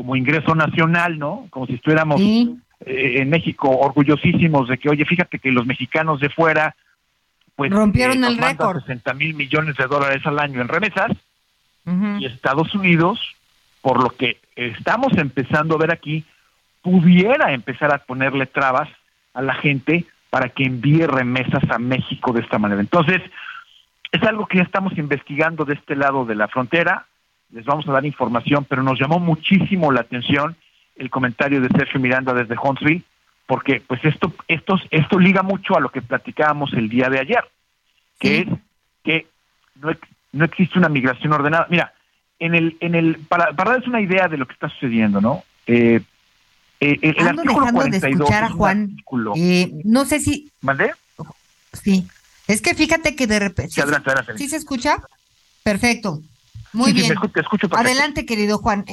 como 0.00 0.16
ingreso 0.16 0.54
nacional, 0.54 1.18
¿no? 1.18 1.46
Como 1.50 1.66
si 1.66 1.74
estuviéramos 1.74 2.18
eh, 2.22 2.56
en 2.86 3.28
México 3.28 3.68
orgullosísimos 3.68 4.66
de 4.66 4.78
que, 4.78 4.88
oye, 4.88 5.04
fíjate 5.04 5.38
que 5.38 5.50
los 5.50 5.66
mexicanos 5.66 6.20
de 6.20 6.30
fuera, 6.30 6.74
pues 7.54 7.70
rompieron 7.70 8.24
eh, 8.24 8.28
el 8.28 8.38
récord. 8.38 8.80
60 8.80 9.12
mil 9.12 9.34
millones 9.34 9.76
de 9.76 9.86
dólares 9.86 10.24
al 10.24 10.38
año 10.38 10.62
en 10.62 10.68
remesas, 10.68 11.10
y 12.18 12.24
Estados 12.24 12.74
Unidos, 12.74 13.20
por 13.82 14.02
lo 14.02 14.08
que 14.08 14.38
estamos 14.56 15.12
empezando 15.18 15.74
a 15.74 15.78
ver 15.78 15.92
aquí, 15.92 16.24
pudiera 16.80 17.52
empezar 17.52 17.92
a 17.92 17.98
ponerle 17.98 18.46
trabas 18.46 18.88
a 19.34 19.42
la 19.42 19.52
gente 19.52 20.06
para 20.30 20.48
que 20.48 20.64
envíe 20.64 21.06
remesas 21.06 21.68
a 21.68 21.78
México 21.78 22.32
de 22.32 22.40
esta 22.40 22.58
manera. 22.58 22.80
Entonces, 22.80 23.20
es 24.12 24.22
algo 24.22 24.46
que 24.46 24.56
ya 24.56 24.64
estamos 24.64 24.96
investigando 24.96 25.66
de 25.66 25.74
este 25.74 25.94
lado 25.94 26.24
de 26.24 26.36
la 26.36 26.48
frontera, 26.48 27.04
les 27.52 27.64
vamos 27.64 27.88
a 27.88 27.92
dar 27.92 28.04
información, 28.04 28.64
pero 28.68 28.82
nos 28.82 28.98
llamó 28.98 29.18
muchísimo 29.18 29.92
la 29.92 30.02
atención 30.02 30.56
el 30.96 31.10
comentario 31.10 31.60
de 31.60 31.68
Sergio 31.68 32.00
Miranda 32.00 32.34
desde 32.34 32.56
Huntsville, 32.62 33.02
porque 33.46 33.82
pues 33.86 34.04
esto, 34.04 34.32
esto, 34.46 34.78
esto 34.90 35.18
liga 35.18 35.42
mucho 35.42 35.76
a 35.76 35.80
lo 35.80 35.88
que 35.88 36.02
platicábamos 36.02 36.72
el 36.74 36.88
día 36.88 37.08
de 37.08 37.18
ayer, 37.18 37.44
que 38.18 38.40
es 38.40 38.46
que 39.02 39.26
no, 39.76 39.90
no 40.32 40.44
existe 40.44 40.78
una 40.78 40.88
migración 40.88 41.32
ordenada. 41.32 41.66
Mira, 41.70 41.94
en 42.38 42.54
el, 42.54 42.76
en 42.80 42.94
el, 42.94 43.18
para, 43.28 43.52
para 43.52 43.72
darles 43.72 43.88
una 43.88 44.00
idea 44.00 44.28
de 44.28 44.36
lo 44.36 44.46
que 44.46 44.52
está 44.52 44.68
sucediendo, 44.68 45.20
¿no? 45.20 45.42
Eh, 45.66 46.00
eh, 46.80 46.98
el 47.02 47.28
Ando 47.28 47.42
dejando 47.42 47.84
de 47.84 47.96
escuchar 47.96 48.44
a 48.44 48.50
Juan. 48.50 48.96
Eh, 49.36 49.70
no 49.84 50.04
sé 50.04 50.20
si. 50.20 50.50
¿Mandé? 50.60 50.92
Sí. 51.72 52.06
Es 52.46 52.62
que 52.62 52.74
fíjate 52.74 53.14
que 53.14 53.26
de 53.26 53.38
repente. 53.38 53.72
Sí, 53.72 53.80
adelante, 53.80 54.10
adelante. 54.10 54.38
¿Sí 54.38 54.48
se 54.48 54.56
escucha? 54.56 54.96
Perfecto. 55.62 56.20
Muy 56.72 56.92
bien. 56.92 57.14
te 57.32 57.40
escucho 57.40 57.68
Adelante, 57.72 58.26
querido 58.26 58.58
Juan. 58.58 58.84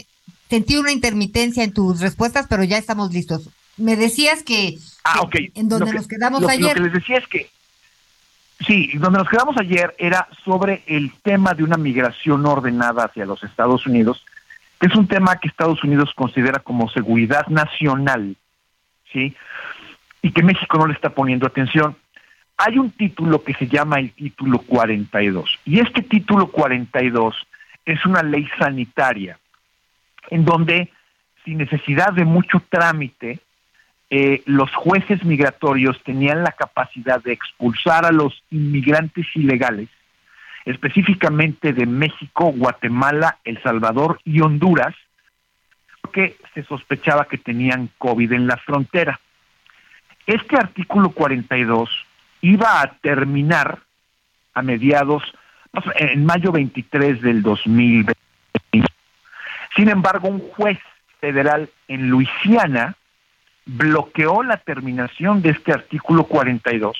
Sentí 0.49 0.77
una 0.77 0.91
intermitencia 0.91 1.63
en 1.63 1.73
tus 1.73 1.99
respuestas, 1.99 2.47
pero 2.49 2.63
ya 2.63 2.77
estamos 2.77 3.11
listos. 3.11 3.49
Me 3.75 3.95
decías 3.95 4.43
que, 4.43 4.77
ah, 5.03 5.21
okay. 5.21 5.51
en 5.55 5.69
donde 5.69 5.93
nos 5.93 6.07
quedamos 6.07 6.43
ayer. 6.47 6.69
Lo 6.69 6.73
que 6.73 6.89
les 6.89 6.93
decía 6.93 7.17
es 7.17 7.27
que 7.27 7.49
Sí, 8.65 8.91
donde 8.95 9.19
nos 9.19 9.29
quedamos 9.29 9.55
ayer 9.57 9.93
era 9.99 10.27
sobre 10.43 10.81
el 10.87 11.11
tema 11.21 11.53
de 11.53 11.63
una 11.63 11.77
migración 11.77 12.45
ordenada 12.45 13.05
hacia 13.05 13.25
los 13.25 13.43
Estados 13.43 13.85
Unidos, 13.85 14.25
que 14.79 14.87
es 14.87 14.95
un 14.95 15.07
tema 15.07 15.35
que 15.35 15.47
Estados 15.47 15.83
Unidos 15.83 16.11
considera 16.15 16.59
como 16.59 16.89
seguridad 16.89 17.45
nacional, 17.47 18.35
¿sí? 19.13 19.35
Y 20.23 20.31
que 20.31 20.41
México 20.41 20.77
no 20.77 20.87
le 20.87 20.93
está 20.93 21.11
poniendo 21.11 21.45
atención. 21.45 21.95
Hay 22.57 22.79
un 22.79 22.89
título 22.89 23.43
que 23.43 23.53
se 23.53 23.67
llama 23.67 23.99
el 23.99 24.11
título 24.13 24.57
42, 24.59 25.59
y 25.65 25.79
este 25.79 26.01
título 26.01 26.47
42 26.47 27.35
es 27.87 28.05
una 28.05 28.21
ley 28.21 28.47
sanitaria, 28.59 29.39
en 30.29 30.43
donde, 30.43 30.91
sin 31.45 31.57
necesidad 31.57 32.11
de 32.11 32.25
mucho 32.25 32.61
trámite, 32.69 33.39
eh, 34.09 34.43
los 34.45 34.73
jueces 34.75 35.23
migratorios 35.23 36.01
tenían 36.03 36.43
la 36.43 36.51
capacidad 36.51 37.23
de 37.23 37.31
expulsar 37.31 38.05
a 38.05 38.11
los 38.11 38.43
inmigrantes 38.51 39.25
ilegales, 39.35 39.87
específicamente 40.65 41.71
de 41.71 41.85
México, 41.85 42.51
Guatemala, 42.51 43.37
El 43.45 43.61
Salvador 43.63 44.19
y 44.25 44.41
Honduras, 44.41 44.93
porque 46.01 46.35
se 46.53 46.63
sospechaba 46.63 47.25
que 47.25 47.37
tenían 47.37 47.89
COVID 47.97 48.33
en 48.33 48.47
la 48.47 48.57
frontera. 48.57 49.19
Este 50.25 50.57
artículo 50.57 51.11
42 51.11 51.89
iba 52.41 52.81
a 52.81 52.91
terminar 52.95 53.79
a 54.53 54.61
mediados, 54.61 55.23
en 55.95 56.25
mayo 56.25 56.51
23 56.51 57.21
del 57.21 57.41
2020. 57.41 58.13
Sin 59.75 59.89
embargo, 59.89 60.27
un 60.27 60.39
juez 60.39 60.79
federal 61.19 61.69
en 61.87 62.09
Luisiana 62.09 62.95
bloqueó 63.65 64.43
la 64.43 64.57
terminación 64.57 65.41
de 65.41 65.49
este 65.49 65.73
artículo 65.73 66.23
42 66.23 66.97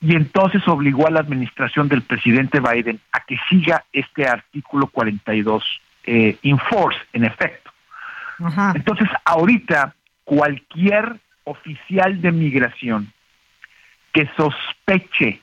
y 0.00 0.14
entonces 0.14 0.66
obligó 0.68 1.06
a 1.06 1.10
la 1.10 1.20
administración 1.20 1.88
del 1.88 2.02
presidente 2.02 2.60
Biden 2.60 3.00
a 3.12 3.20
que 3.20 3.38
siga 3.48 3.84
este 3.92 4.26
artículo 4.26 4.88
42 4.88 5.64
eh, 6.04 6.38
in 6.42 6.58
force, 6.58 6.98
en 7.12 7.24
efecto. 7.24 7.70
Entonces, 8.74 9.08
ahorita 9.24 9.94
cualquier 10.24 11.16
oficial 11.44 12.20
de 12.20 12.32
migración 12.32 13.12
que 14.12 14.28
sospeche 14.36 15.40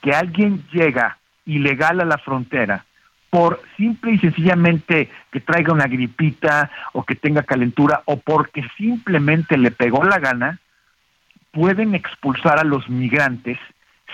que 0.00 0.12
alguien 0.12 0.64
llega 0.72 1.18
ilegal 1.46 2.00
a 2.00 2.04
la 2.04 2.18
frontera 2.18 2.84
por 3.30 3.62
simple 3.76 4.12
y 4.12 4.18
sencillamente 4.18 5.08
que 5.30 5.40
traiga 5.40 5.72
una 5.72 5.86
gripita 5.86 6.70
o 6.92 7.04
que 7.04 7.14
tenga 7.14 7.44
calentura 7.44 8.02
o 8.06 8.16
porque 8.16 8.64
simplemente 8.76 9.56
le 9.56 9.70
pegó 9.70 10.02
la 10.02 10.18
gana, 10.18 10.58
pueden 11.52 11.94
expulsar 11.94 12.58
a 12.58 12.64
los 12.64 12.88
migrantes 12.88 13.58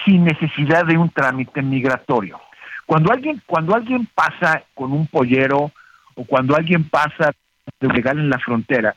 sin 0.05 0.24
necesidad 0.24 0.85
de 0.85 0.98
un 0.98 1.09
trámite 1.09 1.62
migratorio. 1.62 2.39
Cuando 2.85 3.11
alguien, 3.11 3.43
cuando 3.47 3.74
alguien 3.74 4.07
pasa 4.15 4.62
con 4.74 4.93
un 4.93 5.07
pollero 5.07 5.73
o 6.15 6.24
cuando 6.24 6.55
alguien 6.55 6.85
pasa 6.85 7.32
de 7.81 7.89
legal 7.89 8.19
en 8.19 8.31
la 8.31 8.39
frontera, 8.39 8.94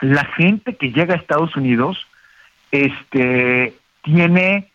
la 0.00 0.24
gente 0.24 0.76
que 0.76 0.92
llega 0.92 1.14
a 1.14 1.18
Estados 1.18 1.54
Unidos 1.56 2.06
este, 2.70 3.74
tiene, 4.02 4.68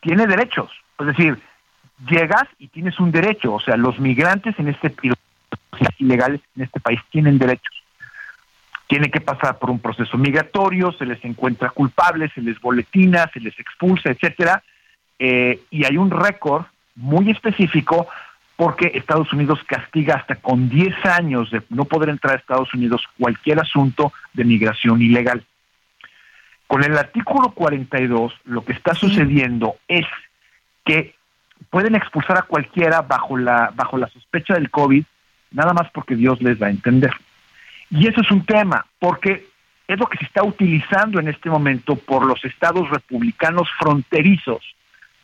tiene 0.00 0.26
derechos. 0.26 0.70
Es 0.98 1.06
decir, 1.06 1.38
llegas 2.06 2.44
y 2.58 2.68
tienes 2.68 2.98
un 3.00 3.10
derecho, 3.10 3.54
o 3.54 3.60
sea, 3.60 3.76
los 3.76 3.98
migrantes 3.98 4.58
en 4.58 4.68
este 4.68 4.94
ilegales 5.98 6.40
en 6.56 6.64
este 6.64 6.80
país 6.80 7.00
tienen 7.10 7.38
derechos. 7.38 7.74
Tienen 8.86 9.10
que 9.10 9.20
pasar 9.20 9.58
por 9.58 9.70
un 9.70 9.80
proceso 9.80 10.16
migratorio, 10.16 10.92
se 10.92 11.04
les 11.04 11.22
encuentra 11.24 11.70
culpables, 11.70 12.32
se 12.34 12.40
les 12.40 12.58
boletina, 12.60 13.28
se 13.32 13.40
les 13.40 13.58
expulsa, 13.58 14.10
etcétera, 14.10 14.62
eh, 15.18 15.60
y 15.70 15.84
hay 15.84 15.96
un 15.96 16.10
récord 16.10 16.64
muy 16.94 17.30
específico 17.30 18.08
porque 18.56 18.92
Estados 18.94 19.32
Unidos 19.32 19.60
castiga 19.66 20.16
hasta 20.16 20.36
con 20.36 20.68
10 20.68 21.06
años 21.06 21.50
de 21.50 21.62
no 21.68 21.84
poder 21.84 22.08
entrar 22.08 22.34
a 22.34 22.38
Estados 22.38 22.72
Unidos 22.74 23.04
cualquier 23.18 23.60
asunto 23.60 24.12
de 24.32 24.44
migración 24.44 25.00
ilegal. 25.00 25.44
Con 26.66 26.82
el 26.82 26.96
artículo 26.98 27.50
42, 27.50 28.32
lo 28.44 28.64
que 28.64 28.72
está 28.72 28.94
sucediendo 28.94 29.76
es 29.86 30.06
que 30.84 31.14
pueden 31.70 31.94
expulsar 31.94 32.38
a 32.38 32.42
cualquiera 32.42 33.02
bajo 33.02 33.36
la, 33.36 33.72
bajo 33.74 33.98
la 33.98 34.08
sospecha 34.08 34.54
del 34.54 34.70
COVID, 34.70 35.04
nada 35.52 35.72
más 35.72 35.90
porque 35.92 36.16
Dios 36.16 36.40
les 36.40 36.60
va 36.60 36.66
a 36.68 36.70
entender. 36.70 37.12
Y 37.90 38.06
eso 38.06 38.20
es 38.20 38.30
un 38.30 38.44
tema, 38.44 38.86
porque 38.98 39.46
es 39.86 39.98
lo 39.98 40.06
que 40.06 40.18
se 40.18 40.24
está 40.24 40.42
utilizando 40.42 41.18
en 41.18 41.28
este 41.28 41.48
momento 41.48 41.96
por 41.96 42.24
los 42.24 42.44
estados 42.44 42.88
republicanos 42.90 43.68
fronterizos, 43.78 44.62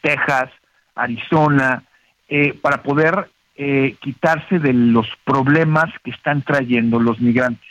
Texas, 0.01 0.51
Arizona, 0.95 1.83
eh, 2.29 2.55
para 2.55 2.83
poder 2.83 3.29
eh, 3.57 3.97
quitarse 4.01 4.59
de 4.59 4.73
los 4.73 5.07
problemas 5.25 5.93
que 6.03 6.11
están 6.11 6.43
trayendo 6.43 6.99
los 6.99 7.21
migrantes. 7.21 7.69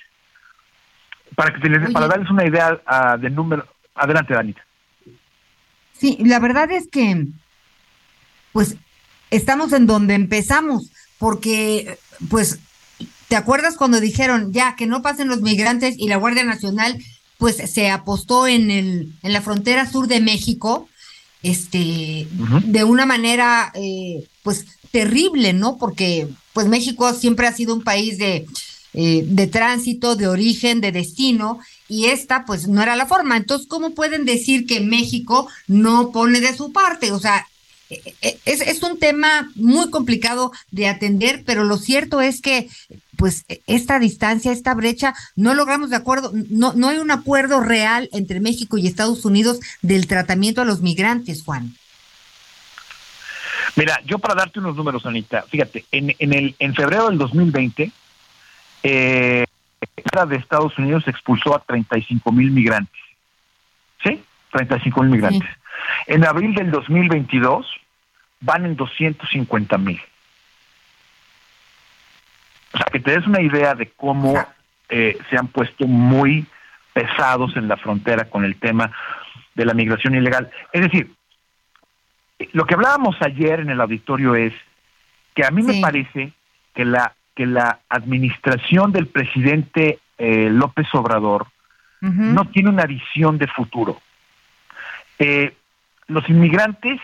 Para, 1.35 1.53
que 1.53 1.67
les, 1.67 1.91
para 1.91 2.07
darles 2.07 2.29
una 2.29 2.45
idea 2.45 2.79
uh, 2.85 3.17
del 3.17 3.33
número. 3.33 3.65
Adelante, 3.95 4.35
Danita. 4.35 4.63
Sí, 5.93 6.17
la 6.23 6.39
verdad 6.39 6.69
es 6.71 6.87
que 6.87 7.25
pues 8.53 8.75
estamos 9.29 9.73
en 9.73 9.85
donde 9.85 10.13
empezamos, 10.13 10.89
porque 11.17 11.97
pues, 12.29 12.59
¿te 13.27 13.35
acuerdas 13.35 13.75
cuando 13.75 13.99
dijeron 13.99 14.53
ya 14.53 14.77
que 14.77 14.87
no 14.87 15.01
pasen 15.01 15.27
los 15.27 15.41
migrantes 15.41 15.95
y 15.97 16.07
la 16.07 16.17
Guardia 16.17 16.45
Nacional 16.45 17.03
pues 17.37 17.57
se 17.57 17.89
apostó 17.89 18.47
en 18.47 18.71
el 18.71 19.13
en 19.21 19.33
la 19.33 19.41
frontera 19.41 19.91
sur 19.91 20.07
de 20.07 20.21
México? 20.21 20.87
este, 21.43 22.25
de 22.63 22.83
una 22.85 23.05
manera, 23.05 23.71
eh, 23.75 24.25
pues, 24.41 24.65
terrible, 24.91 25.51
¿no? 25.51 25.77
Porque, 25.77 26.29
pues, 26.53 26.67
México 26.67 27.13
siempre 27.13 27.47
ha 27.47 27.53
sido 27.53 27.75
un 27.75 27.83
país 27.83 28.17
de, 28.17 28.47
eh, 28.93 29.25
de 29.27 29.47
tránsito, 29.47 30.15
de 30.15 30.29
origen, 30.29 30.79
de 30.79 30.93
destino, 30.93 31.59
y 31.89 32.05
esta, 32.05 32.45
pues, 32.45 32.67
no 32.69 32.81
era 32.81 32.95
la 32.95 33.05
forma. 33.05 33.35
Entonces, 33.35 33.67
¿cómo 33.67 33.93
pueden 33.93 34.23
decir 34.23 34.65
que 34.65 34.79
México 34.79 35.47
no 35.67 36.11
pone 36.11 36.39
de 36.39 36.55
su 36.55 36.71
parte? 36.71 37.11
O 37.11 37.19
sea, 37.19 37.45
es, 37.89 38.61
es, 38.61 38.83
un 38.83 38.99
tema 38.99 39.51
muy 39.55 39.89
complicado 39.89 40.51
de 40.71 40.87
atender, 40.87 41.43
pero 41.45 41.63
lo 41.63 41.77
cierto 41.77 42.21
es 42.21 42.41
que 42.41 42.69
pues 43.17 43.45
esta 43.67 43.99
distancia, 43.99 44.51
esta 44.51 44.73
brecha, 44.73 45.13
no 45.35 45.53
logramos 45.53 45.89
de 45.89 45.95
acuerdo, 45.95 46.31
no, 46.49 46.73
no 46.73 46.89
hay 46.89 46.97
un 46.97 47.11
acuerdo 47.11 47.61
real 47.61 48.09
entre 48.11 48.39
México 48.39 48.77
y 48.77 48.87
Estados 48.87 49.23
Unidos 49.25 49.59
del 49.81 50.07
tratamiento 50.07 50.61
a 50.61 50.65
los 50.65 50.81
migrantes, 50.81 51.43
Juan. 51.43 51.73
Mira, 53.75 53.99
yo 54.05 54.19
para 54.19 54.35
darte 54.35 54.59
unos 54.59 54.75
números, 54.75 55.05
Anita, 55.05 55.43
fíjate, 55.43 55.85
en, 55.91 56.13
en, 56.19 56.33
el, 56.33 56.55
en 56.59 56.75
febrero 56.75 57.09
del 57.09 57.17
2020, 57.17 57.91
eh, 58.83 59.45
de 60.27 60.35
Estados 60.35 60.77
Unidos 60.77 61.03
expulsó 61.07 61.55
a 61.55 61.59
35 61.59 62.31
mil 62.31 62.51
migrantes. 62.51 63.01
¿Sí? 64.03 64.21
35 64.51 65.01
mil 65.03 65.11
migrantes. 65.11 65.49
En 66.07 66.25
abril 66.25 66.53
del 66.55 66.71
2022 66.71 67.65
van 68.41 68.65
en 68.65 68.75
250 68.75 69.77
mil. 69.77 70.01
O 72.73 72.77
sea, 72.77 72.87
que 72.91 72.99
te 72.99 73.11
des 73.11 73.27
una 73.27 73.41
idea 73.41 73.75
de 73.75 73.91
cómo 73.91 74.43
eh, 74.89 75.17
se 75.29 75.37
han 75.37 75.47
puesto 75.47 75.87
muy 75.87 76.45
pesados 76.93 77.55
en 77.55 77.67
la 77.67 77.77
frontera 77.77 78.25
con 78.29 78.43
el 78.43 78.55
tema 78.57 78.91
de 79.55 79.65
la 79.65 79.73
migración 79.73 80.15
ilegal. 80.15 80.49
Es 80.71 80.81
decir, 80.81 81.11
lo 82.51 82.65
que 82.65 82.73
hablábamos 82.73 83.15
ayer 83.21 83.59
en 83.59 83.69
el 83.69 83.79
auditorio 83.79 84.35
es 84.35 84.53
que 85.35 85.45
a 85.45 85.51
mí 85.51 85.61
me 85.63 85.79
parece 85.81 86.33
que 86.73 86.85
la 86.85 87.13
que 87.35 87.45
la 87.45 87.79
administración 87.89 88.91
del 88.91 89.07
presidente 89.07 89.99
eh, 90.17 90.49
López 90.49 90.87
Obrador 90.93 91.47
no 92.01 92.43
tiene 92.49 92.69
una 92.69 92.85
visión 92.85 93.37
de 93.37 93.47
futuro. 93.47 94.01
Eh, 95.19 95.55
los 96.07 96.27
inmigrantes, 96.29 96.99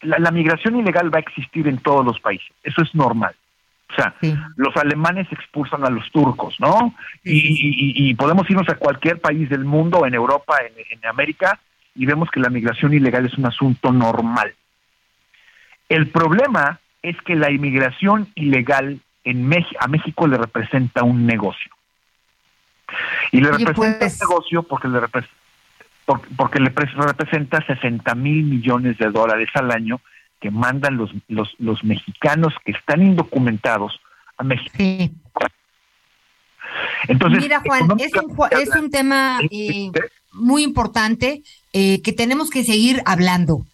la, 0.00 0.30
migración 0.30 0.76
ilegal 0.76 1.12
va 1.12 1.18
a 1.18 1.20
existir 1.20 1.68
en 1.68 1.78
todos 1.78 2.04
los 2.04 2.20
países, 2.20 2.50
eso 2.62 2.82
es 2.82 2.94
normal. 2.94 3.34
O 3.90 3.94
sea, 3.94 4.14
los 4.56 4.74
alemanes 4.78 5.30
expulsan 5.30 5.84
a 5.84 5.90
los 5.90 6.10
turcos, 6.12 6.58
¿no? 6.58 6.94
Y, 7.24 8.14
podemos 8.14 8.48
irnos 8.48 8.66
a 8.70 8.76
cualquier 8.76 9.20
país 9.20 9.50
del 9.50 9.66
mundo, 9.66 10.06
en 10.06 10.14
Europa, 10.14 10.56
en, 10.60 10.72
en 10.98 11.06
América, 11.06 11.60
y 11.94 12.06
vemos 12.06 12.30
que 12.30 12.40
la 12.40 12.48
migración 12.48 12.94
ilegal 12.94 13.26
es 13.26 13.36
un 13.36 13.44
asunto 13.44 13.92
normal. 13.92 14.54
El 15.90 16.08
problema 16.08 16.80
es 17.02 17.20
que 17.20 17.34
la 17.34 17.50
inmigración 17.50 18.28
ilegal 18.34 19.00
en 19.24 19.46
México, 19.46 19.78
a 19.80 19.88
México 19.88 20.26
le 20.26 20.38
representa 20.38 21.02
un 21.02 21.26
negocio. 21.26 21.70
Y 23.30 23.40
le 23.40 23.50
representa 23.50 23.74
pues 23.74 24.20
un 24.20 24.28
negocio 24.28 24.62
porque 24.62 24.88
le, 24.88 25.00
porque, 26.04 26.60
le 26.60 26.70
representa 26.70 27.64
60 27.64 28.14
mil 28.14 28.44
millones 28.44 28.98
de 28.98 29.10
dólares 29.10 29.48
al 29.54 29.70
año 29.70 30.00
que 30.40 30.50
mandan 30.50 30.96
los, 30.96 31.10
los, 31.28 31.54
los 31.58 31.84
mexicanos 31.84 32.52
que 32.64 32.72
están 32.72 33.02
indocumentados 33.02 34.00
a 34.36 34.44
México. 34.44 34.76
Entonces, 37.08 37.42
Mira, 37.42 37.60
Juan, 37.60 37.88
es 37.98 38.12
un, 38.14 38.36
es 38.50 38.68
un 38.70 38.90
tema 38.90 39.40
eh, 39.50 39.90
muy 40.32 40.62
importante 40.62 41.42
eh, 41.72 42.02
que 42.02 42.12
tenemos 42.12 42.50
que 42.50 42.64
seguir 42.64 43.02
hablando. 43.04 43.64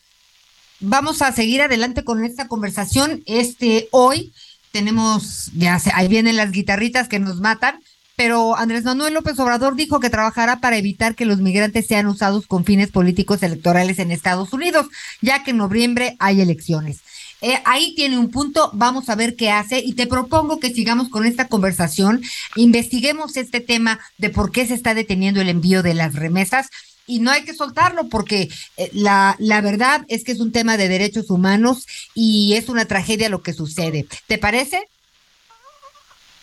Vamos 0.80 1.22
a 1.22 1.32
seguir 1.32 1.62
adelante 1.62 2.04
con 2.04 2.24
esta 2.24 2.48
conversación. 2.48 3.22
Este 3.26 3.88
hoy 3.90 4.32
tenemos, 4.70 5.50
ya 5.54 5.78
se, 5.78 5.90
ahí 5.94 6.08
vienen 6.08 6.36
las 6.36 6.52
guitarritas 6.52 7.08
que 7.08 7.18
nos 7.18 7.40
matan, 7.40 7.80
pero 8.18 8.56
Andrés 8.56 8.82
Manuel 8.82 9.14
López 9.14 9.38
Obrador 9.38 9.76
dijo 9.76 10.00
que 10.00 10.10
trabajará 10.10 10.58
para 10.58 10.76
evitar 10.76 11.14
que 11.14 11.24
los 11.24 11.38
migrantes 11.38 11.86
sean 11.86 12.08
usados 12.08 12.48
con 12.48 12.64
fines 12.64 12.90
políticos 12.90 13.44
electorales 13.44 14.00
en 14.00 14.10
Estados 14.10 14.52
Unidos, 14.52 14.88
ya 15.22 15.44
que 15.44 15.52
en 15.52 15.58
noviembre 15.58 16.16
hay 16.18 16.40
elecciones. 16.40 16.98
Eh, 17.42 17.60
ahí 17.64 17.94
tiene 17.94 18.18
un 18.18 18.32
punto, 18.32 18.70
vamos 18.74 19.08
a 19.08 19.14
ver 19.14 19.36
qué 19.36 19.52
hace 19.52 19.78
y 19.78 19.92
te 19.92 20.08
propongo 20.08 20.58
que 20.58 20.74
sigamos 20.74 21.10
con 21.10 21.26
esta 21.26 21.46
conversación, 21.46 22.20
investiguemos 22.56 23.36
este 23.36 23.60
tema 23.60 24.00
de 24.16 24.30
por 24.30 24.50
qué 24.50 24.66
se 24.66 24.74
está 24.74 24.94
deteniendo 24.94 25.40
el 25.40 25.48
envío 25.48 25.84
de 25.84 25.94
las 25.94 26.16
remesas 26.16 26.70
y 27.06 27.20
no 27.20 27.30
hay 27.30 27.44
que 27.44 27.54
soltarlo 27.54 28.08
porque 28.08 28.48
eh, 28.76 28.90
la, 28.94 29.36
la 29.38 29.60
verdad 29.60 30.04
es 30.08 30.24
que 30.24 30.32
es 30.32 30.40
un 30.40 30.50
tema 30.50 30.76
de 30.76 30.88
derechos 30.88 31.30
humanos 31.30 31.86
y 32.16 32.54
es 32.54 32.68
una 32.68 32.86
tragedia 32.86 33.28
lo 33.28 33.42
que 33.42 33.52
sucede. 33.52 34.08
¿Te 34.26 34.38
parece? 34.38 34.88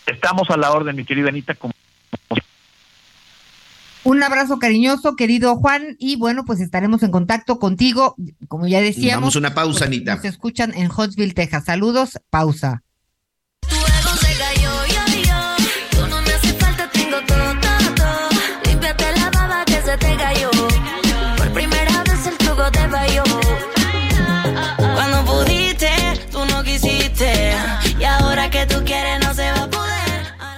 Estamos 0.06 0.50
a 0.50 0.58
la 0.58 0.72
orden, 0.72 0.96
mi 0.96 1.06
querida 1.06 1.30
Anita. 1.30 1.56
Un 4.04 4.22
abrazo 4.22 4.60
cariñoso, 4.60 5.16
querido 5.16 5.56
Juan, 5.56 5.96
y 5.98 6.16
bueno, 6.16 6.46
pues 6.46 6.62
estaremos 6.62 7.02
en 7.02 7.10
contacto 7.10 7.58
contigo, 7.58 8.16
como 8.48 8.68
ya 8.68 8.80
decíamos. 8.80 9.22
Vamos 9.22 9.36
una 9.36 9.56
pausa, 9.56 9.80
pues, 9.80 9.88
Anita. 9.88 10.16
Nos 10.16 10.26
escuchan 10.26 10.74
en 10.76 10.92
Huntsville, 10.96 11.34
Texas. 11.34 11.66
Saludos, 11.66 12.20
pausa. 12.30 12.84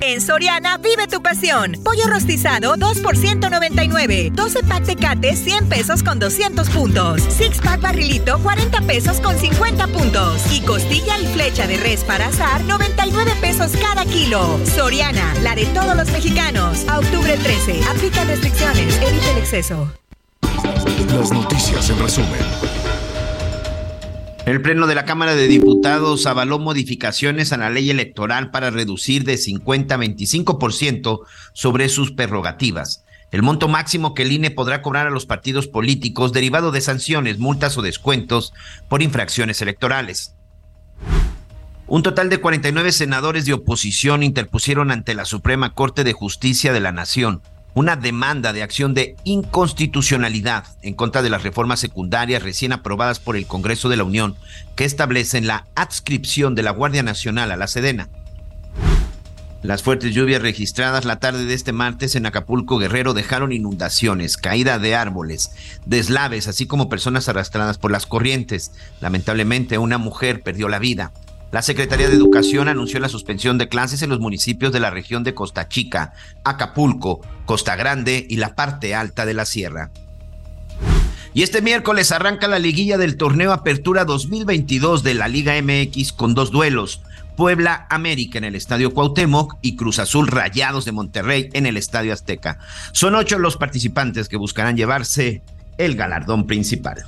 En 0.00 0.20
Soriana 0.20 0.76
vive 0.78 1.06
tu 1.08 1.20
pasión. 1.22 1.76
Pollo 1.82 2.06
rostizado 2.06 2.76
2 2.76 2.98
por 3.00 3.16
199. 3.16 4.30
12 4.32 4.62
pack 4.62 4.84
Tecate 4.84 5.34
100 5.34 5.68
pesos 5.68 6.02
con 6.02 6.18
200 6.18 6.68
puntos. 6.70 7.22
Six 7.22 7.58
pack 7.60 7.80
barrilito 7.80 8.38
40 8.38 8.80
pesos 8.82 9.20
con 9.20 9.36
50 9.36 9.88
puntos. 9.88 10.52
Y 10.52 10.60
costilla 10.60 11.18
y 11.18 11.26
flecha 11.26 11.66
de 11.66 11.78
res 11.78 12.04
para 12.04 12.28
azar 12.28 12.62
99 12.64 13.32
pesos 13.40 13.72
cada 13.80 14.04
kilo. 14.04 14.60
Soriana, 14.64 15.34
la 15.42 15.54
de 15.54 15.66
todos 15.66 15.96
los 15.96 16.10
mexicanos. 16.12 16.86
A 16.88 17.00
octubre 17.00 17.36
13. 17.36 17.80
Aplica 17.90 18.24
restricciones. 18.24 18.96
Evita 18.96 19.30
el 19.32 19.38
exceso. 19.38 19.92
Las 21.12 21.32
noticias 21.32 21.90
en 21.90 21.98
resumen. 21.98 22.57
El 24.48 24.62
Pleno 24.62 24.86
de 24.86 24.94
la 24.94 25.04
Cámara 25.04 25.34
de 25.34 25.46
Diputados 25.46 26.24
avaló 26.24 26.58
modificaciones 26.58 27.52
a 27.52 27.58
la 27.58 27.68
ley 27.68 27.90
electoral 27.90 28.50
para 28.50 28.70
reducir 28.70 29.24
de 29.24 29.36
50 29.36 29.94
a 29.94 29.98
25% 29.98 31.20
sobre 31.52 31.90
sus 31.90 32.12
prerrogativas. 32.12 33.04
El 33.30 33.42
monto 33.42 33.68
máximo 33.68 34.14
que 34.14 34.22
el 34.22 34.32
INE 34.32 34.50
podrá 34.50 34.80
cobrar 34.80 35.06
a 35.06 35.10
los 35.10 35.26
partidos 35.26 35.66
políticos 35.66 36.32
derivado 36.32 36.72
de 36.72 36.80
sanciones, 36.80 37.38
multas 37.38 37.76
o 37.76 37.82
descuentos 37.82 38.54
por 38.88 39.02
infracciones 39.02 39.60
electorales. 39.60 40.34
Un 41.86 42.02
total 42.02 42.30
de 42.30 42.40
49 42.40 42.92
senadores 42.92 43.44
de 43.44 43.52
oposición 43.52 44.22
interpusieron 44.22 44.90
ante 44.90 45.14
la 45.14 45.26
Suprema 45.26 45.74
Corte 45.74 46.04
de 46.04 46.14
Justicia 46.14 46.72
de 46.72 46.80
la 46.80 46.92
Nación 46.92 47.42
una 47.78 47.94
demanda 47.94 48.52
de 48.52 48.64
acción 48.64 48.92
de 48.92 49.14
inconstitucionalidad 49.22 50.64
en 50.82 50.94
contra 50.94 51.22
de 51.22 51.30
las 51.30 51.44
reformas 51.44 51.78
secundarias 51.78 52.42
recién 52.42 52.72
aprobadas 52.72 53.20
por 53.20 53.36
el 53.36 53.46
Congreso 53.46 53.88
de 53.88 53.96
la 53.96 54.02
Unión 54.02 54.34
que 54.74 54.84
establecen 54.84 55.46
la 55.46 55.64
adscripción 55.76 56.56
de 56.56 56.64
la 56.64 56.72
Guardia 56.72 57.04
Nacional 57.04 57.52
a 57.52 57.56
la 57.56 57.68
Sedena. 57.68 58.08
Las 59.62 59.84
fuertes 59.84 60.12
lluvias 60.12 60.42
registradas 60.42 61.04
la 61.04 61.20
tarde 61.20 61.44
de 61.44 61.54
este 61.54 61.70
martes 61.72 62.16
en 62.16 62.26
Acapulco 62.26 62.78
Guerrero 62.78 63.14
dejaron 63.14 63.52
inundaciones, 63.52 64.36
caída 64.36 64.80
de 64.80 64.96
árboles, 64.96 65.52
deslaves, 65.86 66.48
así 66.48 66.66
como 66.66 66.88
personas 66.88 67.28
arrastradas 67.28 67.78
por 67.78 67.92
las 67.92 68.06
corrientes. 68.06 68.72
Lamentablemente, 69.00 69.78
una 69.78 69.98
mujer 69.98 70.42
perdió 70.42 70.68
la 70.68 70.80
vida. 70.80 71.12
La 71.50 71.62
Secretaría 71.62 72.08
de 72.08 72.14
Educación 72.14 72.68
anunció 72.68 73.00
la 73.00 73.08
suspensión 73.08 73.56
de 73.56 73.68
clases 73.68 74.02
en 74.02 74.10
los 74.10 74.20
municipios 74.20 74.70
de 74.70 74.80
la 74.80 74.90
región 74.90 75.24
de 75.24 75.32
Costa 75.32 75.66
Chica, 75.66 76.12
Acapulco, 76.44 77.22
Costa 77.46 77.74
Grande 77.74 78.26
y 78.28 78.36
la 78.36 78.54
parte 78.54 78.94
alta 78.94 79.24
de 79.24 79.32
la 79.32 79.46
sierra. 79.46 79.90
Y 81.32 81.42
este 81.42 81.62
miércoles 81.62 82.12
arranca 82.12 82.48
la 82.48 82.58
liguilla 82.58 82.98
del 82.98 83.16
torneo 83.16 83.52
Apertura 83.52 84.04
2022 84.04 85.02
de 85.02 85.14
la 85.14 85.28
Liga 85.28 85.54
MX 85.62 86.12
con 86.12 86.34
dos 86.34 86.50
duelos. 86.50 87.00
Puebla 87.34 87.86
América 87.88 88.36
en 88.36 88.44
el 88.44 88.54
Estadio 88.54 88.92
Cuauhtémoc 88.92 89.56
y 89.62 89.76
Cruz 89.76 90.00
Azul 90.00 90.26
Rayados 90.26 90.84
de 90.84 90.92
Monterrey 90.92 91.48
en 91.54 91.64
el 91.64 91.76
Estadio 91.76 92.12
Azteca. 92.12 92.58
Son 92.92 93.14
ocho 93.14 93.38
los 93.38 93.56
participantes 93.56 94.28
que 94.28 94.36
buscarán 94.36 94.76
llevarse 94.76 95.42
el 95.78 95.94
galardón 95.94 96.46
principal. 96.46 97.04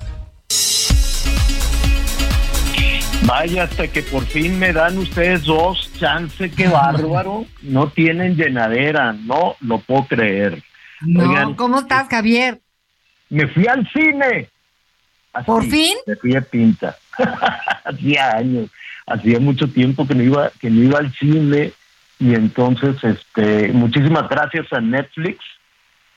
Vaya, 3.26 3.64
hasta 3.64 3.88
que 3.88 4.02
por 4.02 4.24
fin 4.24 4.58
me 4.58 4.72
dan 4.72 4.98
ustedes 4.98 5.44
dos 5.44 5.90
chance, 5.98 6.50
qué 6.50 6.68
bárbaro. 6.68 7.46
No 7.62 7.88
tienen 7.88 8.36
llenadera, 8.36 9.12
no 9.12 9.56
lo 9.60 9.78
puedo 9.78 10.04
creer. 10.06 10.62
No, 11.02 11.56
¿cómo 11.56 11.80
estás, 11.80 12.08
Javier? 12.08 12.60
Me 13.28 13.46
fui 13.48 13.66
al 13.66 13.88
cine. 13.92 14.48
¿Por 15.46 15.64
fin? 15.64 15.96
Me 16.06 16.16
fui 16.16 16.34
a 16.34 16.40
pinta. 16.40 16.96
hacía 17.84 18.36
años, 18.36 18.70
hacía 19.06 19.38
mucho 19.38 19.68
tiempo 19.68 20.06
que 20.06 20.14
no 20.14 20.22
iba, 20.22 20.50
que 20.60 20.70
no 20.70 20.82
iba 20.82 20.98
al 20.98 21.12
cine 21.14 21.72
y 22.18 22.34
entonces, 22.34 23.02
este, 23.02 23.68
muchísimas 23.72 24.28
gracias 24.28 24.70
a 24.72 24.80
Netflix 24.80 25.38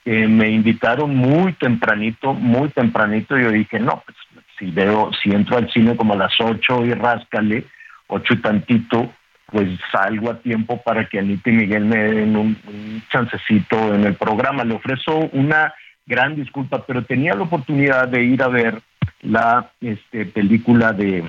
que 0.03 0.27
me 0.27 0.49
invitaron 0.49 1.15
muy 1.15 1.53
tempranito, 1.53 2.33
muy 2.33 2.67
tempranito. 2.69 3.39
Y 3.39 3.43
yo 3.43 3.51
dije, 3.51 3.79
no, 3.79 4.03
pues 4.05 4.17
si 4.57 4.71
veo, 4.71 5.11
si 5.21 5.31
entro 5.31 5.57
al 5.57 5.71
cine 5.71 5.95
como 5.95 6.13
a 6.13 6.17
las 6.17 6.33
ocho 6.39 6.85
y 6.85 6.93
ráscale, 6.93 7.65
ocho 8.07 8.33
y 8.33 8.41
tantito, 8.41 9.11
pues 9.47 9.69
salgo 9.91 10.31
a 10.31 10.39
tiempo 10.39 10.81
para 10.81 11.05
que 11.05 11.19
Anita 11.19 11.49
y 11.49 11.53
Miguel 11.53 11.85
me 11.85 11.97
den 11.97 12.35
un, 12.35 13.03
chancecito 13.11 13.93
en 13.93 14.05
el 14.05 14.15
programa. 14.15 14.63
Le 14.63 14.75
ofrezco 14.75 15.29
una 15.33 15.73
gran 16.05 16.35
disculpa, 16.35 16.85
pero 16.85 17.03
tenía 17.03 17.35
la 17.35 17.43
oportunidad 17.43 18.07
de 18.07 18.23
ir 18.23 18.41
a 18.41 18.47
ver 18.47 18.81
la 19.21 19.71
este, 19.79 20.25
película 20.25 20.91
de, 20.91 21.23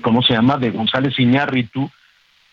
¿cómo 0.00 0.22
se 0.22 0.34
llama?, 0.34 0.56
de 0.56 0.70
González 0.70 1.18
Iñárritu, 1.18 1.90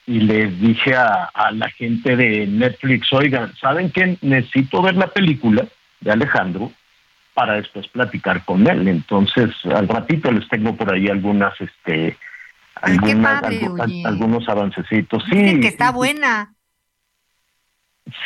y 0.10 0.22
les 0.22 0.60
dije 0.60 0.96
a, 0.96 1.30
la 1.52 1.70
gente 1.70 2.16
de 2.16 2.48
Netflix, 2.48 3.14
oigan, 3.14 3.54
¿saben 3.58 3.92
qué? 3.92 4.18
Necesito 4.22 4.82
ver 4.82 4.96
la 4.96 5.08
película 5.08 5.66
de 6.02 6.12
Alejandro 6.12 6.72
para 7.40 7.54
después 7.54 7.88
platicar 7.88 8.44
con 8.44 8.68
él. 8.68 8.90
Entonces, 8.90 9.50
al 9.64 9.88
ratito 9.88 10.30
les 10.30 10.46
tengo 10.50 10.76
por 10.76 10.94
ahí 10.94 11.08
algunas, 11.08 11.54
este, 11.62 12.18
algunos 12.82 14.50
avancecitos. 14.50 15.24
Sí, 15.32 15.62
que 15.62 15.70
está 15.70 15.92
buena. 15.94 16.54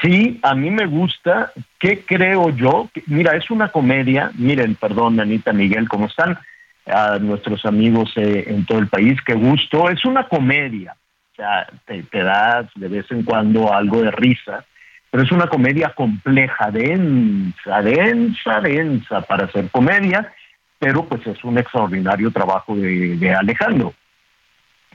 Sí, 0.02 0.40
a 0.42 0.56
mí 0.56 0.72
me 0.72 0.88
gusta. 0.88 1.52
¿Qué 1.78 2.04
creo 2.04 2.50
yo? 2.50 2.90
Mira, 3.06 3.36
es 3.36 3.52
una 3.52 3.68
comedia. 3.68 4.32
Miren, 4.34 4.74
perdón, 4.74 5.20
Anita, 5.20 5.54
Miguel, 5.54 5.88
¿cómo 5.88 6.08
están? 6.08 6.40
A 6.88 7.20
nuestros 7.20 7.66
amigos 7.66 8.12
eh, 8.16 8.46
en 8.48 8.66
todo 8.66 8.80
el 8.80 8.88
país, 8.88 9.20
qué 9.24 9.36
gusto. 9.36 9.92
Es 9.92 10.04
una 10.06 10.28
comedia 10.28 10.96
o 11.34 11.36
sea, 11.36 11.68
te, 11.86 12.02
te 12.04 12.24
das 12.24 12.68
de 12.76 12.88
vez 12.88 13.06
en 13.12 13.24
cuando 13.24 13.72
algo 13.72 14.02
de 14.02 14.12
risa, 14.12 14.66
pero 15.14 15.26
es 15.26 15.32
una 15.32 15.46
comedia 15.46 15.90
compleja, 15.90 16.72
densa, 16.72 17.84
densa, 17.84 18.60
densa 18.62 19.22
para 19.22 19.46
hacer 19.46 19.70
comedia, 19.70 20.34
pero 20.80 21.06
pues 21.06 21.28
es 21.28 21.44
un 21.44 21.60
extraordinario 21.60 22.32
trabajo 22.32 22.76
de, 22.76 23.16
de 23.18 23.32
Alejandro. 23.32 23.94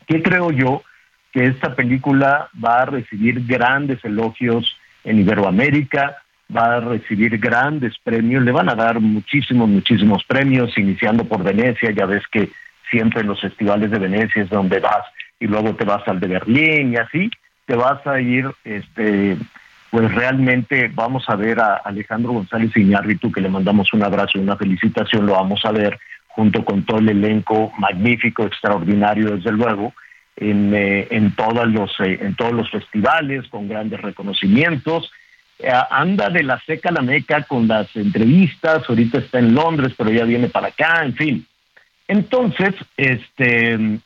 ¿Qué 0.08 0.20
creo 0.20 0.50
yo? 0.50 0.82
Que 1.32 1.44
esta 1.44 1.76
película 1.76 2.48
va 2.52 2.82
a 2.82 2.86
recibir 2.86 3.46
grandes 3.46 4.04
elogios 4.04 4.76
en 5.04 5.20
Iberoamérica, 5.20 6.16
va 6.54 6.78
a 6.78 6.80
recibir 6.80 7.38
grandes 7.38 7.96
premios, 8.02 8.42
le 8.42 8.50
van 8.50 8.70
a 8.70 8.74
dar 8.74 8.98
muchísimos, 8.98 9.68
muchísimos 9.68 10.24
premios, 10.24 10.76
iniciando 10.76 11.26
por 11.26 11.44
Venecia, 11.44 11.92
ya 11.92 12.06
ves 12.06 12.24
que 12.32 12.50
siempre 12.90 13.20
en 13.20 13.28
los 13.28 13.40
festivales 13.40 13.92
de 13.92 14.00
Venecia 14.00 14.42
es 14.42 14.50
donde 14.50 14.80
vas 14.80 15.06
y 15.38 15.46
luego 15.46 15.76
te 15.76 15.84
vas 15.84 16.02
al 16.08 16.18
de 16.18 16.26
Berlín 16.26 16.94
y 16.94 16.96
así 16.96 17.30
te 17.66 17.76
vas 17.76 18.04
a 18.04 18.20
ir, 18.20 18.50
este, 18.64 19.36
pues 19.90 20.12
realmente 20.14 20.90
vamos 20.94 21.24
a 21.28 21.36
ver 21.36 21.60
a 21.60 21.76
Alejandro 21.76 22.32
González 22.32 22.76
Iñárritu, 22.76 23.32
que 23.32 23.40
le 23.40 23.48
mandamos 23.48 23.92
un 23.92 24.02
abrazo 24.02 24.38
y 24.38 24.40
una 24.40 24.56
felicitación, 24.56 25.26
lo 25.26 25.32
vamos 25.32 25.64
a 25.64 25.72
ver 25.72 25.98
junto 26.28 26.64
con 26.64 26.84
todo 26.84 26.98
el 26.98 27.08
elenco 27.08 27.72
magnífico, 27.78 28.44
extraordinario, 28.44 29.36
desde 29.36 29.50
luego, 29.50 29.92
en, 30.36 30.72
eh, 30.74 31.08
los, 31.66 31.90
eh, 32.00 32.18
en 32.20 32.34
todos 32.36 32.52
los 32.52 32.70
festivales, 32.70 33.48
con 33.48 33.68
grandes 33.68 34.00
reconocimientos. 34.00 35.10
Eh, 35.58 35.72
anda 35.90 36.30
de 36.30 36.44
la 36.44 36.60
seca 36.60 36.90
a 36.90 36.92
la 36.92 37.02
meca 37.02 37.42
con 37.42 37.66
las 37.66 37.94
entrevistas, 37.96 38.88
ahorita 38.88 39.18
está 39.18 39.40
en 39.40 39.54
Londres, 39.54 39.94
pero 39.96 40.10
ya 40.10 40.24
viene 40.24 40.48
para 40.48 40.68
acá, 40.68 41.02
en 41.02 41.14
fin. 41.14 41.46
Entonces, 42.06 42.74
este, 42.96 43.98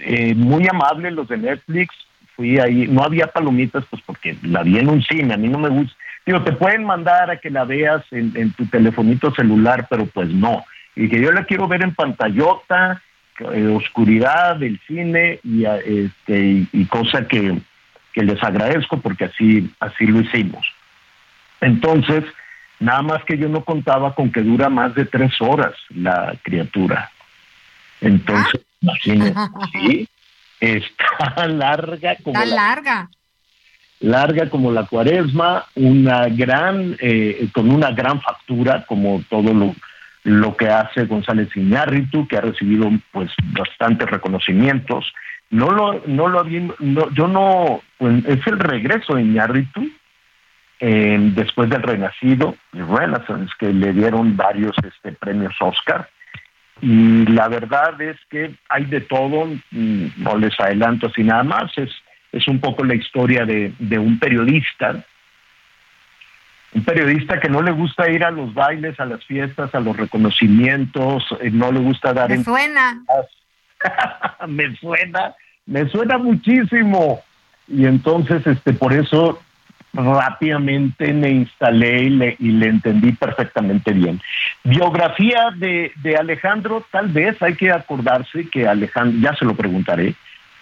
eh, 0.00 0.34
muy 0.34 0.66
amables 0.68 1.12
los 1.12 1.28
de 1.28 1.38
Netflix, 1.38 1.94
fui 2.36 2.58
ahí, 2.58 2.86
no 2.86 3.02
había 3.02 3.26
palomitas, 3.28 3.84
pues 3.90 4.02
porque 4.04 4.36
la 4.42 4.62
vi 4.62 4.78
en 4.78 4.88
un 4.88 5.02
cine, 5.02 5.34
a 5.34 5.38
mí 5.38 5.48
no 5.48 5.58
me 5.58 5.70
gusta. 5.70 5.96
Digo, 6.24 6.42
te 6.42 6.52
pueden 6.52 6.84
mandar 6.84 7.30
a 7.30 7.38
que 7.38 7.50
la 7.50 7.64
veas 7.64 8.04
en, 8.10 8.52
tu 8.52 8.66
telefonito 8.66 9.34
celular, 9.34 9.86
pero 9.88 10.06
pues 10.06 10.28
no. 10.28 10.64
Y 10.94 11.08
que 11.08 11.20
yo 11.20 11.32
la 11.32 11.44
quiero 11.44 11.66
ver 11.66 11.82
en 11.82 11.94
pantallota, 11.94 13.02
eh, 13.38 13.66
oscuridad 13.66 14.56
del 14.56 14.80
cine 14.86 15.40
y, 15.42 15.64
este, 15.64 16.66
y, 16.72 16.84
cosa 16.86 17.26
que, 17.26 17.58
que 18.12 18.22
les 18.22 18.42
agradezco 18.42 19.00
porque 19.00 19.24
así, 19.24 19.70
así 19.80 20.06
lo 20.06 20.20
hicimos. 20.20 20.66
Entonces, 21.60 22.24
nada 22.80 23.02
más 23.02 23.24
que 23.24 23.38
yo 23.38 23.48
no 23.48 23.64
contaba 23.64 24.14
con 24.14 24.30
que 24.30 24.42
dura 24.42 24.68
más 24.68 24.94
de 24.94 25.04
tres 25.04 25.40
horas 25.40 25.74
la 25.90 26.34
criatura. 26.42 27.10
Entonces, 28.00 28.60
Imagínate, 28.80 29.34
sí, 29.72 30.08
está 30.60 31.46
larga 31.48 32.16
como 32.22 32.38
está 32.38 32.54
larga. 32.54 33.10
larga 34.00 34.50
como 34.50 34.72
la 34.72 34.86
cuaresma, 34.86 35.66
una 35.74 36.28
gran, 36.28 36.96
eh, 37.00 37.48
con 37.52 37.70
una 37.70 37.90
gran 37.90 38.20
factura, 38.20 38.84
como 38.86 39.22
todo 39.28 39.52
lo, 39.52 39.74
lo 40.24 40.56
que 40.56 40.68
hace 40.68 41.04
González 41.04 41.48
Iñárritu, 41.56 42.26
que 42.26 42.36
ha 42.36 42.40
recibido 42.40 42.90
pues 43.12 43.30
bastantes 43.52 44.08
reconocimientos. 44.10 45.12
No 45.50 45.70
lo, 45.70 46.02
no 46.06 46.28
lo 46.28 46.44
no, 46.44 47.10
yo 47.14 47.28
no, 47.28 47.80
pues, 47.98 48.24
es 48.26 48.44
el 48.46 48.58
regreso 48.58 49.14
de 49.14 49.22
Iñárritu, 49.22 49.88
eh, 50.80 51.16
después 51.34 51.70
del 51.70 51.82
Renacido, 51.82 52.56
Renaissance, 52.72 53.52
que 53.58 53.72
le 53.72 53.92
dieron 53.92 54.36
varios 54.36 54.76
este, 54.84 55.12
premios 55.12 55.54
Oscar. 55.60 56.08
Y 56.80 57.24
la 57.26 57.48
verdad 57.48 58.00
es 58.00 58.16
que 58.28 58.54
hay 58.68 58.84
de 58.84 59.00
todo, 59.00 59.46
mm, 59.70 60.06
no 60.18 60.36
les 60.36 60.58
adelanto 60.60 61.06
así 61.06 61.22
nada 61.22 61.42
más, 61.42 61.72
es, 61.76 61.90
es 62.32 62.46
un 62.48 62.60
poco 62.60 62.84
la 62.84 62.94
historia 62.94 63.46
de, 63.46 63.72
de 63.78 63.98
un 63.98 64.18
periodista, 64.18 65.04
un 66.74 66.84
periodista 66.84 67.40
que 67.40 67.48
no 67.48 67.62
le 67.62 67.72
gusta 67.72 68.10
ir 68.10 68.22
a 68.24 68.30
los 68.30 68.52
bailes, 68.52 69.00
a 69.00 69.06
las 69.06 69.24
fiestas, 69.24 69.74
a 69.74 69.80
los 69.80 69.96
reconocimientos, 69.96 71.24
eh, 71.40 71.50
no 71.50 71.72
le 71.72 71.80
gusta 71.80 72.12
dar... 72.12 72.28
Me 72.28 72.44
suena. 72.44 73.02
me 74.46 74.76
suena, 74.76 75.34
me 75.64 75.88
suena 75.88 76.18
muchísimo. 76.18 77.22
Y 77.68 77.86
entonces, 77.86 78.46
este, 78.46 78.74
por 78.74 78.92
eso 78.92 79.42
rápidamente 79.96 81.12
me 81.12 81.30
instalé 81.30 82.02
y 82.38 82.50
le, 82.50 82.66
entendí 82.66 83.12
perfectamente 83.12 83.92
bien. 83.92 84.20
Biografía 84.62 85.50
de, 85.56 85.92
Alejandro, 86.18 86.84
tal 86.90 87.08
vez 87.08 87.40
hay 87.42 87.54
que 87.54 87.72
acordarse 87.72 88.48
que 88.48 88.66
Alejandro, 88.68 89.18
ya 89.20 89.34
se 89.36 89.44
lo 89.44 89.56
preguntaré, 89.56 90.14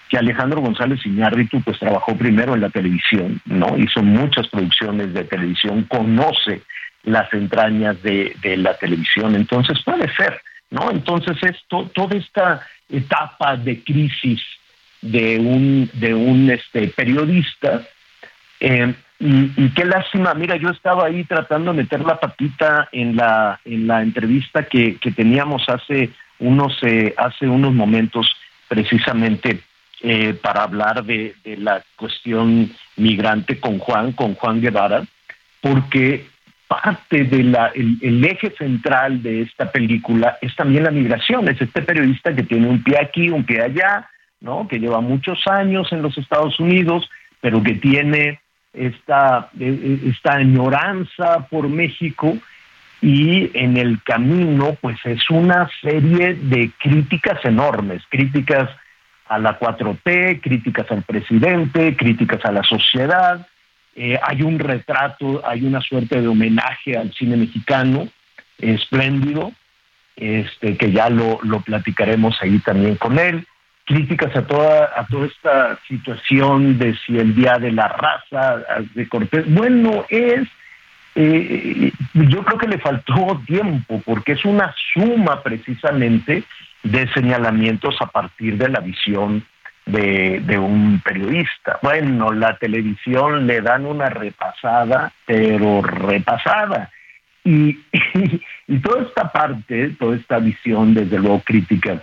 que 0.09 0.19
Alejandro 0.19 0.61
González 0.61 1.05
Iñárritu 1.05 1.61
pues 1.63 1.79
trabajó 1.79 2.17
primero 2.17 2.55
en 2.55 2.61
la 2.61 2.71
televisión, 2.71 3.41
¿no? 3.47 3.77
Hizo 3.77 4.03
muchas 4.03 4.49
producciones 4.49 5.13
de 5.13 5.25
televisión, 5.25 5.83
conoce 5.85 6.63
las 7.03 7.33
entrañas 7.35 8.03
de, 8.03 8.37
de 8.41 8.57
la 8.57 8.75
televisión, 8.77 9.35
entonces 9.35 9.83
puede 9.85 10.15
ser, 10.15 10.41
¿no? 10.71 10.91
Entonces 10.91 11.37
esto, 11.43 11.91
toda 11.95 12.17
esta 12.17 12.67
etapa 12.89 13.57
de 13.57 13.83
crisis 13.83 14.43
de 15.05 15.39
un, 15.39 15.91
de 15.95 16.15
un 16.15 16.51
este, 16.51 16.89
periodista, 16.89 17.83
eh, 18.61 18.95
y, 19.19 19.71
qué 19.71 19.85
lástima, 19.85 20.35
mira, 20.35 20.57
yo 20.57 20.71
estaba 20.71 21.07
ahí 21.07 21.25
tratando 21.25 21.73
de 21.73 21.83
meter 21.83 22.01
la 22.01 22.19
patita 22.19 22.89
en 22.93 23.17
la, 23.17 23.61
en 23.65 23.87
la 23.87 24.03
entrevista 24.03 24.65
que, 24.65 24.97
que 24.97 25.13
teníamos 25.13 25.69
hace 25.69 26.11
unos, 26.41 26.77
eh, 26.83 27.15
hace 27.17 27.47
unos 27.47 27.73
momentos 27.73 28.35
precisamente 28.69 29.61
eh, 30.03 30.35
para 30.35 30.65
hablar 30.65 31.05
de, 31.05 31.35
de, 31.45 31.57
la 31.57 31.83
cuestión 31.97 32.71
migrante 32.97 33.61
con 33.61 33.79
Juan, 33.79 34.13
con 34.13 34.35
Juan 34.35 34.61
Guevara, 34.61 35.05
porque 35.61 36.27
parte 36.67 37.25
de 37.25 37.45
la, 37.45 37.69
el, 37.75 38.25
eje 38.25 38.51
central 38.59 39.23
de 39.23 39.43
esta 39.43 39.71
película 39.71 40.39
es 40.41 40.55
también 40.57 40.85
la 40.85 40.91
migración, 40.91 41.49
es 41.49 41.61
este 41.61 41.83
periodista 41.83 42.35
que 42.35 42.43
tiene 42.43 42.69
un 42.69 42.83
pie 42.83 42.99
aquí, 43.01 43.31
un 43.31 43.45
pie 43.45 43.63
allá, 43.63 44.11
¿no? 44.41 44.67
que 44.69 44.79
lleva 44.79 45.01
muchos 45.01 45.47
años 45.47 45.93
en 45.93 46.03
los 46.03 46.19
Estados 46.19 46.59
Unidos, 46.59 47.09
pero 47.41 47.63
que 47.63 47.75
tiene 47.75 48.41
esta, 48.75 49.51
esta 49.59 50.35
añoranza 50.35 51.47
por 51.49 51.69
México 51.69 52.37
y 53.01 53.51
en 53.55 53.77
el 53.77 54.03
camino 54.03 54.77
pues 54.81 54.99
es 55.05 55.29
una 55.31 55.69
serie 55.81 56.35
de 56.35 56.71
críticas 56.79 57.45
enormes, 57.45 58.03
críticas 58.09 58.71
a 59.27 59.39
la 59.39 59.59
4T, 59.59 60.41
críticas 60.41 60.91
al 60.91 61.03
presidente, 61.03 61.97
críticas 61.97 62.45
a 62.45 62.53
la 62.53 62.63
sociedad, 62.63 63.47
eh, 63.97 64.19
hay 64.23 64.43
un 64.43 64.59
retrato, 64.59 65.43
hay 65.47 65.65
una 65.65 65.81
suerte 65.81 66.21
de 66.21 66.29
homenaje 66.29 66.97
al 66.97 67.13
cine 67.13 67.37
mexicano 67.37 68.09
espléndido, 68.59 69.53
este, 70.17 70.77
que 70.77 70.93
ya 70.93 71.09
lo, 71.11 71.39
lo 71.43 71.61
platicaremos 71.61 72.37
ahí 72.43 72.59
también 72.59 72.97
con 72.97 73.19
él 73.19 73.47
críticas 73.85 74.35
a 74.35 74.47
toda, 74.47 74.91
a 74.97 75.07
toda 75.07 75.27
esta 75.27 75.79
situación 75.87 76.79
de 76.79 76.97
si 77.05 77.19
el 77.19 77.35
Día 77.35 77.59
de 77.59 77.73
la 77.73 77.89
Raza 77.89 78.63
de 78.95 79.09
Cortés, 79.09 79.45
bueno, 79.53 80.07
es, 80.09 80.49
eh, 81.15 81.93
yo 82.15 82.43
creo 82.45 82.59
que 82.59 82.69
le 82.69 82.79
faltó 82.79 83.41
tiempo, 83.47 84.03
porque 84.05 84.33
es 84.33 84.45
una 84.45 84.75
suma 84.93 85.43
precisamente 85.43 86.45
de 86.83 87.09
señalamientos 87.13 87.97
a 88.01 88.07
partir 88.07 88.57
de 88.57 88.69
la 88.69 88.81
visión 88.81 89.45
de, 89.87 90.41
de, 90.45 90.59
un 90.59 91.01
periodista. 91.05 91.79
Bueno, 91.83 92.33
la 92.33 92.57
televisión 92.57 93.47
le 93.47 93.61
dan 93.61 93.85
una 93.85 94.09
repasada, 94.09 95.13
pero 95.27 95.83
repasada. 95.83 96.91
Y, 97.45 97.79
y 98.67 98.79
toda 98.79 99.03
esta 99.03 99.31
parte, 99.31 99.91
toda 99.99 100.17
esta 100.17 100.39
visión, 100.39 100.95
desde 100.95 101.19
luego 101.19 101.41
crítica, 101.41 102.03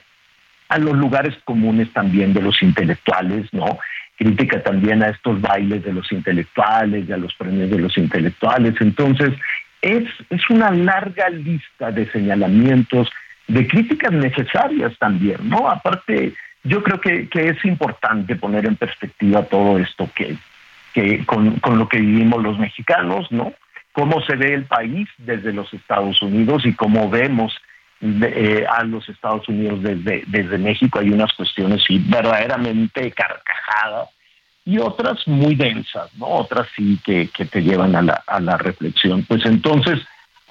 a 0.71 0.77
los 0.77 0.95
lugares 0.95 1.35
comunes 1.43 1.91
también 1.91 2.33
de 2.33 2.41
los 2.41 2.61
intelectuales, 2.63 3.53
¿no? 3.53 3.77
crítica 4.21 4.61
también 4.61 5.01
a 5.01 5.07
estos 5.07 5.41
bailes 5.41 5.83
de 5.83 5.93
los 5.93 6.11
intelectuales, 6.11 7.09
y 7.09 7.11
a 7.11 7.17
los 7.17 7.33
premios 7.33 7.71
de 7.71 7.79
los 7.79 7.97
intelectuales. 7.97 8.75
Entonces, 8.79 9.31
es, 9.81 10.03
es 10.29 10.49
una 10.51 10.69
larga 10.69 11.27
lista 11.29 11.91
de 11.91 12.07
señalamientos, 12.11 13.09
de 13.47 13.67
críticas 13.67 14.11
necesarias 14.11 14.93
también, 14.99 15.37
¿no? 15.49 15.67
Aparte, 15.67 16.33
yo 16.63 16.83
creo 16.83 17.01
que, 17.01 17.27
que 17.29 17.47
es 17.47 17.65
importante 17.65 18.35
poner 18.35 18.67
en 18.67 18.75
perspectiva 18.75 19.43
todo 19.43 19.79
esto 19.79 20.07
que, 20.13 20.37
que 20.93 21.25
con, 21.25 21.59
con 21.59 21.79
lo 21.79 21.89
que 21.89 21.99
vivimos 21.99 22.43
los 22.43 22.59
mexicanos, 22.59 23.31
¿no? 23.31 23.53
Cómo 23.91 24.21
se 24.21 24.35
ve 24.35 24.53
el 24.53 24.65
país 24.65 25.09
desde 25.17 25.51
los 25.51 25.73
Estados 25.73 26.21
Unidos 26.21 26.63
y 26.65 26.73
cómo 26.73 27.09
vemos 27.09 27.59
eh, 28.01 28.65
a 28.67 28.83
los 28.83 29.07
Estados 29.09 29.47
Unidos 29.47 29.83
desde, 29.83 30.23
desde 30.27 30.57
México. 30.57 30.99
Hay 30.99 31.09
unas 31.11 31.31
cuestiones 31.33 31.83
sí, 31.85 32.03
verdaderamente 32.07 33.11
carcajadas 33.11 34.09
y 34.65 34.79
otras 34.79 35.27
muy 35.27 35.55
densas, 35.55 36.09
¿no? 36.17 36.25
Otras 36.27 36.67
sí 36.75 36.99
que, 37.03 37.29
que 37.29 37.45
te 37.45 37.61
llevan 37.61 37.95
a 37.95 38.01
la, 38.01 38.23
a 38.25 38.39
la 38.39 38.57
reflexión. 38.57 39.23
Pues 39.23 39.45
entonces, 39.45 39.99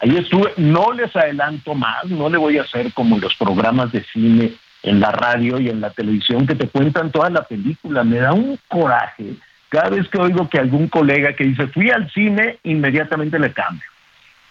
ahí 0.01 0.17
estuve, 0.17 0.53
no 0.59 0.93
les 0.93 1.15
adelanto 1.17 1.75
más, 1.75 2.05
no 2.07 2.29
le 2.29 2.39
voy 2.39 2.59
a 2.59 2.63
hacer 2.63 2.93
como 2.93 3.19
los 3.19 3.35
programas 3.35 3.91
de 3.91 4.05
cine 4.05 4.53
en 4.83 5.01
la 5.01 5.11
radio 5.11 5.61
y 5.61 5.69
en 5.69 5.81
la 5.81 5.91
televisión 5.91 6.47
que 6.47 6.55
te 6.55 6.69
cuentan 6.69 7.11
toda 7.11 7.31
la 7.31 7.43
película. 7.43 8.05
Me 8.05 8.19
da 8.19 8.33
un 8.33 8.59
coraje 8.69 9.35
cada 9.69 9.91
vez 9.91 10.09
que 10.09 10.21
oigo 10.21 10.49
que 10.49 10.59
algún 10.59 10.89
colega 10.89 11.35
que 11.35 11.45
dice 11.45 11.67
fui 11.69 11.91
al 11.91 12.11
cine, 12.13 12.59
inmediatamente 12.63 13.39
le 13.39 13.53
cambio 13.53 13.87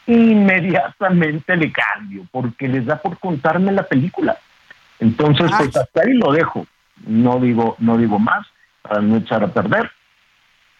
inmediatamente 0.09 1.55
le 1.55 1.71
cambio, 1.71 2.25
porque 2.31 2.67
les 2.67 2.85
da 2.85 2.99
por 2.99 3.19
contarme 3.19 3.71
la 3.71 3.83
película. 3.83 4.37
Entonces, 4.99 5.51
pues 5.55 5.75
hasta 5.75 6.01
ahí 6.01 6.13
lo 6.13 6.31
dejo. 6.31 6.65
No 7.05 7.39
digo, 7.39 7.75
no 7.79 7.97
digo 7.97 8.17
más 8.19 8.47
para 8.81 9.01
no 9.01 9.17
echar 9.17 9.43
a 9.43 9.53
perder. 9.53 9.91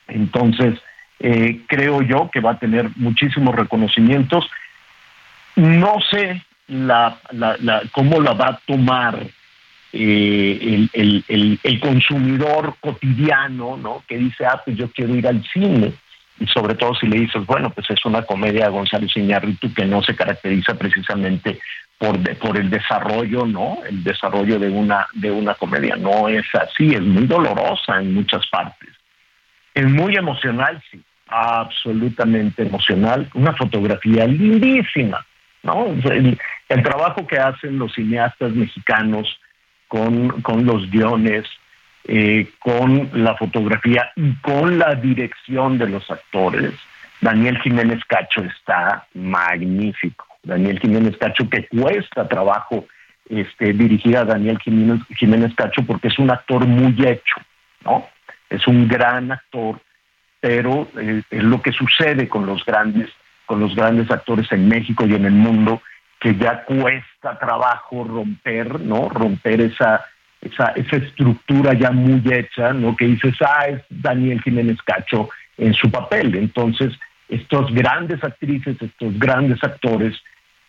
Entonces, 0.08 0.80
eh, 1.20 1.62
creo 1.68 2.02
yo 2.02 2.30
que 2.32 2.40
va 2.40 2.52
a 2.52 2.60
tener 2.60 2.90
muchísimos 2.96 3.56
reconocimientos. 3.56 4.50
No 5.56 5.98
sé 6.10 6.44
la, 6.68 7.20
la, 7.32 7.84
cómo 7.92 8.20
la 8.20 8.34
va 8.34 8.48
a 8.48 8.60
tomar 8.66 9.28
eh, 9.94 10.88
el, 10.94 11.24
el, 11.28 11.60
el, 11.64 11.80
consumidor 11.80 12.76
cotidiano, 12.80 13.78
¿no? 13.78 14.04
Que 14.08 14.18
dice, 14.18 14.46
ah, 14.46 14.62
pues 14.66 14.76
yo 14.76 14.90
quiero 14.92 15.16
ir 15.16 15.28
al 15.28 15.44
cine 15.54 15.94
y 16.40 16.48
sobre 16.48 16.76
todo 16.76 16.96
si 16.96 17.08
le 17.08 17.20
dices, 17.20 17.46
bueno, 17.46 17.70
pues 17.70 17.90
es 17.90 18.04
una 18.06 18.22
comedia 18.22 18.66
de 18.66 18.72
González 18.72 19.16
Iñárritu 19.16 19.74
que 19.74 19.86
no 19.86 20.02
se 20.02 20.16
caracteriza 20.16 20.76
precisamente 20.76 21.60
por, 21.98 22.18
por 22.38 22.58
el 22.58 22.70
desarrollo, 22.70 23.46
¿no? 23.46 23.80
El 23.88 24.04
desarrollo 24.04 24.58
de 24.58 24.70
una, 24.70 25.06
de 25.14 25.32
una 25.32 25.54
comedia 25.56 25.96
no 25.98 26.30
es 26.30 26.46
así, 26.54 26.94
es 26.94 27.02
muy 27.02 27.28
dolorosa 27.28 28.00
en 28.00 28.14
muchas 28.14 28.48
partes. 28.48 28.90
Es 29.74 29.86
muy 29.86 30.16
emocional, 30.16 30.82
sí, 30.90 31.02
absolutamente 31.28 32.64
emocional, 32.64 33.30
una 33.34 33.54
fotografía 33.54 34.26
lindísima, 34.26 35.26
¿no? 35.64 35.88
El, 35.88 36.40
el 36.70 36.84
trabajo 36.84 37.28
que 37.28 37.38
hacen 37.38 37.78
los 37.78 37.94
cineastas 37.94 38.54
mexicanos 38.54 39.40
con, 39.90 40.42
con 40.42 40.66
los 40.66 40.90
guiones, 40.90 41.46
eh, 42.06 42.50
con 42.60 43.10
la 43.14 43.36
fotografía 43.36 44.12
y 44.16 44.34
con 44.36 44.80
la 44.80 44.96
dirección 44.96 45.78
de 45.78 45.90
los 45.90 46.10
actores. 46.10 46.74
Daniel 47.22 47.60
Jiménez 47.60 48.04
Cacho 48.06 48.42
está 48.44 49.06
magnífico. 49.14 50.26
Daniel 50.44 50.80
Jiménez 50.80 51.18
Cacho 51.18 51.50
que 51.50 51.68
cuesta 51.68 52.28
trabajo 52.28 52.88
este, 53.30 53.74
dirigir 53.74 54.18
a 54.18 54.26
Daniel 54.26 54.58
Jiménez, 54.60 55.54
Cacho 55.56 55.84
porque 55.86 56.08
es 56.08 56.18
un 56.18 56.32
actor 56.32 56.66
muy 56.66 56.96
hecho, 57.06 57.36
¿no? 57.86 58.08
Es 58.50 58.68
un 58.68 58.88
gran 58.88 59.32
actor, 59.32 59.80
pero 60.40 60.88
eh, 60.98 61.22
es 61.30 61.44
lo 61.44 61.62
que 61.62 61.72
sucede 61.72 62.28
con 62.28 62.48
los 62.48 62.66
grandes, 62.66 63.10
con 63.46 63.60
los 63.60 63.76
grandes 63.76 64.10
actores 64.10 64.52
en 64.52 64.68
México 64.68 65.06
y 65.06 65.14
en 65.14 65.26
el 65.26 65.34
mundo, 65.34 65.82
que 66.20 66.36
ya 66.36 66.64
cuesta 66.64 67.38
trabajo 67.38 68.04
romper, 68.04 68.80
¿no? 68.80 69.10
Romper 69.10 69.62
esa 69.62 70.06
esa, 70.42 70.68
esa 70.76 70.98
estructura 70.98 71.74
ya 71.74 71.92
muy 71.92 72.22
hecha, 72.32 72.74
¿no? 72.74 72.96
Que 72.96 73.06
dices, 73.06 73.36
ah, 73.42 73.66
es 73.68 73.82
Daniel 73.90 74.42
Jiménez 74.42 74.78
Cacho 74.84 75.30
en 75.58 75.74
su 75.74 75.92
papel. 75.92 76.36
Entonces, 76.36 76.94
estos 77.28 77.74
grandes 77.74 78.24
actrices, 78.24 78.82
estos 78.82 79.20
grandes 79.20 79.64
actores, 79.64 80.16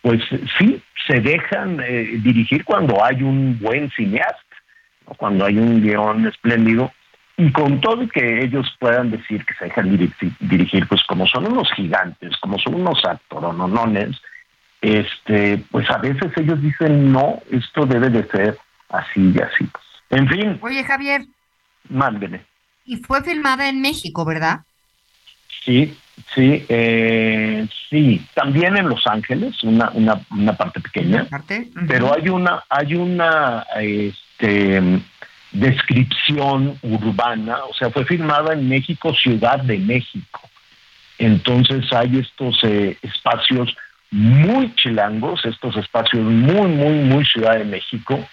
pues 0.01 0.21
sí, 0.57 0.81
se 1.07 1.19
dejan 1.19 1.79
eh, 1.81 2.19
dirigir 2.21 2.63
cuando 2.65 3.03
hay 3.03 3.23
un 3.23 3.59
buen 3.59 3.89
cineasta, 3.91 4.41
cuando 5.17 5.45
hay 5.45 5.57
un 5.57 5.81
guion 5.81 6.27
espléndido, 6.27 6.91
y 7.37 7.51
con 7.51 7.81
todo 7.81 8.07
que 8.07 8.43
ellos 8.43 8.75
puedan 8.79 9.09
decir 9.09 9.43
que 9.45 9.53
se 9.55 9.65
dejan 9.65 9.97
dirigir, 10.39 10.87
pues 10.87 11.01
como 11.07 11.25
son 11.25 11.51
unos 11.51 11.71
gigantes, 11.73 12.37
como 12.37 12.59
son 12.59 12.75
unos 12.75 13.03
actoronones, 13.03 14.21
este, 14.81 15.63
pues 15.71 15.89
a 15.89 15.97
veces 15.97 16.31
ellos 16.37 16.61
dicen, 16.61 17.11
no, 17.11 17.41
esto 17.51 17.85
debe 17.85 18.09
de 18.09 18.23
ser 18.27 18.57
así 18.91 19.33
y 19.33 19.39
así. 19.39 19.69
En 20.09 20.27
fin. 20.27 20.59
Oye, 20.61 20.83
Javier. 20.83 21.25
Mándeme. 21.89 22.41
Y 22.85 22.97
fue 22.97 23.23
filmada 23.23 23.69
en 23.69 23.81
México, 23.81 24.25
¿verdad? 24.25 24.61
Sí, 25.63 25.95
sí, 26.33 26.65
eh, 26.67 27.67
sí. 27.89 28.25
También 28.33 28.77
en 28.77 28.89
Los 28.89 29.05
Ángeles, 29.07 29.63
una, 29.63 29.91
una, 29.91 30.21
una 30.31 30.53
parte 30.57 30.79
pequeña. 30.79 31.27
Pero 31.87 32.13
hay 32.13 32.29
una, 32.29 32.63
hay 32.69 32.95
una 32.95 33.65
este, 33.79 35.01
descripción 35.51 36.77
urbana, 36.81 37.57
o 37.69 37.73
sea, 37.73 37.89
fue 37.89 38.05
filmada 38.05 38.53
en 38.53 38.67
México, 38.67 39.13
Ciudad 39.13 39.59
de 39.59 39.77
México. 39.77 40.41
Entonces 41.17 41.91
hay 41.93 42.17
estos 42.17 42.57
eh, 42.63 42.97
espacios 43.01 43.75
muy 44.09 44.73
chilangos, 44.75 45.45
estos 45.45 45.77
espacios 45.77 46.23
muy, 46.23 46.67
muy, 46.67 46.93
muy 46.99 47.25
Ciudad 47.25 47.57
de 47.57 47.65
México, 47.65 48.27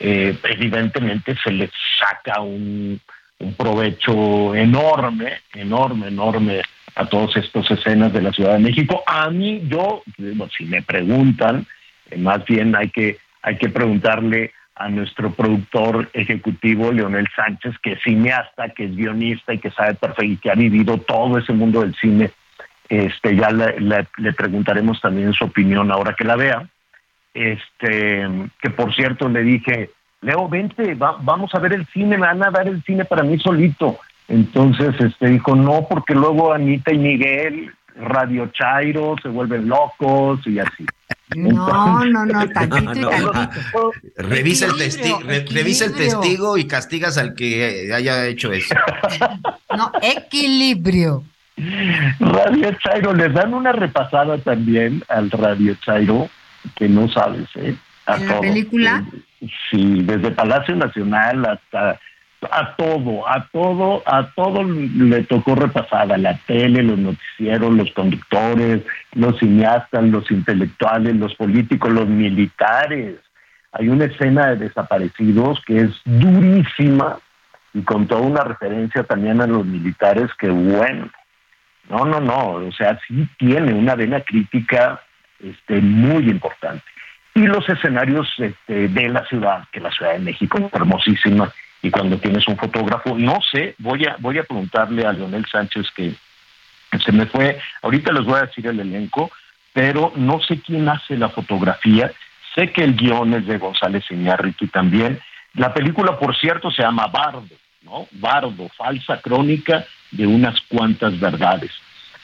eh, 0.00 0.34
evidentemente 0.44 1.36
se 1.44 1.52
les 1.52 1.70
saca 1.98 2.40
un, 2.40 3.00
provecho 3.56 4.54
enorme, 4.54 5.40
enorme, 5.54 6.08
enorme 6.08 6.60
a 6.94 7.06
todas 7.06 7.36
estas 7.36 7.70
escenas 7.70 8.12
de 8.12 8.20
la 8.20 8.32
Ciudad 8.32 8.54
de 8.54 8.58
México. 8.58 9.02
A 9.06 9.30
mí, 9.30 9.62
yo, 9.66 10.02
si 10.56 10.64
me 10.64 10.82
preguntan, 10.82 11.66
eh, 12.10 12.18
más 12.18 12.44
bien 12.44 12.76
hay 12.76 12.90
que, 12.90 13.18
hay 13.42 13.56
que 13.56 13.70
preguntarle 13.70 14.52
a 14.74 14.88
nuestro 14.88 15.32
productor 15.32 16.10
ejecutivo, 16.12 16.92
Leonel 16.92 17.28
Sánchez, 17.34 17.76
que 17.82 17.92
es 17.92 18.02
cineasta, 18.02 18.70
que 18.70 18.84
es 18.84 18.96
guionista 18.96 19.54
y 19.54 19.58
que 19.58 19.70
sabe 19.70 19.94
perfecto, 19.94 20.40
que 20.42 20.50
ha 20.50 20.54
vivido 20.54 20.98
todo 20.98 21.38
ese 21.38 21.52
mundo 21.52 21.80
del 21.80 21.94
cine. 21.96 22.30
Este, 22.88 23.36
ya 23.36 23.50
le 23.50 24.32
preguntaremos 24.32 25.00
también 25.00 25.32
su 25.32 25.44
opinión 25.44 25.90
ahora 25.90 26.14
que 26.14 26.24
la 26.24 26.36
vea 26.36 26.68
este, 27.34 28.28
que 28.60 28.70
por 28.70 28.94
cierto 28.94 29.28
le 29.28 29.42
dije, 29.42 29.90
Leo, 30.22 30.48
vente, 30.48 30.94
vamos 30.94 31.54
a 31.54 31.58
ver 31.58 31.72
el 31.72 31.86
cine, 31.88 32.18
me 32.18 32.26
van 32.26 32.42
a 32.44 32.50
dar 32.50 32.68
el 32.68 32.82
cine 32.84 33.04
para 33.04 33.22
mí 33.22 33.38
solito. 33.38 33.98
Entonces, 34.28 34.94
este, 35.00 35.28
dijo, 35.28 35.56
no, 35.56 35.86
porque 35.88 36.14
luego 36.14 36.52
Anita 36.52 36.92
y 36.92 36.98
Miguel, 36.98 37.72
Radio 37.96 38.48
Chairo, 38.48 39.16
se 39.22 39.28
vuelven 39.28 39.68
locos 39.68 40.46
y 40.46 40.58
así. 40.58 40.86
No, 41.36 42.04
no, 42.04 42.26
no, 42.26 42.48
tantito 42.48 42.92
y 42.92 43.02
tantito. 43.02 43.92
Revisa 44.16 44.66
el, 44.66 44.76
testigo, 44.76 45.20
revisa 45.20 45.84
el 45.84 45.94
testigo 45.94 46.58
y 46.58 46.66
castigas 46.66 47.18
al 47.18 47.34
que 47.34 47.90
haya 47.94 48.26
hecho 48.26 48.52
eso. 48.52 48.74
No, 49.76 49.92
equilibrio. 50.02 51.22
Radio 52.18 52.72
Chairo, 52.82 53.14
les 53.14 53.32
dan 53.32 53.54
una 53.54 53.70
repasada 53.70 54.38
también 54.38 55.04
al 55.08 55.30
Radio 55.30 55.76
Chairo 55.76 56.28
que 56.76 56.88
no 56.88 57.08
sabes, 57.08 57.48
¿eh? 57.56 57.76
A 58.06 58.16
la 58.16 58.40
película? 58.40 59.04
Sí, 59.70 60.02
desde 60.02 60.30
Palacio 60.32 60.74
Nacional 60.76 61.44
hasta 61.46 61.98
a 62.50 62.74
todo, 62.76 63.28
a 63.28 63.46
todo, 63.52 64.02
a 64.06 64.30
todo 64.34 64.64
le 64.64 65.24
tocó 65.24 65.54
repasar, 65.54 66.10
a 66.12 66.16
la 66.16 66.36
tele, 66.46 66.82
los 66.82 66.98
noticieros, 66.98 67.72
los 67.72 67.92
conductores, 67.92 68.82
los 69.12 69.38
cineastas, 69.38 70.04
los 70.04 70.30
intelectuales, 70.30 71.16
los 71.16 71.34
políticos, 71.34 71.92
los 71.92 72.08
militares. 72.08 73.16
Hay 73.72 73.88
una 73.88 74.06
escena 74.06 74.48
de 74.48 74.56
desaparecidos 74.68 75.62
que 75.66 75.80
es 75.82 75.90
durísima 76.04 77.18
y 77.74 77.82
con 77.82 78.06
toda 78.06 78.22
una 78.22 78.42
referencia 78.42 79.04
también 79.04 79.40
a 79.40 79.46
los 79.46 79.64
militares 79.64 80.30
que 80.38 80.48
bueno, 80.48 81.10
no, 81.88 82.04
no, 82.04 82.20
no, 82.20 82.52
o 82.52 82.72
sea, 82.72 82.98
sí 83.06 83.28
tiene 83.38 83.74
una 83.74 83.94
vena 83.94 84.20
crítica 84.20 85.00
este, 85.42 85.80
muy 85.80 86.28
importante. 86.28 86.84
Y 87.34 87.42
los 87.42 87.68
escenarios 87.68 88.28
este, 88.38 88.88
de 88.88 89.08
la 89.08 89.24
ciudad, 89.26 89.64
que 89.72 89.80
la 89.80 89.90
Ciudad 89.90 90.12
de 90.12 90.18
México 90.18 90.70
hermosísima, 90.72 91.52
y 91.82 91.90
cuando 91.90 92.18
tienes 92.18 92.46
un 92.48 92.56
fotógrafo, 92.56 93.16
no 93.16 93.38
sé, 93.50 93.74
voy 93.78 94.04
a, 94.04 94.16
voy 94.18 94.38
a 94.38 94.44
preguntarle 94.44 95.06
a 95.06 95.12
Leonel 95.12 95.46
Sánchez 95.46 95.86
que 95.94 96.14
se 97.04 97.12
me 97.12 97.26
fue, 97.26 97.58
ahorita 97.82 98.12
les 98.12 98.24
voy 98.24 98.38
a 98.38 98.46
decir 98.46 98.66
el 98.66 98.80
elenco, 98.80 99.30
pero 99.72 100.12
no 100.16 100.40
sé 100.40 100.60
quién 100.60 100.88
hace 100.88 101.16
la 101.16 101.28
fotografía, 101.28 102.10
sé 102.54 102.72
que 102.72 102.82
el 102.82 102.96
guion 102.96 103.32
es 103.34 103.46
de 103.46 103.58
González 103.58 104.04
Iñárritu 104.10 104.66
también, 104.66 105.20
la 105.54 105.72
película, 105.72 106.18
por 106.18 106.36
cierto, 106.36 106.70
se 106.70 106.82
llama 106.82 107.06
Bardo, 107.06 107.44
¿no? 107.82 108.06
Bardo, 108.12 108.68
falsa 108.76 109.20
crónica 109.20 109.84
de 110.10 110.26
unas 110.26 110.60
cuantas 110.62 111.18
verdades. 111.18 111.72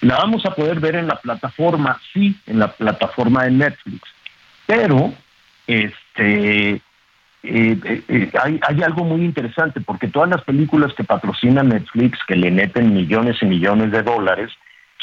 La 0.07 0.19
vamos 0.19 0.47
a 0.47 0.55
poder 0.55 0.79
ver 0.79 0.95
en 0.95 1.09
la 1.09 1.17
plataforma, 1.17 2.01
sí, 2.13 2.37
en 2.47 2.61
la 2.61 2.71
plataforma 2.71 3.43
de 3.43 3.51
Netflix, 3.51 4.03
pero 4.65 5.13
este 5.67 6.75
eh, 6.75 6.81
eh, 7.43 8.03
eh, 8.07 8.31
hay, 8.41 8.61
hay, 8.63 8.83
algo 8.85 9.03
muy 9.03 9.25
interesante 9.25 9.81
porque 9.81 10.07
todas 10.07 10.31
las 10.31 10.45
películas 10.45 10.93
que 10.95 11.03
patrocina 11.03 11.65
Netflix, 11.65 12.21
que 12.29 12.37
le 12.37 12.53
meten 12.53 12.95
millones 12.95 13.37
y 13.43 13.47
millones 13.47 13.91
de 13.91 14.05
dólares, 14.05 14.53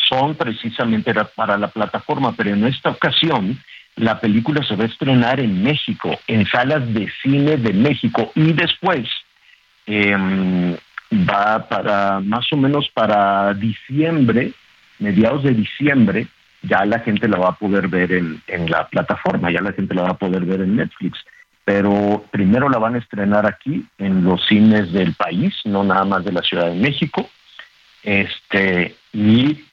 son 0.08 0.36
precisamente 0.36 1.14
para 1.36 1.58
la 1.58 1.68
plataforma, 1.68 2.34
pero 2.38 2.52
en 2.52 2.64
esta 2.66 2.92
ocasión 2.92 3.62
la 3.98 4.22
película 4.22 4.66
se 4.66 4.78
va 4.78 4.86
a 4.86 4.88
estrenar 4.88 5.42
en 5.42 5.64
México, 5.64 6.18
en 6.28 6.46
salas 6.46 6.94
de 6.94 7.12
cine 7.22 7.58
de 7.58 7.74
México. 7.74 8.32
Y 8.36 8.54
después 8.54 9.06
em, 9.86 10.78
va 11.12 11.68
para 11.68 12.22
más 12.22 12.46
o 12.54 12.58
menos 12.58 12.90
para 12.94 13.54
diciembre, 13.54 14.54
mediados 15.00 15.44
de 15.44 15.52
diciembre, 15.52 16.28
ya 16.62 16.86
la 16.86 17.00
gente 17.00 17.28
la 17.28 17.38
va 17.38 17.50
a 17.50 17.56
poder 17.56 17.88
ver 17.88 18.12
en, 18.12 18.42
la 18.70 18.88
plataforma, 18.88 19.52
ya 19.52 19.62
la 19.62 19.74
gente 19.74 19.94
la 19.94 20.04
va 20.04 20.10
a 20.12 20.18
poder 20.18 20.46
ver 20.46 20.62
en 20.62 20.78
Netflix. 20.78 21.20
Pero 21.66 22.26
primero 22.32 22.70
la 22.70 22.78
van 22.78 22.96
a 22.96 23.00
estrenar 23.00 23.46
aquí, 23.46 23.86
en 23.98 24.24
los 24.24 24.46
cines 24.48 24.92
del 24.92 25.14
país, 25.14 25.54
no 25.66 25.84
nada 25.84 26.06
más 26.06 26.26
de 26.26 26.32
la 26.32 26.42
Ciudad 26.42 26.70
de 26.70 26.76
México. 26.80 27.30
Este, 28.04 28.96
y 29.14 29.66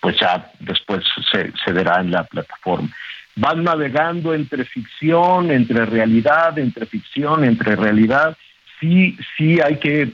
pues 0.00 0.18
ya 0.20 0.50
después 0.60 1.04
se, 1.30 1.52
se 1.64 1.72
verá 1.72 2.00
en 2.00 2.10
la 2.10 2.24
plataforma. 2.24 2.88
Van 3.36 3.64
navegando 3.64 4.34
entre 4.34 4.64
ficción, 4.64 5.50
entre 5.50 5.86
realidad, 5.86 6.58
entre 6.58 6.86
ficción, 6.86 7.44
entre 7.44 7.76
realidad. 7.76 8.36
Sí, 8.80 9.16
sí 9.36 9.60
hay 9.60 9.78
que 9.78 10.12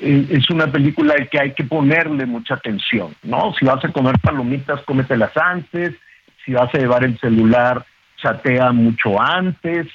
es 0.00 0.50
una 0.50 0.70
película 0.70 1.14
que 1.30 1.40
hay 1.40 1.52
que 1.52 1.64
ponerle 1.64 2.26
mucha 2.26 2.54
atención, 2.54 3.14
¿no? 3.22 3.52
Si 3.58 3.64
vas 3.64 3.84
a 3.84 3.92
comer 3.92 4.14
palomitas, 4.22 4.82
cómetelas 4.82 5.36
antes, 5.36 5.94
si 6.44 6.52
vas 6.52 6.72
a 6.74 6.78
llevar 6.78 7.04
el 7.04 7.18
celular, 7.18 7.84
chatea 8.22 8.72
mucho 8.72 9.20
antes, 9.20 9.86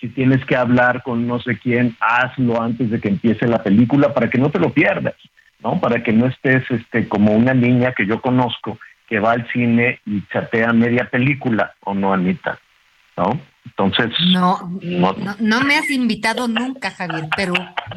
si 0.00 0.08
tienes 0.08 0.44
que 0.44 0.56
hablar 0.56 1.02
con 1.02 1.26
no 1.26 1.40
sé 1.40 1.58
quién, 1.58 1.96
hazlo 2.00 2.60
antes 2.60 2.90
de 2.90 3.00
que 3.00 3.08
empiece 3.08 3.46
la 3.46 3.62
película 3.62 4.12
para 4.12 4.28
que 4.28 4.38
no 4.38 4.50
te 4.50 4.58
lo 4.58 4.72
pierdas, 4.72 5.14
¿no? 5.62 5.80
Para 5.80 6.02
que 6.02 6.12
no 6.12 6.26
estés 6.26 6.62
este 6.70 7.08
como 7.08 7.32
una 7.32 7.54
niña 7.54 7.92
que 7.92 8.06
yo 8.06 8.20
conozco 8.20 8.78
que 9.08 9.20
va 9.20 9.32
al 9.32 9.48
cine 9.52 10.00
y 10.04 10.22
chatea 10.32 10.72
media 10.72 11.08
película, 11.08 11.74
o 11.84 11.94
no, 11.94 12.12
Anita, 12.12 12.58
¿no? 13.16 13.40
Entonces... 13.64 14.12
No, 14.32 14.70
no, 14.82 15.14
no, 15.38 15.60
me 15.62 15.76
has 15.76 15.90
invitado 15.90 16.48
nunca, 16.48 16.90
Javier, 16.90 17.28
pero 17.36 17.54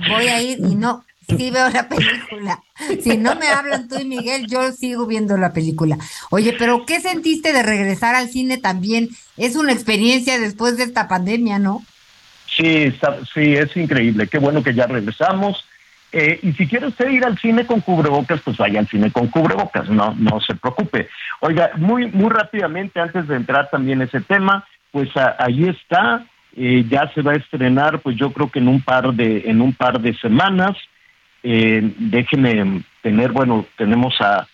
voy 0.08 0.28
a 0.28 0.42
ir 0.42 0.60
y 0.60 0.76
no, 0.76 1.04
sí 1.38 1.52
veo 1.52 1.70
la 1.70 1.88
película. 1.88 2.60
Si 3.02 3.18
no 3.18 3.36
me 3.36 3.48
hablan 3.48 3.88
tú 3.88 4.00
y 4.00 4.06
Miguel, 4.06 4.48
yo 4.48 4.72
sigo 4.72 5.06
viendo 5.06 5.38
la 5.38 5.54
película. 5.54 5.98
Oye, 6.30 6.56
pero 6.58 6.86
¿qué 6.86 7.00
sentiste 7.00 7.54
de 7.54 7.64
regresar 7.64 8.16
al 8.16 8.30
cine 8.30 8.58
también? 8.58 9.10
Es 9.38 9.56
una 9.56 9.74
experiencia 9.74 10.40
después 10.40 10.78
de 10.78 10.84
esta 10.84 11.08
pandemia, 11.08 11.60
¿no? 11.60 11.84
Sí, 12.48 12.94
sí, 13.34 13.56
es 13.56 13.76
increíble. 13.78 14.28
Qué 14.28 14.38
bueno 14.38 14.64
que 14.64 14.74
ya 14.74 14.88
regresamos. 14.88 15.66
Eh, 16.12 16.40
y 16.42 16.54
si 16.54 16.68
quiere 16.68 16.88
usted 16.88 17.10
ir 17.10 17.24
al 17.24 17.38
cine 17.38 17.68
con 17.68 17.82
cubrebocas, 17.82 18.42
pues 18.42 18.58
vaya 18.58 18.80
al 18.80 18.88
cine 18.88 19.12
con 19.12 19.28
cubrebocas, 19.28 19.90
no, 19.90 20.16
no 20.18 20.42
se 20.42 20.56
preocupe. 20.56 21.08
Oiga, 21.40 21.72
muy, 21.78 22.08
muy 22.08 22.30
rápidamente, 22.30 23.00
antes 23.00 23.28
de 23.28 23.36
entrar 23.36 23.70
también 23.70 24.02
ese 24.02 24.20
tema, 24.22 24.66
pues 24.92 25.10
ahí 25.38 25.70
está, 25.70 26.26
eh, 26.56 26.84
ya 26.90 27.12
se 27.14 27.22
va 27.22 27.34
a 27.34 27.36
estrenar, 27.36 28.00
pues 28.00 28.18
yo 28.18 28.34
creo 28.34 28.50
que 28.50 28.58
en 28.58 28.68
un 28.68 28.82
par 28.82 29.14
de, 29.14 29.44
en 29.46 29.62
un 29.62 29.74
par 29.74 30.02
de 30.02 30.16
semanas. 30.18 30.76
Eh, 31.44 31.94
déjenme 31.98 32.84
tener, 33.02 33.32
bueno, 33.32 33.66
tenemos 33.78 34.16
a, 34.20 34.48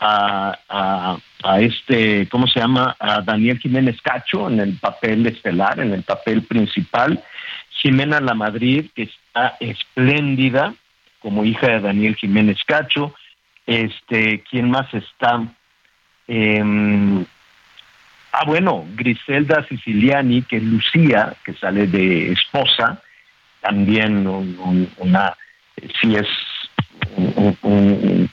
a, 0.00 1.60
este, 1.60 2.28
¿cómo 2.28 2.46
se 2.46 2.60
llama? 2.60 2.96
A 2.98 3.20
Daniel 3.22 3.58
Jiménez 3.58 4.00
Cacho 4.02 4.48
en 4.48 4.60
el 4.60 4.78
papel 4.78 5.26
estelar, 5.26 5.80
en 5.80 5.92
el 5.92 6.02
papel 6.02 6.42
principal. 6.42 7.22
Jimena 7.70 8.20
La 8.20 8.34
Madrid, 8.34 8.86
que 8.94 9.02
está 9.02 9.56
espléndida, 9.60 10.74
como 11.20 11.44
hija 11.44 11.68
de 11.68 11.80
Daniel 11.80 12.16
Jiménez 12.16 12.58
Cacho. 12.66 13.14
Este, 13.66 14.42
¿quién 14.50 14.70
más 14.70 14.92
está? 14.92 15.42
Em, 16.26 17.24
ah, 18.32 18.44
bueno, 18.46 18.86
Griselda 18.94 19.66
Siciliani, 19.68 20.42
que 20.42 20.56
es 20.56 20.62
Lucía, 20.62 21.34
que 21.44 21.54
sale 21.54 21.86
de 21.86 22.32
esposa, 22.32 23.02
también 23.60 24.26
una 24.98 25.34
sí 26.00 26.16
es 26.16 26.26
un, 27.16 28.30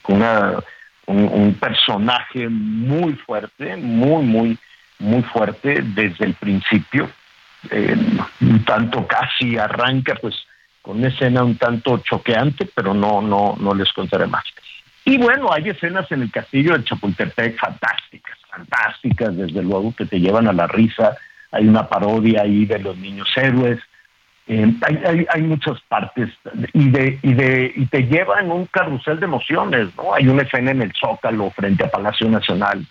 personaje 1.60 2.48
muy 2.50 3.14
fuerte, 3.14 3.76
muy, 3.78 4.24
muy, 4.24 4.58
muy 5.00 5.22
fuerte 5.24 5.82
desde 5.82 6.26
el 6.26 6.34
principio. 6.36 7.10
Un 8.42 8.64
tanto 8.66 9.06
casi 9.08 9.58
arranca 9.58 10.16
pues 10.16 10.36
con 10.82 10.98
una 10.98 11.10
escena 11.10 11.44
un 11.44 11.58
tanto 11.58 12.00
choqueante, 12.00 12.68
pero 12.74 12.94
no, 12.94 13.22
no, 13.22 13.56
no 13.60 13.74
les 13.76 13.92
contaré 13.94 14.26
más. 14.28 14.44
Y 15.06 15.18
bueno, 15.18 15.52
hay 15.52 15.70
escenas 15.70 16.12
en 16.12 16.22
el 16.22 16.32
castillo 16.32 16.78
de 16.78 16.84
Chapultepec 16.84 17.58
fantásticas, 17.60 18.38
fantásticas, 18.50 19.36
desde 19.36 19.64
luego, 19.64 19.94
que 19.96 20.06
te 20.06 20.20
llevan 20.20 20.48
a 20.48 20.54
la 20.54 20.68
risa. 20.68 21.18
Hay 21.52 21.68
una 21.68 21.88
parodia 21.88 22.44
ahí 22.44 22.66
de 22.66 22.80
los 22.80 22.98
niños 22.98 23.28
héroes. 23.36 23.80
Eh, 24.48 24.74
hay, 24.82 25.26
hay, 25.30 25.42
muchas 25.44 25.80
partes 25.82 26.30
y 26.74 26.90
de, 26.90 27.20
y 27.22 27.34
de 27.34 27.72
y 27.76 27.86
te 27.86 28.02
lleva 28.02 28.40
en 28.40 28.52
un 28.52 28.66
carrusel 28.66 29.20
de 29.20 29.26
emociones, 29.26 29.96
¿no? 29.96 30.16
Hay 30.16 30.28
una 30.28 30.42
escena 30.42 30.72
en 30.72 30.82
el 30.82 30.92
Zócalo 31.00 31.52
frente 31.52 31.86
a 31.86 31.92
Palacio 31.92 32.28
Nacional 32.28 32.86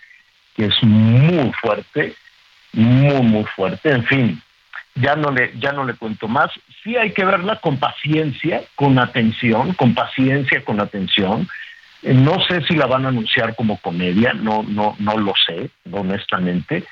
que 0.55 0.65
es 0.65 0.83
muy 0.83 1.51
fuerte, 1.61 2.13
muy 2.73 3.21
muy 3.21 3.43
fuerte. 3.45 3.91
En 3.91 4.05
fin, 4.05 4.41
ya 4.95 5.15
no 5.15 5.31
le 5.31 5.51
ya 5.59 5.71
no 5.71 5.85
le 5.85 5.93
cuento 5.95 6.27
más. 6.27 6.51
Sí 6.83 6.95
hay 6.95 7.11
que 7.11 7.25
verla 7.25 7.57
con 7.57 7.77
paciencia, 7.77 8.61
con 8.75 8.97
atención, 8.99 9.73
con 9.73 9.93
paciencia, 9.93 10.63
con 10.63 10.79
atención. 10.79 11.47
Eh, 12.01 12.13
no 12.13 12.41
sé 12.41 12.63
si 12.63 12.75
la 12.75 12.87
van 12.87 13.05
a 13.05 13.09
anunciar 13.09 13.55
como 13.55 13.77
comedia, 13.77 14.33
no 14.33 14.63
no 14.63 14.95
no 14.99 15.17
lo 15.17 15.33
sé, 15.45 15.69
honestamente. 15.91 16.83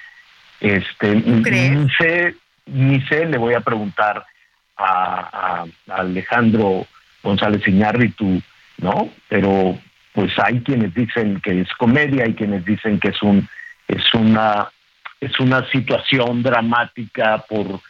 Este, 0.60 1.16
ni 1.16 1.90
sé 1.98 2.36
ni 2.66 3.02
sé, 3.08 3.26
le 3.26 3.38
voy 3.38 3.56
a 3.56 3.62
preguntar 3.62 4.26
a, 4.80 5.66
Alejandro 5.90 6.88
González 7.22 7.68
Iñárritu, 7.68 8.42
¿no? 8.78 9.10
Pero 9.28 9.78
pues 10.14 10.32
hay 10.40 10.62
quienes 10.62 10.94
dicen 10.94 11.40
que 11.42 11.62
es 11.62 11.70
comedia, 11.74 12.24
hay 12.26 12.34
quienes 12.34 12.66
dicen 12.66 13.00
que 13.00 13.10
es 13.10 13.22
un 13.22 13.48
es 13.88 14.14
una 14.14 14.70
es 15.20 15.38
una 15.40 15.70
situación 15.70 16.44
dramática 16.44 17.44
por, 17.50 17.82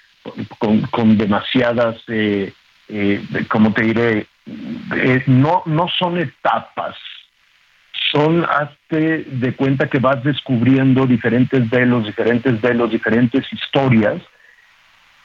con, 0.90 1.18
demasiadas 1.18 1.98
eh, 2.08 2.52
eh, 2.88 3.22
como 3.50 3.72
te 3.72 3.84
diré 3.84 4.26
eh, 4.96 5.24
no 5.28 5.62
no 5.66 5.88
son 5.98 6.18
etapas 6.18 6.96
son 8.12 8.46
hazte 8.46 9.26
de 9.26 9.56
cuenta 9.56 9.88
que 9.88 10.00
vas 10.00 10.24
descubriendo 10.24 11.06
diferentes 11.06 11.70
velos 11.70 12.06
diferentes 12.06 12.60
velos 12.60 12.90
diferentes 12.90 13.46
historias 13.54 14.22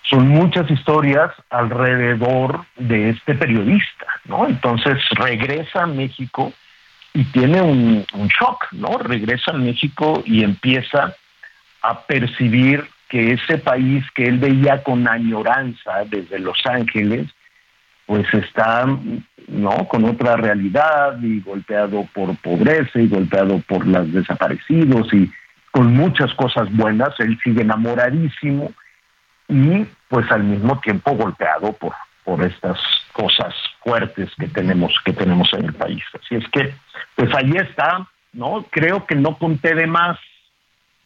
son 0.08 0.28
muchas 0.28 0.70
historias 0.70 1.30
alrededor 1.50 2.64
de 2.76 3.10
este 3.10 3.34
periodista, 3.34 4.06
¿no? 4.26 4.46
Entonces 4.46 4.98
regresa 5.16 5.84
a 5.84 5.86
México 5.86 6.52
y 7.14 7.24
tiene 7.24 7.62
un, 7.62 8.04
shock, 8.12 8.66
¿no? 8.72 8.98
Regresa 8.98 9.52
a 9.52 9.56
México 9.56 10.22
y 10.26 10.44
empieza 10.44 11.14
a 11.82 12.02
percibir 12.02 12.84
que 13.08 13.32
ese 13.32 13.58
país 13.58 14.04
que 14.14 14.24
él 14.24 14.38
veía 14.38 14.82
con 14.82 15.08
añoranza 15.08 16.04
desde 16.06 16.38
Los 16.38 16.58
Ángeles, 16.66 17.30
pues 18.06 18.26
está, 18.34 18.86
¿no? 19.48 19.88
Con 19.88 20.04
otra 20.04 20.36
realidad 20.36 21.18
y 21.22 21.40
golpeado 21.40 22.06
por 22.12 22.36
pobreza 22.38 23.00
y 23.00 23.08
golpeado 23.08 23.60
por 23.60 23.86
los 23.86 24.12
desaparecidos 24.12 25.12
y 25.14 25.30
con 25.70 25.94
muchas 25.94 26.32
cosas 26.34 26.70
buenas, 26.72 27.18
él 27.20 27.38
sigue 27.42 27.62
enamoradísimo 27.62 28.72
y 29.48 29.86
pues 30.08 30.30
al 30.30 30.44
mismo 30.44 30.80
tiempo 30.80 31.14
golpeado 31.16 31.72
por, 31.72 31.92
por 32.24 32.44
estas 32.44 32.78
cosas 33.12 33.54
fuertes 33.82 34.30
que 34.38 34.48
tenemos, 34.48 34.92
que 35.04 35.12
tenemos 35.12 35.48
en 35.52 35.66
el 35.66 35.74
país. 35.74 36.02
Así 36.14 36.36
es 36.36 36.44
que, 36.50 36.74
pues 37.14 37.34
ahí 37.34 37.52
está, 37.56 38.08
¿no? 38.32 38.66
Creo 38.70 39.06
que 39.06 39.14
no 39.14 39.38
conté 39.38 39.74
de 39.74 39.86
más. 39.86 40.18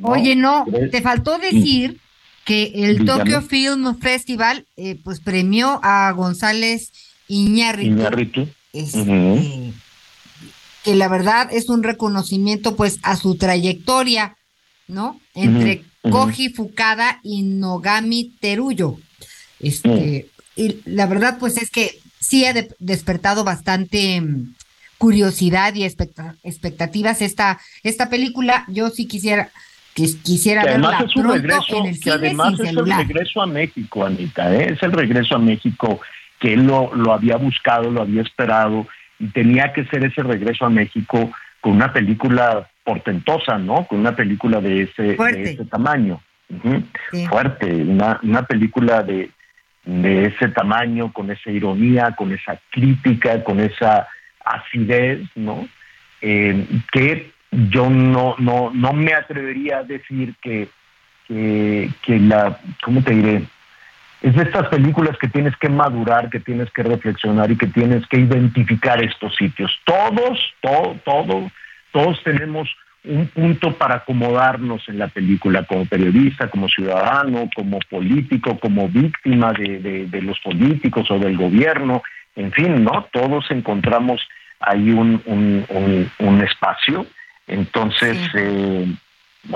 Oye, 0.00 0.36
no, 0.36 0.64
te 0.90 1.02
faltó 1.02 1.38
decir 1.38 1.98
que 2.44 2.72
el 2.74 3.04
Tokyo 3.04 3.42
Film 3.42 3.98
Festival 3.98 4.64
eh, 4.76 4.98
pues 5.02 5.20
premió 5.20 5.80
a 5.82 6.10
González 6.12 6.92
Iñárritu. 7.26 8.48
Este, 8.72 9.72
que 10.84 10.94
la 10.94 11.08
verdad 11.08 11.48
es 11.52 11.68
un 11.68 11.82
reconocimiento 11.82 12.76
pues 12.76 13.00
a 13.02 13.16
su 13.16 13.36
trayectoria, 13.36 14.36
¿no? 14.86 15.20
Entre 15.34 15.84
Koji 16.02 16.50
Fukada 16.50 17.20
y 17.22 17.42
Nogami 17.42 18.32
Teruyo. 18.40 18.96
Este, 19.60 20.28
y 20.56 20.80
la 20.84 21.06
verdad, 21.06 21.38
pues 21.38 21.56
es 21.56 21.70
que 21.70 21.98
sí 22.20 22.44
ha 22.44 22.52
despertado 22.78 23.44
bastante 23.44 24.20
mm, 24.20 24.54
curiosidad 24.98 25.74
y 25.74 25.84
expectativas 25.84 27.22
esta, 27.22 27.58
esta 27.82 28.08
película. 28.10 28.64
Yo 28.68 28.90
sí 28.90 29.06
quisiera 29.06 29.50
que 29.94 30.06
quisiera 30.22 30.62
verla 30.62 31.04
es 31.04 31.16
un 31.16 31.32
regreso, 31.32 31.82
que 32.00 32.10
además 32.10 32.54
es 32.60 32.68
el 32.68 32.86
regreso 32.86 33.42
a 33.42 33.46
México, 33.46 34.04
Anita, 34.04 34.54
¿eh? 34.54 34.72
es 34.72 34.82
el 34.84 34.92
regreso 34.92 35.34
a 35.34 35.38
México 35.38 36.00
que 36.38 36.52
él 36.52 36.64
lo, 36.64 36.94
lo 36.94 37.12
había 37.12 37.36
buscado, 37.36 37.90
lo 37.90 38.02
había 38.02 38.22
esperado 38.22 38.86
y 39.18 39.26
tenía 39.28 39.72
que 39.72 39.84
ser 39.86 40.04
ese 40.04 40.22
regreso 40.22 40.66
a 40.66 40.70
México 40.70 41.32
con 41.60 41.72
una 41.72 41.92
película 41.92 42.70
portentosa, 42.88 43.58
¿no? 43.58 43.86
Con 43.86 43.98
una 44.00 44.16
película 44.16 44.62
de 44.62 44.84
ese, 44.84 45.02
de 45.14 45.42
ese 45.42 45.66
tamaño. 45.66 46.22
Fuerte, 47.28 47.66
una, 47.66 48.18
una 48.22 48.44
película 48.44 49.02
de, 49.02 49.30
de 49.84 50.24
ese 50.24 50.48
tamaño, 50.48 51.12
con 51.12 51.30
esa 51.30 51.50
ironía, 51.50 52.14
con 52.16 52.32
esa 52.32 52.58
crítica, 52.70 53.44
con 53.44 53.60
esa 53.60 54.08
acidez, 54.42 55.20
¿no? 55.34 55.68
Eh, 56.22 56.66
que 56.90 57.30
yo 57.50 57.90
no, 57.90 58.36
no, 58.38 58.70
no 58.72 58.92
me 58.94 59.12
atrevería 59.12 59.80
a 59.80 59.84
decir 59.84 60.34
que, 60.40 60.68
que, 61.26 61.90
que 62.00 62.18
la, 62.18 62.58
¿cómo 62.82 63.02
te 63.02 63.14
diré? 63.14 63.42
Es 64.22 64.34
de 64.34 64.44
estas 64.44 64.68
películas 64.68 65.18
que 65.18 65.28
tienes 65.28 65.54
que 65.58 65.68
madurar, 65.68 66.30
que 66.30 66.40
tienes 66.40 66.70
que 66.70 66.82
reflexionar 66.82 67.50
y 67.50 67.58
que 67.58 67.66
tienes 67.66 68.06
que 68.06 68.18
identificar 68.18 69.04
estos 69.04 69.36
sitios. 69.36 69.70
Todos, 69.84 70.38
todo, 70.62 70.96
todo, 71.04 71.50
todos 71.92 72.22
tenemos 72.22 72.68
un 73.04 73.26
punto 73.28 73.72
para 73.74 73.96
acomodarnos 73.96 74.88
en 74.88 74.98
la 74.98 75.08
película 75.08 75.64
como 75.64 75.86
periodista, 75.86 76.50
como 76.50 76.68
ciudadano, 76.68 77.48
como 77.54 77.78
político, 77.88 78.58
como 78.58 78.88
víctima 78.88 79.52
de, 79.52 80.06
de, 80.06 80.22
los 80.22 80.38
políticos 80.40 81.10
o 81.10 81.18
del 81.18 81.36
gobierno, 81.36 82.02
en 82.36 82.52
fin, 82.52 82.84
¿no? 82.84 83.06
Todos 83.12 83.50
encontramos 83.50 84.20
ahí 84.60 84.90
un, 84.90 85.22
un, 85.26 86.10
un, 86.18 86.40
espacio, 86.42 87.06
entonces 87.46 88.18
eh, 88.34 88.86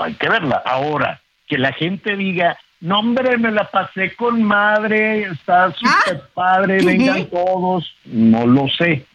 hay 0.01 0.13
que 0.15 0.29
verla. 0.29 0.63
Ahora, 0.65 1.21
que 1.47 1.57
la 1.57 1.73
gente 1.73 2.15
diga, 2.15 2.57
no, 2.79 2.99
hombre, 2.99 3.37
me 3.37 3.51
la 3.51 3.69
pasé 3.69 4.15
con 4.15 4.41
madre, 4.41 5.23
está 5.23 5.65
ah, 5.65 5.73
súper 5.73 6.23
padre, 6.33 6.83
vengan 6.83 7.25
todos. 7.27 7.95
No 8.05 8.47
lo 8.47 8.67
sé. 8.69 9.05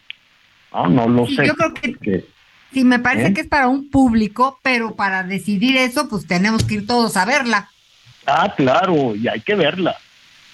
No, 0.71 0.87
no 0.87 1.07
lo 1.07 1.25
sé. 1.27 1.47
Yo 1.47 1.55
creo 1.55 1.73
que, 1.73 2.25
sí, 2.73 2.83
me 2.83 2.99
parece 2.99 3.27
¿Eh? 3.27 3.33
que 3.33 3.41
es 3.41 3.47
para 3.47 3.67
un 3.67 3.89
público, 3.89 4.59
pero 4.63 4.95
para 4.95 5.23
decidir 5.23 5.77
eso, 5.77 6.07
pues 6.09 6.25
tenemos 6.27 6.63
que 6.63 6.75
ir 6.75 6.87
todos 6.87 7.17
a 7.17 7.25
verla. 7.25 7.69
Ah, 8.25 8.53
claro, 8.55 9.15
y 9.15 9.27
hay 9.27 9.41
que 9.41 9.55
verla. 9.55 9.95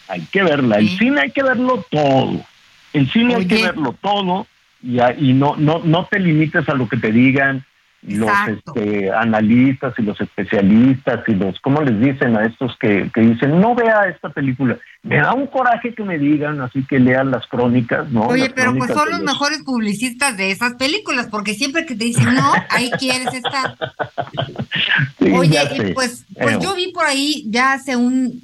Hay 0.07 0.21
que 0.21 0.43
verla. 0.43 0.77
El 0.77 0.89
cine 0.97 1.21
hay 1.21 1.31
que 1.31 1.43
verlo 1.43 1.85
todo. 1.89 2.45
El 2.93 3.11
cine 3.11 3.35
hay 3.35 3.47
que 3.47 3.63
verlo 3.63 3.95
todo 4.01 4.47
y, 4.81 5.01
y 5.17 5.33
no, 5.33 5.55
no, 5.57 5.81
no 5.83 6.05
te 6.05 6.19
limites 6.19 6.69
a 6.69 6.75
lo 6.75 6.87
que 6.87 6.97
te 6.97 7.11
digan 7.11 7.65
los 8.01 8.29
este, 8.47 9.11
analistas 9.11 9.93
y 9.97 10.03
los 10.03 10.19
especialistas 10.21 11.21
y 11.27 11.33
los, 11.33 11.59
¿cómo 11.61 11.81
les 11.81 11.99
dicen 11.99 12.35
a 12.37 12.45
estos 12.45 12.77
que, 12.79 13.09
que, 13.13 13.21
dicen, 13.21 13.59
no 13.59 13.73
vea 13.73 14.07
esta 14.07 14.29
película? 14.29 14.77
Me 15.01 15.17
da 15.17 15.33
un 15.33 15.47
coraje 15.47 15.93
que 15.93 16.03
me 16.03 16.19
digan, 16.19 16.61
así 16.61 16.85
que 16.87 16.99
lean 16.99 17.31
las 17.31 17.47
crónicas, 17.47 18.09
¿no? 18.11 18.27
Oye, 18.27 18.51
pero 18.51 18.75
pues 18.75 18.91
son 18.91 19.09
los, 19.09 19.21
mejores 19.21 19.63
publicistas 19.63 20.37
de 20.37 20.51
esas 20.51 20.75
películas, 20.75 21.27
porque 21.31 21.55
siempre 21.55 21.85
que 21.85 21.95
te 21.95 22.05
dicen, 22.05 22.35
no, 22.35 22.53
ahí 22.69 22.91
quieres 22.99 23.33
estar. 23.33 23.75
Oye, 25.33 25.93
pues, 25.93 26.25
pues 26.39 26.59
yo 26.59 26.75
vi 26.75 26.91
por 26.91 27.05
ahí 27.05 27.43
ya 27.47 27.73
hace 27.73 27.95
un, 27.95 28.41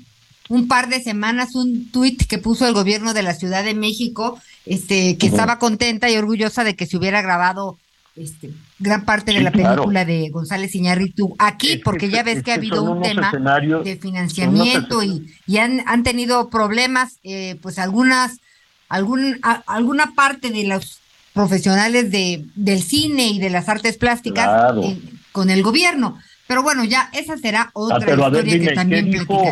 un 0.49 0.67
par 0.67 0.89
de 0.89 1.01
semanas 1.01 1.55
un 1.55 1.91
tuit 1.91 2.25
que 2.25 2.39
puso 2.39 2.67
el 2.67 2.73
gobierno 2.73 3.13
de 3.13 3.23
la 3.23 3.33
Ciudad 3.33 3.63
de 3.63 3.75
México, 3.75 4.39
este, 4.65 5.17
que 5.17 5.27
estaba 5.27 5.59
contenta 5.59 6.09
y 6.09 6.17
orgullosa 6.17 6.63
de 6.63 6.75
que 6.75 6.87
se 6.87 6.97
hubiera 6.97 7.21
grabado 7.21 7.77
este, 8.15 8.51
gran 8.79 9.05
parte 9.05 9.33
de 9.33 9.41
la 9.41 9.51
película 9.51 10.03
de 10.03 10.29
González 10.29 10.75
Iñárritu 10.75 11.35
aquí, 11.39 11.77
porque 11.77 12.09
ya 12.09 12.23
ves 12.23 12.43
que 12.43 12.51
ha 12.51 12.55
habido 12.55 12.83
un 12.83 13.01
tema 13.01 13.31
de 13.83 13.97
financiamiento 14.01 15.01
y, 15.01 15.33
y 15.47 15.57
han, 15.57 15.81
han 15.87 16.03
tenido 16.03 16.49
problemas, 16.49 17.19
eh, 17.23 17.57
pues 17.61 17.79
algunas, 17.79 18.39
algún, 18.89 19.39
alguna 19.65 20.13
parte 20.13 20.49
de 20.49 20.65
los 20.65 20.99
profesionales 21.33 22.11
de, 22.11 22.45
del 22.55 22.81
cine 22.81 23.27
y 23.29 23.39
de 23.39 23.49
las 23.49 23.69
artes 23.69 23.97
plásticas 23.97 24.73
eh, 24.83 24.99
con 25.31 25.49
el 25.49 25.63
gobierno. 25.63 26.17
Pero 26.47 26.63
bueno, 26.63 26.83
ya 26.83 27.09
esa 27.13 27.37
será 27.37 27.61
ah, 27.67 27.71
otra 27.73 28.11
historia 28.11 28.59
que 28.59 28.73
también 28.73 29.05
¿qué 29.05 29.19
dijo, 29.19 29.43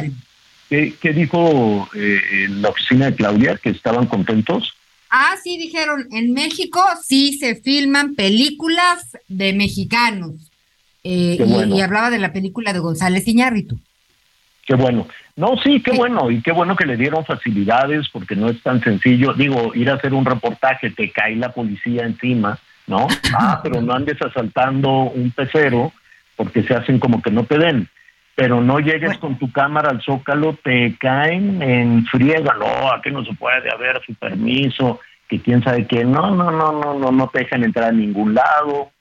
¿qué, 0.70 1.14
dijo 1.14 1.90
eh, 1.96 2.20
en 2.44 2.62
la 2.62 2.70
oficina 2.70 3.06
de 3.06 3.16
Claudia? 3.16 3.58
¿Que 3.58 3.70
estaban 3.70 4.08
contentos? 4.08 4.74
Ah, 5.10 5.36
sí, 5.44 5.58
dijeron, 5.58 6.08
en 6.12 6.34
México 6.34 6.82
sí 7.04 7.34
se 7.34 7.56
filman 7.56 8.16
películas 8.16 9.18
de 9.28 9.54
mexicanos. 9.54 10.52
Eh, 11.04 11.38
y, 11.40 11.82
hablaba 11.82 12.10
de 12.10 12.20
la 12.20 12.32
película 12.32 12.74
de 12.74 12.80
González 12.80 13.28
Iñárritu. 13.28 13.80
Qué 14.66 14.76
bueno. 14.76 15.08
No, 15.36 15.56
sí, 15.64 15.82
qué 15.82 15.92
bueno. 15.92 16.30
Y 16.30 16.42
qué 16.42 16.52
bueno 16.52 16.76
que 16.76 16.86
le 16.86 16.98
dieron 16.98 17.26
facilidades 17.26 18.08
porque 18.10 18.36
no 18.36 18.50
es 18.50 18.62
tan 18.62 18.84
sencillo. 18.84 19.34
Digo, 19.34 19.74
ir 19.74 19.90
a 19.90 19.96
hacer 19.96 20.14
un 20.14 20.26
reportaje, 20.26 20.92
te 20.92 21.12
cae 21.12 21.36
la 21.36 21.54
policía 21.54 22.04
encima, 22.04 22.60
¿no? 22.86 23.08
Ah, 23.34 23.62
pero 23.64 23.82
no 23.82 23.94
andes 23.94 24.22
asaltando 24.22 24.90
un 24.90 25.32
pecero 25.32 25.92
porque 26.36 26.64
se 26.64 26.76
hacen 26.76 27.00
como 27.00 27.22
que 27.22 27.32
no 27.32 27.46
te 27.46 27.58
den 27.58 27.90
pero 28.40 28.62
no 28.62 28.80
llegues 28.80 29.18
con 29.18 29.38
tu 29.38 29.52
cámara 29.52 29.90
al 29.90 30.02
zócalo, 30.02 30.58
te 30.64 30.96
caen 30.98 31.62
en 31.62 32.06
friega, 32.06 32.54
no, 32.54 32.94
aquí 32.94 33.12
no 33.12 33.26
se 33.26 33.34
puede 33.34 33.70
haber 33.70 34.02
su 34.06 34.16
permiso, 34.16 35.02
que 35.28 35.42
quién 35.42 35.62
sabe 35.62 35.86
qué, 35.86 36.06
no, 36.06 36.34
no, 36.34 36.50
no, 36.50 36.72
no, 36.72 36.98
no, 36.98 37.12
no 37.12 37.28
te 37.28 37.40
dejan 37.40 37.66
entrar 37.66 37.90
a 37.90 37.92
ningún 37.92 38.34
lado, 38.34 38.92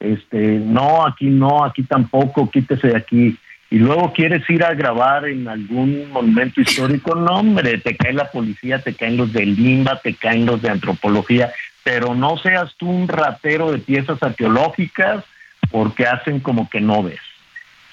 este, 0.00 0.58
no, 0.60 1.06
aquí 1.06 1.26
no, 1.26 1.62
aquí 1.62 1.82
tampoco, 1.82 2.50
quítese 2.50 2.88
de 2.88 2.96
aquí. 2.96 3.38
Y 3.68 3.78
luego 3.78 4.12
quieres 4.14 4.48
ir 4.48 4.64
a 4.64 4.72
grabar 4.72 5.26
en 5.26 5.46
algún 5.46 6.10
monumento 6.10 6.62
histórico, 6.62 7.14
no, 7.14 7.40
hombre, 7.40 7.76
te 7.78 7.96
cae 7.96 8.14
la 8.14 8.30
policía, 8.30 8.80
te 8.80 8.94
caen 8.94 9.18
los 9.18 9.32
de 9.32 9.44
Limba, 9.44 10.00
te 10.00 10.14
caen 10.14 10.46
los 10.46 10.62
de 10.62 10.70
antropología, 10.70 11.52
pero 11.84 12.14
no 12.14 12.38
seas 12.38 12.74
tú 12.78 12.88
un 12.88 13.08
ratero 13.08 13.72
de 13.72 13.78
piezas 13.78 14.22
arqueológicas 14.22 15.22
porque 15.70 16.06
hacen 16.06 16.40
como 16.40 16.70
que 16.70 16.80
no 16.80 17.02
ves. 17.02 17.20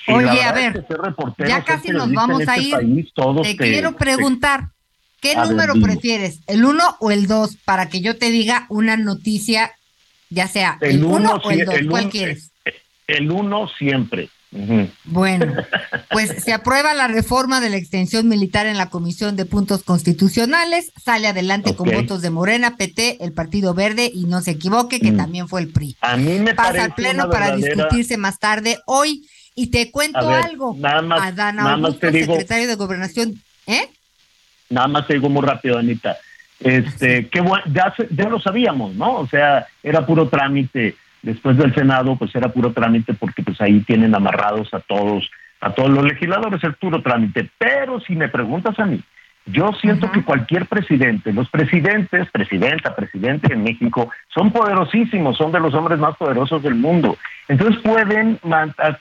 Oye, 0.08 0.44
a 0.44 0.52
ver, 0.52 0.86
ya 1.46 1.64
casi 1.64 1.90
nos 1.90 2.12
vamos 2.12 2.48
a 2.48 2.56
este 2.56 2.86
ir. 2.86 3.12
te, 3.44 3.58
quiero 3.58 3.96
preguntar, 3.96 4.70
¿qué 5.22 5.36
número 5.36 5.76
prefieres, 5.76 6.40
el 6.48 6.66
1 6.66 6.98
o 7.00 7.12
el 7.12 7.28
2, 7.28 7.58
para 7.64 7.90
que 7.90 8.02
yo 8.02 8.18
te 8.18 8.30
diga 8.30 8.66
una 8.70 8.98
noticia, 8.98 9.72
ya 10.30 10.48
sea 10.48 10.78
el 10.82 11.04
1 11.04 11.42
o 11.44 11.52
el 11.52 11.66
2, 11.66 11.76
¿cuál 11.90 12.10
quieres? 12.10 12.52
El 13.08 13.32
1 13.32 13.68
siempre. 13.78 14.30
Bueno, 15.06 15.52
pues 16.12 16.44
se 16.44 16.54
aprueba 16.54 16.94
la 16.94 17.08
reforma 17.08 17.60
de 17.60 17.70
la 17.70 17.78
extensión 17.78 18.28
militar 18.28 18.68
en 18.68 18.78
la 18.78 18.90
Comisión 18.90 19.36
de 19.36 19.46
Puntos 19.46 19.84
Constitucionales, 19.84 20.92
sale 21.04 21.28
adelante 21.28 21.76
con 21.76 21.90
votos 21.90 22.22
de 22.22 22.30
Morena, 22.30 22.78
PT, 22.78 23.24
el 23.24 23.34
Partido 23.34 23.74
Verde 23.74 24.12
y 24.14 24.26
no 24.26 24.42
se 24.42 24.52
equivoque 24.52 25.00
que 25.00 25.12
mm. 25.12 25.18
también 25.18 25.48
fue 25.48 25.62
el 25.62 25.72
PRI. 25.72 25.98
A 26.02 26.18
mí 26.18 26.40
me 26.40 26.54
Pasa 26.54 26.84
al 26.84 26.94
pleno 26.94 27.30
para 27.30 27.56
discutirse 27.56 28.18
más 28.18 28.38
tarde 28.38 28.78
hoy 28.86 29.28
y 29.56 29.68
te 29.68 29.92
cuento 29.92 30.30
algo. 30.30 30.76
Nada 30.78 31.02
más, 31.02 31.36
nada 31.36 31.78
más 31.78 32.00
te 32.00 32.12
digo, 32.12 32.34
secretario 32.34 32.68
de 32.68 32.76
Gobernación, 32.76 33.34
¿eh? 33.68 33.90
Nada 34.70 34.88
más 34.88 35.08
te 35.08 35.14
digo 35.14 35.30
muy 35.30 35.44
rápido, 35.44 35.78
Anita. 35.78 36.18
Este, 36.60 37.28
qué 37.28 37.42
bueno, 37.42 37.64
ya, 37.72 37.94
ya 38.10 38.30
lo 38.30 38.40
sabíamos, 38.40 38.96
¿no? 38.96 39.16
O 39.16 39.28
sea, 39.28 39.68
era 39.84 40.06
puro 40.06 40.30
trámite. 40.30 40.96
Después 41.22 41.58
del 41.58 41.74
Senado, 41.74 42.16
pues 42.18 42.36
era 42.36 42.52
puro 42.52 42.74
trámite 42.74 43.14
porque 43.14 43.44
pues 43.44 43.60
ahí 43.62 43.82
tienen 43.82 44.14
amarrados 44.14 44.74
a 44.74 44.80
todos, 44.82 45.30
a 45.62 45.72
todos 45.74 45.90
los 45.90 46.04
legisladores, 46.04 46.64
es 46.64 46.76
puro 46.78 47.02
trámite. 47.02 47.50
Pero 47.58 48.00
si 48.02 48.16
me 48.16 48.28
preguntas 48.28 48.78
a 48.80 48.86
mí, 48.86 49.02
yo 49.45 49.72
siento 49.82 50.10
que 50.11 50.24
cualquier 50.24 50.68
presidente, 50.68 51.34
los 51.34 51.49
presidentes, 51.49 52.30
presidenta, 52.32 52.95
presidente 52.95 53.53
en 53.53 53.64
México, 53.64 54.10
son 54.34 54.52
poderosísimos, 54.52 55.38
son 55.38 55.52
de 55.52 55.60
los 55.60 55.74
hombres 55.74 55.99
más 55.99 56.15
poderosos 56.15 56.64
del 56.64 56.76
mundo. 56.76 57.18
Entonces 57.49 57.82
pueden 57.82 58.40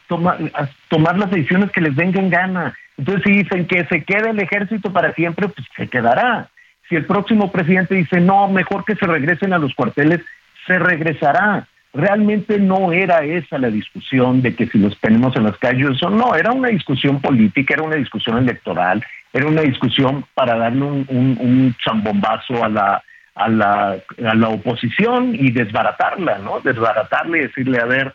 tomar, 0.09 1.19
las 1.19 1.31
decisiones 1.31 1.71
que 1.71 1.81
les 1.81 1.95
vengan 1.95 2.29
gana. 2.29 2.75
Entonces 2.99 3.23
si 3.25 3.33
dicen 3.39 3.67
que 3.67 3.85
se 3.85 4.03
quede 4.03 4.31
el 4.31 4.41
ejército 4.41 4.93
para 4.93 5.15
siempre, 5.15 5.49
pues 5.49 5.67
se 5.77 5.87
quedará. 5.87 6.49
Si 6.89 6.97
el 6.97 7.07
próximo 7.07 7.53
presidente 7.53 7.95
dice, 7.95 8.21
no, 8.21 8.49
mejor 8.49 8.85
que 8.85 8.97
se 8.97 9.07
regresen 9.07 9.53
a 9.53 9.59
los 9.59 9.75
cuarteles, 9.75 10.21
se 10.67 10.79
regresará. 10.79 11.69
Realmente 11.95 12.59
no 12.59 12.91
era 12.91 13.23
esa 13.23 13.59
la 13.59 13.69
discusión 13.69 14.43
de 14.43 14.57
que 14.57 14.67
si 14.67 14.79
los 14.79 14.99
tenemos 14.99 15.37
en 15.37 15.45
las 15.45 15.57
calles 15.59 16.03
o 16.03 16.11
no, 16.11 16.35
era 16.35 16.51
una 16.51 16.69
discusión 16.69 17.21
política, 17.21 17.75
era 17.75 17.83
una 17.83 17.97
discusión 17.97 18.39
electoral, 18.39 19.05
era 19.33 19.47
una 19.47 19.63
discusión 19.63 20.25
para 20.35 20.57
darle 20.57 20.85
un, 20.85 21.07
un, 21.09 21.75
zambombazo 21.83 22.63
a 22.63 22.69
la, 22.69 23.03
a, 23.35 23.49
la, 23.49 23.97
a 24.27 24.35
la 24.35 24.49
oposición 24.49 25.35
y 25.35 25.51
desbaratarla, 25.51 26.39
¿no? 26.39 26.61
Desbaratarla 26.61 27.39
y 27.39 27.43
decirle, 27.43 27.81
a 27.81 27.87
ver, 27.87 28.15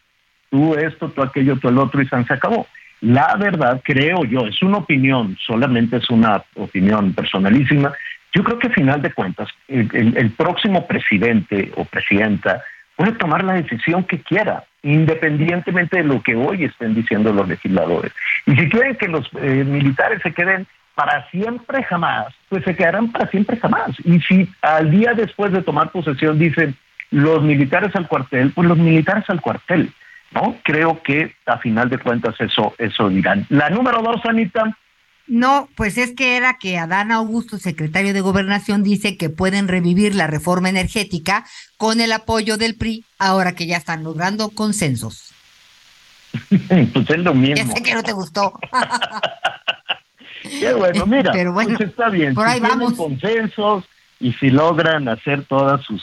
tú 0.49 0.75
esto, 0.75 1.09
tú 1.09 1.23
aquello, 1.23 1.57
tú 1.57 1.69
el 1.69 1.77
otro, 1.77 2.01
y 2.01 2.07
se 2.07 2.33
acabó. 2.33 2.67
La 3.01 3.35
verdad, 3.35 3.81
creo 3.83 4.23
yo, 4.25 4.47
es 4.47 4.61
una 4.61 4.77
opinión, 4.77 5.37
solamente 5.45 5.97
es 5.97 6.09
una 6.09 6.43
opinión 6.55 7.13
personalísima, 7.13 7.93
yo 8.33 8.43
creo 8.43 8.59
que 8.59 8.67
a 8.67 8.71
final 8.71 9.01
de 9.01 9.13
cuentas 9.13 9.49
el, 9.67 10.31
próximo 10.31 10.85
presidente 10.85 11.71
o 11.75 11.85
presidenta 11.85 12.63
puede 12.95 13.13
tomar 13.13 13.43
la 13.43 13.53
decisión 13.53 14.03
que 14.03 14.19
quiera, 14.21 14.63
independientemente 14.83 15.97
de 15.97 16.03
lo 16.03 16.21
que 16.21 16.35
hoy 16.35 16.65
estén 16.65 16.93
diciendo 16.93 17.31
los 17.31 17.47
legisladores. 17.47 18.11
Y 18.45 18.55
si 18.55 18.69
quieren 18.69 18.95
que 18.95 19.07
los 19.07 19.29
eh, 19.41 19.63
militares 19.63 20.21
se 20.21 20.33
queden 20.33 20.67
para 20.97 21.29
siempre 21.29 21.83
jamás, 21.83 22.33
pues 22.49 22.63
se 22.63 22.75
quedarán 22.75 23.11
para 23.11 23.29
siempre 23.29 23.55
jamás. 23.57 23.91
Y 24.03 24.19
si 24.21 24.49
al 24.63 24.89
día 24.89 25.13
después 25.13 25.51
de 25.51 25.61
tomar 25.61 25.91
posesión 25.91 26.39
dicen 26.39 26.75
los 27.11 27.43
militares 27.43 27.95
al 27.95 28.07
cuartel, 28.07 28.51
pues 28.51 28.67
los 28.67 28.79
militares 28.79 29.23
al 29.27 29.39
cuartel. 29.39 29.93
¿no? 30.31 30.55
Creo 30.63 31.03
que 31.03 31.35
a 31.45 31.59
final 31.59 31.91
de 31.91 31.99
cuentas 31.99 32.33
eso, 32.39 32.73
eso 32.79 33.09
dirán. 33.09 33.45
La 33.49 33.69
número 33.69 34.01
dos, 34.01 34.25
Anita. 34.25 34.75
No, 35.27 35.69
pues 35.75 35.99
es 35.99 36.15
que 36.15 36.35
era 36.35 36.57
que 36.57 36.79
Adán 36.79 37.11
Augusto, 37.11 37.59
secretario 37.59 38.11
de 38.11 38.21
Gobernación, 38.21 38.81
dice 38.81 39.17
que 39.17 39.29
pueden 39.29 39.67
revivir 39.67 40.15
la 40.15 40.25
reforma 40.25 40.69
energética 40.69 41.45
con 41.77 42.01
el 42.01 42.11
apoyo 42.11 42.57
del 42.57 42.75
PRI, 42.75 43.05
ahora 43.19 43.51
que 43.51 43.67
ya 43.67 43.77
están 43.77 44.03
logrando 44.03 44.49
consensos. 44.49 45.31
pues 46.49 47.07
es 47.07 47.19
lo 47.19 47.35
mismo. 47.35 47.55
Ya 47.55 47.67
sé 47.67 47.83
que 47.83 47.93
no 47.93 48.01
te 48.01 48.13
gustó. 48.13 48.57
Qué 50.47 50.73
bueno, 50.73 51.05
mira, 51.05 51.31
Pero 51.31 51.53
bueno, 51.53 51.75
pues 51.77 51.89
está 51.89 52.09
bien. 52.09 52.33
Por 52.33 52.47
ahí 52.47 52.59
vamos. 52.59 52.93
consensos 52.93 53.85
y 54.19 54.33
si 54.33 54.49
logran 54.49 55.07
hacer 55.07 55.43
todas 55.43 55.83
sus 55.83 56.01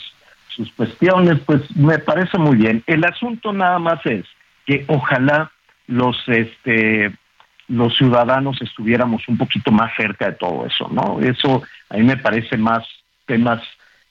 sus 0.55 0.71
cuestiones, 0.71 1.39
pues 1.45 1.61
me 1.75 1.99
parece 1.99 2.37
muy 2.37 2.55
bien. 2.55 2.81
El 2.87 3.03
asunto 3.03 3.51
nada 3.51 3.77
más 3.77 3.99
es 4.05 4.25
que 4.65 4.85
ojalá 4.87 5.51
los 5.87 6.17
este 6.27 7.13
los 7.67 7.97
ciudadanos 7.97 8.61
estuviéramos 8.61 9.27
un 9.27 9.37
poquito 9.37 9.71
más 9.71 9.91
cerca 9.97 10.27
de 10.27 10.33
todo 10.33 10.65
eso, 10.65 10.87
¿no? 10.89 11.19
Eso 11.19 11.63
a 11.89 11.97
mí 11.97 12.03
me 12.03 12.17
parece 12.17 12.57
más 12.57 12.85
temas 13.25 13.61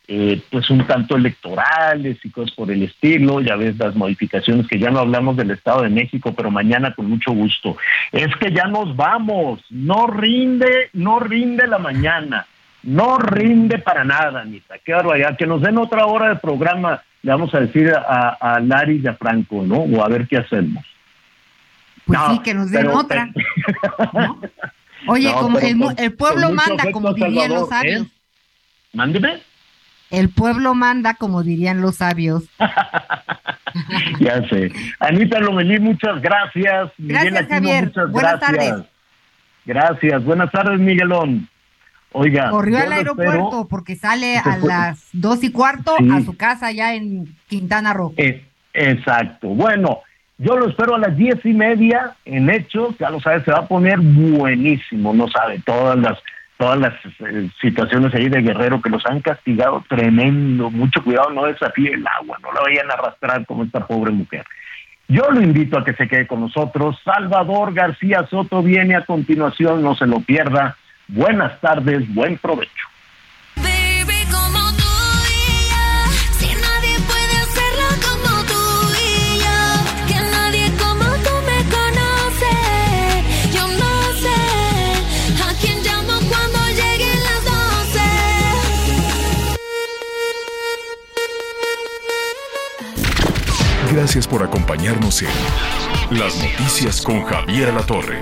eh, 0.07 0.43
pues 0.51 0.69
un 0.71 0.87
tanto 0.87 1.17
electorales 1.17 2.19
y 2.23 2.31
cosas 2.31 2.55
por 2.55 2.71
el 2.71 2.83
estilo, 2.83 3.41
ya 3.41 3.57
ves 3.57 3.79
las 3.79 3.95
modificaciones 3.95 4.67
que 4.69 4.79
ya 4.79 4.91
no 4.91 5.01
hablamos 5.01 5.37
del 5.37 5.51
Estado 5.51 5.83
de 5.83 5.89
México, 5.89 6.35
pero 6.37 6.51
mañana 6.51 6.95
con 6.95 7.09
mucho 7.09 7.33
gusto. 7.33 7.77
Es 8.13 8.35
que 8.37 8.53
ya 8.53 8.67
nos 8.67 8.95
vamos, 8.97 9.61
no 9.71 10.07
rinde, 10.07 10.91
no 10.93 11.21
rinde 11.21 11.67
la 11.67 11.79
mañana. 11.79 12.47
No 12.83 13.17
rinde 13.17 13.79
para 13.79 14.05
nada, 14.05 14.43
Anita. 14.43 14.75
Qué 14.85 14.93
barbaridad. 14.93 15.39
Que 15.39 15.47
nos 15.47 15.63
den 15.63 15.79
otra 15.79 16.05
hora 16.05 16.29
de 16.29 16.37
programa, 16.37 17.03
le 17.23 17.33
vamos 17.33 17.55
a 17.55 17.61
decir 17.61 17.91
a, 17.91 18.37
a 18.39 18.61
Lari 18.61 19.01
y 19.03 19.07
a 19.07 19.15
Franco, 19.15 19.63
¿no? 19.63 19.77
O 19.77 20.05
a 20.05 20.09
ver 20.09 20.29
qué 20.29 20.37
hacemos. 20.37 20.85
Pues 22.05 22.21
sí, 22.31 22.39
que 22.41 22.53
nos 22.53 22.71
den 22.71 22.89
otra. 22.89 23.31
Oye, 25.07 25.33
como 25.41 25.59
el, 25.59 26.15
pueblo 26.15 26.51
manda, 26.53 26.91
como 26.93 27.15
dirían 27.15 27.53
los 27.53 27.69
sabios. 27.71 28.03
¿eh? 28.03 28.11
Mándeme. 28.93 29.41
El 30.15 30.29
pueblo 30.29 30.75
manda, 30.75 31.15
como 31.15 31.43
dirían 31.43 31.81
los 31.81 31.97
sabios. 31.97 32.45
ya 34.21 34.49
sé. 34.49 34.71
Anita 35.01 35.41
Lomelí, 35.41 35.81
muchas 35.81 36.23
gracias. 36.23 36.93
Gracias, 36.99 37.49
Javier. 37.49 37.87
Muchas 37.87 38.11
Buenas 38.11 38.41
tardes. 38.41 38.75
Gracias. 39.67 40.25
Buenas 40.25 40.53
tardes, 40.53 40.79
Miguelón. 40.79 41.49
Oiga. 42.13 42.51
Corrió 42.51 42.79
al 42.79 42.93
aeropuerto 42.93 43.67
porque 43.69 43.97
sale 43.97 44.39
a 44.39 44.59
las 44.59 45.09
dos 45.13 45.43
y 45.43 45.51
cuarto 45.51 45.97
a 45.97 46.21
su 46.21 46.37
casa 46.37 46.71
ya 46.71 46.95
en 46.95 47.35
Quintana 47.49 47.93
Roo. 47.93 48.15
Eh, 48.17 48.45
exacto. 48.73 49.49
Bueno, 49.49 50.03
yo 50.39 50.57
lo 50.57 50.69
espero 50.69 50.95
a 50.95 50.99
las 50.99 51.17
diez 51.17 51.45
y 51.45 51.53
media 51.53 52.15
en 52.25 52.51
Hechos. 52.51 52.97
Ya 53.01 53.11
lo 53.11 53.21
sabes, 53.21 53.43
se 53.45 53.51
va 53.51 53.59
a 53.59 53.67
poner 53.67 53.99
buenísimo. 53.99 55.13
No 55.13 55.29
sabe 55.29 55.61
todas 55.67 55.99
las 55.99 56.19
todas 56.57 56.79
las 56.79 56.95
eh, 57.21 57.51
situaciones 57.61 58.15
ahí 58.15 58.29
de 58.29 58.43
Guerrero 58.43 58.81
que 58.81 58.91
los 58.91 59.05
han 59.07 59.21
castigado 59.21 59.85
tremendo. 59.89 60.71
Mucho 60.71 61.03
cuidado, 61.03 61.31
no 61.31 61.47
desafíe 61.47 61.93
el 61.95 62.07
agua, 62.07 62.39
no 62.43 62.53
la 62.53 62.61
vayan 62.61 62.91
a 62.91 62.95
arrastrar 62.95 63.45
como 63.47 63.65
esta 63.65 63.87
pobre 63.87 64.13
mujer. 64.13 64.45
Yo 65.09 65.31
lo 65.31 65.43
invito 65.43 65.79
a 65.79 65.85
que 65.85 65.95
se 65.95 66.09
quede 66.09 66.27
con 66.27 66.41
nosotros. 66.41 66.99
Salvador 67.05 67.75
García 67.75 68.27
Soto 68.31 68.63
viene 68.63 68.97
a 68.97 69.05
continuación, 69.05 69.83
no 69.83 69.95
se 69.95 70.07
lo 70.07 70.21
pierda. 70.21 70.77
Buenas 71.09 71.61
tardes, 71.61 72.13
buen 72.15 72.39
provecho. 72.39 72.94
Gracias 93.95 94.27
por 94.27 94.43
acompañarnos 94.43 95.23
en 95.23 96.19
Las 96.19 96.35
Noticias 96.43 97.01
con 97.01 97.23
Javier 97.23 97.73
La 97.73 97.87
Torre. 97.87 98.21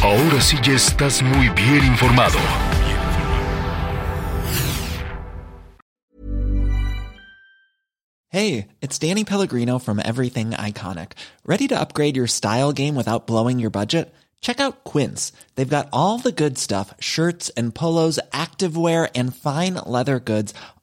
Ahora 0.00 0.40
sí 0.40 0.56
ya 0.62 0.74
estás 0.74 1.24
muy 1.24 1.48
bien 1.48 1.84
informado. 1.84 2.38
Hey, 8.28 8.68
it's 8.80 8.96
Danny 9.00 9.24
Pellegrino 9.24 9.80
from 9.80 9.98
Everything 9.98 10.52
Iconic. 10.52 11.14
Ready 11.44 11.66
to 11.66 11.74
upgrade 11.74 12.16
your 12.16 12.28
style 12.28 12.72
game 12.72 12.94
without 12.94 13.26
blowing 13.26 13.58
your 13.58 13.70
budget? 13.70 14.14
Check 14.40 14.60
out 14.60 14.84
Quince. 14.84 15.32
They've 15.56 15.68
got 15.68 15.88
all 15.92 16.18
the 16.18 16.30
good 16.30 16.58
stuff 16.58 16.94
shirts 17.00 17.50
and 17.56 17.74
polos, 17.74 18.20
activewear, 18.32 19.10
and 19.16 19.34
fine 19.34 19.74
leather 19.84 20.20
goods, 20.20 20.54